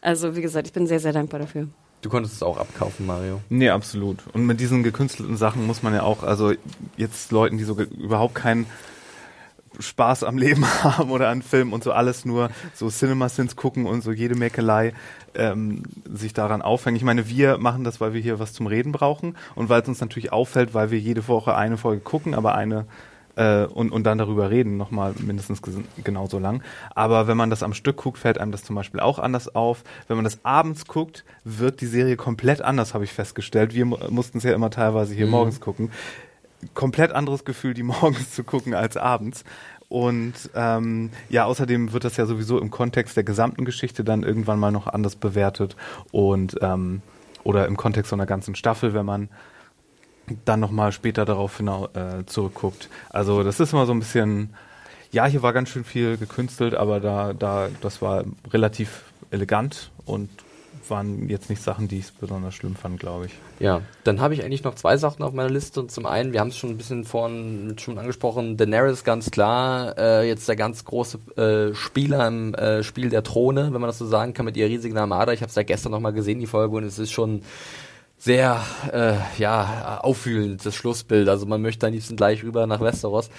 Also, 0.00 0.34
wie 0.34 0.42
gesagt, 0.42 0.66
ich 0.66 0.72
bin 0.72 0.86
sehr, 0.86 0.98
sehr 0.98 1.12
dankbar 1.12 1.40
dafür. 1.40 1.68
Du 2.02 2.10
konntest 2.10 2.34
es 2.34 2.42
auch 2.42 2.58
abkaufen, 2.58 3.06
Mario. 3.06 3.40
Nee, 3.48 3.70
absolut. 3.70 4.18
Und 4.32 4.44
mit 4.44 4.58
diesen 4.58 4.82
gekünstelten 4.82 5.36
Sachen 5.36 5.64
muss 5.68 5.84
man 5.84 5.94
ja 5.94 6.02
auch, 6.02 6.24
also 6.24 6.52
jetzt 6.96 7.30
Leuten, 7.30 7.58
die 7.58 7.64
so 7.64 7.80
überhaupt 7.80 8.34
keinen 8.34 8.66
Spaß 9.78 10.24
am 10.24 10.38
Leben 10.38 10.64
haben 10.82 11.10
oder 11.10 11.28
an 11.28 11.42
Filmen 11.42 11.72
und 11.72 11.84
so 11.84 11.92
alles 11.92 12.24
nur 12.24 12.50
so 12.74 12.88
Cinema-Sins 12.88 13.56
gucken 13.56 13.86
und 13.86 14.02
so 14.02 14.12
jede 14.12 14.34
Mäkelei 14.34 14.92
ähm, 15.34 15.82
sich 16.12 16.32
daran 16.32 16.62
aufhängen. 16.62 16.96
Ich 16.96 17.04
meine, 17.04 17.28
wir 17.28 17.58
machen 17.58 17.84
das, 17.84 18.00
weil 18.00 18.14
wir 18.14 18.20
hier 18.20 18.38
was 18.38 18.52
zum 18.52 18.66
Reden 18.66 18.92
brauchen 18.92 19.36
und 19.54 19.68
weil 19.68 19.82
es 19.82 19.88
uns 19.88 20.00
natürlich 20.00 20.32
auffällt, 20.32 20.74
weil 20.74 20.90
wir 20.90 20.98
jede 20.98 21.26
Woche 21.28 21.54
eine 21.54 21.76
Folge 21.76 22.00
gucken, 22.00 22.34
aber 22.34 22.54
eine 22.54 22.86
äh, 23.36 23.64
und, 23.64 23.92
und 23.92 24.04
dann 24.04 24.18
darüber 24.18 24.50
reden, 24.50 24.76
nochmal 24.76 25.14
mindestens 25.18 25.62
genauso 26.04 26.38
lang. 26.38 26.62
Aber 26.94 27.26
wenn 27.26 27.36
man 27.36 27.50
das 27.50 27.62
am 27.62 27.74
Stück 27.74 27.96
guckt, 27.96 28.18
fällt 28.18 28.38
einem 28.38 28.52
das 28.52 28.64
zum 28.64 28.76
Beispiel 28.76 29.00
auch 29.00 29.18
anders 29.18 29.54
auf. 29.54 29.84
Wenn 30.08 30.16
man 30.16 30.24
das 30.24 30.44
abends 30.44 30.86
guckt, 30.86 31.24
wird 31.44 31.80
die 31.80 31.86
Serie 31.86 32.16
komplett 32.16 32.60
anders, 32.60 32.94
habe 32.94 33.04
ich 33.04 33.12
festgestellt. 33.12 33.74
Wir 33.74 33.86
mussten 33.86 34.38
es 34.38 34.44
ja 34.44 34.52
immer 34.52 34.70
teilweise 34.70 35.14
hier 35.14 35.26
mhm. 35.26 35.32
morgens 35.32 35.60
gucken 35.60 35.90
komplett 36.74 37.12
anderes 37.12 37.44
Gefühl, 37.44 37.74
die 37.74 37.82
morgens 37.82 38.32
zu 38.32 38.44
gucken 38.44 38.74
als 38.74 38.96
abends. 38.96 39.44
Und 39.88 40.34
ähm, 40.54 41.10
ja, 41.28 41.44
außerdem 41.44 41.92
wird 41.92 42.04
das 42.04 42.16
ja 42.16 42.24
sowieso 42.24 42.58
im 42.58 42.70
Kontext 42.70 43.14
der 43.14 43.24
gesamten 43.24 43.66
Geschichte 43.66 44.04
dann 44.04 44.22
irgendwann 44.22 44.58
mal 44.58 44.72
noch 44.72 44.86
anders 44.86 45.16
bewertet 45.16 45.76
und 46.12 46.56
ähm, 46.62 47.02
oder 47.44 47.66
im 47.66 47.76
Kontext 47.76 48.08
so 48.08 48.16
einer 48.16 48.24
ganzen 48.24 48.54
Staffel, 48.54 48.94
wenn 48.94 49.04
man 49.04 49.28
dann 50.44 50.60
nochmal 50.60 50.92
später 50.92 51.26
darauf 51.26 51.56
hinaus, 51.58 51.90
äh, 51.94 52.24
zurückguckt. 52.24 52.88
Also 53.10 53.42
das 53.42 53.60
ist 53.60 53.72
immer 53.74 53.84
so 53.84 53.92
ein 53.92 53.98
bisschen, 53.98 54.54
ja, 55.10 55.26
hier 55.26 55.42
war 55.42 55.52
ganz 55.52 55.68
schön 55.68 55.84
viel 55.84 56.16
gekünstelt, 56.16 56.74
aber 56.74 57.00
da, 57.00 57.32
da, 57.34 57.68
das 57.80 58.00
war 58.00 58.24
relativ 58.50 59.04
elegant 59.30 59.90
und 60.06 60.30
waren 60.90 61.28
jetzt 61.28 61.50
nicht 61.50 61.62
Sachen, 61.62 61.88
die 61.88 61.98
ich 61.98 62.12
besonders 62.12 62.54
schlimm 62.54 62.74
fand, 62.76 63.00
glaube 63.00 63.26
ich. 63.26 63.32
Ja, 63.60 63.82
dann 64.04 64.20
habe 64.20 64.34
ich 64.34 64.44
eigentlich 64.44 64.64
noch 64.64 64.74
zwei 64.74 64.96
Sachen 64.96 65.22
auf 65.22 65.32
meiner 65.32 65.50
Liste. 65.50 65.80
Und 65.80 65.90
zum 65.90 66.06
einen, 66.06 66.32
wir 66.32 66.40
haben 66.40 66.48
es 66.48 66.56
schon 66.56 66.70
ein 66.70 66.76
bisschen 66.76 67.04
vorhin 67.04 67.76
schon 67.78 67.98
angesprochen, 67.98 68.56
Daenerys 68.56 69.04
ganz 69.04 69.30
klar, 69.30 69.96
äh, 69.98 70.28
jetzt 70.28 70.48
der 70.48 70.56
ganz 70.56 70.84
große 70.84 71.18
äh, 71.36 71.74
Spieler 71.74 72.26
im 72.26 72.54
äh, 72.54 72.82
Spiel 72.82 73.08
der 73.10 73.22
Throne, 73.22 73.72
wenn 73.72 73.80
man 73.80 73.88
das 73.88 73.98
so 73.98 74.06
sagen 74.06 74.34
kann, 74.34 74.44
mit 74.44 74.56
ihrer 74.56 74.68
riesigen 74.68 74.96
Armada. 74.96 75.32
Ich 75.32 75.40
habe 75.40 75.50
es 75.50 75.56
ja 75.56 75.62
gestern 75.62 75.92
nochmal 75.92 76.12
gesehen, 76.12 76.40
die 76.40 76.46
Folge, 76.46 76.76
und 76.76 76.84
es 76.84 76.98
ist 76.98 77.12
schon 77.12 77.42
sehr 78.22 78.62
äh, 78.92 79.14
ja 79.40 79.98
auffühlend 80.00 80.64
das 80.64 80.76
Schlussbild. 80.76 81.28
Also 81.28 81.44
man 81.44 81.60
möchte 81.60 81.88
am 81.88 81.92
liebsten 81.92 82.14
gleich 82.14 82.44
rüber 82.44 82.68
nach 82.68 82.80
Westeros. 82.80 83.30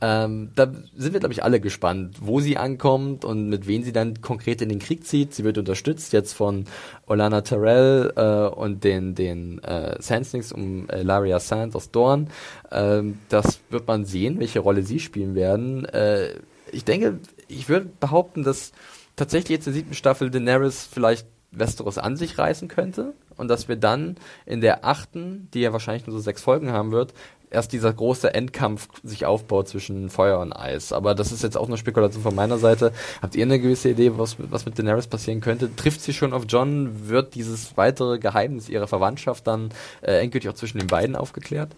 Ähm, 0.00 0.50
da 0.56 0.66
sind 0.96 1.12
wir 1.12 1.20
glaube 1.20 1.32
ich 1.32 1.44
alle 1.44 1.60
gespannt, 1.60 2.16
wo 2.20 2.40
sie 2.40 2.56
ankommt 2.56 3.24
und 3.24 3.48
mit 3.48 3.68
wem 3.68 3.84
sie 3.84 3.92
dann 3.92 4.20
konkret 4.20 4.60
in 4.60 4.68
den 4.68 4.80
Krieg 4.80 5.06
zieht. 5.06 5.32
Sie 5.32 5.44
wird 5.44 5.58
unterstützt 5.58 6.12
jetzt 6.12 6.32
von 6.32 6.64
Olana 7.06 7.42
Terrell 7.42 8.12
äh, 8.16 8.52
und 8.52 8.82
den 8.82 9.14
den 9.14 9.62
äh, 9.62 10.02
Sandslings 10.02 10.50
um 10.50 10.88
äh, 10.88 11.02
Laria 11.02 11.38
Sand 11.38 11.76
aus 11.76 11.92
Dorn. 11.92 12.28
Ähm, 12.72 13.20
das 13.28 13.60
wird 13.70 13.86
man 13.86 14.04
sehen, 14.06 14.40
welche 14.40 14.58
Rolle 14.58 14.82
sie 14.82 14.98
spielen 14.98 15.36
werden. 15.36 15.84
Äh, 15.84 16.30
ich 16.72 16.84
denke, 16.84 17.20
ich 17.46 17.68
würde 17.68 17.86
behaupten, 18.00 18.42
dass 18.42 18.72
tatsächlich 19.14 19.50
jetzt 19.50 19.68
in 19.68 19.74
der 19.74 19.78
siebten 19.82 19.94
Staffel 19.94 20.32
Daenerys 20.32 20.88
vielleicht 20.92 21.28
Westeros 21.52 21.98
an 21.98 22.16
sich 22.16 22.38
reißen 22.38 22.66
könnte 22.66 23.14
und 23.42 23.48
dass 23.48 23.68
wir 23.68 23.76
dann 23.76 24.16
in 24.46 24.60
der 24.60 24.84
achten, 24.86 25.48
die 25.52 25.60
ja 25.60 25.72
wahrscheinlich 25.72 26.06
nur 26.06 26.16
so 26.16 26.22
sechs 26.22 26.42
Folgen 26.42 26.72
haben 26.72 26.92
wird, 26.92 27.12
erst 27.50 27.72
dieser 27.72 27.92
große 27.92 28.32
Endkampf 28.32 28.88
sich 29.02 29.26
aufbaut 29.26 29.68
zwischen 29.68 30.10
Feuer 30.10 30.38
und 30.38 30.52
Eis. 30.52 30.92
Aber 30.92 31.14
das 31.14 31.32
ist 31.32 31.42
jetzt 31.42 31.56
auch 31.56 31.66
eine 31.66 31.76
Spekulation 31.76 32.22
von 32.22 32.34
meiner 32.34 32.56
Seite. 32.58 32.92
Habt 33.20 33.34
ihr 33.34 33.44
eine 33.44 33.58
gewisse 33.58 33.90
Idee, 33.90 34.12
was, 34.16 34.36
was 34.38 34.64
mit 34.64 34.78
Daenerys 34.78 35.08
passieren 35.08 35.40
könnte? 35.40 35.74
Trifft 35.74 36.00
sie 36.00 36.14
schon 36.14 36.32
auf 36.32 36.44
John? 36.48 37.08
Wird 37.08 37.34
dieses 37.34 37.76
weitere 37.76 38.18
Geheimnis 38.18 38.68
ihrer 38.68 38.86
Verwandtschaft 38.86 39.46
dann 39.46 39.70
äh, 40.00 40.22
endgültig 40.22 40.48
auch 40.48 40.54
zwischen 40.54 40.78
den 40.78 40.86
beiden 40.86 41.16
aufgeklärt? 41.16 41.72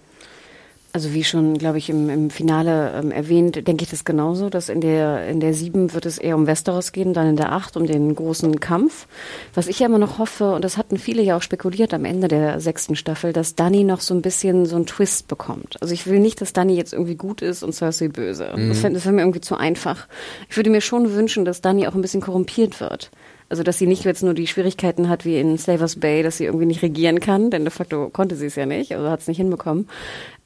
Also 0.95 1.12
wie 1.12 1.24
schon, 1.24 1.59
glaube 1.59 1.78
ich, 1.78 1.90
im, 1.90 2.09
im 2.09 2.30
Finale 2.30 2.92
ähm, 2.97 3.11
erwähnt, 3.11 3.66
denke 3.66 3.82
ich 3.82 3.90
das 3.90 4.05
genauso, 4.05 4.49
dass 4.49 4.68
in 4.68 4.80
der 4.80 5.26
in 5.26 5.40
der 5.40 5.53
sieben 5.53 5.92
wird 5.92 6.07
es 6.07 6.18
eher 6.18 6.36
um 6.36 6.47
Westeros 6.47 6.92
gehen, 6.92 7.12
dann 7.12 7.30
in 7.30 7.34
der 7.34 7.51
acht 7.51 7.76
um 7.76 7.84
den 7.84 8.14
großen 8.14 8.61
Kampf. 8.61 9.09
Was 9.55 9.66
ich 9.66 9.80
ja 9.80 9.86
immer 9.86 9.99
noch 9.99 10.18
hoffe, 10.18 10.53
und 10.53 10.64
das 10.64 10.76
hatten 10.76 10.97
viele 10.97 11.20
ja 11.20 11.36
auch 11.36 11.42
spekuliert 11.42 11.92
am 11.95 12.05
Ende 12.05 12.28
der 12.28 12.61
sechsten 12.61 12.95
Staffel, 12.95 13.32
dass 13.32 13.57
Dani 13.57 13.82
noch 13.82 14.01
so 14.01 14.14
ein 14.14 14.22
bisschen 14.22 14.66
so 14.66 14.76
einen 14.76 14.86
Twist 14.86 15.26
bekommt. 15.26 15.82
Also 15.82 15.92
ich 15.92 16.07
will 16.07 16.20
nicht, 16.20 16.40
dass 16.40 16.53
Dani 16.53 16.76
jetzt 16.76 16.92
irgendwie 16.92 17.16
gut 17.16 17.42
ist 17.42 17.64
und 17.64 17.72
Cersei 17.72 18.07
böse. 18.07 18.53
Mhm. 18.55 18.68
Das 18.68 18.84
wäre 18.84 19.12
mir 19.12 19.22
irgendwie 19.22 19.40
zu 19.40 19.57
einfach. 19.57 20.07
Ich 20.49 20.57
würde 20.57 20.70
mir 20.70 20.80
schon 20.80 21.12
wünschen, 21.12 21.45
dass 21.45 21.61
Dani 21.61 21.88
auch 21.88 21.97
ein 21.97 22.03
bisschen 22.03 22.20
korrumpiert 22.20 22.78
wird. 22.78 23.11
Also 23.49 23.62
dass 23.62 23.78
sie 23.78 23.86
nicht 23.86 24.05
jetzt 24.05 24.22
nur 24.22 24.34
die 24.34 24.47
Schwierigkeiten 24.47 25.09
hat 25.09 25.24
wie 25.24 25.38
in 25.38 25.59
Slavers 25.59 25.97
Bay, 25.97 26.22
dass 26.22 26.38
sie 26.38 26.45
irgendwie 26.45 26.66
nicht 26.66 26.82
regieren 26.82 27.20
kann, 27.20 27.51
denn 27.51 27.64
de 27.64 27.70
facto 27.70 28.09
konnte 28.09 28.36
sie 28.36 28.47
es 28.47 28.55
ja 28.55 28.64
nicht, 28.64 28.95
also 28.95 29.11
hat 29.11 29.20
es 29.20 29.28
nicht 29.28 29.36
hinbekommen, 29.36 29.86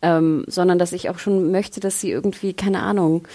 ähm, 0.01 0.45
sondern 0.47 0.79
dass 0.79 0.93
ich 0.93 1.11
auch 1.11 1.19
schon 1.19 1.51
möchte, 1.51 1.81
dass 1.81 2.01
sie 2.01 2.11
irgendwie, 2.11 2.53
keine 2.53 2.83
Ahnung, 2.83 3.27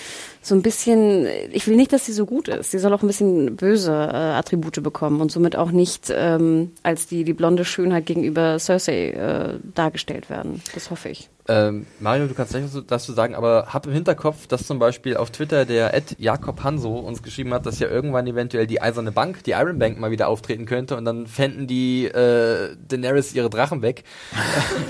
so 0.42 0.56
ein 0.56 0.62
bisschen, 0.62 1.28
ich 1.52 1.68
will 1.68 1.76
nicht, 1.76 1.94
dass 1.94 2.06
sie 2.06 2.14
so 2.14 2.26
gut 2.26 2.48
ist. 2.48 2.72
Sie 2.72 2.80
soll 2.80 2.94
auch 2.94 3.02
ein 3.02 3.08
bisschen 3.08 3.56
böse 3.56 3.92
äh, 3.92 4.16
Attribute 4.16 4.82
bekommen 4.84 5.22
und 5.22 5.32
somit 5.32 5.56
auch 5.56 5.72
nicht 5.72 6.12
ähm, 6.16 6.72
als 6.84 7.08
die, 7.08 7.24
die 7.24 7.34
blonde 7.34 7.66
Schönheit 7.66 8.06
gegenüber 8.06 8.60
Cersei 8.60 9.10
äh, 9.10 9.60
dargestellt 9.74 10.30
werden. 10.30 10.62
Das 10.74 10.90
hoffe 10.90 11.10
ich. 11.10 11.30
Ähm, 11.50 11.86
Mario, 12.00 12.28
du 12.28 12.34
kannst 12.34 12.54
gleich 12.54 12.64
dazu 12.88 13.12
sagen, 13.12 13.36
aber 13.36 13.68
hab 13.74 13.86
im 13.86 13.92
Hinterkopf, 13.92 14.48
dass 14.48 14.66
zum 14.66 14.80
Beispiel 14.80 15.18
auf 15.18 15.30
Twitter 15.30 15.66
der 15.66 15.94
Ed 15.94 16.16
Jakob 16.18 16.64
Hanso 16.64 16.98
uns 17.00 17.22
geschrieben 17.22 17.54
hat, 17.54 17.66
dass 17.66 17.80
ja 17.80 17.90
irgendwann 17.90 18.28
eventuell 18.28 18.66
die 18.66 18.82
Eiserne 18.82 19.12
Bank, 19.12 19.44
die 19.44 19.52
Iron 19.52 19.78
Bank 19.78 20.00
mal 20.00 20.10
wieder 20.10 20.30
auftreten 20.30 20.66
könnte 20.66 20.96
und 20.96 21.04
dann 21.04 21.28
fänden 21.28 21.68
die 21.68 22.06
äh, 22.06 22.78
Daenerys 22.88 23.34
ihre 23.34 23.50
Drachen 23.50 23.82
weg. 23.82 24.06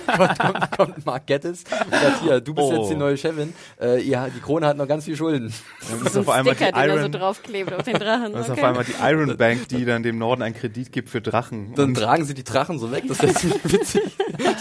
kommt, 0.38 0.72
kommt 0.78 1.06
Mark 1.08 1.26
Gettis 1.26 1.63
sagt, 1.70 2.22
hier, 2.24 2.42
du 2.42 2.54
bist 2.54 2.68
oh. 2.68 2.74
jetzt 2.74 2.90
die 2.90 2.96
neue 2.96 3.18
Chefin. 3.18 3.54
Äh, 3.80 4.02
ja, 4.02 4.28
die 4.30 4.40
Krone 4.40 4.68
hat 4.68 4.78
noch 4.78 4.88
ganz 4.88 5.06
viel 5.06 5.16
Schulden. 5.16 5.54
Das 5.80 6.12
ist 6.12 6.18
auf 6.18 6.30
einmal 6.30 6.56
Sticker, 6.56 6.72
die 6.72 6.80
Iron, 6.80 7.02
so 7.02 7.10
draufklebt 7.10 7.74
auf 7.74 7.84
den 7.84 7.96
Drachen. 7.96 8.34
Das 8.34 8.48
ist 8.48 8.52
okay. 8.52 8.62
auf 8.62 8.68
einmal 8.68 8.84
die 8.86 8.96
Iron 9.02 9.38
Bank, 9.38 9.68
die 9.70 9.86
dann 9.86 10.04
dem 10.04 10.18
Norden 10.18 10.42
einen 10.42 10.56
Kredit 10.56 10.92
gibt 10.92 11.10
für 11.10 11.22
Drachen. 11.22 11.74
Dann 11.76 11.94
tragen 11.94 12.26
sie 12.26 12.34
die 12.34 12.44
Drachen 12.44 12.80
so 12.80 12.92
weg, 12.92 13.04
das 13.08 13.20
ist 13.20 13.40
ziemlich 13.40 13.64
witzig. 13.72 14.04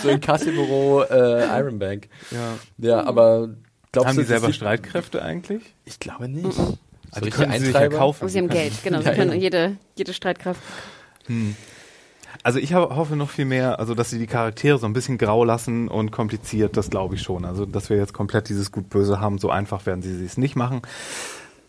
so 0.03 0.09
in 0.09 0.20
Cassiburo 0.20 1.03
äh, 1.05 1.44
Iron 1.59 1.78
Bank. 1.78 2.09
Ja. 2.30 2.55
Ja, 2.78 3.05
aber 3.05 3.50
glaubst 3.92 4.09
Haben 4.09 4.16
du, 4.16 4.22
die 4.22 4.28
selber 4.28 4.53
Streitkräfte 4.53 5.22
eigentlich? 5.22 5.62
Ich 5.84 5.98
glaube 5.98 6.28
nicht. 6.28 6.59
Mhm. 6.59 6.78
Also 7.12 7.26
die 7.26 7.30
können 7.30 7.53
sie 7.53 7.66
sich 7.66 7.74
ja 7.74 7.88
kaufen. 7.88 8.24
Oh, 8.24 8.28
sie 8.28 8.38
haben 8.38 8.48
Geld, 8.48 8.72
genau. 8.82 9.03
Sie 9.03 9.11
können 9.11 9.38
jede, 9.38 9.76
jede 9.96 10.14
Streitkraft. 10.14 10.61
Hm. 11.26 11.55
Also 12.43 12.59
ich 12.59 12.74
hoffe 12.74 13.14
noch 13.14 13.30
viel 13.30 13.45
mehr, 13.45 13.78
also 13.78 13.95
dass 13.95 14.11
sie 14.11 14.18
die 14.18 14.26
Charaktere 14.26 14.78
so 14.78 14.86
ein 14.86 14.93
bisschen 14.93 15.16
grau 15.16 15.45
lassen 15.45 15.86
und 15.88 16.11
kompliziert, 16.11 16.76
das 16.76 16.90
glaube 16.90 17.14
ich 17.14 17.22
schon. 17.22 17.45
Also 17.45 17.66
dass 17.66 17.88
wir 17.88 17.97
jetzt 17.97 18.12
komplett 18.12 18.49
dieses 18.49 18.72
Gut-Böse 18.72 19.20
haben, 19.20 19.38
so 19.38 19.49
einfach 19.51 19.86
werden 19.86 20.03
sie 20.03 20.24
es 20.24 20.36
nicht 20.36 20.57
machen. 20.57 20.82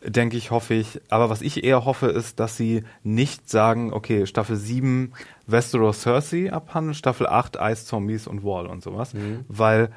Denke 0.05 0.36
ich, 0.36 0.51
hoffe 0.51 0.74
ich. 0.74 0.99
Aber 1.09 1.30
was 1.30 1.41
ich 1.41 1.63
eher 1.63 1.86
hoffe, 1.86 2.07
ist, 2.07 2.39
dass 2.39 2.57
sie 2.57 2.84
nicht 3.03 3.49
sagen, 3.49 3.93
okay, 3.93 4.26
Staffel 4.26 4.57
7 4.57 5.13
Westeros 5.47 6.01
Cersei 6.01 6.51
abhandeln, 6.51 6.93
Staffel 6.93 7.28
8 7.28 7.57
Ice 7.61 7.86
Zombies 7.86 8.28
und 8.28 8.43
Wall 8.43 8.67
und 8.67 8.84
sowas. 8.84 9.13
Mhm. 9.13 9.45
Weil 9.47 9.91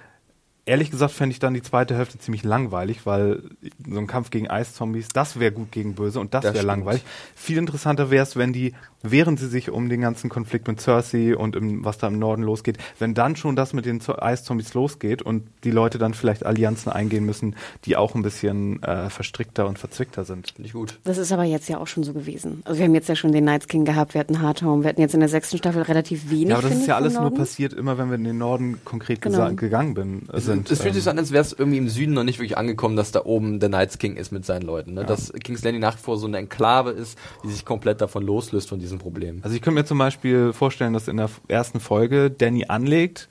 ehrlich 0.66 0.90
gesagt 0.90 1.12
fände 1.12 1.32
ich 1.32 1.38
dann 1.38 1.54
die 1.54 1.62
zweite 1.62 1.96
Hälfte 1.96 2.18
ziemlich 2.18 2.42
langweilig, 2.42 3.06
weil 3.06 3.42
so 3.88 3.98
ein 3.98 4.08
Kampf 4.08 4.30
gegen 4.30 4.50
Eiszombies, 4.50 5.08
das 5.08 5.38
wäre 5.38 5.52
gut 5.52 5.70
gegen 5.70 5.94
Böse 5.94 6.20
und 6.20 6.34
das, 6.34 6.42
das 6.42 6.54
wäre 6.54 6.66
langweilig. 6.66 7.02
Viel 7.34 7.56
interessanter 7.56 8.10
wäre 8.10 8.24
es, 8.24 8.36
wenn 8.36 8.52
die, 8.52 8.74
während 9.02 9.38
sie 9.38 9.48
sich 9.48 9.70
um 9.70 9.88
den 9.88 10.00
ganzen 10.00 10.28
Konflikt 10.28 10.66
mit 10.66 10.80
Cersei 10.80 11.36
und 11.36 11.54
im, 11.54 11.84
was 11.84 11.98
da 11.98 12.08
im 12.08 12.18
Norden 12.18 12.42
losgeht, 12.42 12.78
wenn 12.98 13.14
dann 13.14 13.36
schon 13.36 13.54
das 13.54 13.72
mit 13.72 13.86
den 13.86 14.02
Eiszombies 14.06 14.74
losgeht 14.74 15.22
und 15.22 15.44
die 15.62 15.70
Leute 15.70 15.98
dann 15.98 16.14
vielleicht 16.14 16.44
Allianzen 16.44 16.90
eingehen 16.90 17.24
müssen, 17.24 17.54
die 17.84 17.96
auch 17.96 18.16
ein 18.16 18.22
bisschen 18.22 18.82
äh, 18.82 19.08
verstrickter 19.08 19.68
und 19.68 19.78
verzwickter 19.78 20.24
sind. 20.24 20.58
Nicht 20.58 20.72
gut. 20.72 20.98
Das 21.04 21.16
ist 21.16 21.30
aber 21.30 21.44
jetzt 21.44 21.68
ja 21.68 21.78
auch 21.78 21.86
schon 21.86 22.02
so 22.02 22.12
gewesen. 22.12 22.62
Also 22.64 22.78
wir 22.78 22.86
haben 22.86 22.94
jetzt 22.94 23.08
ja 23.08 23.14
schon 23.14 23.30
den 23.30 23.44
Night 23.44 23.68
King 23.68 23.84
gehabt, 23.84 24.14
wir 24.14 24.20
hatten 24.20 24.42
Hardhome, 24.42 24.82
wir 24.82 24.88
hatten 24.88 25.00
jetzt 25.00 25.14
in 25.14 25.20
der 25.20 25.28
sechsten 25.28 25.58
Staffel 25.58 25.82
relativ 25.82 26.28
wenig. 26.28 26.48
Ja, 26.48 26.58
aber 26.58 26.68
das 26.68 26.78
ist 26.78 26.88
ja 26.88 26.96
alles 26.96 27.14
nur 27.14 27.32
passiert, 27.32 27.72
immer 27.72 27.98
wenn 27.98 28.08
wir 28.08 28.16
in 28.16 28.24
den 28.24 28.38
Norden 28.38 28.80
konkret 28.84 29.22
genau. 29.22 29.52
gegangen 29.54 29.94
bin, 29.94 30.22
sind 30.32 30.55
sind. 30.58 30.70
Es 30.70 30.82
fühlt 30.82 30.94
sich 30.94 31.04
so 31.04 31.10
an, 31.10 31.18
als 31.18 31.32
wäre 31.32 31.42
es 31.42 31.52
irgendwie 31.52 31.78
im 31.78 31.88
Süden 31.88 32.14
noch 32.14 32.24
nicht 32.24 32.38
wirklich 32.38 32.56
angekommen, 32.56 32.96
dass 32.96 33.12
da 33.12 33.24
oben 33.24 33.60
der 33.60 33.68
Night's 33.68 33.98
King 33.98 34.16
ist 34.16 34.32
mit 34.32 34.44
seinen 34.44 34.62
Leuten. 34.62 34.94
Ne? 34.94 35.02
Ja. 35.02 35.06
Dass 35.06 35.32
King's 35.32 35.62
Landing 35.62 35.80
nach 35.80 35.96
wie 35.96 36.02
vor 36.02 36.18
so 36.18 36.26
eine 36.26 36.38
Enklave 36.38 36.90
ist, 36.90 37.18
die 37.44 37.48
sich 37.48 37.64
komplett 37.64 38.00
davon 38.00 38.22
loslöst 38.22 38.68
von 38.68 38.78
diesem 38.78 38.98
Problem. 38.98 39.40
Also 39.42 39.56
ich 39.56 39.62
könnte 39.62 39.80
mir 39.80 39.84
zum 39.84 39.98
Beispiel 39.98 40.52
vorstellen, 40.52 40.92
dass 40.92 41.08
in 41.08 41.16
der 41.16 41.30
ersten 41.48 41.80
Folge 41.80 42.30
Danny 42.30 42.66
anlegt, 42.68 43.28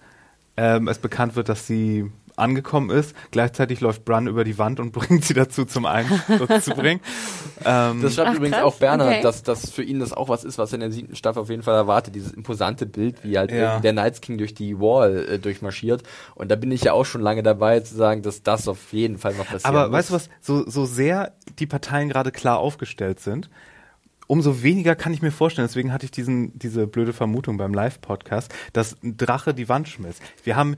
ähm, 0.57 0.87
es 0.87 0.99
bekannt 0.99 1.35
wird, 1.35 1.49
dass 1.49 1.67
sie 1.67 2.11
angekommen 2.37 2.89
ist. 2.89 3.15
Gleichzeitig 3.31 3.81
läuft 3.81 4.05
Brun 4.05 4.27
über 4.27 4.43
die 4.43 4.57
Wand 4.57 4.79
und 4.79 4.91
bringt 4.93 5.23
sie 5.23 5.33
dazu, 5.33 5.65
zum 5.65 5.85
Einsturz 5.85 6.65
zu 6.65 6.71
bringen. 6.71 7.01
Ähm, 7.63 8.01
das 8.01 8.15
schreibt 8.15 8.29
Ach, 8.29 8.35
übrigens 8.35 8.57
krass. 8.57 8.65
auch 8.65 8.75
Bernhard, 8.75 9.09
okay. 9.09 9.21
dass, 9.21 9.43
dass 9.43 9.71
für 9.71 9.83
ihn 9.83 9.99
das 9.99 10.13
auch 10.13 10.29
was 10.29 10.43
ist, 10.43 10.57
was 10.57 10.71
er 10.71 10.75
in 10.75 10.79
der 10.81 10.91
siebten 10.91 11.15
Staffel 11.15 11.41
auf 11.41 11.49
jeden 11.49 11.63
Fall 11.63 11.75
erwartet. 11.75 12.15
Dieses 12.15 12.33
imposante 12.33 12.85
Bild, 12.85 13.23
wie 13.23 13.37
halt 13.37 13.51
ja. 13.51 13.79
der 13.79 13.93
Night's 13.93 14.21
King 14.21 14.37
durch 14.37 14.53
die 14.53 14.79
Wall 14.79 15.25
äh, 15.29 15.39
durchmarschiert. 15.39 16.03
Und 16.35 16.51
da 16.51 16.55
bin 16.55 16.71
ich 16.71 16.83
ja 16.83 16.93
auch 16.93 17.05
schon 17.05 17.21
lange 17.21 17.43
dabei 17.43 17.79
zu 17.79 17.95
sagen, 17.95 18.21
dass 18.21 18.43
das 18.43 18.67
auf 18.67 18.93
jeden 18.93 19.17
Fall 19.17 19.33
noch 19.33 19.45
passiert. 19.45 19.65
Aber 19.65 19.87
muss. 19.87 19.93
weißt 19.93 20.09
du 20.09 20.13
was, 20.13 20.29
so, 20.41 20.69
so 20.69 20.85
sehr 20.85 21.33
die 21.59 21.67
Parteien 21.67 22.09
gerade 22.09 22.31
klar 22.31 22.59
aufgestellt 22.59 23.19
sind, 23.19 23.49
umso 24.27 24.63
weniger 24.63 24.95
kann 24.95 25.13
ich 25.13 25.21
mir 25.21 25.31
vorstellen, 25.31 25.67
deswegen 25.67 25.93
hatte 25.93 26.05
ich 26.05 26.11
diesen, 26.11 26.57
diese 26.57 26.87
blöde 26.87 27.13
Vermutung 27.13 27.57
beim 27.57 27.73
Live-Podcast, 27.73 28.53
dass 28.73 29.01
ein 29.03 29.17
Drache 29.17 29.53
die 29.53 29.69
Wand 29.69 29.87
schmilzt. 29.87 30.21
Wir 30.43 30.55
haben 30.55 30.75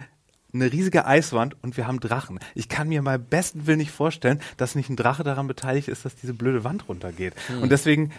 eine 0.53 0.71
riesige 0.71 1.05
Eiswand 1.05 1.55
und 1.61 1.77
wir 1.77 1.87
haben 1.87 1.99
Drachen. 1.99 2.39
Ich 2.55 2.69
kann 2.69 2.87
mir 2.87 3.01
mal 3.01 3.19
besten 3.19 3.67
Willen 3.67 3.79
nicht 3.79 3.91
vorstellen, 3.91 4.39
dass 4.57 4.75
nicht 4.75 4.89
ein 4.89 4.95
Drache 4.95 5.23
daran 5.23 5.47
beteiligt 5.47 5.87
ist, 5.87 6.05
dass 6.05 6.15
diese 6.15 6.33
blöde 6.33 6.63
Wand 6.63 6.87
runtergeht. 6.87 7.33
Hm. 7.47 7.63
Und 7.63 7.71
deswegen, 7.71 8.11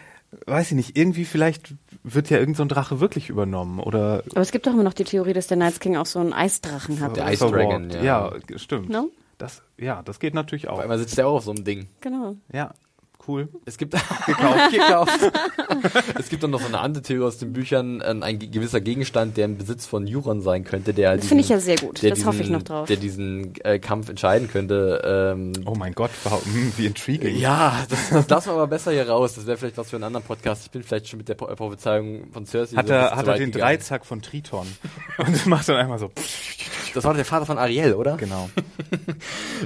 weiß 0.47 0.69
ich 0.69 0.77
nicht, 0.77 0.97
irgendwie 0.97 1.25
vielleicht 1.25 1.75
wird 2.03 2.31
ja 2.31 2.39
irgend 2.39 2.57
so 2.57 2.63
ein 2.63 2.69
Drache 2.69 3.01
wirklich 3.01 3.31
übernommen 3.31 3.81
oder 3.81 4.23
Aber 4.31 4.43
es 4.43 4.53
gibt 4.53 4.67
doch 4.67 4.73
immer 4.73 4.83
noch 4.83 4.95
die 4.95 5.05
Theorie, 5.05 5.33
dass 5.33 5.47
der 5.47 5.57
Night 5.57 5.81
King 5.81 5.97
auch 5.97 6.07
so 6.07 6.19
einen 6.19 6.33
Eisdrachen 6.33 7.01
hat. 7.01 7.17
Der 7.17 7.33
Ice 7.33 7.47
Dragon, 7.47 7.91
ja. 7.91 8.03
ja. 8.03 8.33
stimmt. 8.57 8.91
No? 8.91 9.11
Das, 9.39 9.63
ja, 9.77 10.03
das 10.03 10.19
geht 10.19 10.35
natürlich 10.35 10.69
auch. 10.69 10.75
Auf 10.75 10.81
einmal 10.81 10.99
sitzt 10.99 11.17
der 11.17 11.29
auch 11.29 11.37
auf 11.37 11.45
so 11.45 11.53
einem 11.53 11.65
Ding. 11.65 11.89
Genau. 12.01 12.37
Ja, 12.53 12.75
cool. 13.29 13.49
Es 13.67 13.77
gibt 13.79 13.93
gekauft, 14.27 14.73
gekauft. 14.73 15.19
es 16.19 16.29
gibt 16.29 16.43
dann 16.43 16.51
noch 16.51 16.61
so 16.61 16.67
eine 16.67 16.81
andere 16.81 17.03
Theorie 17.03 17.25
aus 17.27 17.39
den 17.39 17.53
Büchern, 17.53 18.01
äh, 18.01 18.15
ein 18.21 18.39
ge- 18.39 18.49
gewisser 18.49 18.81
Gegenstand, 18.81 19.37
der 19.37 19.45
im 19.45 19.57
Besitz 19.59 19.87
von 19.87 20.07
Euron 20.09 20.41
sein 20.41 20.65
könnte, 20.65 20.95
der 20.95 21.17
Das 21.17 21.27
finde 21.27 21.43
ich 21.45 21.49
ja 21.51 21.61
sehr 21.61 21.77
gut. 21.77 22.03
Das 22.03 22.25
hoffe 22.25 22.43
ich 22.43 22.51
noch 22.51 22.63
drauf. 22.63 22.89
Der 22.89 22.97
diesen 22.97 23.55
äh, 23.65 23.79
Kampf 23.79 24.09
entscheiden 24.09 24.49
könnte. 24.51 25.35
Ähm, 25.35 25.53
Oh 25.67 25.75
mein 25.77 25.93
Gott, 25.95 26.11
wow, 26.25 26.43
hm, 26.45 26.73
wie 26.77 26.87
intriguing. 26.87 27.37
ja, 27.39 27.85
das, 27.89 28.11
das 28.11 28.29
lassen 28.29 28.49
wir 28.49 28.55
aber 28.55 28.67
besser 28.67 28.93
hier 28.93 29.09
raus. 29.09 29.35
Das 29.35 29.47
wäre 29.47 29.57
vielleicht 29.59 29.77
was 29.79 29.91
für 29.91 29.97
einen 29.97 30.05
anderen 30.05 30.25
Podcast. 30.27 30.65
Ich 30.65 30.71
bin 30.71 30.83
vielleicht 30.83 31.09
schon 31.09 31.19
mit 31.19 31.29
der 31.29 31.35
Pro 31.35 31.47
Prophezeiung 31.55 32.31
von 32.33 32.47
Cersei. 32.47 32.77
Hat 32.77 32.87
so 32.89 32.93
er, 32.95 33.15
hat 33.17 33.27
er 33.27 33.35
den 33.35 33.51
gegangen. 33.53 33.61
Dreizack 33.77 34.07
von 34.07 34.23
Triton 34.23 34.67
und 35.19 35.47
macht 35.47 35.69
dann 35.69 35.77
einmal 35.77 35.99
so. 35.99 36.11
Das 36.95 37.05
war 37.05 37.13
doch 37.13 37.19
der 37.19 37.25
Vater 37.27 37.45
von 37.47 37.59
Ariel, 37.59 37.93
oder? 37.95 38.17
Genau. 38.17 38.49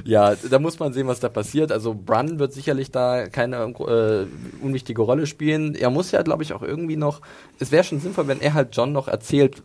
Ja, 0.03 0.35
da 0.35 0.59
muss 0.59 0.79
man 0.79 0.93
sehen, 0.93 1.07
was 1.07 1.19
da 1.19 1.29
passiert. 1.29 1.71
Also 1.71 1.93
Brun 1.93 2.39
wird 2.39 2.53
sicherlich 2.53 2.91
da 2.91 3.27
keine 3.29 3.52
äh, 3.61 4.25
unwichtige 4.61 5.01
Rolle 5.01 5.27
spielen. 5.27 5.75
Er 5.75 5.89
muss 5.89 6.11
ja, 6.11 6.21
glaube 6.21 6.43
ich, 6.43 6.53
auch 6.53 6.61
irgendwie 6.61 6.97
noch. 6.97 7.21
Es 7.59 7.71
wäre 7.71 7.83
schon 7.83 7.99
sinnvoll, 7.99 8.27
wenn 8.27 8.41
er 8.41 8.53
halt 8.53 8.75
John 8.75 8.91
noch 8.91 9.07
erzählt, 9.07 9.63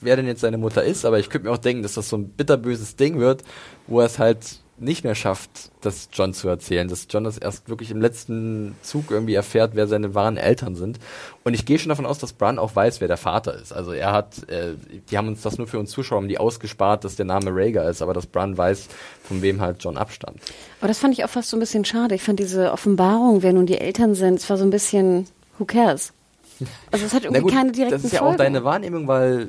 wer 0.00 0.16
denn 0.16 0.26
jetzt 0.26 0.40
seine 0.40 0.58
Mutter 0.58 0.82
ist. 0.82 1.04
Aber 1.04 1.18
ich 1.18 1.28
könnte 1.28 1.48
mir 1.48 1.54
auch 1.54 1.58
denken, 1.58 1.82
dass 1.82 1.94
das 1.94 2.08
so 2.08 2.16
ein 2.16 2.28
bitterböses 2.28 2.96
Ding 2.96 3.18
wird, 3.18 3.42
wo 3.86 4.00
er 4.00 4.06
es 4.06 4.18
halt 4.18 4.61
nicht 4.82 5.04
mehr 5.04 5.14
schafft, 5.14 5.70
das 5.80 6.08
John 6.12 6.34
zu 6.34 6.48
erzählen. 6.48 6.88
Dass 6.88 7.06
John 7.08 7.24
das 7.24 7.38
erst 7.38 7.68
wirklich 7.68 7.90
im 7.90 8.00
letzten 8.00 8.74
Zug 8.82 9.10
irgendwie 9.10 9.34
erfährt, 9.34 9.72
wer 9.74 9.86
seine 9.86 10.14
wahren 10.14 10.36
Eltern 10.36 10.74
sind. 10.74 10.98
Und 11.44 11.54
ich 11.54 11.64
gehe 11.64 11.78
schon 11.78 11.88
davon 11.88 12.06
aus, 12.06 12.18
dass 12.18 12.32
Brun 12.32 12.58
auch 12.58 12.74
weiß, 12.74 13.00
wer 13.00 13.08
der 13.08 13.16
Vater 13.16 13.54
ist. 13.54 13.72
Also 13.72 13.92
er 13.92 14.12
hat, 14.12 14.48
äh, 14.48 14.74
die 15.10 15.16
haben 15.16 15.28
uns 15.28 15.42
das 15.42 15.58
nur 15.58 15.66
für 15.66 15.78
uns 15.78 15.90
Zuschauer, 15.90 16.18
haben 16.18 16.28
die 16.28 16.38
ausgespart, 16.38 17.04
dass 17.04 17.16
der 17.16 17.26
Name 17.26 17.50
Rhaegar 17.54 17.88
ist, 17.88 18.02
aber 18.02 18.12
dass 18.12 18.26
Brun 18.26 18.58
weiß, 18.58 18.88
von 19.22 19.40
wem 19.42 19.60
halt 19.60 19.82
John 19.82 19.96
abstammt. 19.96 20.40
Aber 20.80 20.88
das 20.88 20.98
fand 20.98 21.14
ich 21.14 21.24
auch 21.24 21.30
fast 21.30 21.48
so 21.50 21.56
ein 21.56 21.60
bisschen 21.60 21.84
schade. 21.84 22.14
Ich 22.14 22.22
fand 22.22 22.38
diese 22.38 22.72
Offenbarung, 22.72 23.42
wer 23.42 23.52
nun 23.52 23.66
die 23.66 23.78
Eltern 23.78 24.14
sind, 24.14 24.40
es 24.40 24.50
war 24.50 24.56
so 24.56 24.64
ein 24.64 24.70
bisschen, 24.70 25.26
who 25.58 25.64
cares? 25.64 26.12
Also 26.92 27.06
es 27.06 27.14
hat 27.14 27.24
irgendwie 27.24 27.52
keine 27.52 27.72
direkten 27.72 27.96
das 27.96 28.04
ist 28.04 28.12
ja 28.12 28.18
Folgen. 28.20 28.34
auch 28.34 28.38
deine 28.38 28.62
Wahrnehmung, 28.62 29.08
weil 29.08 29.48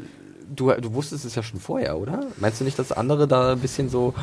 du, 0.50 0.72
du 0.72 0.94
wusstest 0.94 1.26
es 1.26 1.36
ja 1.36 1.44
schon 1.44 1.60
vorher, 1.60 1.98
oder? 1.98 2.26
Meinst 2.38 2.60
du 2.60 2.66
nicht, 2.66 2.78
dass 2.80 2.92
andere 2.92 3.28
da 3.28 3.54
ein 3.54 3.60
bisschen 3.60 3.90
so, 3.90 4.14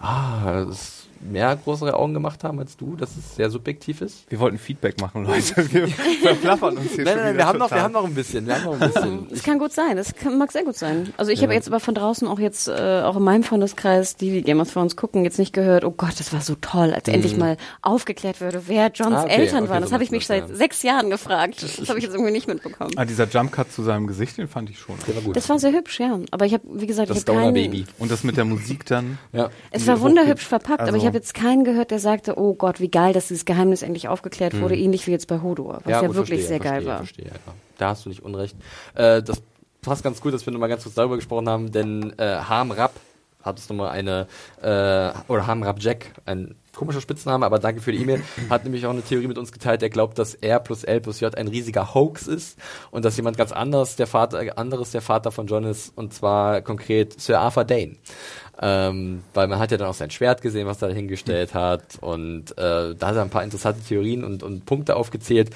ah, 0.00 0.64
das 0.64 0.99
mehr 1.20 1.56
größere 1.56 1.94
Augen 1.94 2.14
gemacht 2.14 2.44
haben 2.44 2.58
als 2.58 2.76
du, 2.76 2.96
dass 2.96 3.10
es 3.16 3.36
sehr 3.36 3.50
subjektiv 3.50 4.00
ist? 4.00 4.24
Wir 4.30 4.38
wollten 4.40 4.58
Feedback 4.58 5.00
machen, 5.00 5.24
Leute. 5.26 5.72
Wir 5.72 5.88
verplappern 6.22 6.78
uns 6.78 6.92
hier 6.92 7.04
Nein, 7.04 7.14
schon 7.14 7.22
nein, 7.22 7.34
wieder 7.34 7.38
wir 7.44 7.46
haben, 7.46 7.58
noch, 7.58 7.70
wir 7.70 7.82
haben 7.82 7.92
noch 7.92 8.04
ein 8.04 8.14
bisschen, 8.14 8.46
wir 8.46 8.54
haben 8.54 8.64
noch 8.64 8.80
ein 8.80 8.92
bisschen. 8.92 9.26
Es 9.30 9.42
kann 9.42 9.58
gut 9.58 9.72
sein, 9.72 9.96
das 9.96 10.14
kann, 10.14 10.38
mag 10.38 10.50
sehr 10.52 10.64
gut 10.64 10.76
sein. 10.76 11.12
Also 11.16 11.30
ich 11.30 11.38
Ja. 11.40 11.44
habe 11.44 11.54
jetzt 11.54 11.68
aber 11.68 11.80
von 11.80 11.94
draußen 11.94 12.26
auch 12.26 12.38
jetzt, 12.38 12.68
äh, 12.68 13.02
auch 13.04 13.16
in 13.16 13.22
meinem 13.22 13.42
Freundeskreis, 13.42 14.16
die, 14.16 14.30
die 14.30 14.42
Game 14.42 14.60
of 14.60 14.72
Thrones 14.72 14.96
gucken, 14.96 15.24
jetzt 15.24 15.38
nicht 15.38 15.52
gehört, 15.52 15.84
oh 15.84 15.90
Gott, 15.90 16.18
das 16.18 16.32
war 16.32 16.40
so 16.40 16.54
toll, 16.60 16.92
als 16.94 17.08
endlich 17.08 17.36
mal 17.36 17.56
aufgeklärt 17.82 18.40
würde, 18.40 18.62
wer 18.66 18.90
Johns 18.92 19.10
Mhm. 19.10 19.16
Ah, 19.16 19.22
okay, 19.24 19.34
Eltern 19.34 19.62
okay, 19.64 19.70
waren. 19.70 19.78
so 19.82 19.86
Das 19.86 19.92
habe 19.92 20.04
ich 20.04 20.10
mich 20.10 20.26
seit 20.26 20.48
ja. 20.48 20.54
sechs 20.54 20.82
Jahren 20.82 21.10
gefragt. 21.10 21.62
Das 21.62 21.88
habe 21.88 21.98
ich 21.98 22.04
jetzt 22.04 22.14
irgendwie 22.14 22.30
nicht 22.32 22.46
mitbekommen. 22.48 22.92
Ah, 22.96 23.04
dieser 23.04 23.26
Jumpcut 23.26 23.72
zu 23.72 23.82
seinem 23.82 24.06
Gesicht, 24.06 24.38
den 24.38 24.48
fand 24.48 24.70
ich 24.70 24.78
schon. 24.78 24.94
Der 25.06 25.16
war 25.16 25.22
gut. 25.22 25.36
Das 25.36 25.48
war 25.48 25.58
sehr 25.58 25.72
hübsch, 25.72 25.98
ja. 26.00 26.18
Aber 26.30 26.46
ich 26.46 26.54
habe, 26.54 26.62
wie 26.72 26.86
gesagt, 26.86 27.10
Das 27.10 27.18
ich 27.18 27.22
habe 27.28 27.38
keinen... 27.38 27.50
Stoner-Baby. 27.54 27.86
Und 27.98 28.10
das 28.10 28.22
mit 28.24 28.36
der 28.36 28.44
Musik 28.44 28.86
dann. 28.86 29.18
Ja. 29.32 29.50
Es 29.72 29.86
war 29.86 30.00
wunderhübsch 30.00 30.46
verpackt, 30.46 30.80
aber 30.80 30.92
also- 30.92 30.96
ich 30.98 31.06
habe 31.10 31.18
jetzt 31.18 31.34
keinen 31.34 31.64
gehört, 31.64 31.90
der 31.90 31.98
sagte, 31.98 32.38
oh 32.38 32.54
Gott, 32.54 32.80
wie 32.80 32.90
geil, 32.90 33.12
dass 33.12 33.28
dieses 33.28 33.44
Geheimnis 33.44 33.82
endlich 33.82 34.08
aufgeklärt 34.08 34.58
wurde, 34.60 34.76
ähnlich 34.76 35.06
wie 35.06 35.12
jetzt 35.12 35.28
bei 35.28 35.40
Hodor, 35.42 35.80
was 35.84 35.90
ja, 35.90 36.00
gut, 36.00 36.16
wirklich 36.16 36.40
verstehe, 36.40 36.48
sehr 36.48 36.58
geil 36.58 36.82
verstehe, 36.82 36.88
war. 36.88 36.96
Verstehe, 36.98 37.24
ja. 37.26 37.54
Da 37.78 37.88
hast 37.90 38.04
du 38.04 38.08
nicht 38.08 38.22
unrecht. 38.22 38.56
Äh, 38.94 39.22
das 39.22 39.42
passt 39.82 40.02
ganz 40.02 40.20
gut, 40.20 40.34
dass 40.34 40.46
wir 40.46 40.52
nochmal 40.52 40.68
ganz 40.68 40.82
kurz 40.82 40.94
darüber 40.94 41.16
gesprochen 41.16 41.48
haben, 41.48 41.72
denn 41.72 42.12
äh, 42.18 42.36
Harm 42.36 42.70
Rapp 42.70 42.92
hat 43.42 43.58
es 43.58 43.68
nochmal 43.68 43.90
eine, 43.90 44.26
äh, 44.60 45.32
oder 45.32 45.46
Harm 45.46 45.62
Rapp 45.62 45.80
Jack, 45.80 46.12
ein 46.26 46.54
komischer 46.74 47.00
Spitzname, 47.00 47.46
aber 47.46 47.58
danke 47.58 47.80
für 47.80 47.92
die 47.92 48.02
E-Mail, 48.02 48.22
hat 48.50 48.64
nämlich 48.64 48.86
auch 48.86 48.90
eine 48.90 49.02
Theorie 49.02 49.26
mit 49.26 49.38
uns 49.38 49.52
geteilt, 49.52 49.82
der 49.82 49.90
glaubt, 49.90 50.18
dass 50.18 50.34
R 50.34 50.60
plus 50.60 50.84
L 50.84 51.00
plus 51.00 51.20
J 51.20 51.34
ein 51.34 51.48
riesiger 51.48 51.94
Hoax 51.94 52.26
ist 52.26 52.58
und 52.90 53.04
dass 53.04 53.16
jemand 53.16 53.36
ganz 53.36 53.52
anderes 53.52 53.96
der 53.96 54.06
Vater, 54.06 54.58
anderes 54.58 54.90
der 54.90 55.02
Vater 55.02 55.30
von 55.30 55.46
John 55.46 55.64
ist, 55.64 55.96
und 55.96 56.12
zwar 56.12 56.60
konkret 56.60 57.20
Sir 57.20 57.40
Arthur 57.40 57.64
Dane. 57.64 57.96
Ähm, 58.62 59.22
weil 59.32 59.48
man 59.48 59.58
hat 59.58 59.70
ja 59.70 59.78
dann 59.78 59.88
auch 59.88 59.94
sein 59.94 60.10
Schwert 60.10 60.42
gesehen, 60.42 60.66
was 60.66 60.82
er 60.82 60.88
da 60.88 60.94
hingestellt 60.94 61.54
hat 61.54 61.98
und 62.02 62.50
äh, 62.58 62.94
da 62.94 63.06
hat 63.06 63.16
er 63.16 63.22
ein 63.22 63.30
paar 63.30 63.42
interessante 63.42 63.80
Theorien 63.82 64.22
und, 64.22 64.42
und 64.42 64.66
Punkte 64.66 64.96
aufgezählt. 64.96 65.50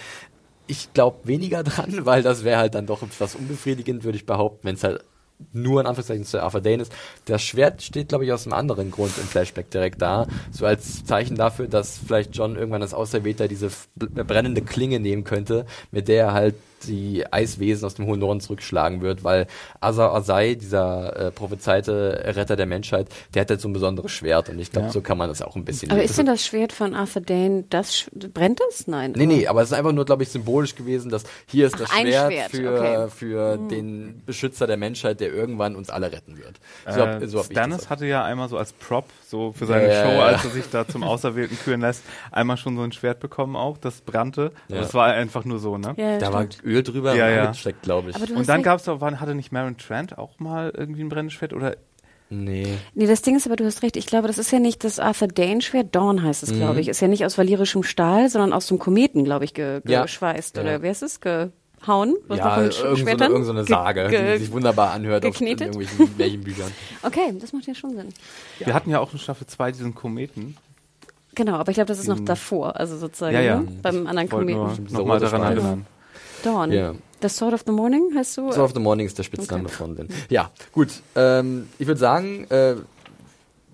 Ich 0.67 0.95
glaube 0.95 1.19
weniger 1.29 1.63
dran, 1.65 2.07
weil 2.07 2.23
das 2.23 2.45
wäre 2.45 2.59
halt 2.59 2.75
dann 2.75 2.87
doch 2.87 3.03
etwas 3.03 3.35
unbefriedigend, 3.35 4.05
würde 4.05 4.17
ich 4.17 4.25
behaupten, 4.25 4.61
wenn 4.63 4.77
es 4.77 4.85
halt 4.85 5.05
nur 5.53 5.81
in 5.81 5.87
Anführungszeichen 5.87 6.25
Sir 6.25 6.43
Arthur 6.43 6.61
Dane 6.61 6.83
ist. 6.83 6.93
Das 7.27 7.43
Schwert 7.43 7.83
steht, 7.83 8.09
glaube 8.09 8.25
ich, 8.25 8.33
aus 8.33 8.47
einem 8.47 8.55
anderen 8.55 8.91
Grund 8.91 9.13
im 9.19 9.25
Flashback 9.25 9.71
direkt 9.71 10.01
da. 10.01 10.27
So 10.51 10.65
als 10.65 11.05
Zeichen 11.05 11.37
dafür, 11.37 11.67
dass 11.67 11.99
vielleicht 11.99 12.35
John 12.37 12.57
irgendwann 12.57 12.83
als 12.83 12.95
Auserwählter 12.95 13.49
diese 13.49 13.71
brennende 13.97 14.63
Klinge 14.63 15.01
nehmen 15.01 15.25
könnte, 15.25 15.67
mit 15.91 16.09
der 16.09 16.27
er 16.27 16.33
halt 16.33 16.55
die 16.87 17.25
Eiswesen 17.31 17.85
aus 17.87 17.95
dem 17.95 18.07
hohen 18.07 18.21
Norden 18.21 18.41
zurückschlagen 18.41 19.01
wird, 19.01 19.25
weil 19.25 19.47
Azar 19.81 20.15
Azai, 20.15 20.55
dieser 20.55 21.17
äh, 21.17 21.31
prophezeite 21.31 22.23
Retter 22.37 22.57
der 22.57 22.67
Menschheit, 22.67 23.09
der 23.35 23.43
hat 23.43 23.51
halt 23.51 23.61
so 23.61 23.69
ein 23.69 23.73
besonderes 23.73 24.13
Schwert 24.13 24.49
und 24.49 24.59
ich 24.59 24.71
glaube, 24.71 24.87
Ja. 24.89 24.93
so 24.93 25.01
kann 25.01 25.19
man 25.19 25.29
das 25.29 25.43
auch 25.43 25.57
ein 25.57 25.65
bisschen 25.65 25.91
Aber 25.91 26.03
ist 26.03 26.19
denn 26.19 26.27
das 26.27 26.45
Schwert 26.45 26.73
von 26.73 26.95
Arthur 26.95 27.23
Dane, 27.23 27.65
das 27.71 28.07
brennt 28.33 28.61
das? 28.69 28.87
Nein. 28.87 29.13
Nee, 29.17 29.25
oder? 29.27 29.35
nee, 29.35 29.47
aber 29.47 29.63
es 29.63 29.71
ist 29.71 29.77
einfach 29.77 29.93
nur, 29.93 30.05
glaube 30.05 30.23
ich, 30.23 30.29
symbolisch 30.31 30.75
gewesen, 30.75 31.11
dass 31.11 31.25
hier 31.47 31.67
ist 31.67 31.79
das 31.81 31.89
Ach, 31.93 31.99
Schwert, 32.01 32.33
Schwert, 32.33 32.51
für, 32.51 32.75
okay. 32.75 32.97
Hm. 33.05 33.11
für 33.11 33.57
den 33.71 34.23
Beschützer 34.27 34.67
der 34.67 34.77
Menschheit, 34.77 35.21
der 35.21 35.33
irgendwann 35.33 35.77
uns 35.77 35.91
alle 35.91 36.13
retten 36.13 36.37
wird. 36.39 36.55
So 36.89 37.01
hab- 37.01 37.23
Äh, 37.23 37.29
so 37.29 37.39
hab 37.39 37.47
ich 37.47 37.53
Stannis 37.53 37.91
hatte 37.91 38.07
ja 38.07 38.25
einmal 38.25 38.49
so 38.49 38.59
als 38.59 38.73
Prop, 38.73 39.07
so 39.27 39.53
für 39.53 39.67
seine 39.67 39.89
ja, 39.93 40.03
Show, 40.05 40.21
als 40.21 40.45
er 40.45 40.51
sich 40.51 40.65
da 40.71 40.87
zum 40.87 41.03
Auserwählten 41.03 41.59
küren 41.65 41.81
lässt, 41.81 42.03
einmal 42.31 42.57
schon 42.57 42.77
so 42.77 42.83
ein 42.83 42.93
Schwert 42.93 43.21
bekommen 43.21 43.57
auch, 43.57 43.79
das 43.79 44.01
brannte. 44.01 44.53
Ja. 44.69 44.79
Das 44.81 44.95
war 44.95 45.07
einfach 45.07 45.45
nur 45.45 45.59
so, 45.59 45.79
ne? 45.79 45.95
Ja, 45.97 46.19
da 46.19 46.33
war 46.33 46.43
stimmt. 46.45 46.63
Öl 46.75 46.83
drüber 46.83 47.15
Ja, 47.15 47.27
und 47.29 47.35
ja. 47.35 47.43
angesteckt, 47.47 47.83
glaube 47.83 48.11
ich. 48.11 48.17
Und 48.17 48.49
dann 48.49 48.57
recht. 48.57 48.65
gab's 48.65 48.85
doch, 48.85 49.01
wann 49.01 49.21
hatte 49.21 49.35
nicht 49.35 49.53
Maren 49.53 49.77
Trent 49.77 50.19
auch 50.19 50.39
mal 50.41 50.73
irgendwie 50.77 51.03
ein 51.03 51.09
brennendes 51.09 51.35
Schwert 51.35 51.53
oder 51.53 51.77
nee. 52.31 52.67
Nee, 52.95 53.07
das 53.07 53.23
Ding 53.23 53.37
ist 53.37 53.47
aber, 53.47 53.57
du 53.57 53.65
hast 53.65 53.83
recht, 53.83 53.97
ich 53.97 54.07
glaube, 54.07 54.27
das 54.29 54.39
ist 54.39 54.51
ja 54.51 54.59
nicht 54.59 54.83
das 54.85 54.99
Arthur 54.99 55.29
Dane 55.29 55.61
Schwert, 55.63 55.95
Dawn 55.95 56.23
heißt 56.23 56.43
es, 56.43 56.51
Mhm. 56.53 56.57
glaube 56.57 56.81
ich, 56.81 56.89
ist 56.89 57.01
ja 57.01 57.09
nicht 57.09 57.25
aus 57.25 57.39
valyrischem 57.39 57.83
Stahl, 57.83 58.29
sondern 58.29 58.53
aus 58.53 58.67
dem 58.67 58.79
Kometen, 58.79 59.25
glaube 59.25 59.45
ich, 59.45 59.55
ge 59.55 59.81
Ja. 59.87 60.03
geschweißt. 60.03 60.57
Ja. 60.57 60.63
Oder 60.63 60.83
wer 60.83 60.91
ist 60.91 61.03
es? 61.03 61.21
Gehauen? 61.21 62.17
Was 62.29 62.39
ja, 62.39 62.57
irgend 62.59 62.73
so, 62.75 62.85
eine, 62.87 63.11
irgend 63.25 63.45
so 63.45 63.51
eine 63.53 63.61
Ge- 63.65 63.69
Sage, 63.69 64.09
ge- 64.09 64.33
die 64.39 64.45
sich 64.45 64.53
wunderbar 64.53 64.91
anhört 64.93 65.25
auf, 65.25 65.41
in 65.41 65.47
geknetet? 65.47 65.75
irgendwelchen 65.77 66.17
Märchenbüchern. 66.17 66.71
Okay, 67.03 67.35
das 67.39 67.53
macht 67.53 67.67
ja 67.67 67.75
schon 67.75 67.95
Sinn. 67.95 68.09
wir 68.59 68.73
hatten 68.75 68.91
ja 68.91 68.99
auch 69.01 69.13
in 69.13 69.19
Staffel 69.19 69.47
2 69.47 69.73
diesen 69.73 69.95
Kometen. 69.95 70.57
Genau, 71.37 71.55
aber 71.57 71.71
ich 71.71 71.75
glaube, 71.75 71.89
das 71.89 71.99
ist 71.99 72.07
noch 72.09 72.21
davor, 72.21 72.77
also 72.79 72.97
sozusagen 72.97 73.35
Ja, 73.35 73.41
ja. 73.43 73.61
ne? 73.61 73.67
beim 73.83 74.07
anderen 74.07 74.27
Ich 74.27 74.33
wollte 74.33 74.53
nur 74.53 74.65
Kometen. 74.69 74.85
nochmal 74.95 75.17
rote 75.19 75.25
daran 75.31 75.41
Streifen. 75.43 75.59
erinnern. 75.67 75.87
Dawn. 76.45 76.73
Ja. 76.73 76.95
The 77.23 77.29
Sword 77.29 77.55
of 77.55 77.63
the 77.67 77.73
Morning 77.73 78.11
heißt 78.15 78.37
du? 78.37 78.53
Sword 78.53 78.59
of 78.59 78.73
the 78.75 78.81
Morning 78.81 79.07
ist 79.07 79.17
der 79.19 79.23
Spitzname 79.23 79.65
Okay. 79.65 79.73
von 79.75 79.97
den. 79.97 80.09
Ja, 80.29 80.51
gut. 80.73 80.89
Ähm, 81.17 81.69
ich 81.79 81.87
würde 81.87 81.99
sagen, 82.01 82.45
äh, 82.51 82.75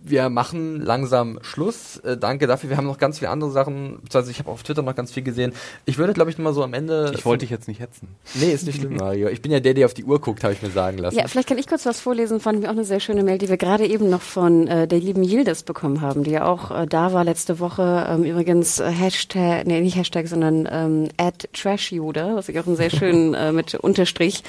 wir 0.02 0.28
machen 0.30 0.80
langsam 0.80 1.38
Schluss. 1.42 1.98
Äh, 1.98 2.16
danke 2.16 2.46
dafür. 2.46 2.70
Wir 2.70 2.76
haben 2.76 2.86
noch 2.86 2.98
ganz 2.98 3.18
viele 3.18 3.30
andere 3.30 3.50
Sachen. 3.50 4.00
Also 4.12 4.30
ich 4.30 4.38
habe 4.38 4.50
auf 4.50 4.62
Twitter 4.62 4.82
noch 4.82 4.94
ganz 4.94 5.12
viel 5.12 5.22
gesehen. 5.22 5.52
Ich 5.84 5.98
würde, 5.98 6.12
glaube 6.12 6.30
ich, 6.30 6.38
mal 6.38 6.54
so 6.54 6.62
am 6.62 6.74
Ende. 6.74 7.12
Ich 7.14 7.24
wollte 7.26 7.42
dich 7.42 7.50
jetzt 7.50 7.68
nicht 7.68 7.80
hetzen. 7.80 8.08
Nee, 8.34 8.52
ist 8.52 8.66
nicht 8.66 8.80
schlimm, 8.80 8.96
Mario. 8.96 9.28
Ich 9.28 9.42
bin 9.42 9.52
ja 9.52 9.60
der, 9.60 9.74
der 9.74 9.86
auf 9.86 9.94
die 9.94 10.04
Uhr 10.04 10.20
guckt, 10.20 10.42
habe 10.42 10.54
ich 10.54 10.62
mir 10.62 10.70
sagen 10.70 10.98
lassen. 10.98 11.16
Ja, 11.16 11.26
vielleicht 11.28 11.48
kann 11.48 11.58
ich 11.58 11.66
kurz 11.66 11.84
was 11.84 12.00
vorlesen. 12.00 12.40
Fanden 12.40 12.62
wir 12.62 12.68
auch 12.68 12.74
eine 12.74 12.84
sehr 12.84 13.00
schöne 13.00 13.22
Mail, 13.22 13.38
die 13.38 13.48
wir 13.48 13.56
gerade 13.56 13.86
eben 13.86 14.08
noch 14.08 14.22
von 14.22 14.66
äh, 14.66 14.88
der 14.88 14.98
lieben 14.98 15.22
Yildiz 15.22 15.62
bekommen 15.62 16.00
haben, 16.00 16.24
die 16.24 16.30
ja 16.30 16.46
auch 16.46 16.70
äh, 16.70 16.86
da 16.86 17.12
war 17.12 17.24
letzte 17.24 17.60
Woche. 17.60 18.06
Ähm, 18.08 18.24
übrigens 18.24 18.80
äh, 18.80 18.90
Hashtag, 18.90 19.66
nee, 19.66 19.80
nicht 19.80 19.96
Hashtag, 19.96 20.28
sondern 20.28 20.68
ähm, 20.70 21.08
at 21.18 21.48
TrashJude, 21.52 22.32
was 22.34 22.48
ich 22.48 22.58
auch 22.58 22.66
einen 22.66 22.76
sehr 22.76 22.90
schönen 22.90 23.34
äh, 23.34 23.52
mit 23.52 23.74
Unterstrich, 23.74 24.42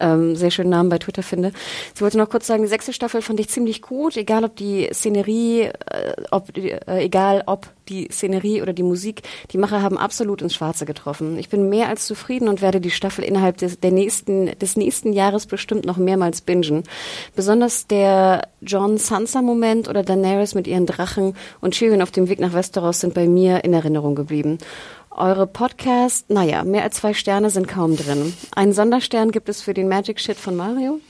ähm, 0.00 0.34
sehr 0.34 0.50
schönen 0.50 0.70
Namen 0.70 0.88
bei 0.88 0.98
Twitter 0.98 1.22
finde. 1.22 1.52
Sie 1.94 2.00
wollte 2.00 2.18
noch 2.18 2.28
kurz 2.28 2.46
sagen, 2.46 2.62
die 2.62 2.68
sechste 2.68 2.92
Staffel 2.92 3.22
fand 3.22 3.38
ich 3.38 3.48
ziemlich 3.48 3.82
gut, 3.82 4.16
egal 4.16 4.44
ob 4.44 4.56
die 4.56 4.88
Szenerie, 4.96 5.62
äh, 5.62 5.72
ob 6.30 6.56
äh, 6.56 6.80
egal 7.04 7.42
ob 7.46 7.68
die 7.88 8.08
Szenerie 8.10 8.62
oder 8.62 8.72
die 8.72 8.82
Musik, 8.82 9.22
die 9.52 9.58
Macher 9.58 9.82
haben 9.82 9.96
absolut 9.96 10.42
ins 10.42 10.54
Schwarze 10.54 10.86
getroffen. 10.86 11.38
Ich 11.38 11.48
bin 11.48 11.68
mehr 11.68 11.88
als 11.88 12.06
zufrieden 12.06 12.48
und 12.48 12.62
werde 12.62 12.80
die 12.80 12.90
Staffel 12.90 13.24
innerhalb 13.24 13.58
des, 13.58 13.80
der 13.80 13.92
nächsten, 13.92 14.58
des 14.58 14.76
nächsten 14.76 15.12
Jahres 15.12 15.46
bestimmt 15.46 15.86
noch 15.86 15.96
mehrmals 15.96 16.40
bingen. 16.40 16.82
Besonders 17.34 17.86
der 17.86 18.48
John 18.60 18.98
Sansa-Moment 18.98 19.88
oder 19.88 20.02
Daenerys 20.02 20.54
mit 20.54 20.66
ihren 20.66 20.86
Drachen 20.86 21.36
und 21.60 21.74
Tyrion 21.74 22.02
auf 22.02 22.10
dem 22.10 22.28
Weg 22.28 22.40
nach 22.40 22.52
Westeros 22.52 23.00
sind 23.00 23.14
bei 23.14 23.28
mir 23.28 23.64
in 23.64 23.72
Erinnerung 23.72 24.14
geblieben. 24.14 24.58
Eure 25.10 25.46
Podcast, 25.46 26.28
naja, 26.28 26.62
mehr 26.64 26.82
als 26.82 26.96
zwei 26.96 27.14
Sterne 27.14 27.48
sind 27.48 27.68
kaum 27.68 27.96
drin. 27.96 28.34
Einen 28.54 28.74
Sonderstern 28.74 29.30
gibt 29.30 29.48
es 29.48 29.62
für 29.62 29.72
den 29.72 29.88
Magic 29.88 30.20
Shit 30.20 30.36
von 30.36 30.56
Mario. 30.56 31.00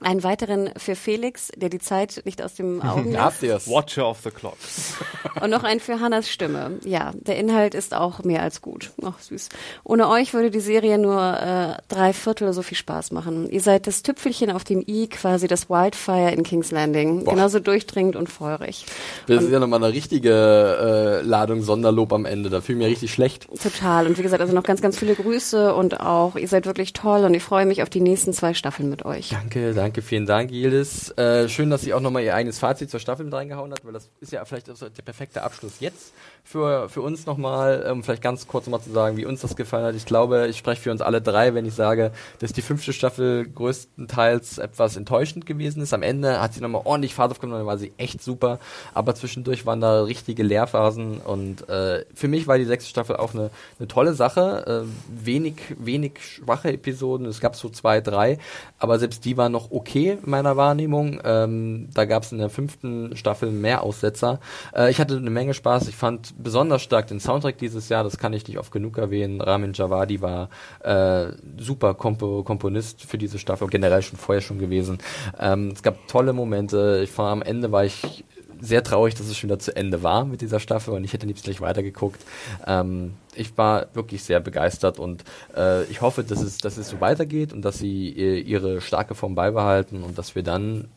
Einen 0.00 0.22
weiteren 0.22 0.70
für 0.76 0.94
Felix, 0.94 1.50
der 1.56 1.68
die 1.68 1.80
Zeit 1.80 2.22
nicht 2.24 2.40
aus 2.42 2.54
dem 2.54 2.80
Augen 2.82 3.12
lässt. 3.12 3.20
Habt 3.20 3.42
ihr's? 3.42 3.68
Watcher 3.68 4.08
of 4.08 4.18
the 4.22 4.30
Clock. 4.30 4.56
Und 5.42 5.50
noch 5.50 5.64
einen 5.64 5.80
für 5.80 6.00
Hannas 6.00 6.28
Stimme. 6.28 6.78
Ja, 6.84 7.12
der 7.14 7.36
Inhalt 7.36 7.74
ist 7.74 7.94
auch 7.94 8.22
mehr 8.22 8.42
als 8.42 8.62
gut. 8.62 8.92
Ach, 9.04 9.18
süß. 9.18 9.48
Ohne 9.84 10.08
euch 10.08 10.34
würde 10.34 10.50
die 10.50 10.60
Serie 10.60 10.98
nur 10.98 11.20
äh, 11.20 11.82
drei 11.88 12.12
Viertel 12.12 12.52
so 12.52 12.62
viel 12.62 12.76
Spaß 12.76 13.10
machen. 13.12 13.50
Ihr 13.50 13.60
seid 13.60 13.86
das 13.86 14.02
Tüpfelchen 14.02 14.50
auf 14.50 14.64
dem 14.64 14.84
i, 14.86 15.08
quasi 15.08 15.48
das 15.48 15.68
Wildfire 15.68 16.30
in 16.30 16.42
King's 16.44 16.70
Landing. 16.70 17.24
Boah. 17.24 17.34
Genauso 17.34 17.58
durchdringend 17.58 18.14
und 18.14 18.28
feurig. 18.28 18.86
Das 19.26 19.42
ist 19.42 19.50
ja 19.50 19.58
nochmal 19.58 19.82
eine 19.82 19.92
richtige 19.92 21.20
äh, 21.22 21.26
Ladung 21.26 21.62
Sonderlob 21.62 22.12
am 22.12 22.24
Ende. 22.24 22.50
Da 22.50 22.60
fühle 22.60 22.78
ich 22.78 22.84
mich 22.84 22.92
richtig 22.92 23.12
schlecht. 23.12 23.48
Total. 23.60 24.06
Und 24.06 24.18
wie 24.18 24.22
gesagt, 24.22 24.40
also 24.40 24.54
noch 24.54 24.62
ganz, 24.62 24.80
ganz 24.80 24.98
viele 24.98 25.14
Grüße 25.14 25.74
und 25.74 26.00
auch, 26.00 26.36
ihr 26.36 26.48
seid 26.48 26.66
wirklich 26.66 26.92
toll 26.92 27.24
und 27.24 27.34
ich 27.34 27.42
freue 27.42 27.66
mich 27.66 27.82
auf 27.82 27.90
die 27.90 28.00
nächsten 28.00 28.32
zwei 28.32 28.54
Staffeln 28.54 28.88
mit 28.88 29.04
euch. 29.04 29.30
Danke, 29.30 29.74
danke, 29.74 29.87
vielen 29.96 30.26
Dank, 30.26 30.50
Yildiz. 30.50 31.12
Äh, 31.16 31.48
schön, 31.48 31.70
dass 31.70 31.82
sie 31.82 31.94
auch 31.94 32.00
nochmal 32.00 32.22
ihr 32.22 32.34
eigenes 32.34 32.58
Fazit 32.58 32.90
zur 32.90 33.00
Staffel 33.00 33.24
mit 33.24 33.34
reingehauen 33.34 33.72
hat, 33.72 33.84
weil 33.84 33.92
das 33.92 34.10
ist 34.20 34.32
ja 34.32 34.44
vielleicht 34.44 34.70
auch 34.70 34.76
der 34.78 35.02
perfekte 35.02 35.42
Abschluss 35.42 35.80
jetzt 35.80 36.12
für, 36.44 36.88
für 36.88 37.02
uns 37.02 37.26
nochmal, 37.26 37.90
um 37.90 38.02
vielleicht 38.02 38.22
ganz 38.22 38.46
kurz 38.46 38.66
nochmal 38.66 38.80
zu 38.80 38.90
sagen, 38.90 39.16
wie 39.16 39.26
uns 39.26 39.40
das 39.40 39.56
gefallen 39.56 39.84
hat. 39.84 39.94
Ich 39.94 40.06
glaube, 40.06 40.46
ich 40.48 40.58
spreche 40.58 40.82
für 40.82 40.90
uns 40.90 41.00
alle 41.00 41.20
drei, 41.20 41.54
wenn 41.54 41.66
ich 41.66 41.74
sage, 41.74 42.12
dass 42.38 42.52
die 42.52 42.62
fünfte 42.62 42.92
Staffel 42.92 43.46
größtenteils 43.48 44.58
etwas 44.58 44.96
enttäuschend 44.96 45.46
gewesen 45.46 45.82
ist. 45.82 45.92
Am 45.92 46.02
Ende 46.02 46.40
hat 46.40 46.54
sie 46.54 46.60
nochmal 46.60 46.82
ordentlich 46.84 47.14
Fahrt 47.14 47.30
aufgenommen, 47.30 47.60
dann 47.60 47.66
war 47.66 47.78
sie 47.78 47.92
echt 47.98 48.22
super, 48.22 48.58
aber 48.94 49.14
zwischendurch 49.14 49.66
waren 49.66 49.80
da 49.80 50.02
richtige 50.02 50.42
Leerphasen 50.42 51.18
und 51.18 51.68
äh, 51.68 52.04
für 52.14 52.28
mich 52.28 52.46
war 52.46 52.58
die 52.58 52.64
sechste 52.64 52.90
Staffel 52.90 53.16
auch 53.16 53.34
eine, 53.34 53.50
eine 53.78 53.88
tolle 53.88 54.14
Sache. 54.14 54.86
Äh, 54.86 55.26
wenig, 55.26 55.56
wenig 55.78 56.20
schwache 56.20 56.72
Episoden, 56.72 57.26
es 57.26 57.40
gab 57.40 57.56
so 57.56 57.68
zwei, 57.68 58.00
drei, 58.00 58.38
aber 58.78 58.98
selbst 58.98 59.24
die 59.24 59.36
waren 59.36 59.52
noch 59.52 59.70
okay 59.70 60.18
in 60.22 60.30
meiner 60.30 60.56
Wahrnehmung. 60.56 61.20
Ähm, 61.24 61.88
da 61.94 62.04
gab 62.04 62.22
es 62.22 62.32
in 62.32 62.38
der 62.38 62.50
fünften 62.50 63.16
Staffel 63.16 63.50
mehr 63.50 63.82
Aussetzer. 63.82 64.40
Äh, 64.74 64.90
ich 64.90 65.00
hatte 65.00 65.16
eine 65.16 65.30
Menge 65.30 65.54
Spaß. 65.54 65.88
Ich 65.88 65.96
fand 65.96 66.27
besonders 66.36 66.82
stark 66.82 67.06
den 67.06 67.20
Soundtrack 67.20 67.58
dieses 67.58 67.88
Jahr, 67.88 68.04
das 68.04 68.18
kann 68.18 68.32
ich 68.32 68.46
nicht 68.46 68.58
oft 68.58 68.72
genug 68.72 68.98
erwähnen. 68.98 69.40
Ramin 69.40 69.72
Javadi 69.72 70.20
war 70.20 70.48
äh, 70.80 71.32
super 71.58 71.94
Kompo 71.94 72.42
Komponist 72.42 73.04
für 73.04 73.18
diese 73.18 73.38
Staffel, 73.38 73.68
generell 73.68 74.02
schon 74.02 74.18
vorher 74.18 74.42
schon 74.42 74.58
gewesen. 74.58 74.98
Ähm, 75.38 75.72
es 75.74 75.82
gab 75.82 76.06
tolle 76.08 76.32
Momente. 76.32 77.00
Ich 77.02 77.16
war 77.18 77.30
am 77.30 77.42
Ende 77.42 77.72
war 77.72 77.84
ich 77.84 78.24
sehr 78.60 78.82
traurig, 78.82 79.14
dass 79.14 79.28
es 79.28 79.36
schon 79.36 79.50
wieder 79.50 79.58
zu 79.58 79.74
Ende 79.76 80.02
war 80.02 80.24
mit 80.24 80.40
dieser 80.40 80.60
Staffel 80.60 80.94
und 80.94 81.04
ich 81.04 81.12
hätte 81.12 81.26
liebst 81.26 81.44
gleich 81.44 81.60
weitergeguckt. 81.60 82.24
Ähm, 82.66 83.14
ich 83.34 83.56
war 83.56 83.86
wirklich 83.94 84.24
sehr 84.24 84.40
begeistert 84.40 84.98
und 84.98 85.24
äh, 85.56 85.84
ich 85.84 86.00
hoffe, 86.00 86.24
dass 86.24 86.42
es, 86.42 86.58
dass 86.58 86.76
es 86.76 86.88
so 86.88 87.00
weitergeht 87.00 87.52
und 87.52 87.62
dass 87.64 87.78
sie 87.78 88.08
äh, 88.08 88.40
ihre 88.40 88.80
starke 88.80 89.14
Form 89.14 89.34
beibehalten 89.34 90.02
und 90.02 90.18
dass 90.18 90.34
wir 90.34 90.42
dann 90.42 90.88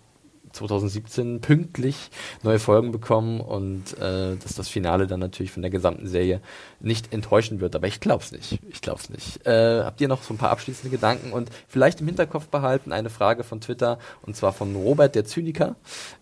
2017 0.54 1.42
pünktlich 1.42 2.10
neue 2.44 2.60
Folgen 2.60 2.92
bekommen 2.92 3.42
und 3.42 3.98
äh, 4.00 4.36
dass 4.36 4.56
das 4.56 4.68
Finale 4.68 5.08
dann 5.08 5.20
natürlich 5.20 5.52
von 5.52 5.62
der 5.62 5.72
gesamten 5.72 6.08
Serie 6.08 6.42
nicht 6.80 7.14
enttäuschen 7.14 7.60
wird. 7.60 7.76
Aber 7.76 7.88
ich 7.88 8.00
glaub's 8.00 8.32
nicht. 8.32 8.60
Ich 8.70 8.82
glaub's 8.82 9.10
nicht. 9.10 9.46
Äh, 9.46 9.84
habt 9.84 10.02
ihr 10.02 10.08
noch 10.08 10.24
so 10.24 10.34
ein 10.34 10.38
paar 10.38 10.52
abschließende 10.52 10.90
Gedanken 10.90 11.32
und 11.32 11.50
vielleicht 11.68 12.02
im 12.02 12.08
Hinterkopf 12.08 12.48
behalten 12.48 12.92
eine 12.92 13.10
Frage 13.10 13.44
von 13.44 13.62
Twitter 13.62 14.00
und 14.22 14.36
zwar 14.36 14.54
von 14.54 14.76
Robert 14.76 15.16
der 15.16 15.26
Zyniker, 15.26 15.76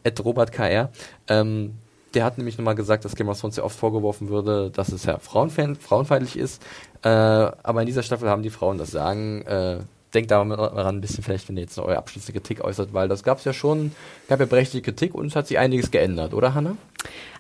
at 0.03 0.23
robertkr. 0.23 0.89
Ähm, 1.27 1.75
der 2.13 2.25
hat 2.25 2.37
nämlich 2.37 2.57
nochmal 2.57 2.75
gesagt, 2.75 3.05
dass 3.05 3.15
Game 3.15 3.29
of 3.29 3.39
Thrones 3.39 3.57
ja 3.57 3.63
oft 3.63 3.77
vorgeworfen 3.77 4.29
würde, 4.29 4.71
dass 4.71 4.91
es 4.91 5.03
ja 5.03 5.17
frauenfein- 5.17 5.75
frauenfeindlich 5.75 6.37
ist. 6.37 6.61
Äh, 7.03 7.09
aber 7.09 7.81
in 7.81 7.85
dieser 7.85 8.03
Staffel 8.03 8.29
haben 8.29 8.43
die 8.43 8.49
Frauen 8.49 8.77
das 8.77 8.91
Sagen. 8.91 9.43
Äh, 9.43 9.79
denkt 10.13 10.31
daran 10.31 10.51
ein 10.51 11.01
bisschen 11.01 11.23
vielleicht, 11.23 11.47
wenn 11.49 11.57
ihr 11.57 11.63
jetzt 11.63 11.77
eure 11.77 11.97
abschließende 11.97 12.39
Kritik 12.39 12.63
äußert, 12.63 12.93
weil 12.93 13.07
das 13.07 13.23
gab 13.23 13.39
es 13.39 13.45
ja 13.45 13.53
schon, 13.53 13.91
gab 14.27 14.39
ja 14.39 14.45
berechtigte 14.45 14.91
Kritik 14.91 15.15
und 15.15 15.27
es 15.27 15.35
hat 15.35 15.47
sich 15.47 15.57
einiges 15.57 15.91
geändert, 15.91 16.33
oder 16.33 16.53
Hanna? 16.53 16.75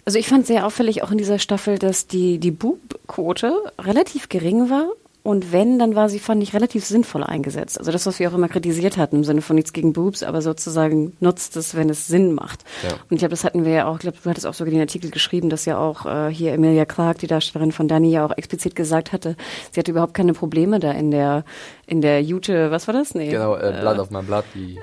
Also 0.05 0.17
ich 0.17 0.27
fand 0.27 0.47
sehr 0.47 0.65
auffällig 0.65 1.03
auch 1.03 1.11
in 1.11 1.17
dieser 1.17 1.39
Staffel, 1.39 1.77
dass 1.77 2.07
die, 2.07 2.39
die 2.39 2.51
Boob-Quote 2.51 3.53
relativ 3.79 4.29
gering 4.29 4.69
war. 4.69 4.87
Und 5.21 5.51
wenn, 5.51 5.79
dann 5.79 5.95
war 5.95 6.07
sie, 6.07 6.19
fand 6.19 6.41
ich, 6.41 6.53
relativ 6.53 6.85
sinnvoll 6.85 7.23
eingesetzt. 7.23 7.77
Also 7.77 7.91
das, 7.91 8.05
was 8.05 8.19
wir 8.19 8.29
auch 8.29 8.33
immer 8.33 8.47
kritisiert 8.47 8.95
hatten, 8.95 9.17
im 9.17 9.23
Sinne 9.25 9.41
von 9.41 9.55
nichts 9.55 9.73
gegen 9.73 9.91
Boobs, 9.91 10.23
aber 10.23 10.41
sozusagen 10.41 11.13
nutzt 11.19 11.57
es, 11.57 11.75
wenn 11.75 11.89
es 11.89 12.07
Sinn 12.07 12.33
macht. 12.33 12.63
Ja. 12.83 12.93
Und 12.93 13.11
ich 13.11 13.19
glaube, 13.19 13.31
das 13.31 13.43
hatten 13.43 13.65
wir 13.65 13.71
ja 13.71 13.87
auch, 13.87 13.95
ich 13.95 14.01
glaube, 14.01 14.17
du 14.23 14.29
hattest 14.29 14.47
auch 14.47 14.53
sogar 14.53 14.71
den 14.71 14.79
Artikel 14.79 15.11
geschrieben, 15.11 15.49
dass 15.49 15.65
ja 15.65 15.77
auch 15.77 16.05
äh, 16.05 16.29
hier 16.33 16.53
Emilia 16.53 16.85
Clarke, 16.85 17.19
die 17.19 17.27
Darstellerin 17.27 17.73
von 17.73 17.87
Dani, 17.87 18.11
ja 18.11 18.25
auch 18.25 18.37
explizit 18.37 18.75
gesagt 18.75 19.11
hatte, 19.11 19.35
sie 19.71 19.79
hatte 19.79 19.91
überhaupt 19.91 20.13
keine 20.13 20.33
Probleme 20.33 20.79
da 20.79 20.91
in 20.91 21.11
der, 21.11 21.43
in 21.85 22.01
der 22.01 22.23
Jute, 22.23 22.71
was 22.71 22.87
war 22.87 22.93
das? 22.93 23.13
Nee. 23.13 23.31
Genau, 23.31 23.55
äh, 23.55 23.77
Blood 23.81 23.99
of 23.99 24.11
My 24.11 24.21
Blood, 24.21 24.45
die 24.55 24.79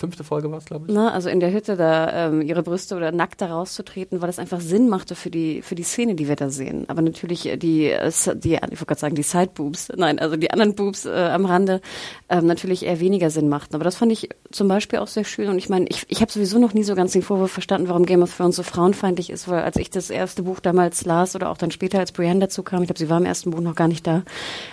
fünfte 0.00 0.24
Folge 0.24 0.50
war 0.50 0.58
es, 0.58 0.64
glaube 0.64 0.86
ich. 0.88 0.94
Na, 0.94 1.12
also 1.12 1.28
in 1.28 1.40
der 1.40 1.52
Hütte 1.52 1.76
da 1.76 2.28
ähm, 2.28 2.42
ihre 2.42 2.62
Brüste 2.62 2.96
oder 2.96 3.12
nackt 3.12 3.40
da 3.40 3.46
rauszutreten, 3.46 4.20
weil 4.20 4.26
das 4.26 4.38
einfach 4.38 4.60
Sinn 4.60 4.88
machte 4.88 5.14
für 5.14 5.30
die 5.30 5.62
für 5.62 5.74
die 5.74 5.82
Szene, 5.82 6.14
die 6.14 6.26
wir 6.26 6.36
da 6.36 6.50
sehen. 6.50 6.86
Aber 6.88 7.02
natürlich 7.02 7.46
äh, 7.46 7.56
die 7.56 7.90
äh, 7.90 8.10
die 8.34 8.54
ich 8.54 8.60
wollte 8.60 8.86
gerade 8.86 9.00
sagen 9.00 9.14
die 9.14 9.22
Side 9.22 9.50
Boobs, 9.54 9.92
nein, 9.94 10.18
also 10.18 10.36
die 10.36 10.50
anderen 10.50 10.74
Boobs 10.74 11.04
äh, 11.04 11.10
am 11.10 11.44
Rande 11.44 11.80
ähm, 12.28 12.46
natürlich 12.46 12.84
eher 12.84 12.98
weniger 12.98 13.30
Sinn 13.30 13.48
machten. 13.48 13.74
Aber 13.74 13.84
das 13.84 13.96
fand 13.96 14.10
ich 14.10 14.30
zum 14.50 14.68
Beispiel 14.68 14.98
auch 14.98 15.06
sehr 15.06 15.24
schön. 15.24 15.48
Und 15.48 15.58
ich 15.58 15.68
meine, 15.68 15.86
ich 15.88 16.06
ich 16.08 16.20
habe 16.22 16.32
sowieso 16.32 16.58
noch 16.58 16.74
nie 16.74 16.82
so 16.82 16.94
ganz 16.94 17.12
den 17.12 17.22
Vorwurf 17.22 17.52
verstanden, 17.52 17.88
warum 17.88 18.06
Game 18.06 18.22
of 18.22 18.34
Thrones 18.34 18.56
so 18.56 18.62
frauenfeindlich 18.62 19.30
ist, 19.30 19.46
weil 19.48 19.62
als 19.62 19.76
ich 19.76 19.90
das 19.90 20.10
erste 20.10 20.42
Buch 20.42 20.60
damals 20.60 21.04
las 21.04 21.36
oder 21.36 21.50
auch 21.50 21.58
dann 21.58 21.70
später 21.70 21.98
als 21.98 22.12
Brienne 22.12 22.40
dazu 22.40 22.62
kam, 22.62 22.82
ich 22.82 22.88
glaube, 22.88 22.98
sie 22.98 23.10
war 23.10 23.18
im 23.18 23.26
ersten 23.26 23.50
Buch 23.50 23.60
noch 23.60 23.74
gar 23.74 23.88
nicht 23.88 24.06
da, 24.06 24.22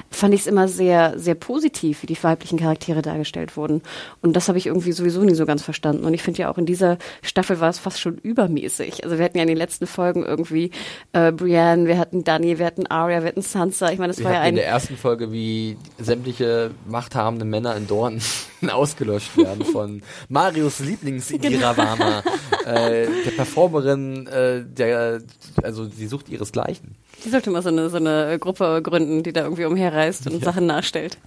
fand 0.09 0.33
ich 0.33 0.41
es 0.41 0.47
immer 0.47 0.67
sehr 0.67 1.19
sehr 1.19 1.35
positiv, 1.35 2.03
wie 2.03 2.07
die 2.07 2.23
weiblichen 2.23 2.57
Charaktere 2.57 3.01
dargestellt 3.01 3.57
wurden. 3.57 3.81
Und 4.21 4.33
das 4.33 4.47
habe 4.47 4.57
ich 4.57 4.67
irgendwie 4.67 4.93
sowieso 4.93 5.16
nie 5.23 5.35
so 5.35 5.45
ganz 5.45 5.63
verstanden. 5.63 6.05
Und 6.05 6.13
ich 6.13 6.23
finde 6.23 6.41
ja 6.41 6.51
auch 6.51 6.57
in 6.57 6.65
dieser 6.65 6.97
Staffel 7.21 7.59
war 7.59 7.69
es 7.69 7.79
fast 7.79 7.99
schon 7.99 8.17
übermäßig. 8.17 9.03
Also 9.03 9.17
wir 9.17 9.25
hatten 9.25 9.37
ja 9.37 9.43
in 9.43 9.47
den 9.47 9.57
letzten 9.57 9.87
Folgen 9.87 10.23
irgendwie 10.23 10.71
äh, 11.13 11.31
Brienne, 11.31 11.87
wir 11.87 11.97
hatten 11.97 12.23
Dani, 12.23 12.59
wir 12.59 12.65
hatten 12.65 12.87
Arya, 12.87 13.21
wir 13.21 13.29
hatten 13.29 13.41
Sansa. 13.41 13.91
Ich 13.91 13.99
meine, 13.99 14.11
das 14.11 14.19
Wir 14.19 14.25
war 14.25 14.33
ja 14.33 14.39
hatten 14.39 14.49
in 14.49 14.53
ein 14.53 14.57
der 14.57 14.67
ersten 14.67 14.97
Folge, 14.97 15.31
wie 15.31 15.77
sämtliche 15.97 16.71
machthabende 16.87 17.45
Männer 17.45 17.75
in 17.75 17.87
Dorn 17.87 18.21
ausgelöscht 18.69 19.37
werden 19.37 19.65
von 19.65 20.01
Marius 20.29 20.79
Lieblings 20.79 21.31
Indiravama, 21.31 22.23
äh, 22.65 23.07
der 23.25 23.31
Performerin, 23.35 24.27
äh, 24.27 24.63
der, 24.65 25.21
also 25.61 25.85
die 25.85 26.07
sucht 26.07 26.29
ihresgleichen. 26.29 26.95
Die 27.25 27.29
sollte 27.29 27.49
mal 27.49 27.61
so 27.61 27.69
eine, 27.69 27.89
so 27.89 27.97
eine 27.97 28.37
Gruppe 28.39 28.81
gründen, 28.83 29.23
die 29.23 29.33
da 29.33 29.43
irgendwie 29.43 29.65
umherreist 29.65 30.27
und 30.27 30.43
Sachen 30.43 30.65
nachstellt. 30.65 31.17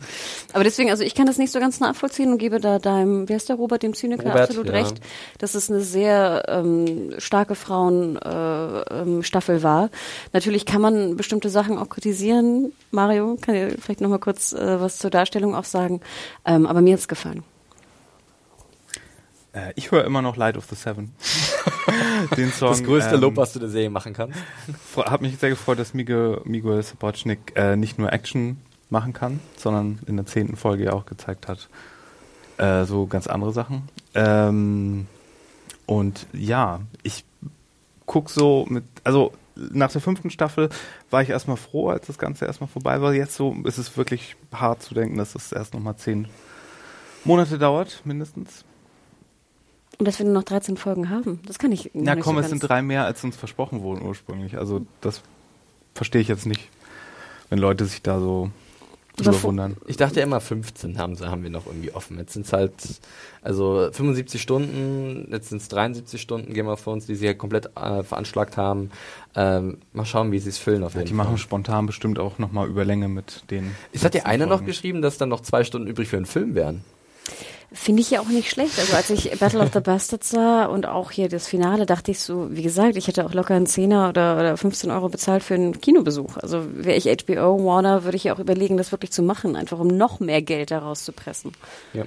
Aber 0.53 0.65
deswegen, 0.65 0.91
also 0.91 1.03
ich 1.03 1.15
kann 1.15 1.27
das 1.27 1.37
nicht 1.37 1.53
so 1.53 1.59
ganz 1.61 1.81
nachvollziehen 1.81 2.33
und 2.33 2.39
gebe 2.39 2.61
da 2.61 2.79
deinem, 2.79 3.29
wer 3.29 3.37
ist 3.37 3.49
der 3.49 3.57
Robert, 3.57 3.83
dem 3.83 3.95
Zyniker, 3.95 4.25
Robert, 4.25 4.43
absolut 4.43 4.67
ja. 4.69 4.73
recht, 4.73 5.01
dass 5.39 5.55
es 5.55 5.71
eine 5.71 5.81
sehr 5.81 6.45
ähm, 6.49 7.15
starke 7.19 7.55
Frauenstaffel 7.55 8.85
äh, 8.91 9.03
ähm, 9.03 9.23
Staffel 9.23 9.63
war. 9.63 9.91
Natürlich 10.33 10.65
kann 10.67 10.81
man 10.81 11.17
bestimmte 11.17 11.51
Sachen 11.51 11.79
auch 11.79 11.89
kritisieren. 11.89 12.73
Mario, 12.91 13.37
kann 13.41 13.55
dir 13.55 13.77
vielleicht 13.81 14.01
noch 14.01 14.09
mal 14.09 14.19
kurz 14.19 14.53
äh, 14.53 14.81
was 14.81 14.99
zur 14.99 15.11
Darstellung 15.11 15.55
auch 15.55 15.65
sagen. 15.65 16.01
Ähm, 16.45 16.67
aber 16.67 16.81
mir 16.81 16.95
hat's 16.95 17.09
gefallen. 17.09 17.43
Äh, 19.53 19.73
ich 19.75 19.91
höre 19.91 20.05
immer 20.05 20.23
noch 20.23 20.37
Light 20.37 20.57
of 20.57 20.67
the 20.71 20.77
Seven. 20.77 21.13
Den 22.37 22.53
Song. 22.53 22.71
Das 22.71 22.83
größte 22.83 23.15
ähm, 23.15 23.21
Lob, 23.21 23.37
was 23.37 23.53
du 23.53 23.59
der 23.59 23.69
Serie 23.69 23.91
machen 23.91 24.13
kannst. 24.13 24.39
Hat 24.97 25.21
mich 25.23 25.39
sehr 25.39 25.51
gefreut, 25.51 25.79
dass 25.79 25.95
Miguel, 25.95 26.41
Miguel 26.45 26.83
Sapochnik 26.83 27.53
äh, 27.57 27.77
nicht 27.77 27.99
nur 27.99 28.13
Action 28.13 28.59
machen 28.91 29.13
kann, 29.13 29.41
sondern 29.57 30.01
in 30.07 30.17
der 30.17 30.27
zehnten 30.27 30.57
Folge 30.57 30.85
ja 30.85 30.93
auch 30.93 31.07
gezeigt 31.07 31.49
hat, 31.49 31.69
äh, 32.59 32.85
so 32.85 33.07
ganz 33.07 33.27
andere 33.27 33.53
Sachen. 33.53 33.89
Ähm, 34.15 35.07
und 35.87 36.27
ja, 36.33 36.81
ich 37.03 37.25
guck 38.07 38.31
so 38.31 38.67
mit, 38.69 38.85
also 39.05 39.33
nach 39.55 39.93
der 39.93 40.01
fünften 40.01 40.31
Staffel 40.31 40.71
war 41.11 41.23
ich 41.23 41.31
erstmal 41.31 41.57
froh, 41.57 41.91
als 41.91 42.07
das 42.07 42.19
Ganze 42.19 42.47
erstmal 42.47 42.69
vorbei 42.69 43.01
war. 43.01 43.13
Jetzt 43.15 43.35
so 43.35 43.55
ist 43.65 43.79
es 43.79 43.97
wirklich 43.97 44.37
hart 44.53 44.83
zu 44.83 44.95
denken, 44.95 45.19
dass 45.19 45.35
es 45.35 45.53
erst 45.53 45.75
nochmal 45.75 45.97
zehn 45.97 46.29
Monate 47.25 47.59
dauert, 47.59 48.03
mindestens. 48.05 48.65
Und 50.01 50.07
dass 50.09 50.19
wir 50.19 50.25
nur 50.27 50.35
noch 50.35 50.43
13 50.45 50.77
Folgen 50.77 51.11
haben. 51.11 51.41
Das 51.47 51.59
kann 51.59 51.71
ich 51.73 51.91
Na 51.95 52.15
nicht 52.17 52.25
komm, 52.25 52.35
so 52.37 52.41
es 52.41 52.49
sind 52.49 52.61
drei 52.61 52.83
mehr, 52.83 53.05
als 53.05 53.23
uns 53.23 53.37
versprochen 53.37 53.83
wurden 53.83 54.03
ursprünglich. 54.03 54.57
Also 54.59 54.85
das 55.03 55.21
verstehe 55.95 56.21
ich 56.23 56.29
jetzt 56.29 56.47
nicht, 56.47 56.69
wenn 57.51 57.59
Leute 57.59 57.85
sich 57.85 58.01
da 58.03 58.19
so 58.19 58.51
Aber 59.15 59.23
drüber 59.25 59.33
vor- 59.35 59.49
wundern. 59.49 59.77
Ich 59.87 59.99
dachte 59.99 60.17
ja 60.21 60.23
immer 60.25 60.41
15 60.41 60.99
haben, 60.99 61.15
sie, 61.17 61.29
haben 61.31 61.43
wir 61.43 61.51
noch 61.51 61.67
irgendwie 61.67 61.93
offen. 61.93 62.17
Jetzt 62.19 62.33
sind 62.33 62.47
es 62.47 62.53
halt, 62.55 62.73
also 63.43 63.91
75 63.93 64.41
Stunden, 64.41 65.29
jetzt 65.31 65.51
sind 65.51 65.61
es 65.61 65.69
73 65.69 66.19
Stunden 66.21 66.55
Game 66.55 66.69
of 66.69 66.83
Thrones, 66.83 67.05
die 67.07 67.15
sie 67.15 67.27
ja 67.27 67.35
komplett 67.35 67.67
äh, 67.77 68.03
veranschlagt 68.03 68.57
haben. 68.57 68.91
Ähm, 69.37 69.79
mal 69.93 70.07
schauen, 70.07 70.33
wie 70.33 70.39
sie 70.39 70.49
es 70.49 70.57
füllen 70.59 70.83
auf 70.83 70.95
Ja, 70.95 71.01
jeden 71.01 71.11
die 71.11 71.15
Fall. 71.17 71.27
machen 71.27 71.37
spontan 71.37 71.85
bestimmt 71.85 72.19
auch 72.19 72.39
nochmal 72.39 72.67
Überlänge 72.69 73.09
mit 73.09 73.45
den. 73.51 73.73
Es 73.93 74.03
hat 74.05 74.15
ja 74.15 74.21
letzten 74.21 74.31
einer 74.31 74.47
noch 74.47 74.65
geschrieben, 74.65 75.03
dass 75.03 75.19
dann 75.19 75.29
noch 75.29 75.41
zwei 75.43 75.63
Stunden 75.63 75.87
übrig 75.89 76.09
für 76.09 76.17
einen 76.17 76.25
Film 76.27 76.55
wären. 76.55 76.85
Finde 77.73 78.03
ich 78.03 78.11
ja 78.11 78.21
auch 78.21 78.29
nicht 78.29 78.51
schlecht. 78.51 78.79
Also 78.81 78.97
als 78.97 79.11
ich 79.11 79.31
Battle 79.39 79.61
of 79.61 79.71
the 79.73 79.79
Bastards 79.81 80.31
sah 80.31 80.67
und 80.67 80.87
auch 80.87 81.13
hier 81.13 81.29
das 81.29 81.47
Finale, 81.47 81.87
dachte 81.87 82.11
ich 82.11 82.21
so, 82.21 82.49
wie 82.51 82.63
gesagt, 82.63 82.97
ich 82.97 83.07
hätte 83.07 83.25
auch 83.25 83.33
locker 83.33 83.55
einen 83.55 83.67
Zehner 83.67 84.09
oder, 84.09 84.37
oder 84.39 84.57
15 84.57 84.91
Euro 84.91 85.09
bezahlt 85.09 85.45
für 85.45 85.55
einen 85.55 85.81
Kinobesuch. 85.81 86.37
Also 86.37 86.65
wäre 86.75 86.97
ich 86.97 87.05
HBO, 87.05 87.65
Warner, 87.65 88.03
würde 88.03 88.17
ich 88.17 88.25
ja 88.25 88.35
auch 88.35 88.41
überlegen, 88.41 88.77
das 88.77 88.91
wirklich 88.91 89.13
zu 89.13 89.23
machen, 89.23 89.55
einfach 89.55 89.79
um 89.79 89.87
noch 89.87 90.19
mehr 90.19 90.43
Geld 90.43 90.73
daraus 90.73 91.05
zu 91.05 91.13
pressen. 91.13 91.53
Ja. 91.93 92.05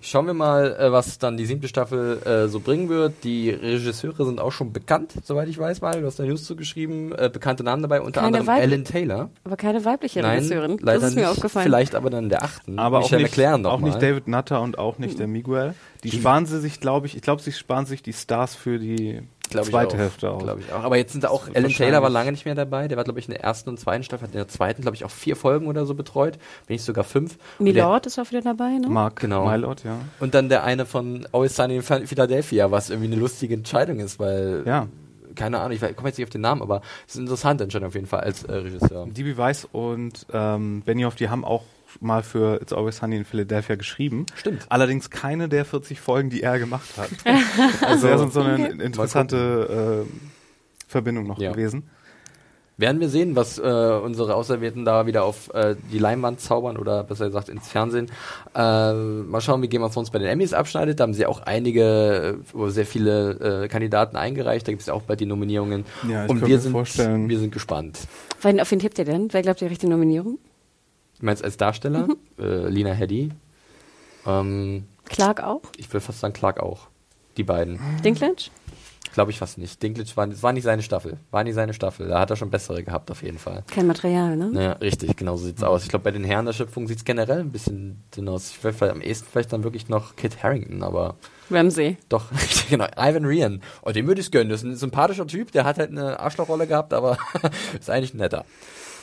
Schauen 0.00 0.26
wir 0.26 0.34
mal, 0.34 0.76
äh, 0.78 0.92
was 0.92 1.18
dann 1.18 1.36
die 1.36 1.46
siebte 1.46 1.68
Staffel 1.68 2.20
äh, 2.24 2.48
so 2.48 2.60
bringen 2.60 2.88
wird. 2.88 3.24
Die 3.24 3.50
Regisseure 3.50 4.24
sind 4.24 4.40
auch 4.40 4.52
schon 4.52 4.72
bekannt, 4.72 5.12
soweit 5.24 5.48
ich 5.48 5.58
weiß 5.58 5.80
mal. 5.80 6.00
Du 6.00 6.06
hast 6.06 6.18
da 6.18 6.24
News 6.24 6.44
zugeschrieben. 6.44 7.12
Äh, 7.12 7.30
bekannte 7.32 7.62
Namen 7.64 7.82
dabei, 7.82 8.00
unter 8.00 8.20
Keine 8.22 8.38
anderem 8.38 8.48
Alan 8.48 8.84
Taylor. 8.84 9.30
Aber 9.44 9.56
keine 9.56 9.84
weibliche 9.84 10.20
Nein, 10.20 10.38
Regisseurin. 10.38 10.78
leider 10.80 11.00
das 11.00 11.10
ist 11.10 11.14
mir 11.14 11.22
nicht. 11.22 11.30
aufgefallen. 11.30 11.64
Vielleicht 11.64 11.94
aber 11.94 12.10
dann 12.10 12.24
in 12.24 12.30
der 12.30 12.42
achten. 12.42 12.78
Aber 12.78 12.98
auch 13.00 13.10
nicht, 13.10 13.22
McLaren 13.22 13.66
auch 13.66 13.78
mal. 13.80 13.88
nicht 13.88 14.02
David 14.02 14.28
Nutter 14.28 14.60
und 14.60 14.78
auch 14.78 14.98
nicht 14.98 15.18
der 15.18 15.26
Miguel. 15.26 15.74
Die 16.02 16.10
sparen 16.10 16.46
sie 16.46 16.60
sich, 16.60 16.80
glaube 16.80 17.06
ich, 17.06 17.16
ich 17.16 17.22
glaube, 17.22 17.42
sie 17.42 17.52
sparen 17.52 17.86
sich 17.86 18.02
die 18.02 18.12
Stars 18.12 18.54
für 18.54 18.78
die 18.78 19.22
Glaub 19.50 19.64
ich 19.64 19.70
zweite 19.70 19.94
auch. 19.96 20.00
Hälfte 20.00 20.30
aus. 20.30 20.42
Glaube 20.42 20.60
ich 20.60 20.72
auch. 20.72 20.82
Aber 20.84 20.96
jetzt 20.96 21.12
sind 21.12 21.24
da 21.24 21.28
auch, 21.28 21.48
Alan 21.54 21.70
Taylor 21.70 22.02
war 22.02 22.10
lange 22.10 22.32
nicht 22.32 22.44
mehr 22.44 22.54
dabei. 22.54 22.88
Der 22.88 22.96
war, 22.96 23.04
glaube 23.04 23.18
ich, 23.20 23.28
in 23.28 23.34
der 23.34 23.42
ersten 23.44 23.70
und 23.70 23.78
zweiten 23.80 24.02
Staffel, 24.02 24.24
hat 24.26 24.32
in 24.34 24.38
der 24.38 24.48
zweiten, 24.48 24.82
glaube 24.82 24.96
ich, 24.96 25.04
auch 25.04 25.10
vier 25.10 25.36
Folgen 25.36 25.66
oder 25.66 25.86
so 25.86 25.94
betreut. 25.94 26.38
Wenn 26.66 26.74
nicht 26.74 26.84
sogar 26.84 27.04
fünf. 27.04 27.38
Milord 27.58 28.06
ist 28.06 28.18
auch 28.18 28.28
wieder 28.30 28.42
dabei, 28.42 28.78
ne? 28.78 28.88
Mark 28.88 29.20
Genau. 29.20 29.46
Mylord, 29.46 29.84
ja. 29.84 29.98
Und 30.20 30.34
dann 30.34 30.48
der 30.48 30.64
eine 30.64 30.86
von 30.86 31.26
Always 31.32 31.56
Sunny 31.56 31.76
in 31.76 31.82
Philadelphia, 31.82 32.70
was 32.70 32.90
irgendwie 32.90 33.06
eine 33.12 33.16
lustige 33.20 33.54
Entscheidung 33.54 34.00
ist, 34.00 34.18
weil, 34.18 34.62
Ja. 34.66 34.88
keine 35.34 35.58
Ahnung, 35.60 35.72
ich 35.72 35.80
komme 35.96 36.08
jetzt 36.08 36.18
nicht 36.18 36.26
auf 36.26 36.30
den 36.30 36.40
Namen, 36.40 36.62
aber 36.62 36.80
es 37.06 37.12
ist 37.14 37.16
eine 37.18 37.24
interessante 37.26 37.64
Entscheidung 37.64 37.88
auf 37.88 37.94
jeden 37.94 38.06
Fall 38.06 38.20
als 38.20 38.42
äh, 38.44 38.52
Regisseur. 38.52 39.06
DB 39.06 39.36
Weiss 39.36 39.66
und 39.70 40.26
ähm, 40.32 40.82
Benioff, 40.84 41.14
die 41.14 41.28
haben 41.28 41.44
auch 41.44 41.62
mal 42.00 42.22
für 42.22 42.60
It's 42.60 42.72
Always 42.72 42.98
Sunny 42.98 43.16
in 43.16 43.24
Philadelphia 43.24 43.76
geschrieben. 43.76 44.26
Stimmt. 44.34 44.66
Allerdings 44.68 45.10
keine 45.10 45.48
der 45.48 45.64
40 45.64 46.00
Folgen, 46.00 46.30
die 46.30 46.42
er 46.42 46.58
gemacht 46.58 46.88
hat. 46.96 47.10
also 47.82 48.06
wäre 48.08 48.18
sonst 48.18 48.34
so 48.34 48.40
eine 48.42 48.68
interessante 48.82 50.04
äh, 50.06 50.12
Verbindung 50.88 51.26
noch 51.26 51.38
Ja. 51.38 51.52
gewesen. 51.52 51.84
Werden 52.78 53.00
wir 53.00 53.08
sehen, 53.08 53.36
was 53.36 53.58
äh, 53.58 53.62
unsere 53.62 54.34
Auserwählten 54.34 54.84
da 54.84 55.06
wieder 55.06 55.24
auf 55.24 55.48
äh, 55.54 55.76
die 55.90 55.98
Leinwand 55.98 56.40
zaubern 56.42 56.76
oder 56.76 57.04
besser 57.04 57.24
gesagt 57.24 57.48
ins 57.48 57.66
Fernsehen. 57.68 58.10
Äh, 58.54 58.92
mal 58.92 59.40
schauen, 59.40 59.62
wie 59.62 59.68
Game 59.68 59.82
of 59.82 59.94
Thrones 59.94 60.10
bei 60.10 60.18
den 60.18 60.28
Emmys 60.28 60.52
abschneidet. 60.52 61.00
Da 61.00 61.04
haben 61.04 61.14
sie 61.14 61.24
auch 61.24 61.40
einige, 61.40 62.36
äh, 62.54 62.68
sehr 62.70 62.84
viele 62.84 63.62
äh, 63.64 63.68
Kandidaten 63.68 64.16
eingereicht. 64.18 64.68
Da 64.68 64.72
gibt 64.72 64.82
es 64.82 64.88
ja 64.88 64.92
auch 64.92 65.00
bald 65.02 65.20
die 65.20 65.24
Nominierungen. 65.26 65.86
Ja, 66.06 66.24
ich 66.24 66.30
Und 66.30 66.42
wir 66.42 66.48
mir 66.48 66.58
sind, 66.60 66.72
vorstellen- 66.72 67.30
wir 67.30 67.38
sind 67.38 67.50
gespannt. 67.50 67.98
Wen, 68.42 68.60
auf 68.60 68.70
wen 68.70 68.78
tippt 68.78 68.98
ihr 68.98 69.06
denn? 69.06 69.28
Wer 69.32 69.40
glaubt 69.40 69.62
ihr 69.62 69.70
richtige 69.70 69.90
Nominierung? 69.90 70.38
Du 71.18 71.26
meinst 71.26 71.42
als 71.44 71.56
Darsteller? 71.56 72.08
Äh, 72.38 72.68
Lina 72.68 72.92
Headey. 72.92 73.30
Ähm, 74.26 74.84
Clark 75.06 75.42
auch? 75.42 75.62
ich 75.76 75.92
will 75.92 76.00
fast 76.00 76.20
sagen 76.20 76.34
Clark 76.34 76.60
auch. 76.60 76.88
Die 77.36 77.44
beiden. 77.44 77.78
Dinklage? 78.04 78.50
Glaube 79.14 79.30
ich 79.30 79.38
fast 79.38 79.56
nicht. 79.56 79.82
Dinklage 79.82 80.10
war, 80.16 80.42
war 80.42 80.52
nicht 80.52 80.64
seine 80.64 80.82
Staffel. 80.82 81.18
War 81.30 81.44
nicht 81.44 81.54
seine 81.54 81.72
Staffel. 81.72 82.08
Da 82.08 82.18
hat 82.20 82.28
er 82.30 82.36
schon 82.36 82.50
bessere 82.50 82.82
gehabt, 82.82 83.10
auf 83.10 83.22
jeden 83.22 83.38
Fall. 83.38 83.62
Kein 83.70 83.86
Material, 83.86 84.36
ne? 84.36 84.62
Ja, 84.62 84.72
richtig, 84.72 85.16
genau 85.16 85.36
so 85.36 85.46
sieht's 85.46 85.62
aus. 85.62 85.84
Ich 85.84 85.88
glaube, 85.88 86.02
bei 86.04 86.10
den 86.10 86.24
Herren 86.24 86.44
der 86.44 86.52
Schöpfung 86.52 86.86
sieht's 86.86 87.04
generell 87.04 87.40
ein 87.40 87.52
bisschen 87.52 88.02
dünn 88.14 88.28
aus. 88.28 88.50
Ich 88.50 88.62
will 88.62 88.72
vielleicht 88.72 88.92
am 88.92 89.00
ehesten 89.00 89.26
vielleicht 89.30 89.52
dann 89.52 89.64
wirklich 89.64 89.88
noch 89.88 90.16
Kit 90.16 90.42
Harrington, 90.42 90.82
aber 90.82 91.16
Ramsey. 91.50 91.96
doch, 92.10 92.30
richtig, 92.32 92.68
genau. 92.70 92.86
Ivan 92.96 93.24
Rian. 93.24 93.62
Oh, 93.82 93.90
den 93.92 94.06
würde 94.06 94.20
ich 94.20 94.30
gönnen. 94.30 94.50
Das 94.50 94.60
ist 94.62 94.66
ein 94.68 94.76
sympathischer 94.76 95.26
Typ, 95.26 95.52
der 95.52 95.64
hat 95.64 95.78
halt 95.78 95.90
eine 95.90 96.20
Arschlochrolle 96.20 96.66
gehabt, 96.66 96.92
aber 96.92 97.16
ist 97.80 97.88
eigentlich 97.88 98.12
netter. 98.12 98.44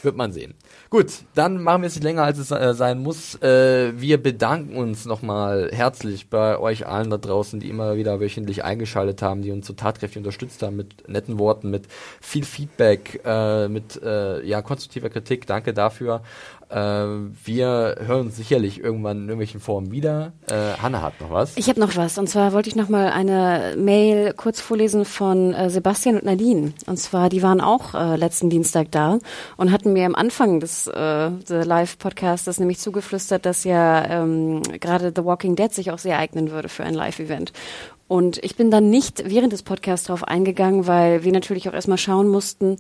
Wird 0.04 0.18
man 0.18 0.34
sehen. 0.34 0.54
Gut, 0.90 1.14
dann 1.34 1.64
machen 1.64 1.82
wir 1.82 1.88
es 1.88 1.96
nicht 1.96 2.04
länger, 2.04 2.24
als 2.24 2.38
es 2.38 2.52
äh, 2.52 2.74
sein 2.74 3.00
muss. 3.00 3.42
Äh, 3.42 3.94
wir 3.96 4.22
bedanken 4.22 4.76
uns 4.76 5.06
nochmal 5.06 5.70
herzlich 5.72 6.30
bei 6.30 6.60
euch 6.60 6.86
allen 6.86 7.10
da 7.10 7.18
draußen, 7.18 7.62
die 7.62 7.70
immer 7.70 7.96
wieder 7.96 8.20
wöchentlich 8.20 8.66
eingeschaltet 8.66 9.22
haben, 9.22 9.44
die 9.44 9.52
uns 9.52 9.66
so 9.66 9.72
tatkräftig 9.72 10.18
unterstützt 10.18 10.62
haben 10.62 10.76
mit 10.76 11.08
netten 11.08 11.40
Worten, 11.40 11.70
mit 11.70 11.88
viel 12.20 12.44
Feedback, 12.44 13.22
äh, 13.24 13.70
mit 13.70 14.02
äh, 14.04 14.44
ja, 14.46 14.62
konstruktiver 14.62 15.10
Kritik. 15.10 15.48
Danke 15.48 15.74
dafür. 15.74 16.22
Äh, 16.70 16.76
wir 17.46 17.96
hören 18.00 18.28
uns 18.28 18.38
sicherlich 18.38 18.80
irgendwann 18.80 19.18
in 19.18 19.24
irgendwelchen 19.24 19.60
Formen 19.60 19.92
wieder. 19.92 20.34
Äh, 20.48 20.78
Hanna 20.82 21.02
hat 21.02 21.20
noch 21.22 21.32
was. 21.32 21.58
Ich 21.58 21.70
habe 21.70 21.80
noch 21.80 21.96
was. 21.96 22.18
Und 22.18 22.28
zwar 22.28 22.54
wollte 22.54 22.70
ich 22.70 22.76
noch 22.76 22.90
mal 22.90 23.10
eine 23.12 23.76
Mail 23.78 24.34
kurz 24.34 24.60
vorlesen 24.60 25.06
von 25.06 25.54
äh, 25.54 25.70
Sebastian 25.70 26.16
und 26.16 26.26
Nadine. 26.26 26.74
Und 26.86 26.98
zwar, 26.98 27.30
die 27.30 27.44
waren 27.44 27.62
auch 27.62 27.94
äh, 27.94 28.16
letzten 28.16 28.50
Dienstag 28.50 28.92
da 28.92 29.20
und 29.58 29.72
hatten 29.72 29.94
mir 29.94 30.06
am 30.06 30.16
Anfang 30.16 30.60
des 30.60 30.88
äh, 30.88 31.30
The 31.46 31.56
Live-Podcastes 31.56 32.60
nämlich 32.60 32.80
zugeflüstert, 32.80 33.46
dass 33.46 33.64
ja 33.64 34.24
ähm, 34.24 34.62
gerade 34.80 35.14
The 35.16 35.26
Walking 35.26 35.56
Dead 35.56 35.74
sich 35.74 35.92
auch 35.92 36.00
sehr 36.00 36.20
eignen 36.20 36.52
würde 36.52 36.70
für 36.70 36.84
ein 36.84 36.94
Live-Event. 36.94 37.54
Und 38.08 38.44
ich 38.44 38.56
bin 38.56 38.70
dann 38.70 38.90
nicht 38.90 39.24
während 39.28 39.54
des 39.54 39.64
Podcasts 39.64 40.08
darauf 40.08 40.24
eingegangen, 40.24 40.86
weil 40.88 41.24
wir 41.24 41.32
natürlich 41.32 41.68
auch 41.70 41.74
erstmal 41.74 41.98
schauen 41.98 42.28
mussten, 42.28 42.78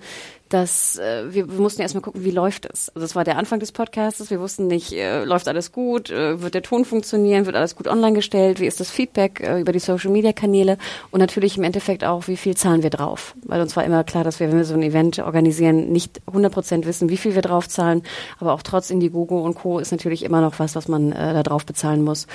dass 0.53 0.99
äh, 0.99 1.33
wir, 1.33 1.49
wir 1.51 1.59
mussten 1.59 1.81
erstmal 1.81 2.01
gucken, 2.01 2.23
wie 2.23 2.31
läuft 2.31 2.67
es. 2.71 2.89
Also 2.89 3.01
das 3.01 3.15
war 3.15 3.23
der 3.23 3.37
Anfang 3.37 3.59
des 3.59 3.71
Podcasts. 3.71 4.29
Wir 4.29 4.39
wussten 4.39 4.67
nicht, 4.67 4.93
äh, 4.93 5.23
läuft 5.23 5.47
alles 5.47 5.71
gut, 5.71 6.11
äh, 6.11 6.41
wird 6.41 6.53
der 6.53 6.61
Ton 6.61 6.85
funktionieren, 6.85 7.47
wird 7.47 7.55
alles 7.55 7.75
gut 7.75 7.87
online 7.87 8.13
gestellt, 8.13 8.59
wie 8.59 8.67
ist 8.67 8.79
das 8.79 8.91
Feedback 8.91 9.39
äh, 9.39 9.59
über 9.59 9.71
die 9.71 9.79
Social 9.79 10.11
Media 10.11 10.31
Kanäle 10.31 10.77
und 11.09 11.19
natürlich 11.19 11.57
im 11.57 11.63
Endeffekt 11.63 12.03
auch, 12.03 12.27
wie 12.27 12.37
viel 12.37 12.55
zahlen 12.55 12.83
wir 12.83 12.91
drauf. 12.91 13.33
Weil 13.43 13.61
uns 13.61 13.75
war 13.75 13.83
immer 13.83 14.03
klar, 14.03 14.23
dass 14.23 14.39
wir, 14.39 14.49
wenn 14.49 14.57
wir 14.57 14.65
so 14.65 14.75
ein 14.75 14.83
Event 14.83 15.17
organisieren, 15.19 15.91
nicht 15.91 16.21
100% 16.31 16.85
wissen, 16.85 17.09
wie 17.09 17.17
viel 17.17 17.33
wir 17.33 17.41
drauf 17.41 17.67
zahlen, 17.67 18.03
aber 18.39 18.53
auch 18.53 18.61
trotz 18.61 18.91
Indiegogo 18.91 19.43
und 19.43 19.55
Co. 19.55 19.79
ist 19.79 19.91
natürlich 19.91 20.23
immer 20.23 20.41
noch 20.41 20.59
was, 20.59 20.75
was 20.75 20.87
man 20.87 21.13
äh, 21.13 21.33
da 21.33 21.41
drauf 21.41 21.65
bezahlen 21.65 22.03
muss. 22.03 22.27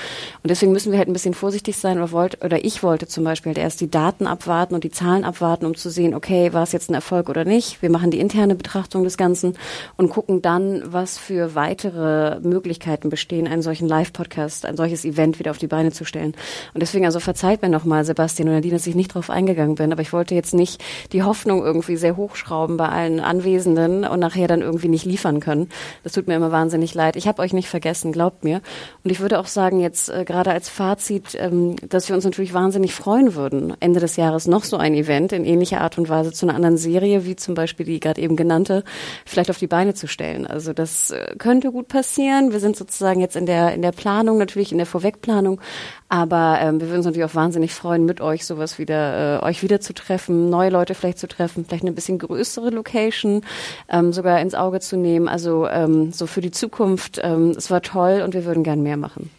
Und 0.42 0.50
deswegen 0.50 0.72
müssen 0.72 0.90
wir 0.90 0.98
halt 0.98 1.08
ein 1.08 1.12
bisschen 1.12 1.34
vorsichtig 1.34 1.76
sein 1.76 1.98
oder 1.98 2.10
wollt, 2.10 2.44
oder 2.44 2.64
ich 2.64 2.82
wollte 2.82 3.06
zum 3.06 3.22
Beispiel 3.22 3.50
halt 3.50 3.58
erst 3.58 3.80
die 3.80 3.90
Daten 3.90 4.26
abwarten 4.26 4.74
und 4.74 4.82
die 4.82 4.90
Zahlen 4.90 5.22
abwarten, 5.22 5.66
um 5.66 5.76
zu 5.76 5.88
sehen, 5.88 6.14
okay, 6.14 6.52
war 6.52 6.64
es 6.64 6.72
jetzt 6.72 6.90
ein 6.90 6.94
Erfolg 6.94 7.28
oder 7.28 7.44
nicht. 7.44 7.80
Wir 7.80 7.90
machen 7.90 8.07
die 8.10 8.20
interne 8.20 8.54
Betrachtung 8.54 9.04
des 9.04 9.16
Ganzen 9.16 9.56
und 9.96 10.10
gucken 10.10 10.42
dann, 10.42 10.82
was 10.86 11.18
für 11.18 11.54
weitere 11.54 12.40
Möglichkeiten 12.40 13.08
bestehen, 13.08 13.46
einen 13.46 13.62
solchen 13.62 13.88
Live-Podcast, 13.88 14.66
ein 14.66 14.76
solches 14.76 15.04
Event 15.04 15.38
wieder 15.38 15.50
auf 15.50 15.58
die 15.58 15.66
Beine 15.66 15.92
zu 15.92 16.04
stellen. 16.04 16.34
Und 16.74 16.80
deswegen 16.80 17.04
also 17.04 17.20
verzeiht 17.20 17.62
mir 17.62 17.68
nochmal, 17.68 18.04
Sebastian 18.04 18.48
und 18.48 18.54
Nadine, 18.54 18.74
dass 18.74 18.86
ich 18.86 18.94
nicht 18.94 19.14
drauf 19.14 19.30
eingegangen 19.30 19.74
bin, 19.74 19.92
aber 19.92 20.02
ich 20.02 20.12
wollte 20.12 20.34
jetzt 20.34 20.54
nicht 20.54 20.82
die 21.12 21.22
Hoffnung 21.22 21.62
irgendwie 21.62 21.96
sehr 21.96 22.16
hochschrauben 22.16 22.76
bei 22.76 22.88
allen 22.88 23.20
Anwesenden 23.20 24.04
und 24.04 24.20
nachher 24.20 24.48
dann 24.48 24.62
irgendwie 24.62 24.88
nicht 24.88 25.04
liefern 25.04 25.40
können. 25.40 25.68
Das 26.04 26.12
tut 26.12 26.28
mir 26.28 26.34
immer 26.34 26.52
wahnsinnig 26.52 26.94
leid. 26.94 27.16
Ich 27.16 27.28
habe 27.28 27.42
euch 27.42 27.52
nicht 27.52 27.68
vergessen, 27.68 28.12
glaubt 28.12 28.44
mir. 28.44 28.60
Und 29.04 29.10
ich 29.10 29.20
würde 29.20 29.38
auch 29.38 29.46
sagen, 29.46 29.80
jetzt 29.80 30.08
äh, 30.08 30.24
gerade 30.24 30.50
als 30.50 30.68
Fazit, 30.68 31.36
ähm, 31.38 31.76
dass 31.88 32.08
wir 32.08 32.16
uns 32.16 32.24
natürlich 32.24 32.54
wahnsinnig 32.54 32.94
freuen 32.94 33.34
würden, 33.34 33.74
Ende 33.80 34.00
des 34.00 34.16
Jahres 34.16 34.46
noch 34.46 34.64
so 34.64 34.76
ein 34.76 34.94
Event 34.94 35.32
in 35.32 35.44
ähnlicher 35.44 35.80
Art 35.80 35.98
und 35.98 36.08
Weise 36.08 36.32
zu 36.32 36.46
einer 36.46 36.54
anderen 36.54 36.76
Serie, 36.76 37.24
wie 37.24 37.36
zum 37.36 37.54
Beispiel 37.54 37.86
die 37.86 37.96
gerade 38.00 38.20
eben 38.20 38.36
genannte, 38.36 38.84
vielleicht 39.24 39.50
auf 39.50 39.58
die 39.58 39.66
Beine 39.66 39.94
zu 39.94 40.06
stellen. 40.06 40.46
Also 40.46 40.72
das 40.72 41.10
äh, 41.10 41.34
könnte 41.38 41.72
gut 41.72 41.88
passieren. 41.88 42.52
Wir 42.52 42.60
sind 42.60 42.76
sozusagen 42.76 43.20
jetzt 43.20 43.36
in 43.36 43.46
der 43.46 43.74
in 43.74 43.82
der 43.82 43.92
Planung, 43.92 44.38
natürlich 44.38 44.72
in 44.72 44.78
der 44.78 44.86
Vorwegplanung, 44.86 45.60
aber 46.08 46.58
ähm, 46.60 46.80
wir 46.80 46.88
würden 46.88 46.98
uns 46.98 47.06
natürlich 47.06 47.30
auch 47.30 47.34
wahnsinnig 47.34 47.74
freuen, 47.74 48.04
mit 48.04 48.20
euch 48.20 48.46
sowas 48.46 48.78
wieder, 48.78 49.40
äh, 49.42 49.44
euch 49.44 49.62
wieder 49.62 49.80
zu 49.80 49.92
treffen, 49.92 50.50
neue 50.50 50.70
Leute 50.70 50.94
vielleicht 50.94 51.18
zu 51.18 51.28
treffen, 51.28 51.64
vielleicht 51.66 51.84
eine 51.84 51.92
bisschen 51.92 52.18
größere 52.18 52.70
Location 52.70 53.42
ähm, 53.88 54.12
sogar 54.12 54.40
ins 54.40 54.54
Auge 54.54 54.80
zu 54.80 54.96
nehmen. 54.96 55.28
Also 55.28 55.68
ähm, 55.68 56.12
so 56.12 56.26
für 56.26 56.40
die 56.40 56.50
Zukunft. 56.50 57.20
Ähm, 57.22 57.50
es 57.50 57.70
war 57.70 57.82
toll 57.82 58.22
und 58.24 58.34
wir 58.34 58.44
würden 58.44 58.62
gern 58.62 58.82
mehr 58.82 58.96
machen. 58.96 59.30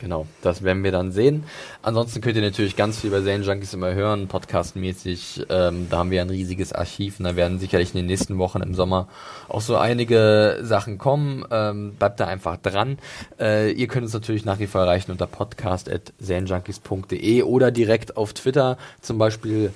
Genau, 0.00 0.26
das 0.40 0.62
werden 0.62 0.82
wir 0.82 0.92
dann 0.92 1.12
sehen. 1.12 1.44
Ansonsten 1.82 2.22
könnt 2.22 2.36
ihr 2.36 2.42
natürlich 2.42 2.74
ganz 2.74 3.00
viel 3.00 3.10
bei 3.10 3.20
Zane 3.20 3.44
Junkies 3.44 3.74
immer 3.74 3.92
hören, 3.92 4.28
podcastmäßig. 4.28 5.44
Ähm, 5.50 5.88
da 5.90 5.98
haben 5.98 6.10
wir 6.10 6.22
ein 6.22 6.30
riesiges 6.30 6.72
Archiv 6.72 7.20
und 7.20 7.26
da 7.26 7.36
werden 7.36 7.58
sicherlich 7.58 7.94
in 7.94 7.98
den 7.98 8.06
nächsten 8.06 8.38
Wochen 8.38 8.62
im 8.62 8.74
Sommer 8.74 9.08
auch 9.48 9.60
so 9.60 9.76
einige 9.76 10.60
Sachen 10.62 10.96
kommen. 10.96 11.44
Ähm, 11.50 11.96
bleibt 11.98 12.18
da 12.18 12.26
einfach 12.26 12.56
dran. 12.56 12.96
Äh, 13.38 13.72
ihr 13.72 13.88
könnt 13.88 14.04
uns 14.04 14.14
natürlich 14.14 14.46
nach 14.46 14.58
wie 14.58 14.66
vor 14.66 14.80
erreichen 14.80 15.10
unter 15.10 15.26
podcast.zanejunkies.de 15.26 17.42
oder 17.42 17.70
direkt 17.70 18.16
auf 18.16 18.32
Twitter, 18.32 18.78
zum 19.02 19.18
Beispiel 19.18 19.70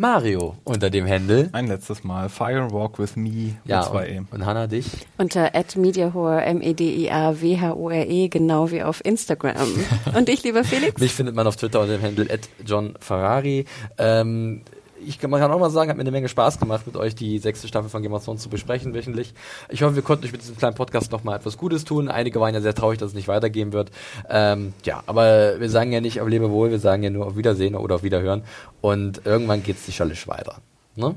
Mario 0.00 0.56
unter 0.64 0.88
dem 0.88 1.06
Handle. 1.06 1.50
Ein 1.52 1.66
letztes 1.66 2.04
Mal. 2.04 2.30
Fire 2.30 2.62
and 2.62 2.72
Walk 2.72 2.98
with 2.98 3.16
Me 3.16 3.56
Ja, 3.66 3.80
mit 3.80 3.88
zwei 3.90 4.08
E. 4.08 4.18
und, 4.18 4.32
und 4.32 4.46
Hanna 4.46 4.66
dich. 4.66 4.86
Unter 5.18 5.52
@mediahore 5.76 6.42
m 6.42 6.62
e 6.62 6.72
d 6.72 7.04
i 7.04 7.10
a 7.10 7.38
w 7.38 7.58
h 7.60 7.74
o 7.74 7.90
r 7.90 8.06
e 8.06 8.28
genau 8.28 8.70
wie 8.70 8.82
auf 8.82 9.04
Instagram. 9.04 9.68
Und 10.16 10.30
ich, 10.30 10.42
lieber 10.42 10.64
Felix? 10.64 10.98
Mich 10.98 11.12
findet 11.12 11.34
man 11.34 11.46
auf 11.46 11.56
Twitter 11.56 11.80
unter 11.80 11.98
dem 11.98 12.02
Handle 12.02 12.26
John 12.64 12.94
Ferrari. 12.98 13.66
Ähm, 13.98 14.62
ich 15.06 15.18
kann, 15.18 15.30
man 15.30 15.40
kann 15.40 15.50
auch 15.50 15.58
mal 15.58 15.70
sagen, 15.70 15.90
hat 15.90 15.96
mir 15.96 16.02
eine 16.02 16.10
Menge 16.10 16.28
Spaß 16.28 16.58
gemacht, 16.58 16.86
mit 16.86 16.96
euch 16.96 17.14
die 17.14 17.38
sechste 17.38 17.68
Staffel 17.68 17.88
von 17.88 18.02
Game 18.02 18.12
of 18.12 18.24
Thrones 18.24 18.42
zu 18.42 18.48
besprechen 18.48 18.94
wöchentlich. 18.94 19.34
Ich 19.68 19.82
hoffe, 19.82 19.94
wir 19.94 20.02
konnten 20.02 20.24
euch 20.24 20.32
mit 20.32 20.42
diesem 20.42 20.56
kleinen 20.56 20.74
Podcast 20.74 21.12
noch 21.12 21.24
mal 21.24 21.36
etwas 21.36 21.56
Gutes 21.56 21.84
tun. 21.84 22.08
Einige 22.08 22.40
waren 22.40 22.54
ja 22.54 22.60
sehr 22.60 22.74
traurig, 22.74 22.98
dass 22.98 23.10
es 23.10 23.14
nicht 23.14 23.28
weitergehen 23.28 23.72
wird. 23.72 23.90
Ähm, 24.28 24.72
ja, 24.84 25.02
aber 25.06 25.60
wir 25.60 25.70
sagen 25.70 25.92
ja 25.92 26.00
nicht 26.00 26.20
auf 26.20 26.28
Lebewohl, 26.28 26.70
wir 26.70 26.78
sagen 26.78 27.02
ja 27.02 27.10
nur 27.10 27.26
auf 27.26 27.36
Wiedersehen 27.36 27.74
oder 27.74 27.96
auf 27.96 28.02
Wiederhören. 28.02 28.42
Und 28.80 29.22
irgendwann 29.24 29.62
geht's 29.62 29.86
sicherlich 29.86 30.26
weiter. 30.28 30.58
Ne? 30.96 31.14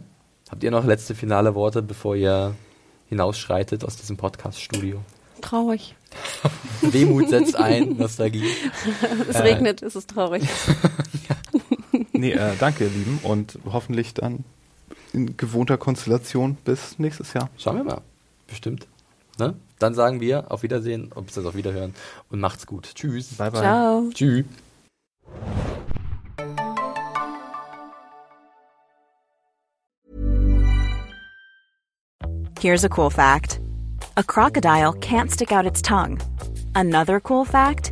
Habt 0.50 0.64
ihr 0.64 0.72
noch 0.72 0.86
letzte 0.86 1.16
finale 1.16 1.56
Worte, 1.56 1.82
bevor 1.82 2.16
ihr 2.16 2.54
hinausschreitet 3.10 3.84
aus 3.84 3.98
diesem 3.98 4.18
Podcast-Studio? 4.18 5.02
Traurig. 5.42 5.96
Wehmut 6.82 7.30
setzt 7.30 7.56
ein, 7.56 7.98
Nostalgie. 7.98 8.46
es 9.30 9.40
regnet, 9.40 9.82
es 9.82 9.96
ist 9.96 10.10
traurig. 10.10 10.44
Nee, 12.14 12.32
äh, 12.32 12.56
danke, 12.60 12.86
ihr 12.86 12.90
Lieben. 12.90 13.20
Und 13.24 13.58
hoffentlich 13.66 14.14
dann 14.14 14.44
in 15.14 15.36
gewohnter 15.38 15.78
Konstellation 15.78 16.56
bis 16.64 17.00
nächstes 17.00 17.34
Jahr. 17.34 17.50
Schauen 17.58 17.78
wir 17.78 17.84
mal. 17.84 18.02
Bestimmt. 18.48 18.88
Ne? 19.40 19.56
Dann 19.80 19.96
sagen 19.96 20.22
wir 20.22 20.52
auf 20.52 20.64
Wiedersehen, 20.64 21.12
ob 21.16 21.30
es 21.30 21.36
das 21.36 21.46
auf 21.46 21.56
Wiederhören 21.56 21.94
und 22.30 22.40
macht's 22.40 22.68
gut. 22.68 22.92
Tschüss. 22.94 23.34
Bye, 23.36 23.52
bye. 23.52 23.62
Ciao. 23.62 24.10
Tschüss. 24.14 24.46
Here's 32.60 32.86
a 32.86 32.90
cool 32.96 33.10
fact 33.10 33.60
a 34.16 34.24
crocodile 34.24 34.94
can't 34.94 35.30
stick 35.30 35.52
out 35.52 35.66
its 35.66 35.82
tongue. 35.82 36.18
Another 36.76 37.20
cool 37.20 37.44
fact 37.44 37.92